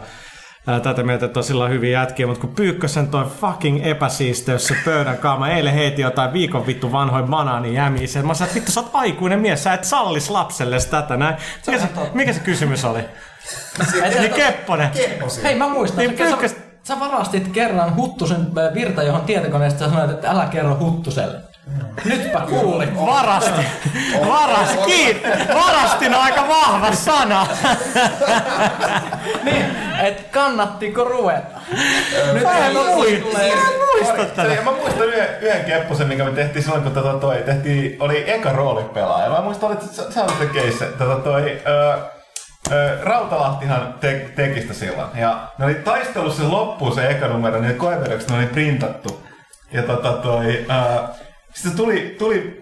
[0.64, 5.18] tätä mieltä, että on sillä hyviä jätkiä, mutta kun Pyykkösen toi fucking epäsiisteys se pöydän
[5.18, 8.80] kaama, eilen heitin jotain viikon vittu vanhoin banaani jämiä, sen mä sanoin, että vittu sä
[8.80, 11.36] oot aikuinen mies, sä et sallis lapselle tätä näin.
[11.66, 13.00] Mikä se, mikä se kysymys oli?
[14.18, 14.90] Niin Kepponen.
[14.90, 15.42] Kepposia.
[15.42, 19.90] Hei mä muistan, Niin niin, sä, pyykkäs- sä varastit kerran Huttusen virta johon tietokoneesta sä
[19.90, 21.49] sanoit, että älä kerro Huttuselle.
[22.04, 22.96] Nytpä kuulit.
[23.06, 23.62] Varasti.
[24.28, 24.76] Varasti.
[24.86, 25.22] Kiit.
[25.54, 27.46] Varastin on aika vahva sana.
[29.44, 31.60] Niin, et kannattiko ruveta?
[32.32, 33.22] Nyt Mä en muista.
[33.30, 34.62] tulee- Mä en muista Se, tätä.
[34.64, 38.52] mä muistan yhden, yhden kepposen, minkä me tehtiin silloin, kun tota toi, tehtiin, oli eka
[38.52, 39.30] roolipelaaja.
[39.30, 41.98] Mä muistan, että sä, sä olit se case, tota toi, ö,
[42.72, 45.08] ö, Rautalahtihan te, teki sitä silloin.
[45.18, 49.26] Ja ne oli taistellut sen loppuun se eka numero, niin koeverokset ne oli printattu.
[49.72, 51.00] Ja tota toi, ö,
[51.54, 52.60] sitten tuli, tuli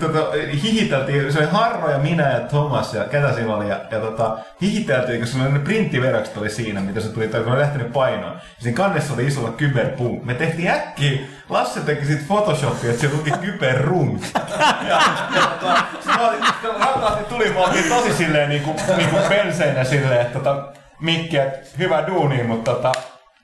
[0.00, 0.18] tota,
[0.62, 4.38] hihiteltiin, se oli Harro ja minä ja Thomas ja ketä siinä oli, ja, ja tota,
[4.62, 8.40] hihiteltiin, kun sellainen printtiverokset oli siinä, mitä se tuli, kun oli lähtenyt painoon.
[8.58, 10.24] Siinä kannessa oli isolla kyberpunk.
[10.24, 14.22] Me tehtiin äkkiä, Lasse teki siitä Photoshopia, että se luki kyberrung.
[14.88, 15.02] ja,
[15.34, 21.36] ja tota, tuli, oltiin tosi silleen niinku, niinku penseinä silleen, että tota, Mikki,
[21.78, 22.92] hyvä duuni, mutta tota,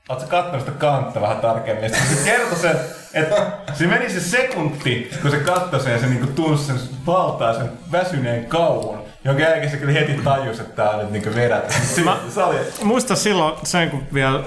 [0.09, 1.89] Oletko kattonut sitä kantta vähän tarkemmin?
[1.89, 2.79] Sitten kertoi sen,
[3.13, 7.69] että se meni se sekunti, kun se katsoi sen ja se niinku tunsi sen valtaisen
[7.91, 9.01] väsyneen kauan.
[9.23, 11.71] Jonka jälkeen se kyllä heti tajusi, että tää on nyt niinku vedät.
[11.71, 12.57] Se, se oli...
[12.83, 14.39] Muista silloin sen, kun vielä,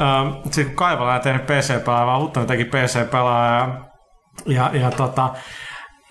[0.51, 3.69] sit kun Kaivala ei tehnyt PC-pelaaja, vaan Huttunen teki PC-pelaaja.
[4.47, 5.35] Ja, ja tota,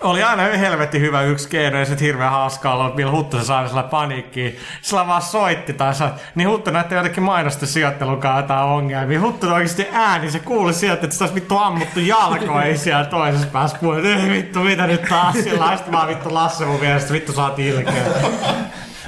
[0.03, 3.83] oli aina helvetti hyvä yksi keino ja sitten hirveän hauskaa ollut, millä Huttunen sai sillä
[3.83, 4.57] paniikkiin.
[4.81, 9.21] Sillä vaan soitti tai sai, niin Huttunen näytti jotenkin mainosten sijoittelun kanssa jotain ongelmia.
[9.21, 13.77] Huttunen oikeasti ääni, se kuuli sieltä, että sitä olisi vittu ammuttu jalkoihin siellä toisessa päässä
[13.81, 14.09] puolella.
[14.09, 15.75] Ei vittu, mitä nyt taas sillä.
[15.75, 18.03] Sitten vaan vittu Lasse mun mielestä, vittu saatiin ilkeä.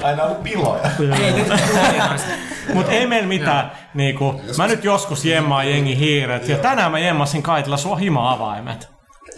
[0.03, 0.83] Aina ollut piloja.
[2.73, 3.71] Mutta ei meillä mitään.
[3.93, 6.47] Niinku, mä nyt joskus jemmaan jengi hiiret.
[6.47, 8.94] Ja tänään mä jemmasin Kaitilla sua hima-avaimet.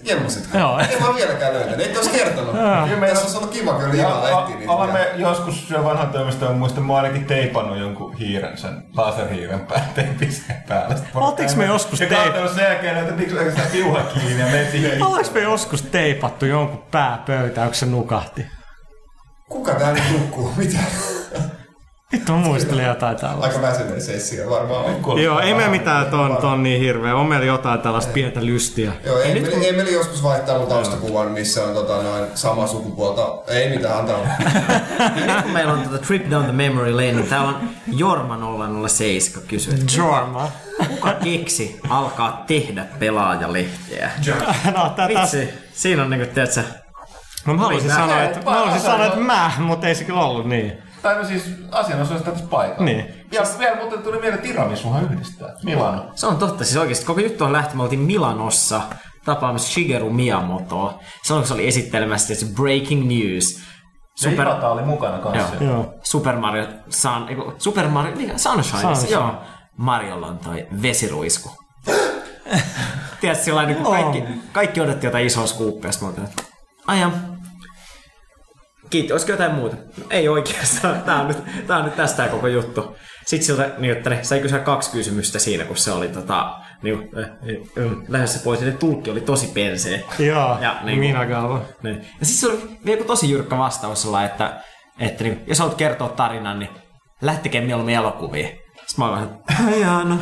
[0.07, 0.57] Jemmasitko?
[0.57, 0.79] Joo.
[0.79, 1.79] En mä vieläkään löytänyt.
[1.79, 2.51] Eikö olisi kertonut?
[2.89, 4.53] Kyllä Tässä olisi ollut kiva, Ja, ihan lehti.
[4.55, 9.59] Niin olemme joskus siellä vanhan toimistoon, muistan, mä oon ainakin teipannut jonkun hiiren sen laserhiiren
[9.59, 10.95] päälle, teipin sen päälle.
[11.15, 14.71] Oltiinko me joskus Ja teip- katsonut sen jälkeen, että miksi sitä piuha kiinni ja menet
[14.71, 15.03] siihen.
[15.03, 18.45] Ollaanko me joskus teipattu jonkun pää pöytään, kun se nukahti?
[19.49, 20.53] Kuka tää nyt nukkuu?
[20.57, 20.79] Mitä?
[22.11, 23.45] Vittu mä muistelin jotain tällaista.
[23.59, 25.21] Aika väsyneen sessio varmaan on.
[25.23, 27.15] Joo, ei meillä mitään ton, ton niin hirveä.
[27.15, 28.91] On meillä jotain tällaista pientä lystiä.
[29.05, 33.51] Joo, Emeli, Emeli joskus vaihtaa mun taustakuvan, missä on tota, noin samaa sukupuolta.
[33.53, 34.17] Ei mitään, antaa.
[35.25, 38.39] Nyt kun meillä on tota Trip Down the Memory Lane, niin täällä on Jorma
[38.87, 40.51] 007 kysyy, että Jorma.
[40.89, 44.11] kuka keksi alkaa tehdä pelaajalehteä?
[44.75, 45.07] No, tätä...
[45.21, 46.61] Vitsi, siinä on niinku, tiedätkö,
[47.45, 50.21] No, mä haluaisin Mä- sanoa, että, mä haluaisin sanoa, että mä, mutta ei se kyllä
[50.21, 50.73] ollut niin.
[51.07, 52.85] Tai no siis asianosaista tässä paikalla.
[52.85, 53.13] Niin.
[53.31, 55.53] Ja vielä muuten tuli mieleen tiramisuhan yhdistää.
[55.63, 56.11] Milano.
[56.15, 58.81] Se on totta, siis oikeasti koko juttu on lähti, me oltiin Milanossa
[59.25, 60.99] tapaamassa Shigeru Miyamotoa.
[61.23, 63.59] Silloin kun se oli esittelemässä se Breaking News.
[64.15, 64.47] Super...
[64.47, 65.55] Ipata oli mukana kanssa.
[65.63, 65.73] Joo.
[65.73, 65.93] Joo.
[66.03, 67.27] Super Mario Sun,
[67.57, 68.37] Super Mario, mikä?
[68.37, 69.11] Sunshine, Sunshine.
[69.11, 69.35] joo.
[69.77, 71.51] Marjolla on toi vesiruisku.
[73.21, 76.29] Tiedätkö, sillä niin kaikki, kaikki odotti jotain isoa skuuppia, sitten mä olin,
[76.87, 77.36] ajan.
[78.89, 79.75] Kiitos, olisiko jotain muuta?
[79.75, 81.37] No, ei oikeastaan, tää on nyt,
[81.67, 82.95] tää on nyt tästä tää koko juttu.
[83.25, 86.53] Sitten siltä, niin, että ne sai kysyä kaksi kysymystä siinä, kun se oli tota,
[86.83, 87.29] niin, äh,
[87.85, 90.03] äh, lähdössä pois, ja tulkki oli tosi persee.
[90.19, 91.61] Joo, Ja, niin, minä kaava.
[91.83, 91.95] niin.
[92.19, 94.61] Ja sitten se oli vielä tosi jyrkkä vastaus sillä, että,
[94.99, 96.69] että niin, jos haluat kertoa tarinan, niin
[97.21, 98.47] lähtekee mieluummin elokuviin.
[98.87, 99.29] Sitten mä olin,
[99.81, 100.17] jaa, no,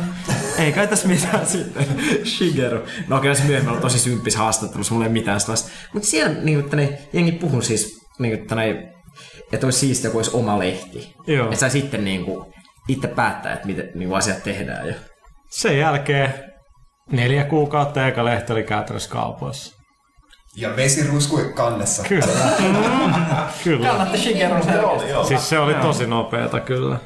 [0.58, 1.86] ei kai tässä mitään sitten.
[2.36, 2.80] Shigeru.
[3.08, 5.70] No kyllä se myöhemmin oli tosi symppis haastattelussa, mulla ei mitään sellaista.
[5.92, 8.92] Mutta siellä niin, että ne jengi puhuu siis, niin, että, ne,
[9.52, 11.14] että olisi siistiä, kun olisi oma lehti.
[11.26, 11.44] Joo.
[11.44, 12.52] Että sä sitten niin kuin,
[12.88, 14.88] itse päättää, että miten niin kuin asiat tehdään.
[14.88, 14.94] Ja...
[15.50, 16.34] Sen jälkeen
[17.12, 19.76] neljä kuukautta eka lehti oli käytännössä kaupoissa.
[20.56, 22.02] Ja vesirusku kannessa.
[22.08, 22.26] Kyllä.
[23.64, 23.88] kyllä.
[23.88, 25.28] Kannatte selkeästi.
[25.28, 26.98] Siis se oli tosi nopeeta kyllä.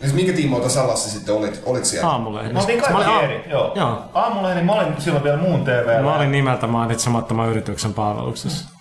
[0.00, 2.10] Siis minkä tiimoilta salassa sitten olit, olit siellä?
[2.14, 3.50] Oltiin Mä olin kaikki aamu- eri.
[3.50, 3.72] Joo.
[3.74, 4.04] Joo.
[4.14, 6.02] Aamulla niin mä olin silloin vielä muun TV.
[6.02, 8.79] Mä olin nimeltä mainitsemattoman yrityksen palveluksessa.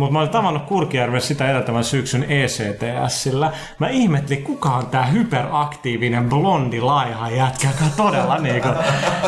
[0.00, 3.52] Mutta mä olin tavannut Kurkijärven sitä edeltävän syksyn ECTSillä.
[3.78, 8.68] Mä ihmettelin, kuka on tää hyperaktiivinen blondi laiha jätkä, joka on todella niinku...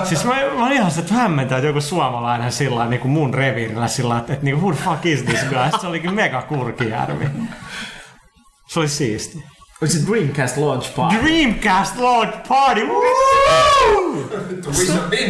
[0.04, 3.88] Siis mä, mä olin ihan se, että hämmentää, että joku suomalainen sillä niinku mun reviirillä
[3.88, 5.80] sillä että, että niinku, who the fuck is this guy?
[5.80, 7.24] Se olikin mega Kurkijärvi.
[8.68, 9.44] Se oli siisti.
[9.82, 11.16] Oliko se Dreamcast Launch Party?
[11.22, 12.86] Dreamcast Launch Party!
[12.86, 13.02] Woo!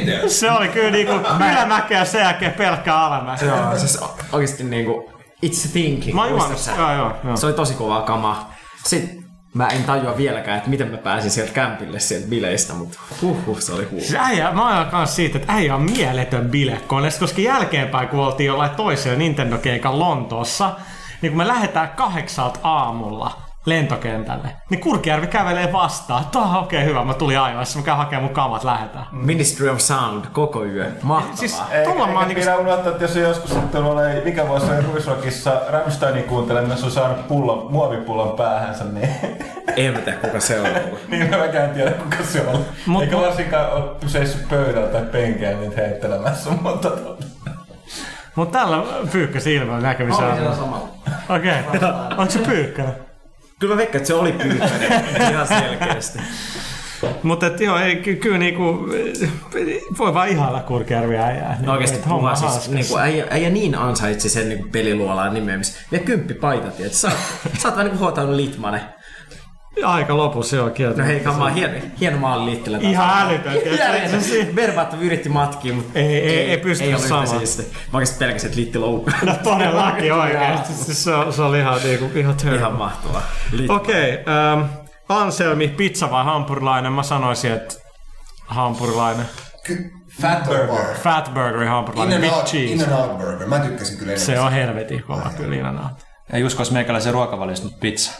[0.05, 0.29] There.
[0.29, 1.13] Se oli kyllä niinku
[1.51, 3.49] ylämäkeä ja sen jälkeen pelkkä alamäkeä.
[3.49, 3.99] Joo, siis
[4.33, 5.13] oikeesti niinku
[5.47, 6.15] It's thinking.
[6.15, 6.27] Mä?
[6.27, 7.37] Joo, joo, joo.
[7.37, 8.55] Se oli tosi kovaa kamaa.
[8.85, 9.25] Sitten
[9.55, 13.73] mä en tajua vieläkään, että miten mä pääsin sieltä kämpille sieltä bileistä, mutta huhhuh, se
[13.73, 13.89] oli.
[13.91, 18.47] Siis äijä, mä oon kanssa siitä, että äijä on mieletön bilekone, koska jälkeenpäin, kun oltiin
[18.47, 20.77] jollain toisella Nintendo-keikan Lontoossa,
[21.23, 26.25] niin kun me lähdetään kahdeksalta aamulla lentokentälle, niin Kurkijärvi kävelee vastaan.
[26.25, 29.07] Tuohon okei, okay, hyvä, mä tulin ajoissa, mä käyn hakemaan mun kamat, lähetään.
[29.13, 30.91] Ministry of Sound koko yö.
[31.03, 31.37] Mahtavaa.
[31.37, 32.41] Siis Eikä, mä eikä oon niinku...
[32.41, 36.93] pidä unohtaa, että jos joskus sitten oli, mikä vuosi oli Ruisrockissa Rammsteinin kuuntelemassa, se on
[36.93, 39.09] saanut pullon, muovipullon päähänsä, niin,
[39.77, 40.99] En mä tiedä, kuka se on ollut.
[41.09, 42.65] niin mä mäkään tiedä kuka se on.
[42.87, 47.25] Mut- Eikä varsinkaan ole seissyt pöydällä tai penkeä nyt heittelemässä, mutta tota-
[48.35, 48.83] Mut tällä
[49.13, 50.29] pyykkäsi ilmeellä näkemisellä.
[50.29, 50.89] Oli siellä samalla.
[51.29, 51.89] Okei, okay.
[52.11, 53.12] onko se pyykkänen?
[53.63, 55.31] Kyllä mä veikkaan, että se oli pyykkönen.
[55.31, 56.19] Ihan selkeästi.
[57.23, 58.89] Mutta joo, ei, ky- kyllä niinku,
[59.99, 61.59] voi vaan ihailla Kurkijärvi äijää.
[61.63, 62.71] No homma puhua siis, hanskassa.
[62.71, 65.77] niinku, äijä, äijä, niin ansaitsi sen niinku peliluolaan nimeämis.
[65.93, 66.93] Vielä kymppipaita, tiedät.
[66.93, 67.11] Sä,
[67.59, 68.81] sä oot vähän niinku huotanut Litmanen.
[69.85, 71.01] Aika lopussa joo, kieltä.
[71.01, 72.83] No hei, kammaa, hieno, hieno maali taas.
[72.83, 73.53] Ihan älytön.
[73.53, 73.85] tiedätkö?
[73.85, 74.23] Järjetön.
[74.23, 77.29] Se- se- Verbaatto yritti matkia, mutta Ei- ei- ei pystynyt ollut samaan.
[77.93, 79.19] Mä oikeesti pelkäsin, että Litti loukkaa.
[79.27, 80.73] No todellakin oikeesti.
[80.73, 82.59] Siis se, se oli ihan, niinku, ihan terrible.
[82.59, 83.23] Ihan mahtavaa.
[83.69, 84.69] Okei, okay, um,
[85.09, 86.93] Anselmi, pizza vai hampurilainen?
[86.93, 87.75] Mä sanoisin, että
[88.47, 89.27] hampurilainen.
[89.67, 89.91] Ky-
[90.23, 90.95] Fat Burger.
[91.03, 92.73] Fat burger, hampurilainen, In big and out, cheese.
[92.73, 93.47] in and out burger.
[93.49, 94.27] Mä tykkäsin kyllä enemmän.
[94.27, 95.93] Se on helvetin kova kyllä in and out.
[96.33, 98.13] Ei uskois meikäläisen ruokavaliosta, mutta pizza.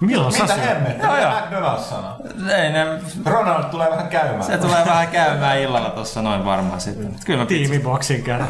[0.00, 0.66] Milloin sä mitä syöt?
[0.68, 1.30] hemmettä, Joo, joo.
[1.30, 2.16] mitä McDonald's sanoo?
[2.56, 2.86] Ei ne,
[3.24, 4.44] Ronald tulee vähän käymään.
[4.44, 7.16] se tulee vähän käymään illalla tossa noin varmaan sitten.
[7.26, 7.46] Kyllä.
[7.46, 8.48] Tiimiboksin kerran.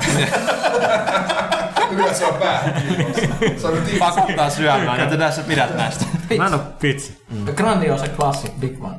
[1.90, 2.82] Kyllä se on päähän.
[3.56, 6.04] Se on nyt Pakottaa syömään, että tässä pidät näistä.
[6.38, 7.12] Mä en oo pizza.
[7.56, 8.96] Grandiosa Classic Big Man.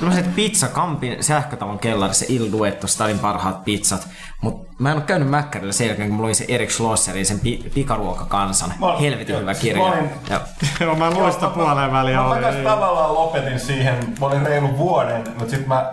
[0.00, 4.08] Kyllä se pizza Kampin sähkötavon kellarissa Il Duetto Stalin parhaat pizzat.
[4.44, 7.40] Mut mä en oo käynyt Mäkkärillä sen jälkeen, kun mä luin sen Erik Schlosserin, sen
[7.40, 8.72] pi- pikaruokakansan.
[8.80, 9.82] Mä Helvetin joo, hyvä siis kirja.
[9.82, 10.40] mä olin- Ja,
[10.80, 12.16] Joo, mä muistan puoleen väliin.
[12.16, 15.92] Mä oli- takas tavallaan lopetin siihen, mä olin reilu vuoden, mutta sitten mä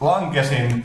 [0.00, 0.82] lankesin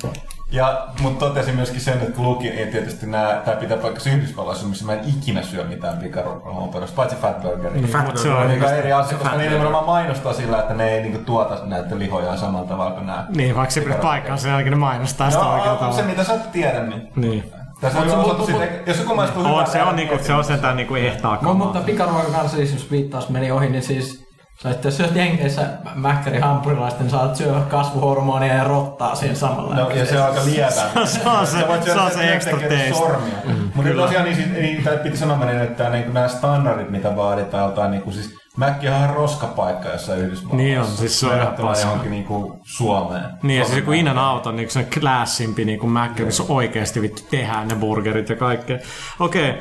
[0.54, 4.68] ja mut totesin myöskin sen, että kun luki, niin tietysti nää, tää pitää paikkansa Yhdysvalloissa,
[4.68, 7.72] missä mä en ikinä syö mitään pikaruokahompanosta, paitsi Fat Burgeria.
[7.72, 11.02] Niin, Fat se on niinku eri asia, koska ne nimenomaan mainostaa sillä, että ne ei
[11.02, 13.26] niinku tuota näitä lihoja samalla tavalla kuin nää.
[13.36, 16.04] Niin, vaikka se pidä paikkaa, sen jälkeen ne mainostaa sitä No, se tavalla.
[16.04, 17.08] mitä sä et tiedä, niin.
[17.16, 17.52] Niin.
[17.82, 20.96] Tässä on osattu siitä, jos joku maistuu se on, niin niinku, se on sentään niinku
[20.96, 24.33] ehtaa No, mutta pikaruokan kanssa siis, jos viittaus meni ohi, niin siis
[24.64, 25.62] sä että jos syöt Jenkeissä
[25.96, 29.76] mäkkäri hampurilaista, niin saat syödä kasvuhormonia ja rottaa siinä samalla.
[29.76, 30.72] No, ja se on aika lievää.
[31.06, 31.66] Se on se- se
[32.00, 32.42] on se työntekijän
[32.72, 32.94] taste.
[32.94, 33.36] Sormia.
[33.46, 37.64] Mm, Mutta tosiaan niin, niin tää piti sanoa menin, että niin nämä standardit, mitä vaaditaan
[37.70, 40.58] jotain, niin kuin, siis Mäkki on ihan roskapaikka jossain Yhdysvalloissa.
[40.58, 41.88] Niin on, siis se on ihan paska.
[41.88, 43.24] johonkin niin kuin Suomeen.
[43.44, 47.22] Niin, ja siis joku Inan auto on niinku se klassimpi niinku Mäkkä, missä oikeesti vittu
[47.32, 48.78] tehdään ne burgerit ja kaikkea.
[49.20, 49.56] Okei, Ja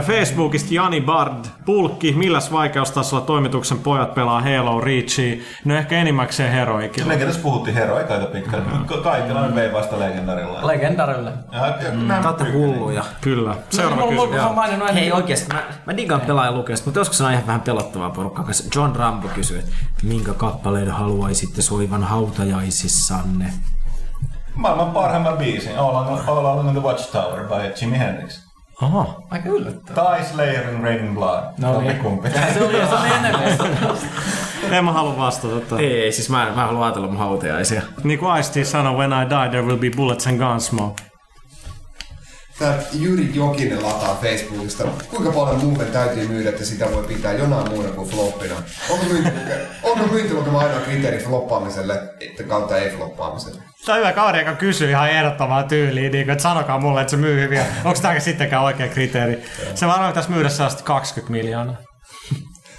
[0.00, 5.36] Facebookista Jani Bard, pulkki, milläs vaikeustasolla toimituksen pojat pelaa Halo Reachia?
[5.64, 7.14] No ehkä enimmäkseen heroikilla.
[7.14, 8.64] Tässä puhuttiin heroika aika pitkälle.
[8.86, 10.66] Ka- Kaikilla me vei vasta legendarilla.
[10.66, 11.32] Legendarille.
[12.22, 13.04] Te olette hulluja.
[13.20, 13.54] Kyllä.
[13.70, 14.94] Seuraava mulla- kysymys.
[14.94, 18.44] Hei oikeesti, mä, mä digaan pelaajan lukemista, mutta joskus se on ihan vähän pelottavaa porukkaa.
[18.44, 23.52] koska John Rambo kysyy, että minkä kappaleen haluaisitte soivan hautajaisissanne?
[24.54, 25.78] Maailman parhaimman biisin.
[25.78, 28.51] All Along, All Along the Watchtower by Jimi Hendrix.
[28.82, 29.22] Aha.
[29.30, 30.04] Aika yllättävää.
[30.04, 31.44] Tai Slayerin Raining Blood.
[31.58, 31.96] No niin.
[31.96, 32.28] kumpi.
[32.54, 33.42] Se oli, se oli enemmän.
[34.70, 35.78] En mä halua vastata.
[35.78, 37.82] Ei, ei, siis mä, mä haluan ajatella mun hautajaisia.
[38.04, 41.02] Niin kuin Ice-T sanoi, when I die there will be bullets and gunsmoke.
[42.62, 44.84] Tää Jyri Jokinen lataa Facebookista.
[45.10, 48.54] Kuinka paljon muuten täytyy myydä, että sitä voi pitää jonain muuna kuin floppina?
[48.90, 53.62] Onko myyntilukema, onko myyntilukema ainoa kriteeri floppaamiselle, että kautta ei floppaamiselle?
[53.86, 57.10] Tämä on hyvä kaveri, joka kysyy ihan ehdottomaa tyyliin, niin kuin, että sanokaa mulle, että
[57.10, 57.66] se myy hyviä.
[57.84, 59.44] Onko tämä sittenkään oikea kriteeri?
[59.74, 61.76] Se varmaan pitäisi myydä sellaista 20 miljoonaa.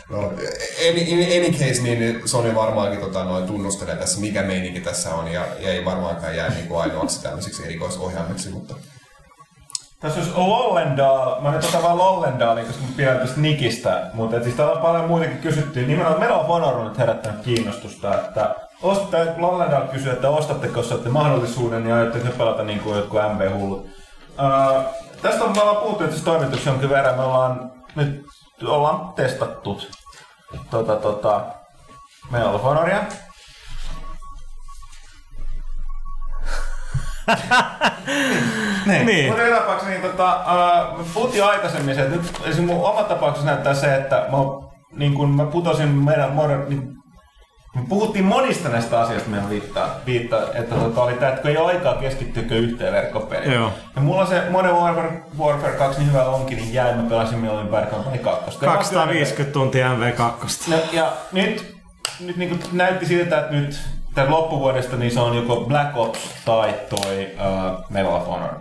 [0.09, 0.19] No,
[0.89, 5.31] any, in any case, niin Sony varmaankin tota, noin tunnustelee tässä, mikä meininki tässä on,
[5.31, 8.75] ja, ja ei varmaankaan jää niin kuin ainoaksi tämmöiseksi erikoisohjaimeksi, mutta
[10.03, 14.55] Tässä olisi Lollendal, mä nyt otan vaan Lollendalin, koska mä pidän tästä Nikistä, mutta siis
[14.55, 15.85] täällä on paljon muitakin kysytty.
[15.85, 21.87] Nimenomaan Honor on nyt herättänyt kiinnostusta, että osta, Lollendal kysyy, että ostatteko jos saatte mahdollisuuden
[21.87, 23.87] ja aiotteko pelata niin kuin jotkut MV-hullut.
[24.39, 24.81] Öö,
[25.21, 28.25] tästä on me ollaan puhuttu asiassa toimituksessa jonkin verran, me ollaan nyt
[28.67, 29.81] ollaan testattu
[30.71, 31.41] tota, tota,
[32.31, 33.03] Medal of Honoria.
[38.85, 39.05] niin.
[39.05, 39.27] Niin.
[39.27, 40.39] Mutta joka tapauksessa niin, tota,
[40.91, 44.37] uh, me puhuttiin aikaisemmin se, että nyt esimerkiksi mun oma tapauksessa näyttää se, että mä,
[44.95, 46.93] niin kun mä putosin meidän modern, niin,
[47.75, 51.57] me puhuttiin monista näistä asioista meidän viittaa, viittaa että tota, oli tämä, että kun ei
[51.57, 53.53] ole aikaa keskittyä yhteen verkkopeliin.
[53.53, 53.71] Joo.
[53.95, 57.39] Ja mulla on se Modern Warfare, Warfare 2 niin hyvä onkin, niin jäi, mä pelasin
[57.39, 58.59] mieluummin Bad Company 2.
[58.59, 60.71] 250 tuntia MV2.
[60.71, 61.75] No, ja nyt,
[62.19, 63.79] nyt niin näytti siltä, että nyt
[64.15, 68.53] tämän loppuvuodesta niin se on joko Black Ops tai toi uh, Medal of Honor.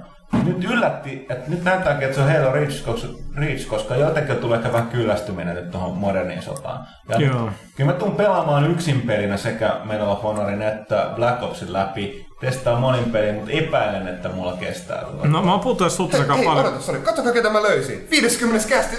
[0.44, 4.58] Nyt yllätti, että nyt näyttääkin, että se on Halo Reach, koska, Reach, koska jotenkin tulee
[4.58, 6.86] ehkä vähän kyllästyminen nyt tuohon moderniin sotaan.
[7.08, 7.50] Ja Joo.
[7.76, 12.26] Kyllä mä tuun pelaamaan yksin pelinä sekä Medal of Honorin että Black Opsin läpi.
[12.40, 15.02] Testaa monin pelin, mutta epäilen, että mulla kestää.
[15.22, 16.66] No mä oon puhuttu edes Hei, suhteessa hei, paljon.
[16.66, 16.98] odota, sori.
[16.98, 18.06] Katsokaa ketä mä löysin.
[18.10, 18.96] 50 kästi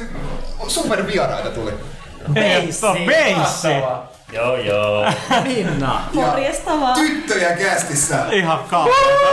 [0.67, 1.71] supervieraita tuli.
[2.27, 3.67] On Beissi!
[4.33, 5.05] Joo joo.
[5.43, 6.01] Minna!
[6.13, 6.95] Morjesta vaan.
[6.95, 8.25] Tyttöjä kästissä.
[8.31, 9.29] Ihan kauheeta.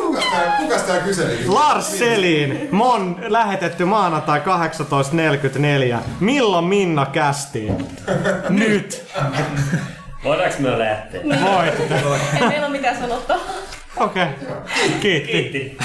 [0.00, 1.38] Kukas tää, kukas tää kyseli?
[1.46, 5.96] Lars Selin, Mon lähetetty maanantai 18.44.
[6.20, 7.88] Milloin Minna kästiin?
[8.48, 9.04] Nyt!
[10.24, 11.20] Voidaanko me lähteä?
[11.22, 11.94] Voitte.
[12.34, 13.36] Ei meillä ole mitään sanottaa.
[13.96, 14.26] Okei.
[15.00, 15.32] Kiitti.
[15.32, 15.76] Kiitti.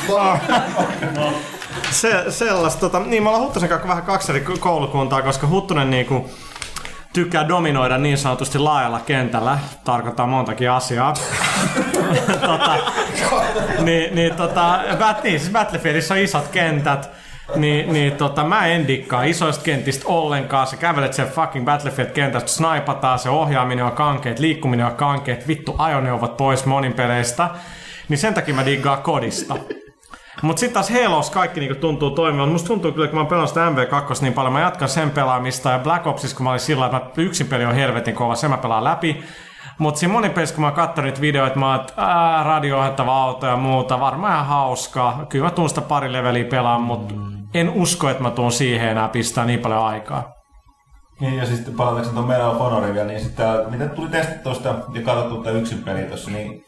[1.91, 6.30] Se, sellaista, tota, niin me ollaan Huttusen kanssa vähän kaksi eri koulukuntaa, koska Huttunen niinku
[7.22, 11.14] tykkää dominoida niin sanotusti laajalla kentällä, tarkoittaa montakin asiaa.
[12.48, 12.77] tota,
[13.80, 17.10] niin, niin, tota, bat, niin, siis Battlefieldissä on isot kentät,
[17.56, 20.68] niin, niin tota, mä en dikkaa isoista kentistä ollenkaan.
[20.68, 26.38] Sä kävelet sen fucking Battlefield-kentästä, snaipataan, se ohjaaminen on kankeet, liikkuminen on kankeet, vittu ajoneuvot
[26.38, 27.49] pois monin peleistä.
[28.10, 29.56] Niin sen takia mä diggaan kodista.
[30.41, 32.49] Mutta sitten taas Halos kaikki niinku tuntuu toimivan.
[32.49, 35.69] Musta tuntuu kyllä, kun mä oon pelannut sitä MV2 niin paljon, mä jatkan sen pelaamista.
[35.69, 38.57] Ja Black Opsissa, kun mä olin sillä että yksin peli on helvetin kova, sen mä
[38.57, 39.23] pelaan läpi.
[39.77, 41.93] Mutta siinä monin pelissä, kun mä oon katsonut niitä videoita, mä oon, että
[42.43, 45.26] radio-ohjattava auto ja muuta, varmaan ihan hauskaa.
[45.30, 47.15] Kyllä mä tuun sitä pari leveliä pelaan, mutta
[47.53, 50.34] en usko, että mä tuun siihen enää pistää niin paljon aikaa.
[51.19, 55.01] Niin, ja sitten palataanko tuon of Honorin vielä, niin sitten mitä tuli testattua sitä ja
[55.01, 56.64] katsottu tätä yksin peliä tuossa, niin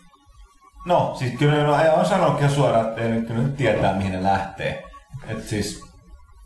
[0.86, 2.06] No, siis kyllä ne on,
[2.40, 4.84] ihan suoraan, että ei nyt, kyllä nyt tietää mihin ne lähtee.
[5.28, 5.90] Et siis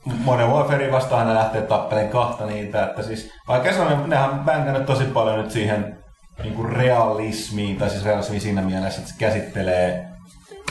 [0.05, 4.39] Modern Warfare vastaan ne lähtee tappeleen kahta niitä, että siis vaikka se on, nehän on
[4.39, 5.97] bänkännyt tosi paljon nyt siihen
[6.43, 10.05] niin kuin realismiin, tai siis realismiin siinä mielessä, että se käsittelee,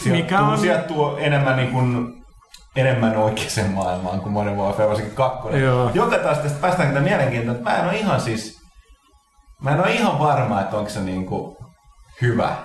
[0.05, 2.13] Mikä on- sijoittuu enemmän niin kuin,
[2.77, 5.63] enemmän oikeaan maailmaan kuin Modern Warfare, varsinkin kakkonen.
[5.63, 5.91] Joo.
[5.95, 8.59] Joka taas tästä päästään tätä mielenkiintoista, että mä en ole ihan siis,
[9.63, 11.57] mä en ole ihan varma, että onko se niin kuin
[12.23, 12.57] hyvä.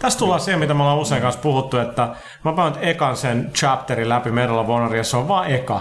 [0.00, 2.02] Tässä tullaan siihen, mitä me ollaan usein kanssa puhuttu, että
[2.44, 5.80] mä panon ekan sen chapterin läpi Medal of Honor, ja se on vaan eka.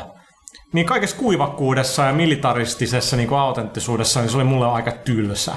[0.74, 5.54] Niin kaikessa kuivakkuudessa ja militaristisessa niin kuin autenttisuudessa, niin se oli mulle aika tylsä.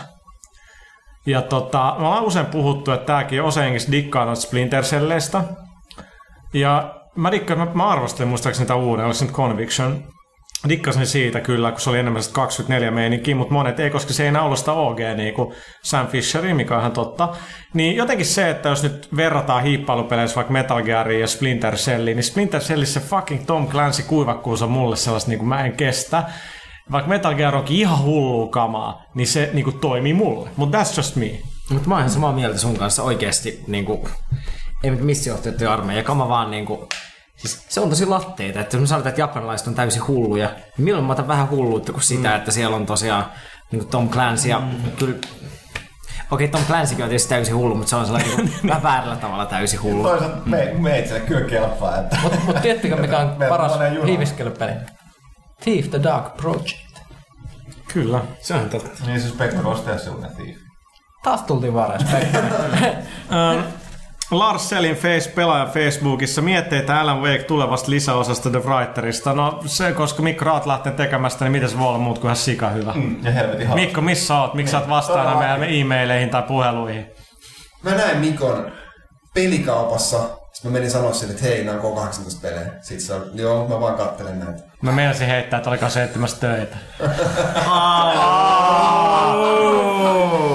[1.27, 4.85] Ja tota, me ollaan usein puhuttu, että tääkin osa jengistä dikkaa noista Splinter.
[6.55, 10.05] Ja mä dikkaan, mä, mä arvostelin muistaakseni niitä uuden, oliko se nyt Conviction.
[10.69, 14.23] Dikkasin siitä kyllä, kun se oli enemmän sitä 24 meininkiä, mutta monet ei, koska se
[14.23, 17.29] ei enää sitä OG, niin kuin Sam Fisherin, mikä on ihan totta.
[17.75, 22.25] Niin jotenkin se, että jos nyt verrataan hiippailupeleissä vaikka Metal Geariin ja Splinter Celliin, niin
[22.25, 26.23] Splinter Cellissä fucking Tom Clancy kuivakkuus on mulle sellaista, niin kuin mä en kestä.
[26.93, 30.51] Vaikka Metal Gear onkin ihan hullu kamaa, niin se niin kuin toimii mulle.
[30.57, 31.31] Mutta that's just me.
[31.71, 34.09] Mutta mä oon ihan samaa mieltä sun kanssa oikeesti, niinku,
[34.85, 36.89] ei missijohtajat ja armeija, kama vaan niinku,
[37.43, 40.85] siis se on tosi latteita, että jos me sanotaan, että japanilaiset on täysin hulluja, niin
[40.85, 42.37] milloin mä otan vähän hulluutta kuin sitä, mm.
[42.37, 43.25] että siellä on tosiaan
[43.71, 44.93] niinku Tom Clancy ja mm.
[44.99, 45.19] kyllä
[46.31, 49.47] Okei, Tom Clancykin on tietysti täysin hullu, mutta se on sellainen niinku vähän väärällä tavalla
[49.47, 50.03] täysin hullu.
[50.03, 52.19] Toisaalta me, meitselle kyllä kelpaa, että...
[52.23, 53.73] Mutta mut tiedättekö mikä on Me- paras
[54.07, 54.73] hiiviskelypeli?
[55.61, 56.93] Thief the Dark Project.
[57.93, 58.21] Kyllä.
[58.41, 59.05] Se on totta.
[59.07, 60.57] Niin siis Pekka voisi tehdä sellainen thief.
[61.23, 61.75] Taas tultiin.
[61.79, 63.65] Ähm,
[64.33, 69.33] Lars Selin face, pelaaja Facebookissa mietteitä Alan Wake tulevasta lisäosasta The Writerista.
[69.33, 72.37] No se, koska Mikko Raat lähtee tekemästä, niin miten se voi olla muut kuin ihan
[72.37, 72.93] sika hyvä.
[72.93, 73.85] Mm, ja helvetin hauska.
[73.85, 74.55] Mikko, missä sä oot?
[74.55, 75.61] Miksi sä oot vastaana Todellakin.
[75.61, 77.07] meidän e-maileihin tai puheluihin?
[77.83, 78.73] Mä näin Mikon
[79.35, 80.19] pelikaupassa.
[80.53, 82.73] Sitten mä menin sanoa sille, että hei, nämä on K18 pelejä.
[82.81, 84.63] Sitten se on, joo, mä vaan kattelen näitä.
[84.83, 86.77] Mä meinasin heittää, että oliko se etsimässä töitä.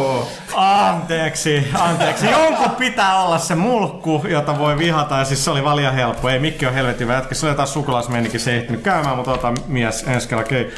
[0.90, 2.32] Anteeksi, anteeksi.
[2.32, 5.18] Jonkun pitää olla se mulkku, jota voi vihata.
[5.18, 6.30] Ja siis se oli valia helppo.
[6.30, 7.36] Ei Mikki on helvetin jätkä.
[7.36, 10.48] Se oli taas sukulaismenikin, se ei ehtinyt käymään, mutta ota mies ensi kerralla.
[10.48, 10.72] Okay.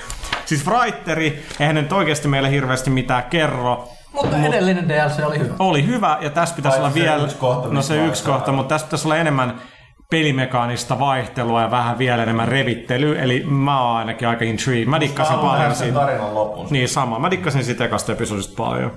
[0.46, 3.90] Siis Writeri, eihän nyt oikeasti meille hirveästi mitään kerro.
[4.14, 5.54] Mutta edellinen DLC oli hyvä.
[5.60, 7.24] Oli hyvä, ja tässä pitäisi Paitsi olla se vielä...
[7.24, 9.62] yksi kohta, no se yksi kohta, mutta tässä pitäisi olla enemmän
[10.10, 13.22] pelimekaanista vaihtelua ja vähän vielä enemmän revittelyä.
[13.22, 14.86] Eli mä oon ainakin aika intrigued.
[14.86, 16.00] Mä dikkasin paljon siitä.
[16.00, 16.68] tarinan lopun.
[16.70, 17.20] Niin sama.
[17.20, 18.92] Mä dikkasin siitä ekasta episodista paljon.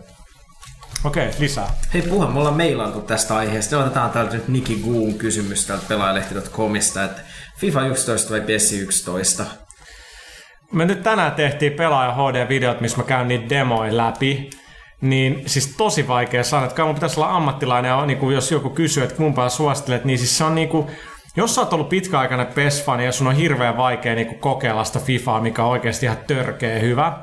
[1.04, 1.70] Okei, okay, lisää.
[1.94, 3.78] Hei puhe, me ollaan mailattu tästä aiheesta.
[3.78, 7.20] Otetaan täältä nyt Niki Goon kysymys täältä pelaajalehti.comista, että
[7.58, 9.44] FIFA 11 vai PES 11?
[10.72, 14.50] Me nyt tänään tehtiin pelaaja HD-videot, missä mä käyn niitä demoja läpi.
[15.00, 18.50] Niin siis tosi vaikea sanoa, että kai mun pitäisi olla ammattilainen ja niin kuin jos
[18.50, 20.90] joku kysyy, että kumpaa suosittelet, niin siis se on niinku,
[21.36, 25.40] jos sä oot ollut pitkäaikainen PES-fani ja sun on hirveän vaikea niinku kokeilla sitä FIFAa,
[25.40, 27.22] mikä on oikeasti ihan törkeä hyvä,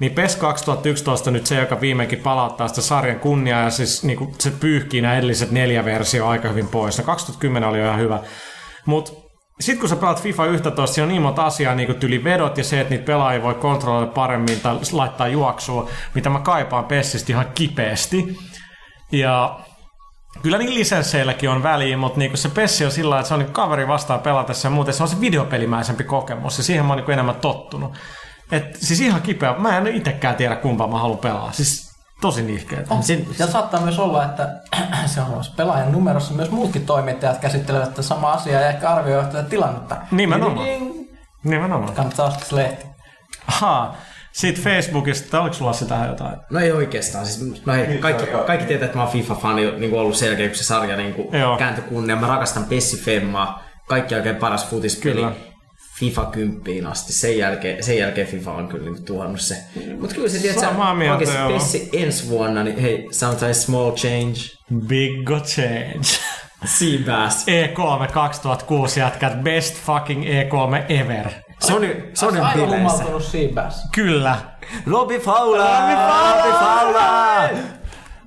[0.00, 4.50] niin PES 2011 nyt se, joka viimeinkin palauttaa sitä sarjan kunniaa ja siis niinku, se
[4.50, 6.98] pyyhkii nämä edelliset neljä versioa aika hyvin pois.
[6.98, 8.20] No 2010 oli jo ihan hyvä.
[8.86, 9.12] Mutta
[9.60, 12.58] sitten kun sä pelaat FIFA 11, siinä on niin monta asiaa, niin kuin tyli vedot
[12.58, 17.32] ja se, että niitä pelaajia voi kontrolloida paremmin tai laittaa juoksua, mitä mä kaipaan Pessistä
[17.32, 18.38] ihan kipeästi.
[19.12, 19.60] Ja
[20.42, 23.52] kyllä niin lisensseilläkin on väliä, mutta niinku se Pessi on sillä että se on niinku
[23.52, 27.12] kaveri vastaan pelatessa ja muuten se on se videopelimäisempi kokemus ja siihen mä oon niinku
[27.12, 27.92] enemmän tottunut.
[28.52, 29.54] Et, siis ihan kipeä.
[29.58, 31.52] Mä en itsekään tiedä kumpaa mä haluan pelaa.
[31.52, 32.94] Siis tosi nihkeetä.
[32.94, 33.02] On.
[33.38, 34.48] Ja saattaa myös olla, että
[35.06, 39.48] se on pelaajan numerossa myös muutkin toimittajat käsittelevät tätä samaa asiaa ja ehkä arvioivat tätä
[39.48, 39.96] tilannetta.
[40.10, 40.66] Nimenomaan.
[40.66, 41.08] Ding.
[41.44, 41.94] Nimenomaan.
[41.94, 42.86] Kannattaa ostaa se lehti.
[43.48, 43.96] Ahaa.
[44.32, 46.36] Sitten Facebookista, oliko sulla sitä jotain?
[46.50, 47.26] No ei oikeastaan.
[47.26, 50.58] Siis, no hei, kaikki, kaikki tietää, että mä oon FIFA-fani niin ollut sen jälkeen, kun
[50.58, 51.56] se sarja niin Joo.
[51.56, 52.16] kääntyi kunnia.
[52.16, 53.62] Mä rakastan Pessi Femmaa.
[53.88, 55.14] Kaikki oikein paras futispeli.
[55.14, 55.32] Kyllä.
[56.00, 57.12] FIFA 10 asti.
[57.12, 59.56] Sen jälkeen, sen jälkeen FIFA on kyllä niin tuhannut se.
[60.00, 61.50] Mutta kyllä se tiedät, Samaa mieltä, oikeasti joo.
[61.50, 64.38] Pessi ensi vuonna, niin hei, sometimes small change.
[64.86, 66.08] Big go change.
[66.64, 67.46] Seabass.
[67.46, 71.26] E3 2006 jätkät, best fucking E3 ever.
[71.66, 72.76] Sony, Sony on bileissä.
[72.76, 73.88] humaltunut Seabass.
[73.94, 74.36] Kyllä.
[74.86, 75.80] Robbie Fowler!
[75.80, 77.56] Robbie Fowler!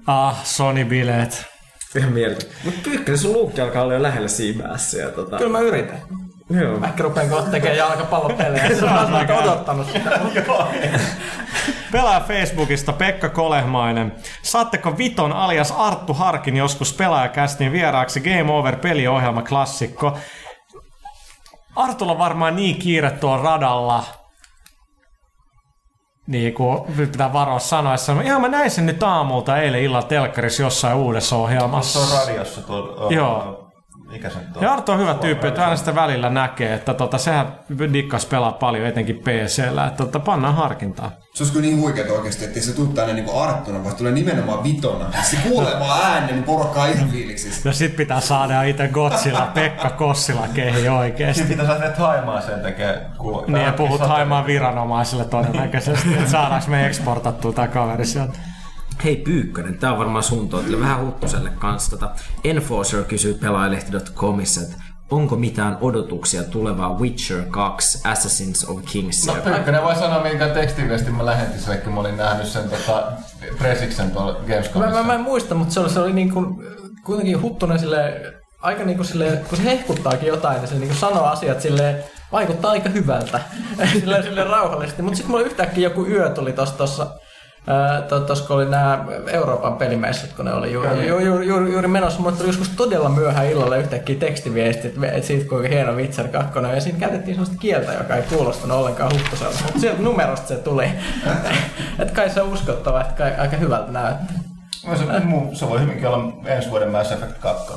[0.08, 1.46] Ah, Sony-bileet.
[1.98, 2.46] Ihan mieltä.
[2.64, 5.10] Mutta Pyykkönen, sun luukki alkaa olla jo lähellä Seabassia.
[5.10, 5.38] Tota.
[5.38, 6.02] Kyllä mä yritän.
[6.50, 6.80] Joo.
[6.80, 8.76] Mä ehkä rupean kohta tekemään jalkapallopelejä.
[8.76, 10.20] Se on aika odottanut sitä.
[11.92, 14.16] Pelaa Facebookista Pekka Kolehmainen.
[14.42, 20.18] Saatteko Viton alias Arttu Harkin joskus pelaajakästin vieraaksi Game Over peliohjelma klassikko?
[21.76, 24.04] Artulla on varmaan niin kiire tuon radalla,
[26.28, 28.22] niin kuin nyt pitää varoa sanoessa.
[28.22, 32.06] Ihan mä näin sen nyt aamulta eilen illalla telkkarissa jossain uudessa ohjelmassa.
[32.06, 33.08] Se on radiossa tuo...
[33.10, 33.63] Joo.
[34.14, 34.64] Mikä se nyt on?
[34.64, 37.48] Ja Arto on hyvä tyyppi, että aina sitä välillä näkee, että tota, sehän
[37.94, 41.12] dikkas pelaa paljon, etenkin PCllä, että tota, pannaan harkintaa.
[41.34, 44.64] Se olisi kyllä niin huikeeta oikeasti, että se tuu tänne niinku Arttuna, vaan tulee nimenomaan
[44.64, 45.06] vitona.
[45.22, 47.70] Se kuulee vaan äänen, niin porukka on ihan fiiliksissä.
[47.70, 51.40] Ja sit pitää saada itse Godzilla, Pekka Kossila kehi oikeesti.
[51.42, 53.02] Sitten pitäisi lähteä Haimaan sen tekee.
[53.48, 58.53] Niin, ja puhut Haimaan viranomaisille todennäköisesti, että saadaanko me eksportattua tää kaveri sieltä.
[59.04, 61.92] Hei Pyykkönen, tää on varmaan sun tontille, vähän huttuselle kanssa.
[61.92, 62.10] Tota,
[62.44, 64.76] Enforcer kysyy pelaajalehti.comissa, että
[65.12, 69.36] onko mitään odotuksia tulevaa Witcher 2 Assassins of Kingsia?
[69.36, 73.12] No Pyykkönen voi sanoa, minkä tekstiviestin mä lähetin sille, kun mä olin nähnyt sen tota,
[73.58, 74.96] Presiksen tuolla Mä, Gamescomissa.
[74.98, 76.46] mä, mä en muista, mutta se oli, se oli niin kuin,
[77.06, 78.22] kuitenkin huttunen sille
[78.62, 82.04] aika niin kuin sille, kun se hehkuttaakin jotain, niin se niin kuin sanoo asiat sille
[82.32, 83.40] vaikuttaa aika hyvältä,
[83.94, 85.02] sille, sille rauhallisesti.
[85.02, 87.08] Mutta sitten mulla yhtäkkiä joku yö tuli tuossa tossa,
[88.28, 92.20] tuossa kun oli nämä Euroopan pelimessut, kun ne oli juuri, ju, ju, ju, juuri menossa,
[92.20, 96.70] mulle tuli joskus todella myöhään illalla yhtäkkiä tekstiviestit että siitä kuinka hieno Witcher 2 on,
[96.76, 100.86] ja siinä käytettiin sellaista kieltä, joka ei kuulostanut ollenkaan huppuselta, mutta sieltä numerosta se tuli.
[102.00, 104.40] että kai se on uskottava, että kai, aika hyvältä näyttää.
[104.88, 107.74] No Se, mu- se voi hyvinkin olla ensi vuoden Mass Effect 2.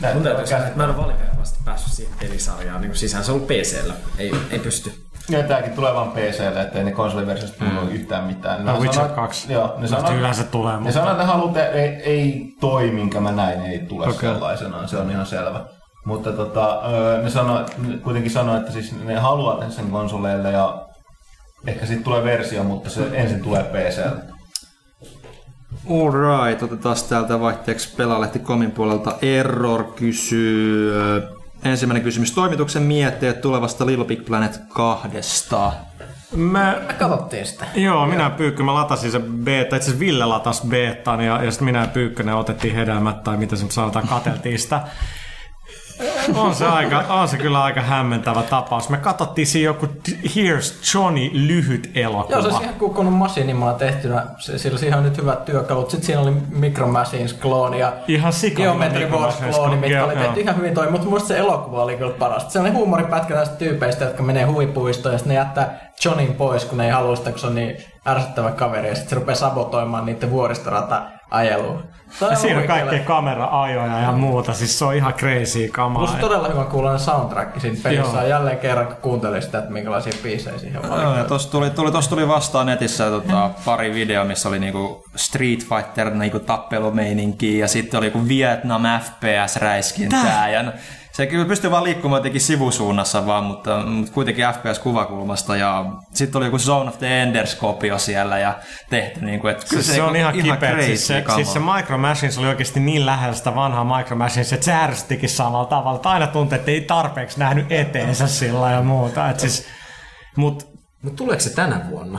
[0.00, 3.24] Näin, Mun täytyy sanoa, että mä en ole valitettavasti päässyt siihen pelisarjaan niin sisään.
[3.24, 3.94] Se on ollut PCllä.
[4.18, 5.07] Ei, ei pysty.
[5.28, 7.88] Ja tääkin tulee vaan PClle, ettei ne konsoliversiosta mm.
[7.88, 8.64] yhtään mitään.
[8.64, 9.52] Ne No, Witcher sanoo- 2.
[9.52, 12.90] Joo, ne sanoo, yleensä tulee, ne mutta- sanoo, että ne haluaa, te- ei, ei toi,
[12.90, 14.18] minkä mä näin, ei tule okay.
[14.34, 15.60] sellaisenaan, se on ihan selvä.
[16.06, 16.80] Mutta tota,
[17.22, 20.86] ne, sano, ne kuitenkin sanoo, että siis ne haluaa tehdä sen konsoleille ja
[21.66, 24.22] ehkä sitten tulee versio, mutta se ensin tulee PClle.
[25.90, 29.16] Alright, otetaan täältä vaihteeksi Pelalehti Komin puolelta.
[29.22, 30.92] Error kysyy.
[31.64, 32.32] Ensimmäinen kysymys.
[32.32, 35.72] Toimituksen mietteet tulevasta Little Big Planet kahdesta.
[36.36, 37.64] Mä, Me katsottiin sitä.
[37.74, 41.50] joo, minä ja Pyykky, mä latasin se beta, itse asiassa Ville latas betan ja, ja
[41.50, 44.82] sitten minä ja Pyykkönen otettiin hedelmät tai mitä se nyt sanotaan, kateltiin sitä.
[46.36, 48.88] On se, aika, on se kyllä aika hämmentävä tapaus.
[48.88, 52.32] Me katsottiin siinä joku Here's Johnny lyhyt elokuva.
[52.34, 54.26] Joo, se olisi ihan kukkunut Machinimalla tehtynä.
[54.38, 55.90] Se- Sillä siihen on nyt hyvät työkalut.
[55.90, 60.42] Sitten siinä oli Micro Machines klooni ja Ihan Geometry Wars klooni, mitkä oli tehty joo.
[60.42, 62.50] ihan hyvin toi, mutta musta se elokuva oli kyllä parasta.
[62.50, 66.78] Se on huumoripätkä näistä tyypeistä, jotka menee huvipuistoon ja sitten ne jättää Johnin pois, kun
[66.78, 67.76] ne ei halua sitä, kun se on niin
[68.06, 71.82] ärsyttävä kaveri ja sitten se rupeaa sabotoimaan niiden vuoristorata ajelua.
[72.30, 76.06] Ja siinä on kaikkea kamera-ajoja ja muuta, siis se on ihan crazy kamaa.
[76.06, 78.26] Plus todella hyvän kuulonen soundtrack siinä pelissä Joo.
[78.26, 81.28] jälleen kerran, kun kuuntelin sitä, että minkälaisia biisejä siihen ja valikoitu.
[81.28, 86.10] tossa tuli, tuli, tossa tuli vastaan netissä tota, pari video, missä oli niinku Street Fighter
[86.10, 90.48] niinku tappelumeininki ja sitten oli joku Vietnam FPS-räiskintää.
[90.52, 90.72] Ja no,
[91.18, 95.56] se kyllä pystyy vaan liikkumaan jotenkin sivusuunnassa vaan, mutta, mutta kuitenkin FPS-kuvakulmasta.
[95.56, 98.54] Ja sitten oli joku Zone of the Enders-kopio siellä ja
[98.90, 100.56] tehty niinku, että Kyllä se, se on ihan kipeä.
[100.56, 104.52] crazy Siis se, siis se Micro Machines oli oikeasti niin lähellä sitä vanhaa Micro Machines,
[104.52, 105.96] että se ärsyttikin samalla tavalla.
[105.96, 109.30] Että aina tuntui, että ei tarpeeksi nähnyt eteensä sillä ja muuta.
[109.30, 109.66] Et siis,
[110.36, 110.68] mut
[111.02, 112.18] Mutta tuleeko se tänä vuonna?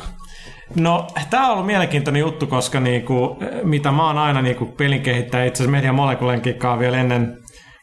[0.76, 5.46] No, tämä on ollut mielenkiintoinen juttu, koska niinku, mitä mä oon aina niinku pelin kehittäjä,
[5.46, 7.39] itse asiassa Media Molekulenkin vielä ennen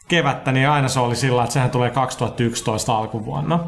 [0.07, 3.59] kevättä, niin aina se oli sillä, että sehän tulee 2011 alkuvuonna.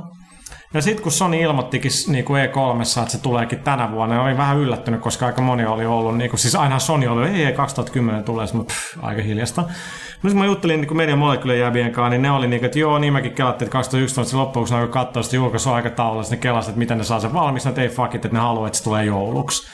[0.74, 4.58] Ja sitten kun Sony ilmoittikin niinku E3, että se tuleekin tänä vuonna, niin olin vähän
[4.58, 8.48] yllättynyt, koska aika moni oli ollut, niinku, siis aina Sony oli, ei, ei 2010 tulee,
[8.54, 9.62] mutta aika hiljasta.
[9.62, 13.00] Mutta kun mä juttelin niin Media Moleculen jäbien kanssa, niin ne oli niin, että joo,
[13.00, 16.70] niin mäkin kelattiin, että 2011 se loppujen lopuksi kun katsoi sitä julkaisuaikataulua, sitten ne kelasivat,
[16.70, 18.84] että miten ne saa sen valmis, että ei fuck it, että ne haluaa, että se
[18.84, 19.68] tulee jouluksi.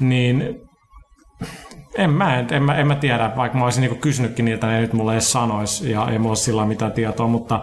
[0.00, 0.60] Niin
[1.98, 4.80] en mä, en, en, mä, en mä tiedä, vaikka mä olisin niinku kysynytkin niiltä, ne
[4.80, 7.60] nyt mulle edes sanoisi ja ei mulla ole sillä mitään tietoa, mutta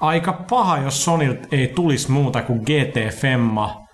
[0.00, 3.86] aika paha, jos Sonylta ei tulisi muuta kuin GT Femma,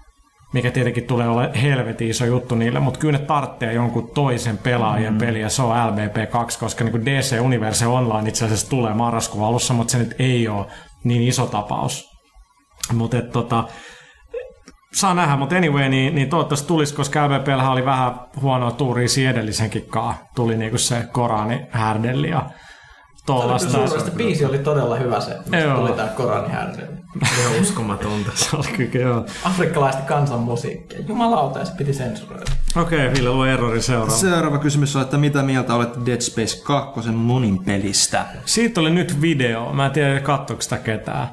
[0.52, 5.12] mikä tietenkin tulee olla helvetin iso juttu niille, mutta kyllä ne tarvitsee jonkun toisen pelaajan
[5.12, 5.18] mm.
[5.18, 9.90] peliä, se on LBP2, koska niin DC Universe Online itse asiassa tulee marraskuun alussa, mutta
[9.90, 10.66] se nyt ei ole
[11.04, 12.10] niin iso tapaus.
[12.92, 13.64] Mutta tota,
[14.94, 19.30] saa nähdä, mutta anyway, niin, niin toivottavasti tulisi, koska LBPllä oli vähän huonoa tuuria siinä
[19.30, 20.14] edellisenkin kaa.
[20.34, 22.50] Tuli niinku se Korani härdelli ja
[23.26, 23.70] tollasta.
[23.70, 25.76] Suuresta biisi oli todella hyvä se, mistä Joo.
[25.76, 27.02] tuli tää Korani härdelli.
[27.36, 28.30] Se on uskomatonta.
[28.50, 29.26] Se oli kyllä, joo.
[29.44, 30.98] Afrikkalaista kansanmusiikkia.
[31.08, 32.44] Jumalauta, ja se piti sensuroida.
[32.76, 34.12] Okei, okay, Ville, lue errori seuraava.
[34.12, 38.26] Seuraava kysymys on, että mitä mieltä olette Dead Space 2 monin pelistä?
[38.44, 39.72] Siitä oli nyt video.
[39.72, 41.28] Mä en tiedä, katsoiko sitä ketään.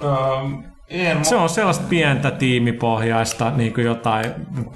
[0.00, 4.24] Um, en, Se on sellaista pientä tiimipohjaista, niin kuin jotain,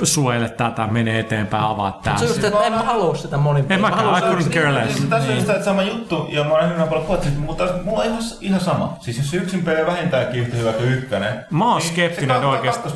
[0.02, 2.16] suojele tätä, mene eteenpäin, avaa tää.
[2.16, 4.96] Se on just, että en mä halua sitä monin En Mä haluan I care less.
[4.96, 7.98] Siis tässä on just tämä sama juttu, ja mä oon hyvin paljon puhuttu, mutta mulla
[7.98, 8.96] on ihan, ihan sama.
[9.00, 11.44] Siis jos yksin peli on vähintäänkin yhtä hyvä kuin ykkönen.
[11.50, 12.88] Mä oon niin skeptinen se oikeesti.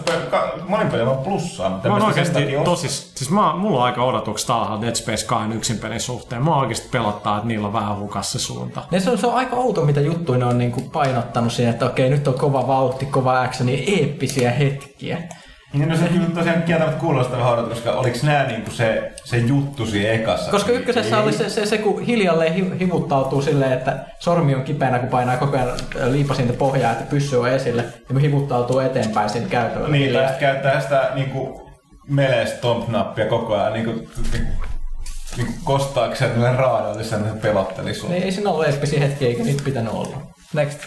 [0.68, 4.50] Monin peli on plussaa, mutta Mä oon takia tosi, siis mä, mulla on aika odotukset
[4.50, 6.44] alhaalla Dead Space 2 yksin pelin suhteen.
[6.44, 8.82] Mä oikeasti pelottaa, että niillä on vähän hukas se suunta.
[8.90, 11.86] Ne se, on, se on aika outo, mitä juttuja ne on niinku painottanut siihen, että
[11.86, 15.18] okei, nyt on kova vauhti, kova actioni, eeppisiä hetkiä.
[15.72, 19.36] Niin no se kyllä tosiaan kieltämättä kuulostaa vähän odotus, koska oliks nää niinku se, se
[19.36, 20.50] juttu siinä ekassa?
[20.50, 24.98] Koska ykkösessä oli se, se, se kun hiljalleen hi- hivuttautuu silleen, että sormi on kipeänä,
[24.98, 25.78] kun painaa koko ajan
[26.10, 29.88] liipasinta pohjaa, että pyssy on esille, ja me hivuttautuu eteenpäin siinä käytävällä.
[29.88, 31.70] Niin, tai sitten käyttää sitä niinku
[32.08, 33.90] melee stomp-nappia koko ajan niinku,
[34.32, 34.52] niinku,
[35.36, 38.10] niinku kostaakseen niille raadoille sen että pelotteli sua.
[38.10, 40.16] Niin, ei siinä ollut eeppisiä hetkiä, eikä niitä pitänyt olla.
[40.54, 40.78] Next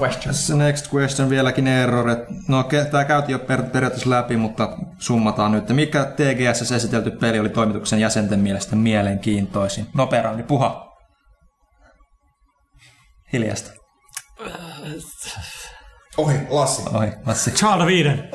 [0.00, 0.24] question.
[0.24, 2.06] Tässä next question vieläkin error.
[2.48, 5.68] No, tämä käytiin jo per, periaatteessa läpi, mutta summataan nyt.
[5.68, 9.86] Mikä TGS esitelty peli oli toimituksen jäsenten mielestä mielenkiintoisin?
[9.94, 10.86] Nopea raundi, puha.
[13.32, 13.70] Hiljasta.
[16.16, 16.82] Ohi, Lassi.
[16.94, 17.50] Ohi, Lassi.
[17.50, 18.28] Child of Eden.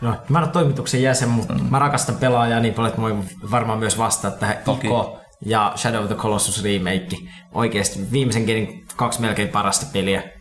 [0.00, 3.30] No, mä en ole toimituksen jäsen, mutta mä rakastan pelaajaa niin paljon, että mä voin
[3.50, 4.86] varmaan myös vastata tähän Toki.
[4.86, 7.16] Ico ja Shadow of the Colossus remake.
[7.52, 8.44] Oikeesti viimeisen
[8.96, 10.37] kaksi melkein parasta peliä.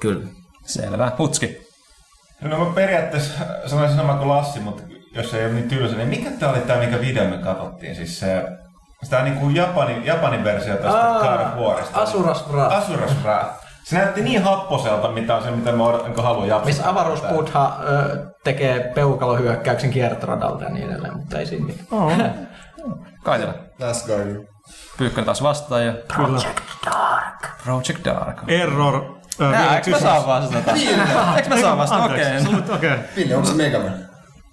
[0.00, 0.26] Kyllä.
[0.66, 1.10] Selvä.
[1.16, 1.70] Putski.
[2.40, 4.82] No mä periaatteessa sanoisin sama kuin Lassi, mutta
[5.14, 7.96] jos ei ole niin tylsä, niin mikä tää oli tää, mikä video me katsottiin?
[7.96, 8.44] Siis se,
[9.02, 12.00] sitä niinku Japanin, Japanin versio tästä Warista.
[12.00, 12.76] Asuras Wrath.
[12.76, 13.60] Asuras Wrath.
[13.84, 16.66] Se näytti niin happoselta, mitä on se, mitä mä odotan, kun haluan japsata.
[16.66, 17.76] Missä avaruusbuddha
[18.44, 21.86] tekee peukalohyökkäyksen kiertoradalta ja niin edelleen, mutta ei siinä mitään.
[21.90, 22.12] Oh.
[23.24, 23.54] Kaitila.
[23.80, 24.46] Last Guardian.
[24.98, 26.40] Pyykkönen taas vastaan ja Kyllä.
[27.64, 28.38] Project Dark.
[28.48, 29.19] Error.
[29.40, 30.72] Ö, Jaa, vielä eikö mä saa vastata?
[31.36, 32.04] Eikö mä saa vastata?
[32.04, 32.38] Okei.
[32.74, 32.98] Okay.
[33.16, 34.10] Ville, onko se Megaman?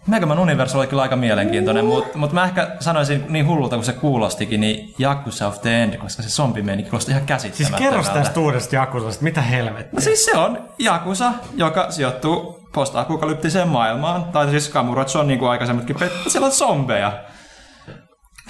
[0.07, 3.93] Megaman Universe oli kyllä aika mielenkiintoinen, mutta mut mä ehkä sanoisin niin hullulta kuin se
[3.93, 7.90] kuulostikin, niin Yakuza of the End, koska se zombimeininki kuulosti ihan Siis käsittämättömältä.
[7.90, 9.90] kerros tästä uudesta Jakusasta, mitä helvettiä.
[9.93, 14.24] No siis se on Yakuza, joka sijoittuu post-apokalyptiseen maailmaan.
[14.24, 15.95] Tai siis Kamurots on niin kuin aikaisemmatkin
[16.27, 17.14] siellä on zombeja.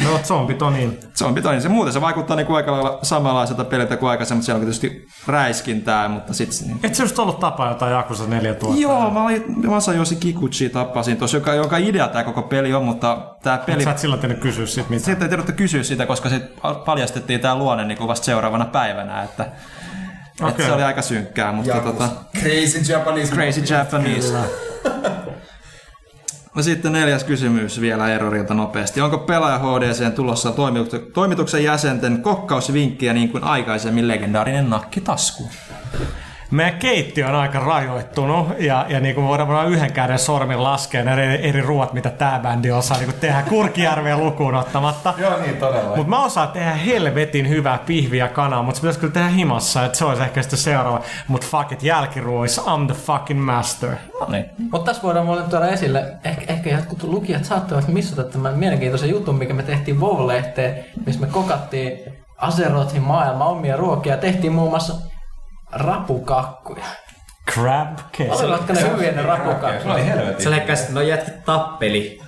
[0.04, 1.00] No zombit on niin.
[1.18, 4.38] Zombit on, niin se muuten se vaikuttaa niin kuin aika lailla samanlaiselta peliltä kuin aikaisemmin,
[4.38, 6.68] mutta siellä on tietysti räiskintää, mutta sitten...
[6.68, 6.80] Niin.
[6.84, 8.82] Et se just ollut tapa jotain Jakusa 4000.
[8.82, 13.36] Joo, mä olin Masayoshi Kikuchi tapasin tuossa, joka, joka idea tämä koko peli on, mutta
[13.44, 13.76] tämä peli...
[13.76, 13.84] Peli...
[13.84, 15.06] Sä et silloin tehnyt kysyä sit mitään.
[15.06, 16.44] Sitten ei tiedetty kysyä sitä, koska sit
[16.86, 19.56] paljastettiin tämä luonne niin kuin vasta seuraavana päivänä, että, okay.
[20.34, 20.66] että Okei.
[20.66, 21.94] se oli aika synkkää, mutta Jakuza.
[21.94, 22.10] tota,
[22.40, 23.34] Crazy Japanese.
[23.36, 24.34] crazy Japanese.
[26.58, 29.02] No sitten neljäs kysymys vielä Erorilta nopeasti.
[29.02, 30.54] Onko pelaaja HDC tulossa
[31.14, 35.50] toimituksen, jäsenten kokkausvinkkiä niin kuin aikaisemmin legendaarinen nakkitasku?
[36.52, 41.04] Meidän keittiö on aika rajoittunut ja, ja niin kuin voidaan voidaan yhden käden sormin laskea
[41.04, 45.14] ne eri, eri ruoat, mitä tämä bändi osaa niin kuin tehdä Kurkijärveä lukuun ottamatta.
[45.18, 45.96] Joo, niin todella.
[45.96, 49.86] Mutta mä osaan tehdä helvetin hyvää pihviä ja kanaa, mutta se pitäisi kyllä tehdä himassa,
[49.86, 51.02] että se olisi ehkä sitten seuraava.
[51.28, 53.90] Mutta fuck it, jälkiruois, I'm the fucking master.
[54.20, 54.46] No niin.
[54.72, 59.36] Mutta tässä voidaan muuten tuoda esille, ehkä, ehkä jotkut lukijat saattavat missata tämän mielenkiintoisen jutun,
[59.36, 62.00] mikä me tehtiin WoW-lehteen, missä me kokattiin
[62.38, 64.94] Azerotin maailma omia ruokia ja tehtiin muun muassa
[65.72, 66.86] rapukakkuja.
[67.54, 68.32] Crab cake.
[68.32, 69.98] Olivatko ne hyviä ne Se oli rapukakkuja?
[69.98, 70.44] helvetin.
[70.44, 72.20] Se leikkaa no jätkät tappeli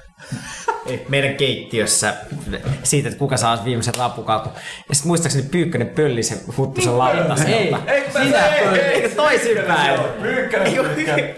[1.09, 2.13] meidän keittiössä
[2.83, 4.51] siitä, että kuka saa viimeisen rapukakun.
[4.89, 7.79] Ja sitten muistaakseni Pyykkönen pölli sen huttusen lautaselta.
[7.87, 8.79] Ei, sinä pölli.
[8.79, 9.99] Eikö toisinpäin?
[10.21, 11.35] Pyykkänen, pyykkänen.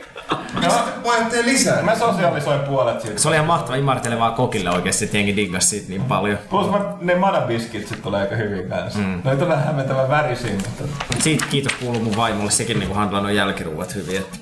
[1.03, 1.81] Puheenjohtaja lisää.
[1.81, 3.19] Mä sosialisoin puolet siitä.
[3.19, 6.37] Se oli ihan mahtava imartelevaa kokille oikeasti, että jengi diggasi siitä niin paljon.
[6.49, 8.99] Plus mä, ne madabiskitsit tulee aika hyvin kanssa.
[8.99, 9.21] Mm.
[9.23, 10.83] Ne on todella hämmentävän värisiä, mutta...
[11.19, 14.17] Siitä kiitos kuuluu mun vaimolle, sekin niin handlaa nuo jälkiruuat hyvin.
[14.17, 14.37] Että.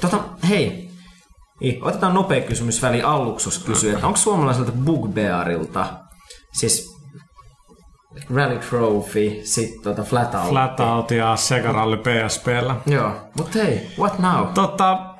[0.00, 0.90] Tota, hei,
[1.82, 5.86] otetaan nopea kysymys väli Alluksus kysyy, että onko suomalaiselta Bugbearilta,
[6.52, 6.94] siis
[8.34, 10.48] Rally Trophy, sitten tota Flatout.
[10.48, 12.76] Flatout ja Sega Rally PSPllä.
[12.86, 14.46] Joo, mutta hei, what now?
[14.54, 15.13] Tota,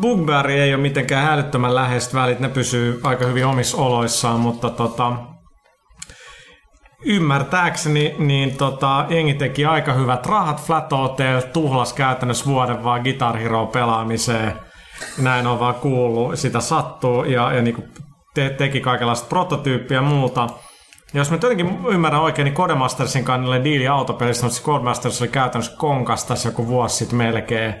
[0.00, 5.12] Bugberry ei ole mitenkään hälyttömän läheistä välit, ne pysyy aika hyvin omissa oloissaan, mutta tota,
[7.04, 13.36] ymmärtääkseni niin tota, jengi teki aika hyvät rahat Flat Hotel, tuhlas käytännössä vuoden vaan Guitar
[13.36, 14.52] Hero pelaamiseen.
[15.18, 17.88] Näin on vaan kuullut, sitä sattuu ja, ja niin
[18.34, 20.46] te, teki kaikenlaista prototyyppiä ja muuta.
[21.14, 25.76] Ja jos mä jotenkin ymmärrän oikein, niin Codemastersin kannalla diili autopelistä, mutta Codemasters oli käytännössä
[25.76, 27.74] konkas tässä joku vuosi sitten melkein.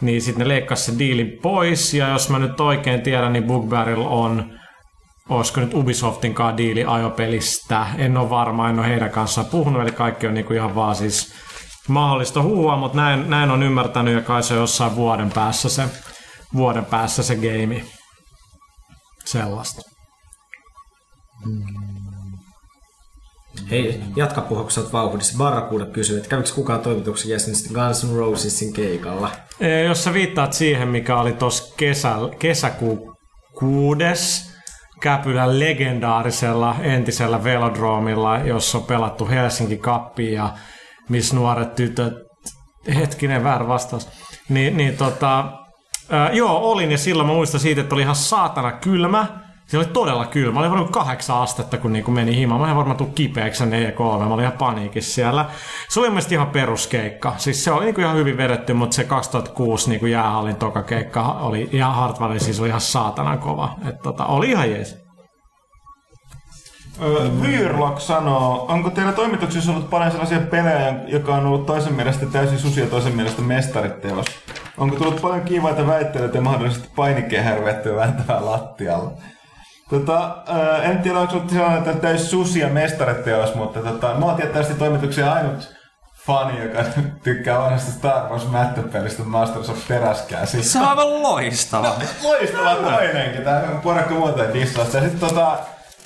[0.00, 4.08] Niin sitten ne leikkasi se diili pois, ja jos mä nyt oikein tiedän, niin Bugbearilla
[4.08, 4.58] on,
[5.28, 7.86] olisiko nyt Ubisoftin kanssa diili ajopelistä.
[7.98, 11.34] En ole varma, en ole heidän kanssaan puhunut, eli kaikki on niinku ihan vaan siis
[11.88, 15.84] mahdollista huua, mutta näin, näin on ymmärtänyt, ja kai se on jossain vuoden päässä se,
[16.54, 17.84] vuoden päässä se game.
[19.24, 19.82] Sellaista.
[23.70, 25.38] Hei, jatka oot vauhdissa.
[25.38, 29.30] Barrakuuda kysyy, että kävikö kukaan toimituksen jäsenistä Guns N' Rosesin keikalla?
[29.60, 33.16] Ee, Jos sä viittaat siihen, mikä oli tuossa kesä, kesäkuun
[33.58, 34.50] kuudes
[35.00, 40.52] Käpylän legendaarisella entisellä velodroomilla, jossa on pelattu Helsinki Cupia ja
[41.08, 42.12] missä nuoret tytöt,
[42.94, 44.08] hetkinen väärä vastaus,
[44.48, 45.52] niin, niin tota,
[46.10, 49.26] ää, joo olin ja silloin mä muistan siitä, että oli ihan saatana kylmä,
[49.70, 50.60] se oli todella kylmä.
[50.60, 52.60] Oli varmaan kahdeksan astetta, kun niinku meni himaan.
[52.60, 54.18] Mä en varmaan tuu kipeäksi ne E3.
[54.18, 55.44] Mä olin ihan paniikissa siellä.
[55.88, 57.34] Se oli mielestäni ihan peruskeikka.
[57.36, 61.68] Siis se oli niinku ihan hyvin vedetty, mutta se 2006 niinku jäähallin toka keikka oli
[61.72, 63.74] ihan Hartwell, siis oli ihan saatanan kova.
[63.88, 64.96] Et tota, oli ihan jees.
[67.42, 72.58] Vyrlock sanoo, onko teillä toimituksessa ollut paljon sellaisia pelejä, joka on ollut toisen mielestä täysin
[72.58, 74.26] susi ja toisen mielestä mestariteos?
[74.78, 79.12] Onko tullut paljon kiivaita väittelyitä ja mahdollisesti painikehärvettyä vääntävää lattialla?
[79.90, 84.26] Tota, ää, en tiedä, onko ollut sellainen että täysin susi ja mestariteos, mutta tota, mä
[84.26, 85.74] oon tietysti toimituksen ainut
[86.26, 86.84] fani, joka
[87.24, 90.62] tykkää vanhasta Star Wars mättöpelistä Masters of Teräskäsi.
[90.62, 91.94] Se on aivan loistava.
[92.22, 94.84] Loistava toinenkin, tää on porukka muuta dissaa.
[94.84, 95.58] Sitten tota,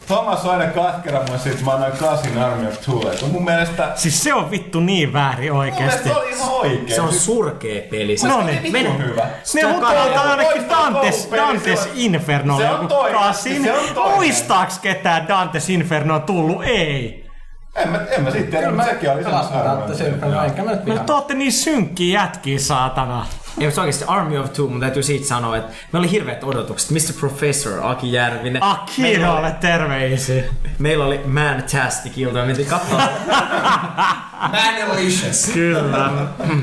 [0.07, 3.11] Thomas on aina katkera mun siitä, että mä annoin kasin Army of Two.
[3.13, 5.83] Et mun mielestä, Siis se on vittu niin väärin mun oikeesti.
[5.85, 6.95] mielestä se oli ihan oikein.
[6.95, 8.17] Se on surkea peli.
[8.17, 8.73] Se No on niin.
[8.73, 9.27] vitun hyvä.
[9.55, 13.65] Ne mutta on ainakin Dantes, Dantes se on- Inferno se on toinen, kasin.
[13.65, 14.15] se on toinen.
[14.15, 16.63] Muistaaks ketään Dantes Inferno on tullut?
[16.65, 17.25] Ei.
[17.77, 19.25] En mä, en mä sitten tiedä, sekin oli
[20.65, 23.27] mä nyt No te ootte niin synkkiä jätkiä, saatana.
[23.59, 26.91] Ei, mutta oikeasti Army of Two, mun täytyy siitä sanoa, että me oli hirveät odotukset.
[26.91, 27.13] Mr.
[27.21, 28.63] Professor, Aki Järvinen.
[28.63, 30.45] Oli, terveisiä.
[30.79, 33.01] meillä oli Mantastic ilta, me mentiin katsoa,
[34.53, 35.51] Manalicious.
[35.55, 36.11] Kyllä.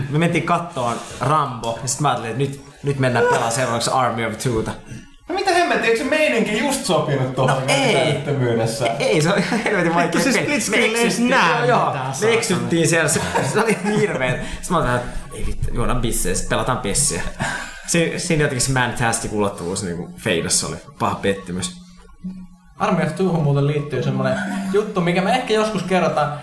[0.09, 4.25] me mentiin kattoon Rambo, ja sitten mä ajattelin, että nyt, nyt mennään pelaamaan seuraavaksi Army
[4.25, 4.71] of Twota.
[5.32, 7.93] No mitä hemmettiä, eikö se meininki just sopinut tuohon No ei.
[7.93, 8.85] näyttömyydessä?
[8.85, 13.10] Ei, se on ihan helvetin vaikea se split screen ei näe joo, Me eksyttiin siellä,
[13.10, 13.22] se,
[13.53, 14.42] se oli hirveet.
[14.42, 17.22] Sitten mä ajattelin, että ei vittu, juodaan bissejä, sitten pelataan pessiä.
[17.88, 21.72] Si, siinä jotenkin se Mantastic ulottuvuus niin feidassa oli paha pettymys.
[22.80, 24.38] Army of Twohun muuten liittyy semmonen
[24.74, 26.33] juttu, mikä me ehkä joskus kerrotaan.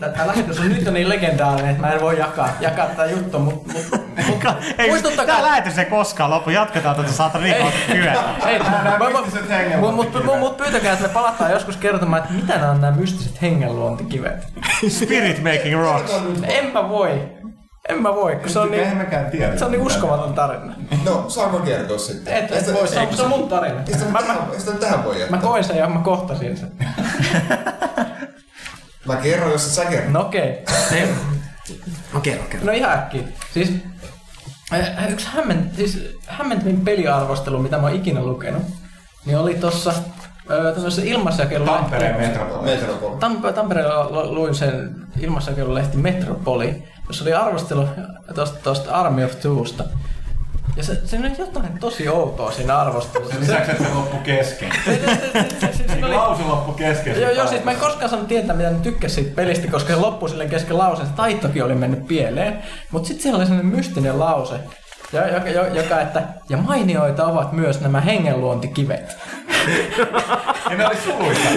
[0.00, 3.40] Tämä lähetys on nyt jo niin legendaarinen, että mä en voi jakaa, jakaa tätä juttua,
[3.40, 3.90] mutta mut,
[4.26, 4.44] mut,
[4.78, 6.50] Ei, muistuttakaa- tää lähetys ei koskaan lopu.
[6.50, 10.38] Jatketaan tätä niin mä- mystiset hengenluontikivet.
[10.40, 14.46] mut, pyytäkää, että me palataan joskus kertomaan, että mitä nämä on nämä mystiset hengenluontikivet.
[14.88, 16.12] Spirit making rocks.
[16.42, 17.20] En mä voi.
[17.88, 18.88] En mä voi, kun se on niin,
[19.30, 19.56] tiedä.
[19.58, 20.74] se on niin uskomaton tarina.
[21.04, 22.34] No, saanko kertoa sitten?
[22.34, 23.80] Et, et voi, se on, se on mun tarina.
[23.88, 25.36] Ei sitä, Mä, mä, mä, mä, sitä tähän voi jättää.
[25.38, 26.72] mä koin sen ja mä kohtasin sen.
[29.06, 30.10] Mä kerron, jos et sä kerro.
[30.10, 30.64] No okei.
[30.90, 31.06] Okay.
[32.12, 32.66] No kerro, kerro.
[32.66, 33.22] No ihan äkkiä.
[33.54, 33.72] Siis
[34.72, 38.62] äh, yksi hämment, siis hämmentävin peliarvostelu, mitä mä oon ikinä lukenut,
[39.26, 39.92] niin oli tossa
[40.74, 41.80] tämmöisessä ilmaisjakelulehti.
[41.80, 42.64] Tampereen metropoli.
[42.70, 43.16] Metropoli.
[43.20, 47.88] Tampe- Tampereella lu- luin sen ilmaisjakelulehti Metropoli, jossa oli arvostelu
[48.34, 49.84] tosta, tosta Army of Twosta.
[50.76, 53.40] Ja se, siinä oli jotain tosi outoa siinä arvostelussa.
[53.40, 54.72] Lisäksi, että se loppu kesken.
[55.76, 57.20] Siinä oli- Lause loppu kesken.
[57.20, 59.96] Joo, joo, siis mä en koskaan saanut tietää, mitä ne tykkäsi siitä pelistä, koska se
[60.00, 61.08] loppui silleen kesken lauseen.
[61.08, 62.58] Se taittokin oli mennyt pieleen.
[62.90, 64.54] Mutta sitten siellä oli sellainen mystinen lause,
[65.12, 69.16] jo- joka, jo- joka, että ja mainioita ovat myös nämä hengenluontikivet.
[70.70, 71.48] Ja ne oli suluissa.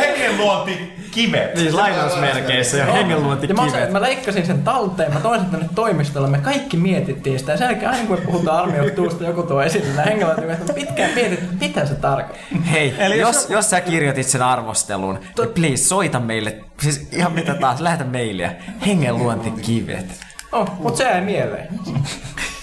[0.00, 1.56] Hengenluonti kivet.
[1.58, 3.90] Siis lainausmerkeissä ja Ja mä, hengenluontikivet.
[3.92, 7.52] mä leikkasin sen talteen, mä toin sen tänne toimistolle, me kaikki mietittiin sitä.
[7.52, 11.60] Ja sen jälkeen aina kun puhutaan Twosta, joku tuo esille nämä hengenluontikivet, me pitkään mietit,
[11.60, 12.46] mitä se tarkoittaa.
[12.70, 17.32] Hei, Eli jos- jos, jos sä kirjoitit sen arvostelun, niin please soita meille, siis ihan
[17.32, 18.50] mitä taas, lähetä mailia.
[18.86, 20.06] Hengenluontikivet.
[20.52, 21.68] Oh, mut se jäi mieleen.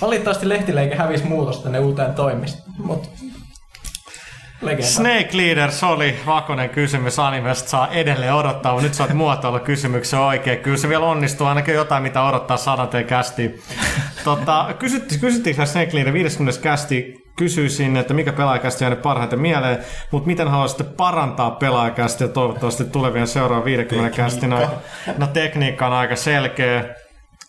[0.01, 3.09] Valitettavasti lehtileike hävisi muutos tänne uuteen toimistoon, mut
[4.65, 4.87] legenda.
[4.87, 10.19] Snake Leaders oli vakonen kysymys animesta, saa edelleen odottaa, mutta nyt sä oot muotoilla kysymyksen
[10.19, 10.59] oikein.
[10.59, 13.63] Kyllä se vielä onnistuu, ainakin jotain mitä odottaa sadanteen kästi.
[14.23, 19.77] Tota, kysyttiin, kysyttiinkö Snake Leader 50 kästi kysyisin, että mikä pelaajakästi jäänyt parhaiten mieleen,
[20.11, 24.47] mutta miten haluaisitte parantaa pelaajakästiä toivottavasti tulevien seuraavan 50 kästi.
[24.47, 24.69] No,
[25.17, 26.85] no tekniikka on aika selkeä,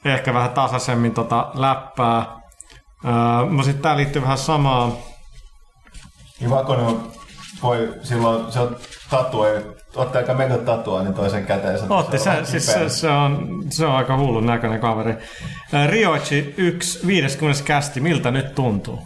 [0.05, 2.27] ehkä vähän tasaisemmin tota läppää.
[3.05, 3.13] Öö,
[3.51, 4.93] no sitten tää liittyy vähän samaan.
[6.45, 7.13] Niin Vakonen on-
[7.63, 8.77] voi silloin, se on
[9.11, 9.63] tattue,
[9.97, 11.93] otti aika mega tatua, niin toisen käteen.
[11.93, 15.15] Otti, se, on siis se, se, on, se on aika hullun näköinen kaveri.
[15.87, 19.03] Rioichi 1, 50 kästi, miltä nyt tuntuu?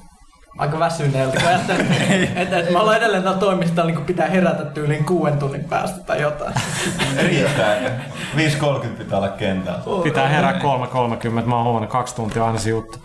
[0.58, 1.92] Aika väsyneeltä, kun ajattelin,
[2.36, 6.00] että, että mä olen edelleen täällä toimistolla, niin kun pitää herätä tyyliin kuuden tunnin päästä
[6.00, 6.54] tai jotain.
[7.26, 7.76] Riittää.
[8.36, 9.80] 5.30 pitää olla kentällä.
[10.02, 12.98] Pitää herää 3.30, mä oon huomannut kaksi tuntia aina se juttu.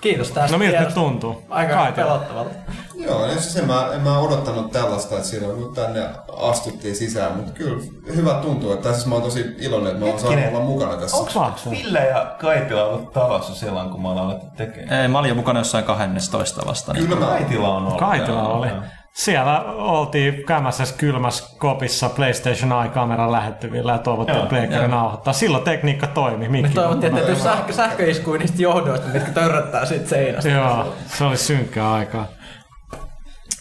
[0.00, 1.42] Kiitos tästä No miltä nyt tuntuu?
[1.48, 2.06] Aika Kaitila.
[2.06, 2.50] pelottavalta.
[2.94, 6.00] Joo, ja siis en mä, en mä odottanut tällaista, että silloin kun tänne
[6.36, 7.82] astuttiin sisään, mutta kyllä
[8.16, 11.16] hyvä tuntuu, että siis mä oon tosi iloinen, että mä oon saanut olla mukana tässä.
[11.16, 15.00] Onks Ville ja Kaitila ollut talossa silloin, kun me ollaan alettu tekemään?
[15.00, 16.92] Ei, mä olin jo mukana jossain 12 vasta.
[16.92, 17.04] Niin.
[17.08, 17.98] Kyllä mä Kaitila on ollut.
[17.98, 18.68] Kaitila oli.
[18.68, 18.82] joo.
[19.14, 24.90] Siellä oltiin käymässä kylmässä kopissa PlayStation Eye-kameran lähettyvillä ja toivottiin, Joo, että pleikkari joo.
[24.90, 25.32] nauhoittaa.
[25.32, 26.48] Silloin tekniikka toimi.
[26.48, 30.50] Me Mikki toivottiin, että jos sähkö, sähköiskuin niistä johdoista, mitkä törröttää siitä seinästä.
[30.50, 32.26] Joo, se oli synkkää aikaa.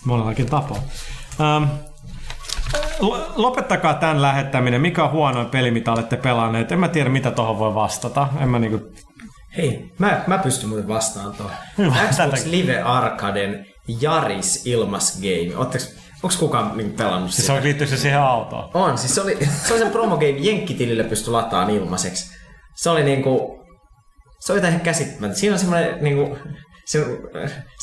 [0.06, 0.78] Monellakin tapaa.
[1.42, 1.64] Ähm,
[3.00, 4.82] lo- lopettakaa tämän lähettäminen.
[4.82, 6.72] Mikä on huonoin peli, mitä olette pelanneet?
[6.72, 8.28] En mä tiedä, mitä tuohon voi vastata.
[8.40, 8.92] En mä niinku...
[9.58, 11.56] Hei, mä, mä pystyn muuten vastaan tuohon.
[12.10, 12.46] Xbox.
[12.46, 13.66] Live Arcaden
[14.02, 15.58] Jaris ilmas game.
[15.58, 17.58] Ootteks, onks kukaan niinku pelannut Siis sitä?
[17.60, 18.70] se liittyy se siihen autoon.
[18.74, 22.38] On, siis se oli, se oli sen promogame, Jenkkitilille pystyi lataan ilmaiseksi.
[22.76, 23.64] Se oli niinku,
[24.40, 25.36] se oli jotain ihan käsittämätöntä.
[25.40, 26.38] Siinä on semmoinen niinku,
[26.86, 27.06] se,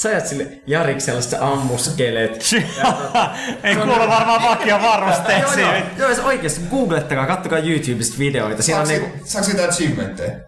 [0.03, 2.45] sä ajat sille Jariksella, sä ammuskelet.
[3.65, 5.61] Ei kuulu varmaan vakio joo, varusteeksi.
[5.61, 8.63] joo, joo, se oikeesti, googlettakaa, kattokaa YouTubesta videoita.
[8.63, 10.33] Siinä on Saako, niinku, saako sitä achievementteja?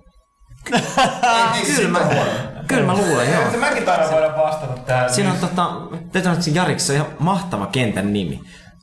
[0.73, 2.56] ei, ei Kyllä mä-.
[2.69, 3.51] Kyllä mä luulen, joo.
[3.51, 5.15] Se mäkin taidan voida vastata tähän.
[5.15, 8.41] Siinä on tota, täytyy sanoa, että Jariksessa on ihan mahtava kentän nimi.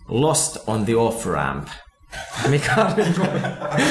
[0.08, 1.68] Lost on the off-ramp.
[2.48, 3.22] Mikä on niinku...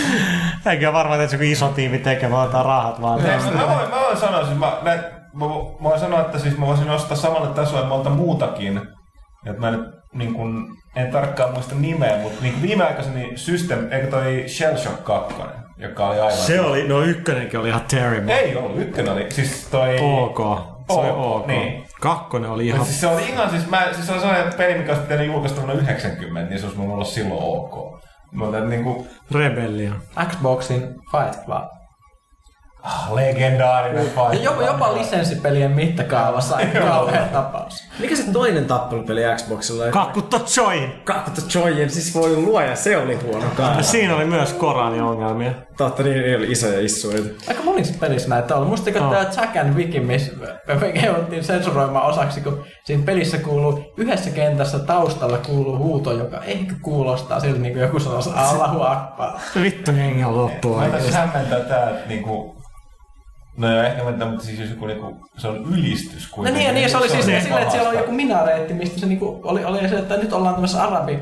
[0.70, 3.22] Eikä ole varmaan, että se joku iso tiimi tekemään ottaa rahat vaan.
[3.22, 3.28] Mä,
[3.76, 4.90] voin, mä voin sanoa, siis mä, mä,
[5.32, 5.46] mä,
[5.80, 8.80] mä voin sanoa, että siis mä voisin nostaa samalle tasolle monta muutakin.
[9.46, 9.80] Et mä nyt
[10.14, 15.34] niin kun, en tarkkaan muista nimeä, mutta niin viimeaikaiseni System, eikö toi Shell Shock 2,
[15.82, 16.36] joka oli aivan...
[16.36, 18.34] Se oli, no ykkönenkin oli ihan terrible.
[18.34, 19.96] Ei ollut, ykkönen oli, siis toi...
[20.00, 20.38] Ok.
[20.90, 21.46] Se oli Ok, ok.
[21.46, 21.84] niin.
[22.00, 22.84] Kakkonen oli ihan...
[22.84, 25.60] siis se oli ihan siis, mä, siis se oli sellainen peli, mikä olisi pitänyt julkaista
[25.60, 28.02] vuonna 90, niin se olisi voinut olla silloin ok.
[28.32, 29.92] Mutta niinku, Rebellia.
[30.28, 30.80] Xboxin
[31.12, 31.81] Fight Club.
[32.82, 34.44] Ah, legendaarinen Ja fight.
[34.44, 37.84] jopa, jopa lisenssipelien mittakaavassa aika kauhea tapaus.
[37.98, 39.92] Mikä se toinen tappelupeli Xboxilla oli?
[39.92, 40.88] Kakutta Joy!
[41.04, 43.82] Kakutta Joyen, siis voi luoja, se oli huono kanssa.
[43.92, 45.52] Siinä oli myös Korani-ongelmia.
[45.76, 47.22] Totta, niin ei oli isoja issuja.
[47.48, 48.66] Aika monissa pelissä näitä on.
[48.66, 49.10] Muistatko Oh.
[49.10, 50.32] tämä Jack and Wiki, missä
[50.80, 56.74] me jouduttiin sensuroimaan osaksi, kun siinä pelissä kuuluu yhdessä kentässä taustalla kuuluu huuto, joka ehkä
[56.82, 59.30] kuulostaa siltä niin kuin joku sanoisi Allahu Akbar.
[59.62, 62.61] Vittu jengi on loppu Mä tässä hämmentää tää, että niinku...
[63.56, 66.58] No joo, ehkä mä mutta siis jos joku niinku, se on ylistys No kuitenkin.
[66.58, 68.10] niin, ja niin, se oli siis niin silleen, että siellä on pahasta.
[68.10, 71.18] joku minareetti, mistä se niinku oli, oli se, että nyt ollaan tämmöisessä arabi,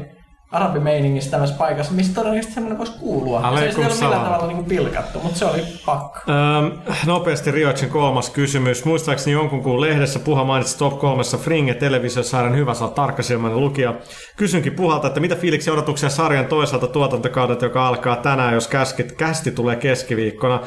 [0.50, 3.40] arabimeiningissä tämmöisessä paikassa, mistä todennäköisesti semmoinen voisi kuulua.
[3.40, 6.18] Ja se ei Aleikum sitä ole millään tavalla niinku pilkattu, mutta se oli pakko.
[6.28, 8.84] Öm, nopeasti Riotsin kolmas kysymys.
[8.84, 13.94] Muistaakseni jonkun kuun lehdessä Puha mainitsi top kolmessa Fringe televisiosarjan hyvä saa tarkkasilmäinen lukija.
[14.36, 19.50] Kysynkin Puhalta, että mitä fiiliksi odotuksia sarjan toisaalta tuotantokaudelta, joka alkaa tänään, jos käskit, kästi
[19.50, 20.60] tulee keskiviikkona.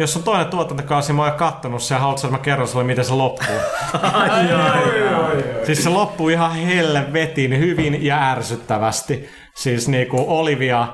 [0.00, 3.04] Jos on toinen tuotantokausi, mä oon kattonut sen ja haluatko, että mä kerron sulle, miten
[3.04, 3.46] se loppuu?
[5.66, 9.28] Siis se loppuu ihan helvetin hyvin ja ärsyttävästi.
[9.56, 10.88] Siis niinku Olivia,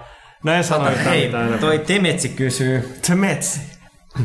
[0.45, 1.59] no en sano yhtään Hei, mitään.
[1.59, 3.61] toi Temetsi kysyy, Temetsi.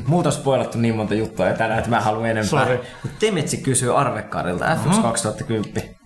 [0.07, 2.65] Muuta on spoilattu niin monta juttua jo tänään, että mä haluan enempää.
[2.65, 2.79] Sorry.
[3.19, 6.00] Temetsi kysyy Arvekkarilta F1 2010.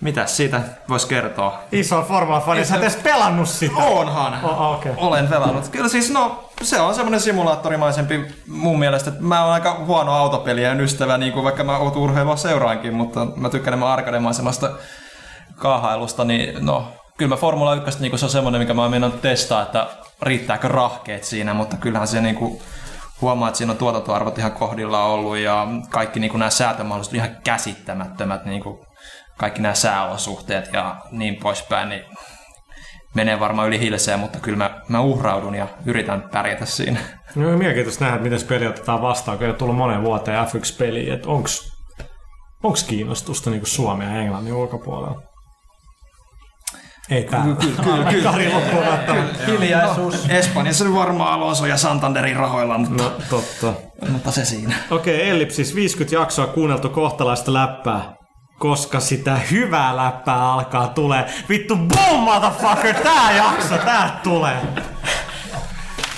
[0.00, 1.60] Mitäs siitä voisi kertoa?
[1.72, 3.76] Iso Formula-fani, sä et edes pelannut sitä.
[3.76, 4.44] Onhan.
[4.44, 4.92] Oh, okei.
[4.96, 5.68] Olen pelannut.
[5.68, 9.10] Kyllä siis, no, se on semmoinen simulaattorimaisempi mun mielestä.
[9.10, 13.50] että Mä oon aika huono autopelien ystävä, niin kuin vaikka mä urheilua seuraankin, mutta mä
[13.50, 14.70] tykkään enemmän arkademaisemasta
[15.56, 19.22] kaahailusta, niin no, kyllä mä Formula 1, niin se on semmoinen, mikä mä oon mennyt
[19.22, 19.86] testaa, että
[20.22, 22.60] riittääkö rahkeet siinä, mutta kyllähän se niin kuin,
[23.20, 27.36] huomaa, että siinä on tuotantoarvot ihan kohdilla ollut ja kaikki niin kuin nämä säätömahdollisuudet ihan
[27.44, 28.87] käsittämättömät, niin kuin
[29.38, 32.02] kaikki nämä sääolosuhteet ja niin poispäin, niin
[33.14, 37.00] menee varmaan yli hilseen, mutta kyllä mä, mä uhraudun ja yritän pärjätä siinä.
[37.34, 41.12] No mielenkiintoista nähdä, miten se peli otetaan vastaan, kun ei ole tullut moneen vuoteen F1-peliin,
[41.12, 41.72] että onks,
[42.62, 45.22] onks kiinnostusta niin Suomen ja Englannin ulkopuolella?
[47.10, 47.56] Ei täällä.
[47.56, 48.30] Kyllä, kyllä.
[48.30, 48.84] Kari loppuun.
[49.46, 50.26] Hiljaisuus.
[50.28, 53.72] Espanjassa on varmaan Alonso ja Santanderin rahoilla, mutta, No totta.
[54.10, 54.74] mutta se siinä.
[54.90, 58.17] Okei, okay, Ellipsis 50 jaksoa kuunneltu kohtalaista läppää.
[58.58, 61.26] Koska sitä hyvää läppää alkaa tulee.
[61.48, 64.56] Vittu, boom, motherfucker, tää jakso, tää tulee.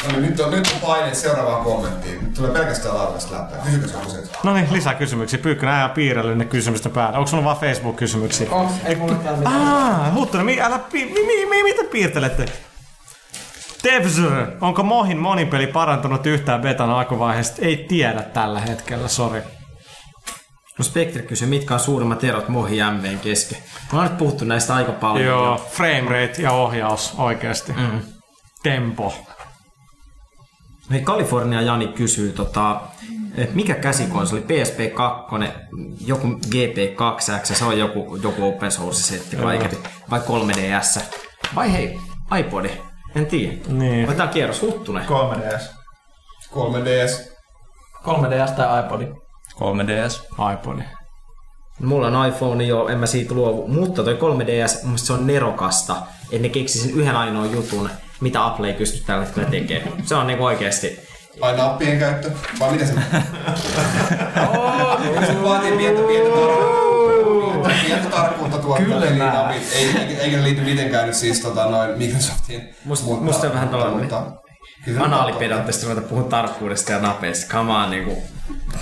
[0.07, 2.25] No niin, nyt on, nyt on paine seuraavaan kommenttiin.
[2.25, 3.59] Nyt tulee pelkästään laadukasta läppää.
[4.07, 4.25] Usein?
[4.43, 5.39] No niin, lisää kysymyksiä.
[5.39, 7.19] Pyykkönen ajaa piirrelle ne kysymysten päälle.
[7.19, 8.51] Onko sulla vaan Facebook-kysymyksiä?
[8.51, 9.69] Oh, ei mulla täällä mitään.
[9.69, 12.45] Ah, Huttunen, mi, älä, pi, mi, mi, mi, mitä piirtelette?
[13.83, 17.63] Tevzur, onko Mohin monipeli parantunut yhtään betan alkuvaiheesta?
[17.63, 19.43] Ei tiedä tällä hetkellä, sori.
[20.79, 23.59] No Spectre kysyy, mitkä on suurimmat erot Mohi ja MVn kesken.
[23.93, 25.27] Mä oon nyt puhuttu näistä aika paljon.
[25.27, 25.67] Joo, jo.
[25.71, 27.73] frame rate ja ohjaus oikeasti.
[27.73, 28.01] Mm.
[28.63, 29.15] Tempo.
[30.91, 32.81] Hei, California Jani kysyy, tota,
[33.37, 35.37] että mikä käsikonsoli, PSP 2,
[36.07, 39.79] joku GP2X, se on joku, joku open source setti kaiketi,
[40.11, 41.01] vai 3DS,
[41.55, 41.99] vai hei,
[42.39, 42.71] iPodi,
[43.15, 43.57] en tiedä.
[43.69, 44.05] Niin.
[44.05, 45.05] Otetaan kierros, Huttunen.
[45.05, 45.63] 3DS.
[46.51, 47.31] 3DS.
[48.05, 49.09] 3DS tai iPodi.
[49.61, 50.53] 3DS.
[50.53, 50.83] iPodi.
[51.81, 55.97] Mulla on iPhone jo, en mä siitä luovu, mutta toi 3DS, mun se on nerokasta,
[56.33, 57.91] että ne keksi sen yhden ainoan jutun,
[58.21, 60.07] mitä Apple ei pysty tällä hetkellä tekemään.
[60.07, 62.31] Se on niinku oikeesti, Vai nappien käyttö?
[62.61, 62.93] Vai mitä se...
[65.03, 67.71] Kyllä se vaatii pientä, pientä tarkkuutta.
[67.87, 69.63] Pientä tarkkuutta tuottaa pelinapit.
[69.75, 69.91] Ei,
[70.21, 72.75] eikä- liity mitenkään nyt siis tota, noin Microsoftiin.
[72.85, 74.09] Musta- musta on vähän kyllä on
[75.01, 77.55] anaalipedanttista ruveta puhua tarkkuudesta ja napeista.
[77.55, 78.23] Come on, niinku.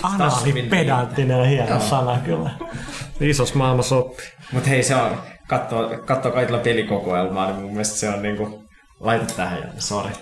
[0.02, 2.50] Anaalipedanttinen on hieno sana kyllä.
[3.20, 4.26] Isos maailmassa oppii.
[4.52, 8.68] Mut hei, se on, kattoo, kattoo kaikilla pelikokoelmaa, niin mun mielestä se on niinku
[9.00, 10.10] Laita tähän, Janne, sori.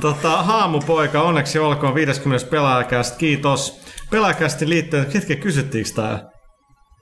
[0.00, 2.50] Tota, haamupoika, onneksi olkoon 50.
[2.50, 3.80] pelaajakäst, kiitos.
[4.10, 6.37] Pelaajakästin liittyen, hetken kysyttiinkö tää?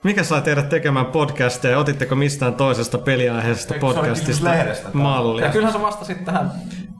[0.06, 1.78] Mikä sai teidät tekemään podcasteja?
[1.78, 4.50] Otitteko mistään toisesta peliaiheesta podcastista
[4.92, 5.46] mallia?
[5.46, 6.50] Ja kyllähän sä vastasit tähän.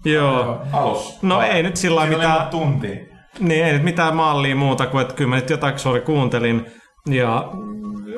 [0.05, 0.63] Joo.
[0.73, 1.23] Alus.
[1.23, 2.97] No ei nyt sillä lailla Siinä mitään, tuntia.
[3.41, 6.67] niin ei nyt mitään mallia muuta kuin, että kyllä mä nyt jotain sori kuuntelin.
[7.09, 7.51] Ja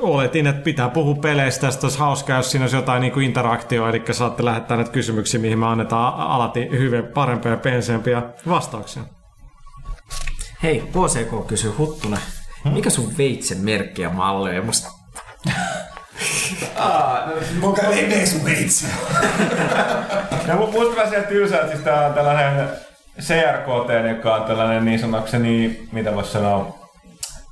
[0.00, 3.26] oletin, että pitää puhua peleistä, ja sitten olisi hauskaa, jos siinä olisi jotain niin kuin
[3.26, 9.02] interaktioa, eli saatte lähettää näitä kysymyksiä, mihin me annetaan alati hyvin parempia ja penseempiä vastauksia.
[10.62, 12.20] Hei, KCK kysyy Huttunen.
[12.64, 14.66] Mikä sun veitsen merkki ja malli on?
[14.66, 14.88] Musta
[17.60, 18.86] Kuka ei mene sun veitsi?
[20.46, 22.68] Ja mu- musta vähän siellä tylsää, että siis tää on tällainen
[23.20, 26.78] CRKT, joka on tällainen niin sanokseni, mitä voisi sanoa,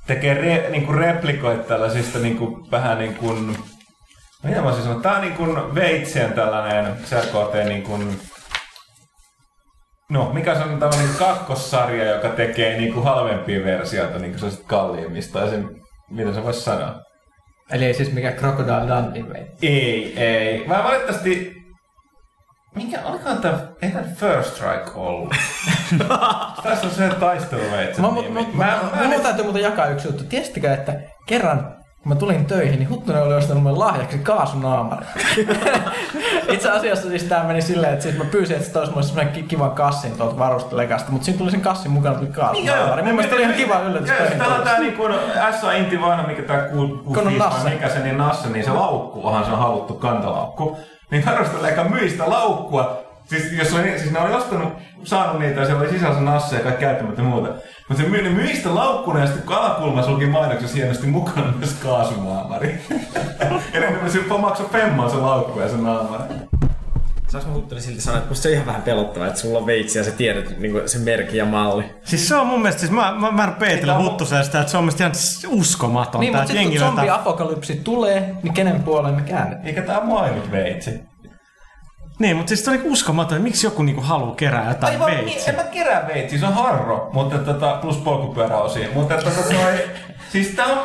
[0.07, 3.57] tekee re, niinku replikoit tällaisista niinku, vähän niin kuin,
[4.43, 8.19] mitä mä sanoa, tää on niin kuin veitsien tällainen CRKT niin kuin,
[10.11, 14.37] No, mikä se on tällainen kakkossarja, joka tekee niinku halvempia versioita niinku
[14.67, 16.95] kalliimmista, ja sen, mitä se voisi sanoa?
[17.71, 19.47] Eli ei siis mikä Crocodile Dundee.
[19.61, 20.67] Ei, ei.
[20.67, 21.57] Mä valitettavasti...
[22.75, 25.33] Mikä, olikohan tää, ei tää First Strike ollut?
[26.63, 28.01] Tässä on se taisteluveitsi.
[28.01, 30.23] Mä, mut, mut, mä, mä, mä, mun täytyy muuten jakaa yksi juttu.
[30.23, 30.93] Tiesittekö, että
[31.25, 31.76] kerran
[32.07, 35.05] kun mä tulin töihin, niin Huttunen oli ostanut mulle lahjaksi kaasunaamari.
[36.53, 39.33] Itse asiassa siis tää meni silleen, että siis mä pyysin, että se toisi mulle semmonen
[39.33, 43.01] ki- kivan kassin tuolta varustelegasta, mutta siinä tuli sen kassin mukana tuli kaasunaamari.
[43.01, 44.09] Mun mielestä oli ihan kiva yllätys.
[44.09, 45.03] Joo, täällä on tää niinku
[45.61, 47.69] SA Inti vanha, mikä tää kuul, Kun on kuul nassa.
[47.69, 50.77] mikä se niin nassa, niin se laukkuahan se on haluttu kantalaukku.
[51.11, 53.03] Niin varustelega myi sitä laukkua.
[53.25, 56.55] Siis, jos oli, siis ne oli ostanut, saanut niitä ja siellä oli sisällä se nassa
[56.55, 57.49] ja kaikki käyttämättä muuta.
[57.89, 61.53] Mutta se myi, ne myi sitä laukkuna ja sitten kun alakulmassa luki mainoksessa hienosti mukana
[61.57, 62.81] myös kaasunaamari.
[63.73, 66.23] Eli ne se maksoi femmaa se laukku ja se naamari.
[67.27, 69.65] Saanko mä Huttunen silti sanoa, että musta se on ihan vähän pelottavaa, että sulla on
[69.65, 71.83] veitsi ja sä tiedät niin se merkki ja malli.
[72.03, 74.93] Siis se on mun mielestä, siis mä, mä, mä peitellä Huttusesta, että se on mun
[74.99, 76.17] mielestä ihan uskomatonta.
[76.19, 79.67] Niin, mutta että sitten kun zombi-apokalypsi tulee, niin kenen puoleen me käännetään?
[79.67, 81.01] Eikä tää mua ainut veitsi.
[82.19, 84.99] Niin, mutta siis se on niinku uskomaton, että miksi joku niinku haluaa kerää jotain Ai
[84.99, 85.35] vaan, veitsiä.
[85.35, 88.87] niin, en mä kerää veitsi, se on harro, mutta tota, plus polkupyöräosia.
[88.93, 89.73] Mutta tota, toi,
[90.31, 90.77] siis tää on,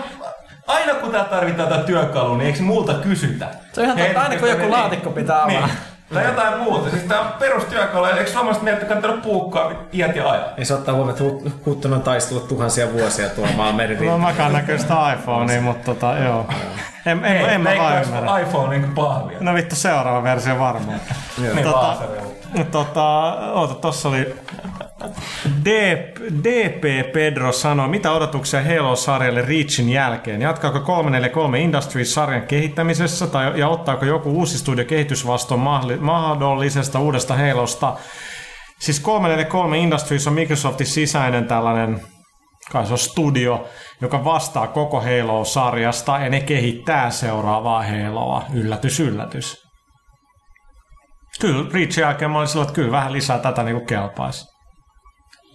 [0.67, 3.49] aina kun tää tarvitaan tää työkalu, niin eikö se multa kysytä?
[3.73, 5.47] Se on ihan totta, aina kun joku laatikko pitää.
[5.47, 5.65] Niin.
[6.15, 6.91] Tai jotain muuta.
[6.91, 10.59] Siis tää on perustyökalu, eikö suomalaiset mieltä kannattaa puukkaa iät ja ajat?
[10.59, 14.07] Ja se ottaa huomioon, että Hut- Huttunen on taistellut tuhansia vuosia tuolla maan meri.
[14.07, 16.47] No makan näköistä iPhonea, mutta tota, joo.
[17.07, 18.39] En, en, en mä ymmärrä.
[18.39, 19.37] iPhone niin pahvia.
[19.41, 21.01] No vittu seuraava versio varmaan.
[21.39, 21.97] Niin tota,
[22.71, 23.05] tota,
[23.53, 24.35] oota, tossa oli
[25.65, 26.13] D-
[26.45, 30.43] DP Pedro sanoi, mitä odotuksia Halo-sarjalle Reachin jälkeen?
[30.43, 37.95] Jatkaako 343 Industries-sarjan kehittämisessä tai, ja ottaako joku uusi studio kehitysvastuun mahdolli- mahdollisesta uudesta Halosta?
[38.79, 42.01] Siis 343 Industries on Microsoftin sisäinen tällainen
[42.73, 43.69] kai se on studio,
[44.01, 48.45] joka vastaa koko Halo-sarjasta ja ne kehittää seuraavaa Haloa.
[48.55, 49.63] Yllätys, yllätys.
[51.41, 54.45] Kyllä, Reachin jälkeen mä olin silloin, että kyllä vähän lisää tätä niinku kelpaisi.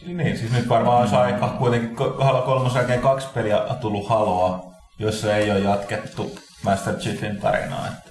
[0.05, 4.59] Niin, siis nyt varmaan olisi aika kuitenkin Halo 3 jälkeen kaksi peliä tullut Haloa,
[4.99, 7.87] jossa ei ole jatkettu Master Chiefin tarinaa.
[7.87, 8.09] Että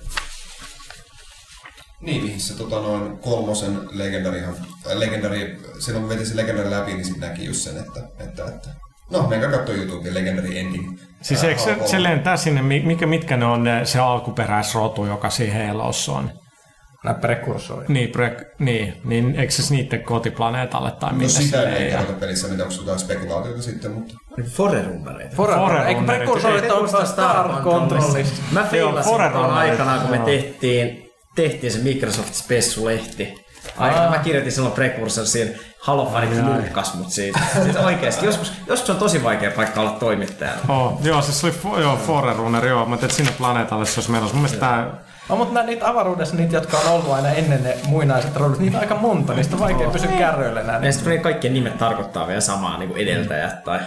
[2.01, 4.55] Niin, mihin se tota, noin kolmosen legendarihan,
[4.91, 8.45] äh, legendari, silloin kun veti se legendari läpi, niin sitten näki just sen, että, että,
[8.45, 10.99] että no, menkää katsoa YouTubeen legendary ending.
[11.23, 12.03] Siis Ää, eikö se, se 3.
[12.03, 16.31] lentää sinne, mi- mikä, mitkä ne on ne, se alkuperäisrotu, joka siinä Halossa on?
[17.05, 17.89] Nämä prekurssorit.
[17.89, 22.49] Niin, pre, niin, niin eikö se niiden kotiplaneetalle tai No mitä sitä ei kerrota pelissä,
[22.49, 24.15] mitä onko jotain spekulaatiota sitten, mutta...
[24.51, 25.37] Forerunnereita.
[25.37, 25.77] Forerunner.
[25.87, 26.07] Eikö Forerunnerit.
[26.07, 28.43] prekursorit on Star Controlissa?
[28.53, 29.71] Mä feilasin tuon Forerunnerit.
[29.71, 33.46] aikana, kun me tehtiin, tehtiin se Microsoft Spessu-lehti.
[33.77, 37.39] Aikana mä kirjoitin silloin Precursorsiin, Halo-fanit nurkkas mut siitä.
[37.63, 40.59] Siis oikeesti, joskus, joskus on tosi vaikea paikka olla toimittajana.
[40.69, 42.87] Oh, joo, siis se oli joo, Forerunner, joo.
[42.87, 44.35] Mä että sinne planeetalle se olisi menossa.
[44.35, 47.77] Mun mielestä tää, No, mutta nää, niitä avaruudessa, niitä, jotka on ollut aina ennen ne
[47.87, 50.81] muinaiset rodut, niitä on aika monta, niistä on vaikea pysyä kärryillä nää.
[50.85, 53.65] Ja sitten kaikkien nimet tarkoittaa vielä samaa niin kuin edeltäjät.
[53.65, 53.79] Tai...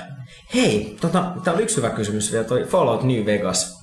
[0.53, 3.78] Hei, tota, tää oli yksi hyvä kysymys vielä, toi Fallout New Vegas.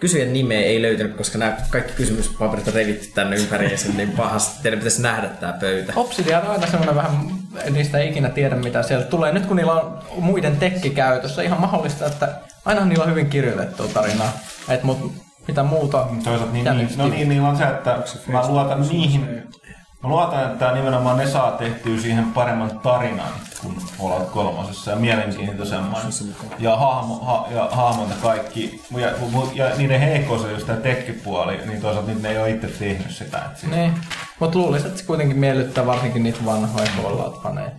[0.00, 4.62] Kysyjän nimeä ei löytynyt, koska nämä kaikki kysymyspaperit on revitty tänne ympäriinsä niin pahasti.
[4.62, 5.92] Teidän pitäisi nähdä tää pöytä.
[5.96, 7.12] Obsidian on aina semmoinen vähän,
[7.70, 9.32] niistä ei ikinä tiedä mitä sieltä tulee.
[9.32, 13.88] Nyt kun niillä on muiden tekki käytössä, ihan mahdollista, että aina niillä on hyvin kirjoitettua
[13.88, 14.38] tarinaa.
[14.68, 15.12] Et, mut
[15.48, 16.06] mitä muuta?
[16.24, 19.42] toisaalta niin, niin, no niin, niillä on se, että mä luotan niihin
[20.02, 24.96] Mä luotan, että tää nimenomaan ne saa tehtyä siihen paremman tarinan kuin Fallout kolmosessa ja
[24.96, 26.02] mielenkiintoisemman.
[26.58, 28.82] Ja, hahmo, ha, ja hahmot ja kaikki.
[28.96, 29.10] Ja,
[29.54, 33.10] ja niiden heikkous on just tää tekkipuoli, niin toisaalta nyt ne ei ole itse tehnyt
[33.10, 33.38] sitä.
[33.38, 33.94] Et siis, Niin.
[34.38, 37.70] Mutta luulisin, että se kuitenkin miellyttää varsinkin niitä vanhoja Fallout-faneja.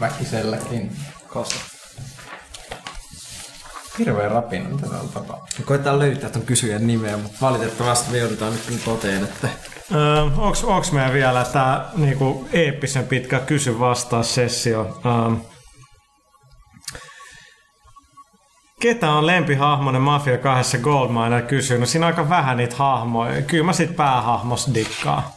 [0.00, 0.96] Väkiselläkin.
[1.28, 1.54] Kosta.
[3.98, 5.64] Hirveä rapina, mitä täällä tapahtuu?
[5.64, 9.48] Koitetaan löytää ton kysyjän nimeä, mutta valitettavasti me joudutaan nyt toteen, että
[9.94, 15.00] Öö, onks, onks meillä vielä tää niinku eeppisen pitkä kysy vastaa sessio?
[15.06, 15.34] Ähm,
[18.80, 21.78] ketä on lempihahmonen Mafia kahdessa Goldmine kysyy?
[21.78, 23.42] No siinä on aika vähän niitä hahmoja.
[23.42, 25.30] Kyllä mä sit päähahmos dikkaa.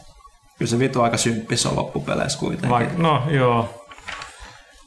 [0.58, 2.70] Kyllä se vitu aika symppis on loppupeleissä kuitenkin.
[2.70, 3.74] Vaik- no joo.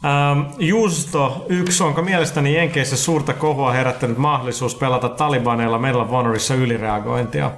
[0.06, 6.56] Ähm, Justo, yksi, onko mielestäni Jenkeissä suurta kohua herättänyt mahdollisuus pelata Talibaneilla Medal of Honorissa
[6.56, 7.52] ylireagointia?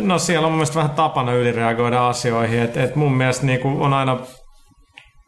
[0.00, 3.92] No siellä on mun mielestä vähän tapana ylireagoida asioihin, että et mun mielestä niinku on
[3.92, 4.18] aina,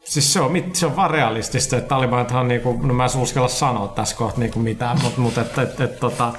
[0.05, 3.89] siis se on, se on vaan realistista, että Talibanithan niinku, no mä en uskalla sanoa
[3.89, 6.33] tässä kohtaa niinku mitään, mutta mut, et, et, et, tota,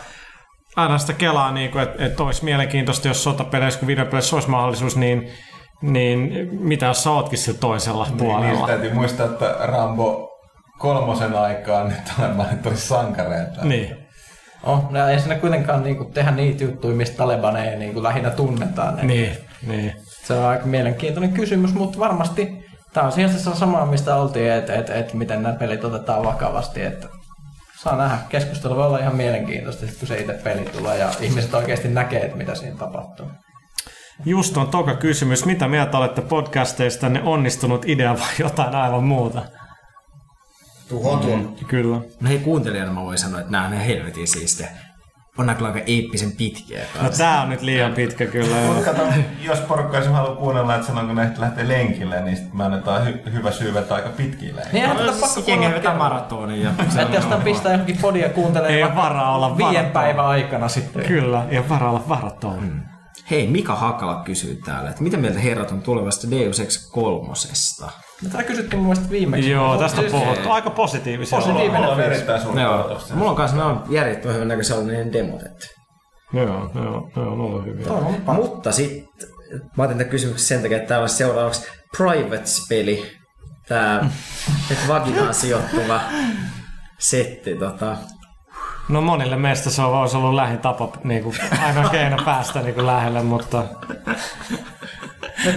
[0.75, 5.31] aina sitä kelaa, niinku, että et olisi mielenkiintoista, jos sotapeleissä kuin videopeleissä olisi mahdollisuus, niin
[5.81, 8.53] niin mitä jos sä ootkin sillä toisella niin, puolella?
[8.53, 10.29] niin, täytyy muistaa, että Rambo
[10.79, 13.65] kolmosen aikaan nyt Talebanit olisi sankareita.
[13.65, 14.06] Niin.
[14.63, 18.99] Oh, no ei siinä kuitenkaan niinku tehdä niitä juttuja, mistä Talebaneja niinku lähinnä tunnetaan.
[18.99, 19.37] Et Niin,
[19.67, 19.93] niin.
[20.23, 24.75] Se on aika mielenkiintoinen kysymys, mutta varmasti tämä on siinä se sama, mistä oltiin, että
[24.75, 26.83] et, et, miten nämä pelit otetaan vakavasti.
[26.83, 27.07] Että
[27.79, 28.17] saa nähdä.
[28.29, 32.21] Keskustelu voi olla ihan mielenkiintoista, sit kun se itse peli tulee ja ihmiset oikeasti näkee,
[32.21, 33.27] että mitä siinä tapahtuu.
[34.25, 35.45] Just on toka kysymys.
[35.45, 37.09] Mitä mieltä olette podcasteista?
[37.09, 39.41] Ne onnistunut idea vai jotain aivan muuta?
[40.89, 41.55] Tuhotun.
[41.67, 41.95] Kyllä.
[42.21, 44.69] no hei kuuntelijana mä voin sanoa, että nämä on ihan helvetin siistejä.
[45.37, 46.83] On kyllä aika eeppisen pitkiä.
[47.01, 48.55] No tää on nyt liian pitkä kyllä.
[48.67, 49.01] Mutta kato,
[49.41, 53.07] jos porukka ei halua kuunnella, että silloin kun ne lähtee lenkille, niin sitten me annetaan
[53.07, 54.69] hy- hyvä syy vetää aika pitkiä lenkille.
[54.73, 56.69] Niin eihän tätä pakko Jengi kuunnella vetää maratonin ja
[57.01, 59.91] Että jos tämän pistää johonkin podia kuuntelee Ei varaa olla viiden varaton.
[59.91, 61.05] päivän aikana sitten.
[61.05, 62.81] Kyllä, ja varaa olla varaton.
[63.31, 67.89] Hei, Mika Hakala kysyy täällä, että mitä mieltä herrat on tulevasta Deus Ex kolmosesta?
[68.23, 69.49] Tätä kysyttiin mun mielestä viimeksi.
[69.49, 70.49] Joo, tästä on puhuttu.
[70.51, 71.37] Aika positiivisia.
[71.39, 72.15] Positiivinen Mulla on fiilis.
[72.15, 75.67] erittäin suuri Joo, mulla on kanssa, ne on järjettömän hyvän näköisiä ollut ne demot, että.
[76.33, 77.85] Joo, joo, joo, on ollut hyviä.
[77.85, 78.15] Toivon.
[78.35, 79.29] Mutta sitten,
[79.77, 83.11] mä otin tämän kysymyksen sen takia, että täällä olisi seuraavaksi Privates-peli.
[83.61, 86.01] Että vaginaan sijoittuva
[86.99, 87.55] setti.
[87.55, 87.97] Tota.
[88.89, 91.35] No monille meistä se on olisi ollut lähin tapa, niin kuin,
[91.65, 93.63] aina keino päästä niin kuin lähelle, mutta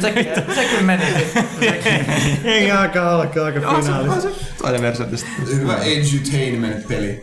[0.01, 1.05] sekin, sekin meni
[2.45, 4.29] ei aika alkaa aika finaalissa.
[4.63, 5.29] Toinen versio tästä.
[5.55, 7.23] Hyvä edutainment-peli.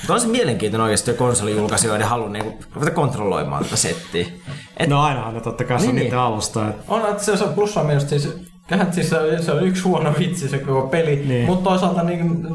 [0.00, 4.26] Mutta on se mielenkiintoinen oikeasti jo konsolijulkaisijoiden halu niinku ruveta kontrolloimaan tätä settiä.
[4.76, 6.18] Et, No ainahan ne totta kai se Niin, niiden niin.
[6.20, 6.68] alusta.
[6.68, 8.28] Että On, että se, se on plussaa mielestä siis,
[8.90, 11.46] siis se, on- se on yksi huono vitsi se koko peli, niin.
[11.46, 12.46] mutta toisaalta niin,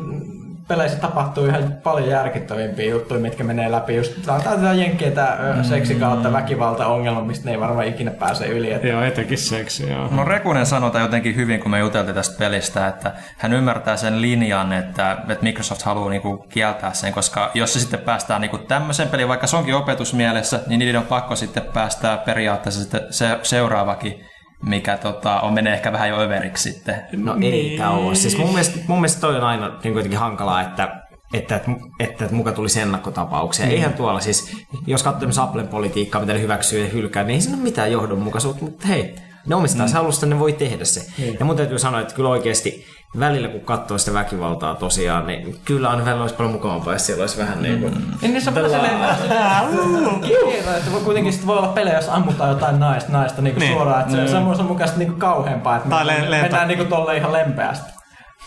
[0.67, 3.95] peleissä tapahtuu ihan paljon järkittävimpiä juttuja, mitkä menee läpi.
[3.95, 5.63] Just, tää on tätä jenkkiä tää mm.
[5.63, 8.71] seksi kautta väkivalta-ongelma, mistä ne ei varmaan ikinä pääse yli.
[8.71, 10.07] Et, joo, etenkin seksi, joo.
[10.11, 14.21] No Rekunen sanoi tämän jotenkin hyvin, kun me juteltiin tästä pelistä, että hän ymmärtää sen
[14.21, 19.07] linjan, että, että Microsoft haluaa niinku kieltää sen, koska jos se sitten päästään niinku tämmöisen
[19.07, 24.25] peliin, vaikka se onkin opetusmielessä, niin niiden on pakko sitten päästää periaatteessa sitten se, seuraavakin,
[24.63, 26.95] mikä tota, on menee ehkä vähän jo överiksi sitten.
[27.13, 28.15] no ei tää oo.
[28.15, 32.23] Siis mun mielestä, mun mielestä toi on aina niin kuitenkin hankalaa, että että, että, että,
[32.25, 33.65] että muka tulisi ennakkotapauksia.
[33.65, 33.71] Mm.
[33.71, 37.41] Eihän tuolla siis, jos katsoo esimerkiksi Applen politiikkaa, mitä ne hyväksyy ja hylkää, niin ei
[37.41, 39.91] siinä ole mitään johdonmukaisuutta, mutta hei, ne omistaa mm.
[39.91, 40.99] se alusta, ne voi tehdä se.
[41.17, 41.35] Mm.
[41.39, 42.85] Ja mun täytyy sanoa, että kyllä oikeasti
[43.19, 47.21] välillä kun katsoo sitä väkivaltaa tosiaan, niin kyllä on välillä olisi paljon mukavampaa, jos siellä
[47.21, 47.93] olisi vähän niin kuin...
[48.21, 52.49] niin niissä on vähän silleen kiire, että voi kuitenkin sit voi olla pelejä, jos ammutaan
[52.49, 53.59] jotain naista, naista niin Niin.
[53.59, 53.73] niin.
[53.73, 56.67] suoraan, että se, se on mun mielestä niin kauheampaa, että Tai me- le- lento- mennään
[56.67, 57.96] niin tolle ihan lempeästi.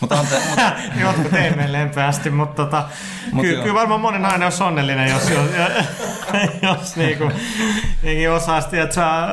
[0.01, 0.71] Mutta on te, mutta
[1.01, 2.83] Jotkut ei mene lempeästi, mutta tota,
[3.31, 3.63] Mut ky- joo.
[3.63, 5.45] kyllä varmaan moni nainen olisi onnellinen, jos, jos,
[6.79, 7.31] jos niinku,
[8.03, 9.27] eikin osaisi, että saa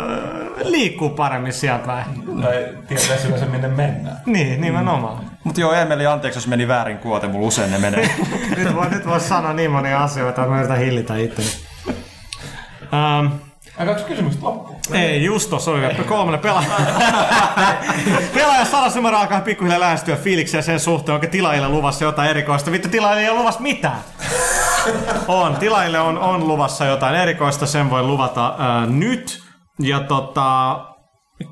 [0.64, 2.06] liikkuu paremmin sieltä päin.
[2.42, 4.16] Tai tietää silloin se minne mennään.
[4.26, 5.24] Niin, nimenomaan.
[5.44, 8.10] Mut joo, Emeli, anteeksi, jos meni väärin kuote, mulla usein ne menee.
[8.56, 11.50] nyt, voi, nyt voisi sanoa niin monia asioita, että mä yritän hillitä itseäni.
[12.92, 13.30] Um,
[13.78, 14.78] Aikaako kysymykset loppuun?
[14.92, 16.68] ei, just tossa oli vielä kolmannen pelaaja.
[18.34, 22.72] pelaaja salasnumero alkaa pikkuhiljaa lähestyä fiiliksiä sen suhteen, onko tilaajille luvassa jotain erikoista.
[22.72, 23.98] Vittu, tilaajille ei ole luvassa mitään.
[25.28, 29.42] On, tilaajille on, on luvassa jotain erikoista, sen voi luvata ää, nyt.
[29.80, 30.78] Ja tota,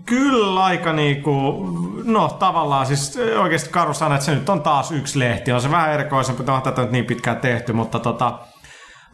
[0.06, 1.66] kyllä aika niinku,
[2.04, 5.52] no tavallaan siis oikeasti Karu sanoi, että se nyt on taas yksi lehti.
[5.52, 8.38] On se vähän erikoisempi, mutta on tätä nyt niin pitkään tehty, mutta tota,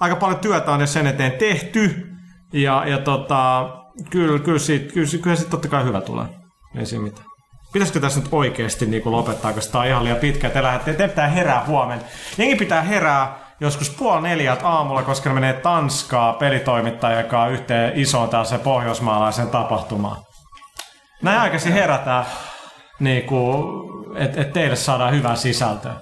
[0.00, 2.08] aika paljon työtä on jo sen eteen tehty.
[2.53, 3.71] Ja, ja tota,
[4.11, 6.27] kyllä, kyllä, siitä, kyllä, kyllä siitä totta kai hyvä tulee.
[6.77, 7.27] Ei siinä mitään.
[7.73, 10.95] Pitäisikö tässä nyt oikeasti niin kuin lopettaa, koska tämä on ihan liian pitkä, että lähdette,
[10.95, 12.05] te pitää herää huomenna.
[12.39, 18.29] Jengi pitää herää joskus puoli neljät aamulla, koska ne menee Tanskaa pelitoimittajan kanssa yhteen isoon
[18.29, 20.17] tällaiseen pohjoismaalaiseen tapahtumaan.
[21.23, 22.25] Näin aikaisin herätään,
[23.01, 23.25] niin
[24.17, 25.95] että et teille saadaan hyvää sisältöä.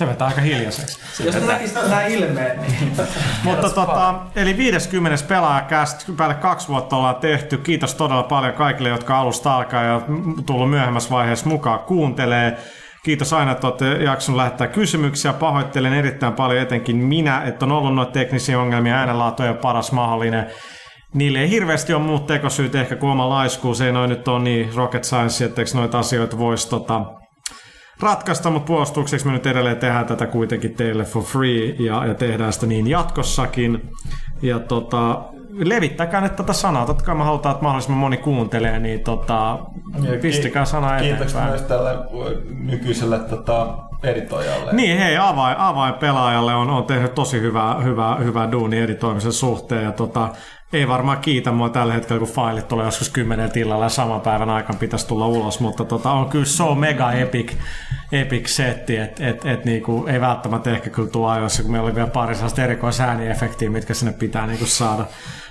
[0.00, 1.24] Se vetää aika hiljaiseksi.
[1.24, 2.92] Jos näkisi nämä ilmeet, niin...
[3.44, 5.24] Mutta tota, eli 50.
[5.28, 7.58] pelaajakäst, päälle kaksi vuotta ollaan tehty.
[7.58, 10.00] Kiitos todella paljon kaikille, jotka alusta alkaa ja
[10.46, 12.58] tullut myöhemmässä vaiheessa mukaan kuuntelee.
[13.04, 15.32] Kiitos aina, että olette jakson lähettää kysymyksiä.
[15.32, 18.96] Pahoittelen erittäin paljon etenkin minä, että on ollut noita teknisiä ongelmia.
[18.96, 20.46] Äänenlaatu ei ole paras mahdollinen.
[21.14, 23.80] Niille ei hirveästi ole muut tekosyyt, ehkä kuin oma laiskuus.
[23.80, 27.19] Ei noin nyt ole niin rocket science, etteikö noita asioita voisi tota,
[28.02, 32.52] ratkaista, mutta puolustukseksi me nyt edelleen tehdään tätä kuitenkin teille for free ja, ja tehdään
[32.52, 33.92] sitä niin jatkossakin.
[34.42, 35.22] Ja tota,
[35.52, 39.58] levittäkää nyt tätä sanaa, totta kai me halutaan, että mahdollisimman moni kuuntelee, niin tota,
[40.22, 41.48] pistikää sana Kiitos eteenpäin.
[41.48, 41.90] myös tälle
[42.64, 44.72] nykyiselle tota, editoijalle.
[44.72, 49.84] Niin, hei, avain, avainpelaajalle on, on tehnyt tosi hyvää, hyvää, hyvää duuni editoimisen suhteen.
[49.84, 50.28] Ja tota,
[50.72, 54.50] ei varmaan kiitä mua tällä hetkellä, kun failit tulee joskus kymmenen tilalla ja saman päivän
[54.50, 57.52] aikana pitäisi tulla ulos, mutta tota, on kyllä so mega epic,
[58.12, 61.94] epic setti, että et, et, niinku, ei välttämättä ehkä kyllä tuo ajoissa, kun meillä oli
[61.94, 65.04] vielä pari sellaista erikoisääniefektiä, mitkä sinne pitää niinku saada,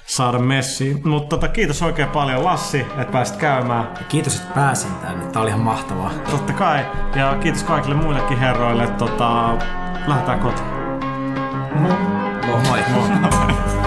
[0.05, 1.07] saada messiin.
[1.07, 3.87] Mutta tota, kiitos oikein paljon Lassi, että pääsit käymään.
[4.09, 5.25] Kiitos, että pääsin tänne.
[5.25, 6.11] Tää oli ihan mahtavaa.
[6.31, 6.85] Totta kai.
[7.15, 8.87] Ja kiitos kaikille muillekin herroille.
[8.87, 9.57] Tota,
[10.07, 10.69] lähdetään kotiin.
[11.75, 11.93] Moi.
[12.67, 13.78] Moi.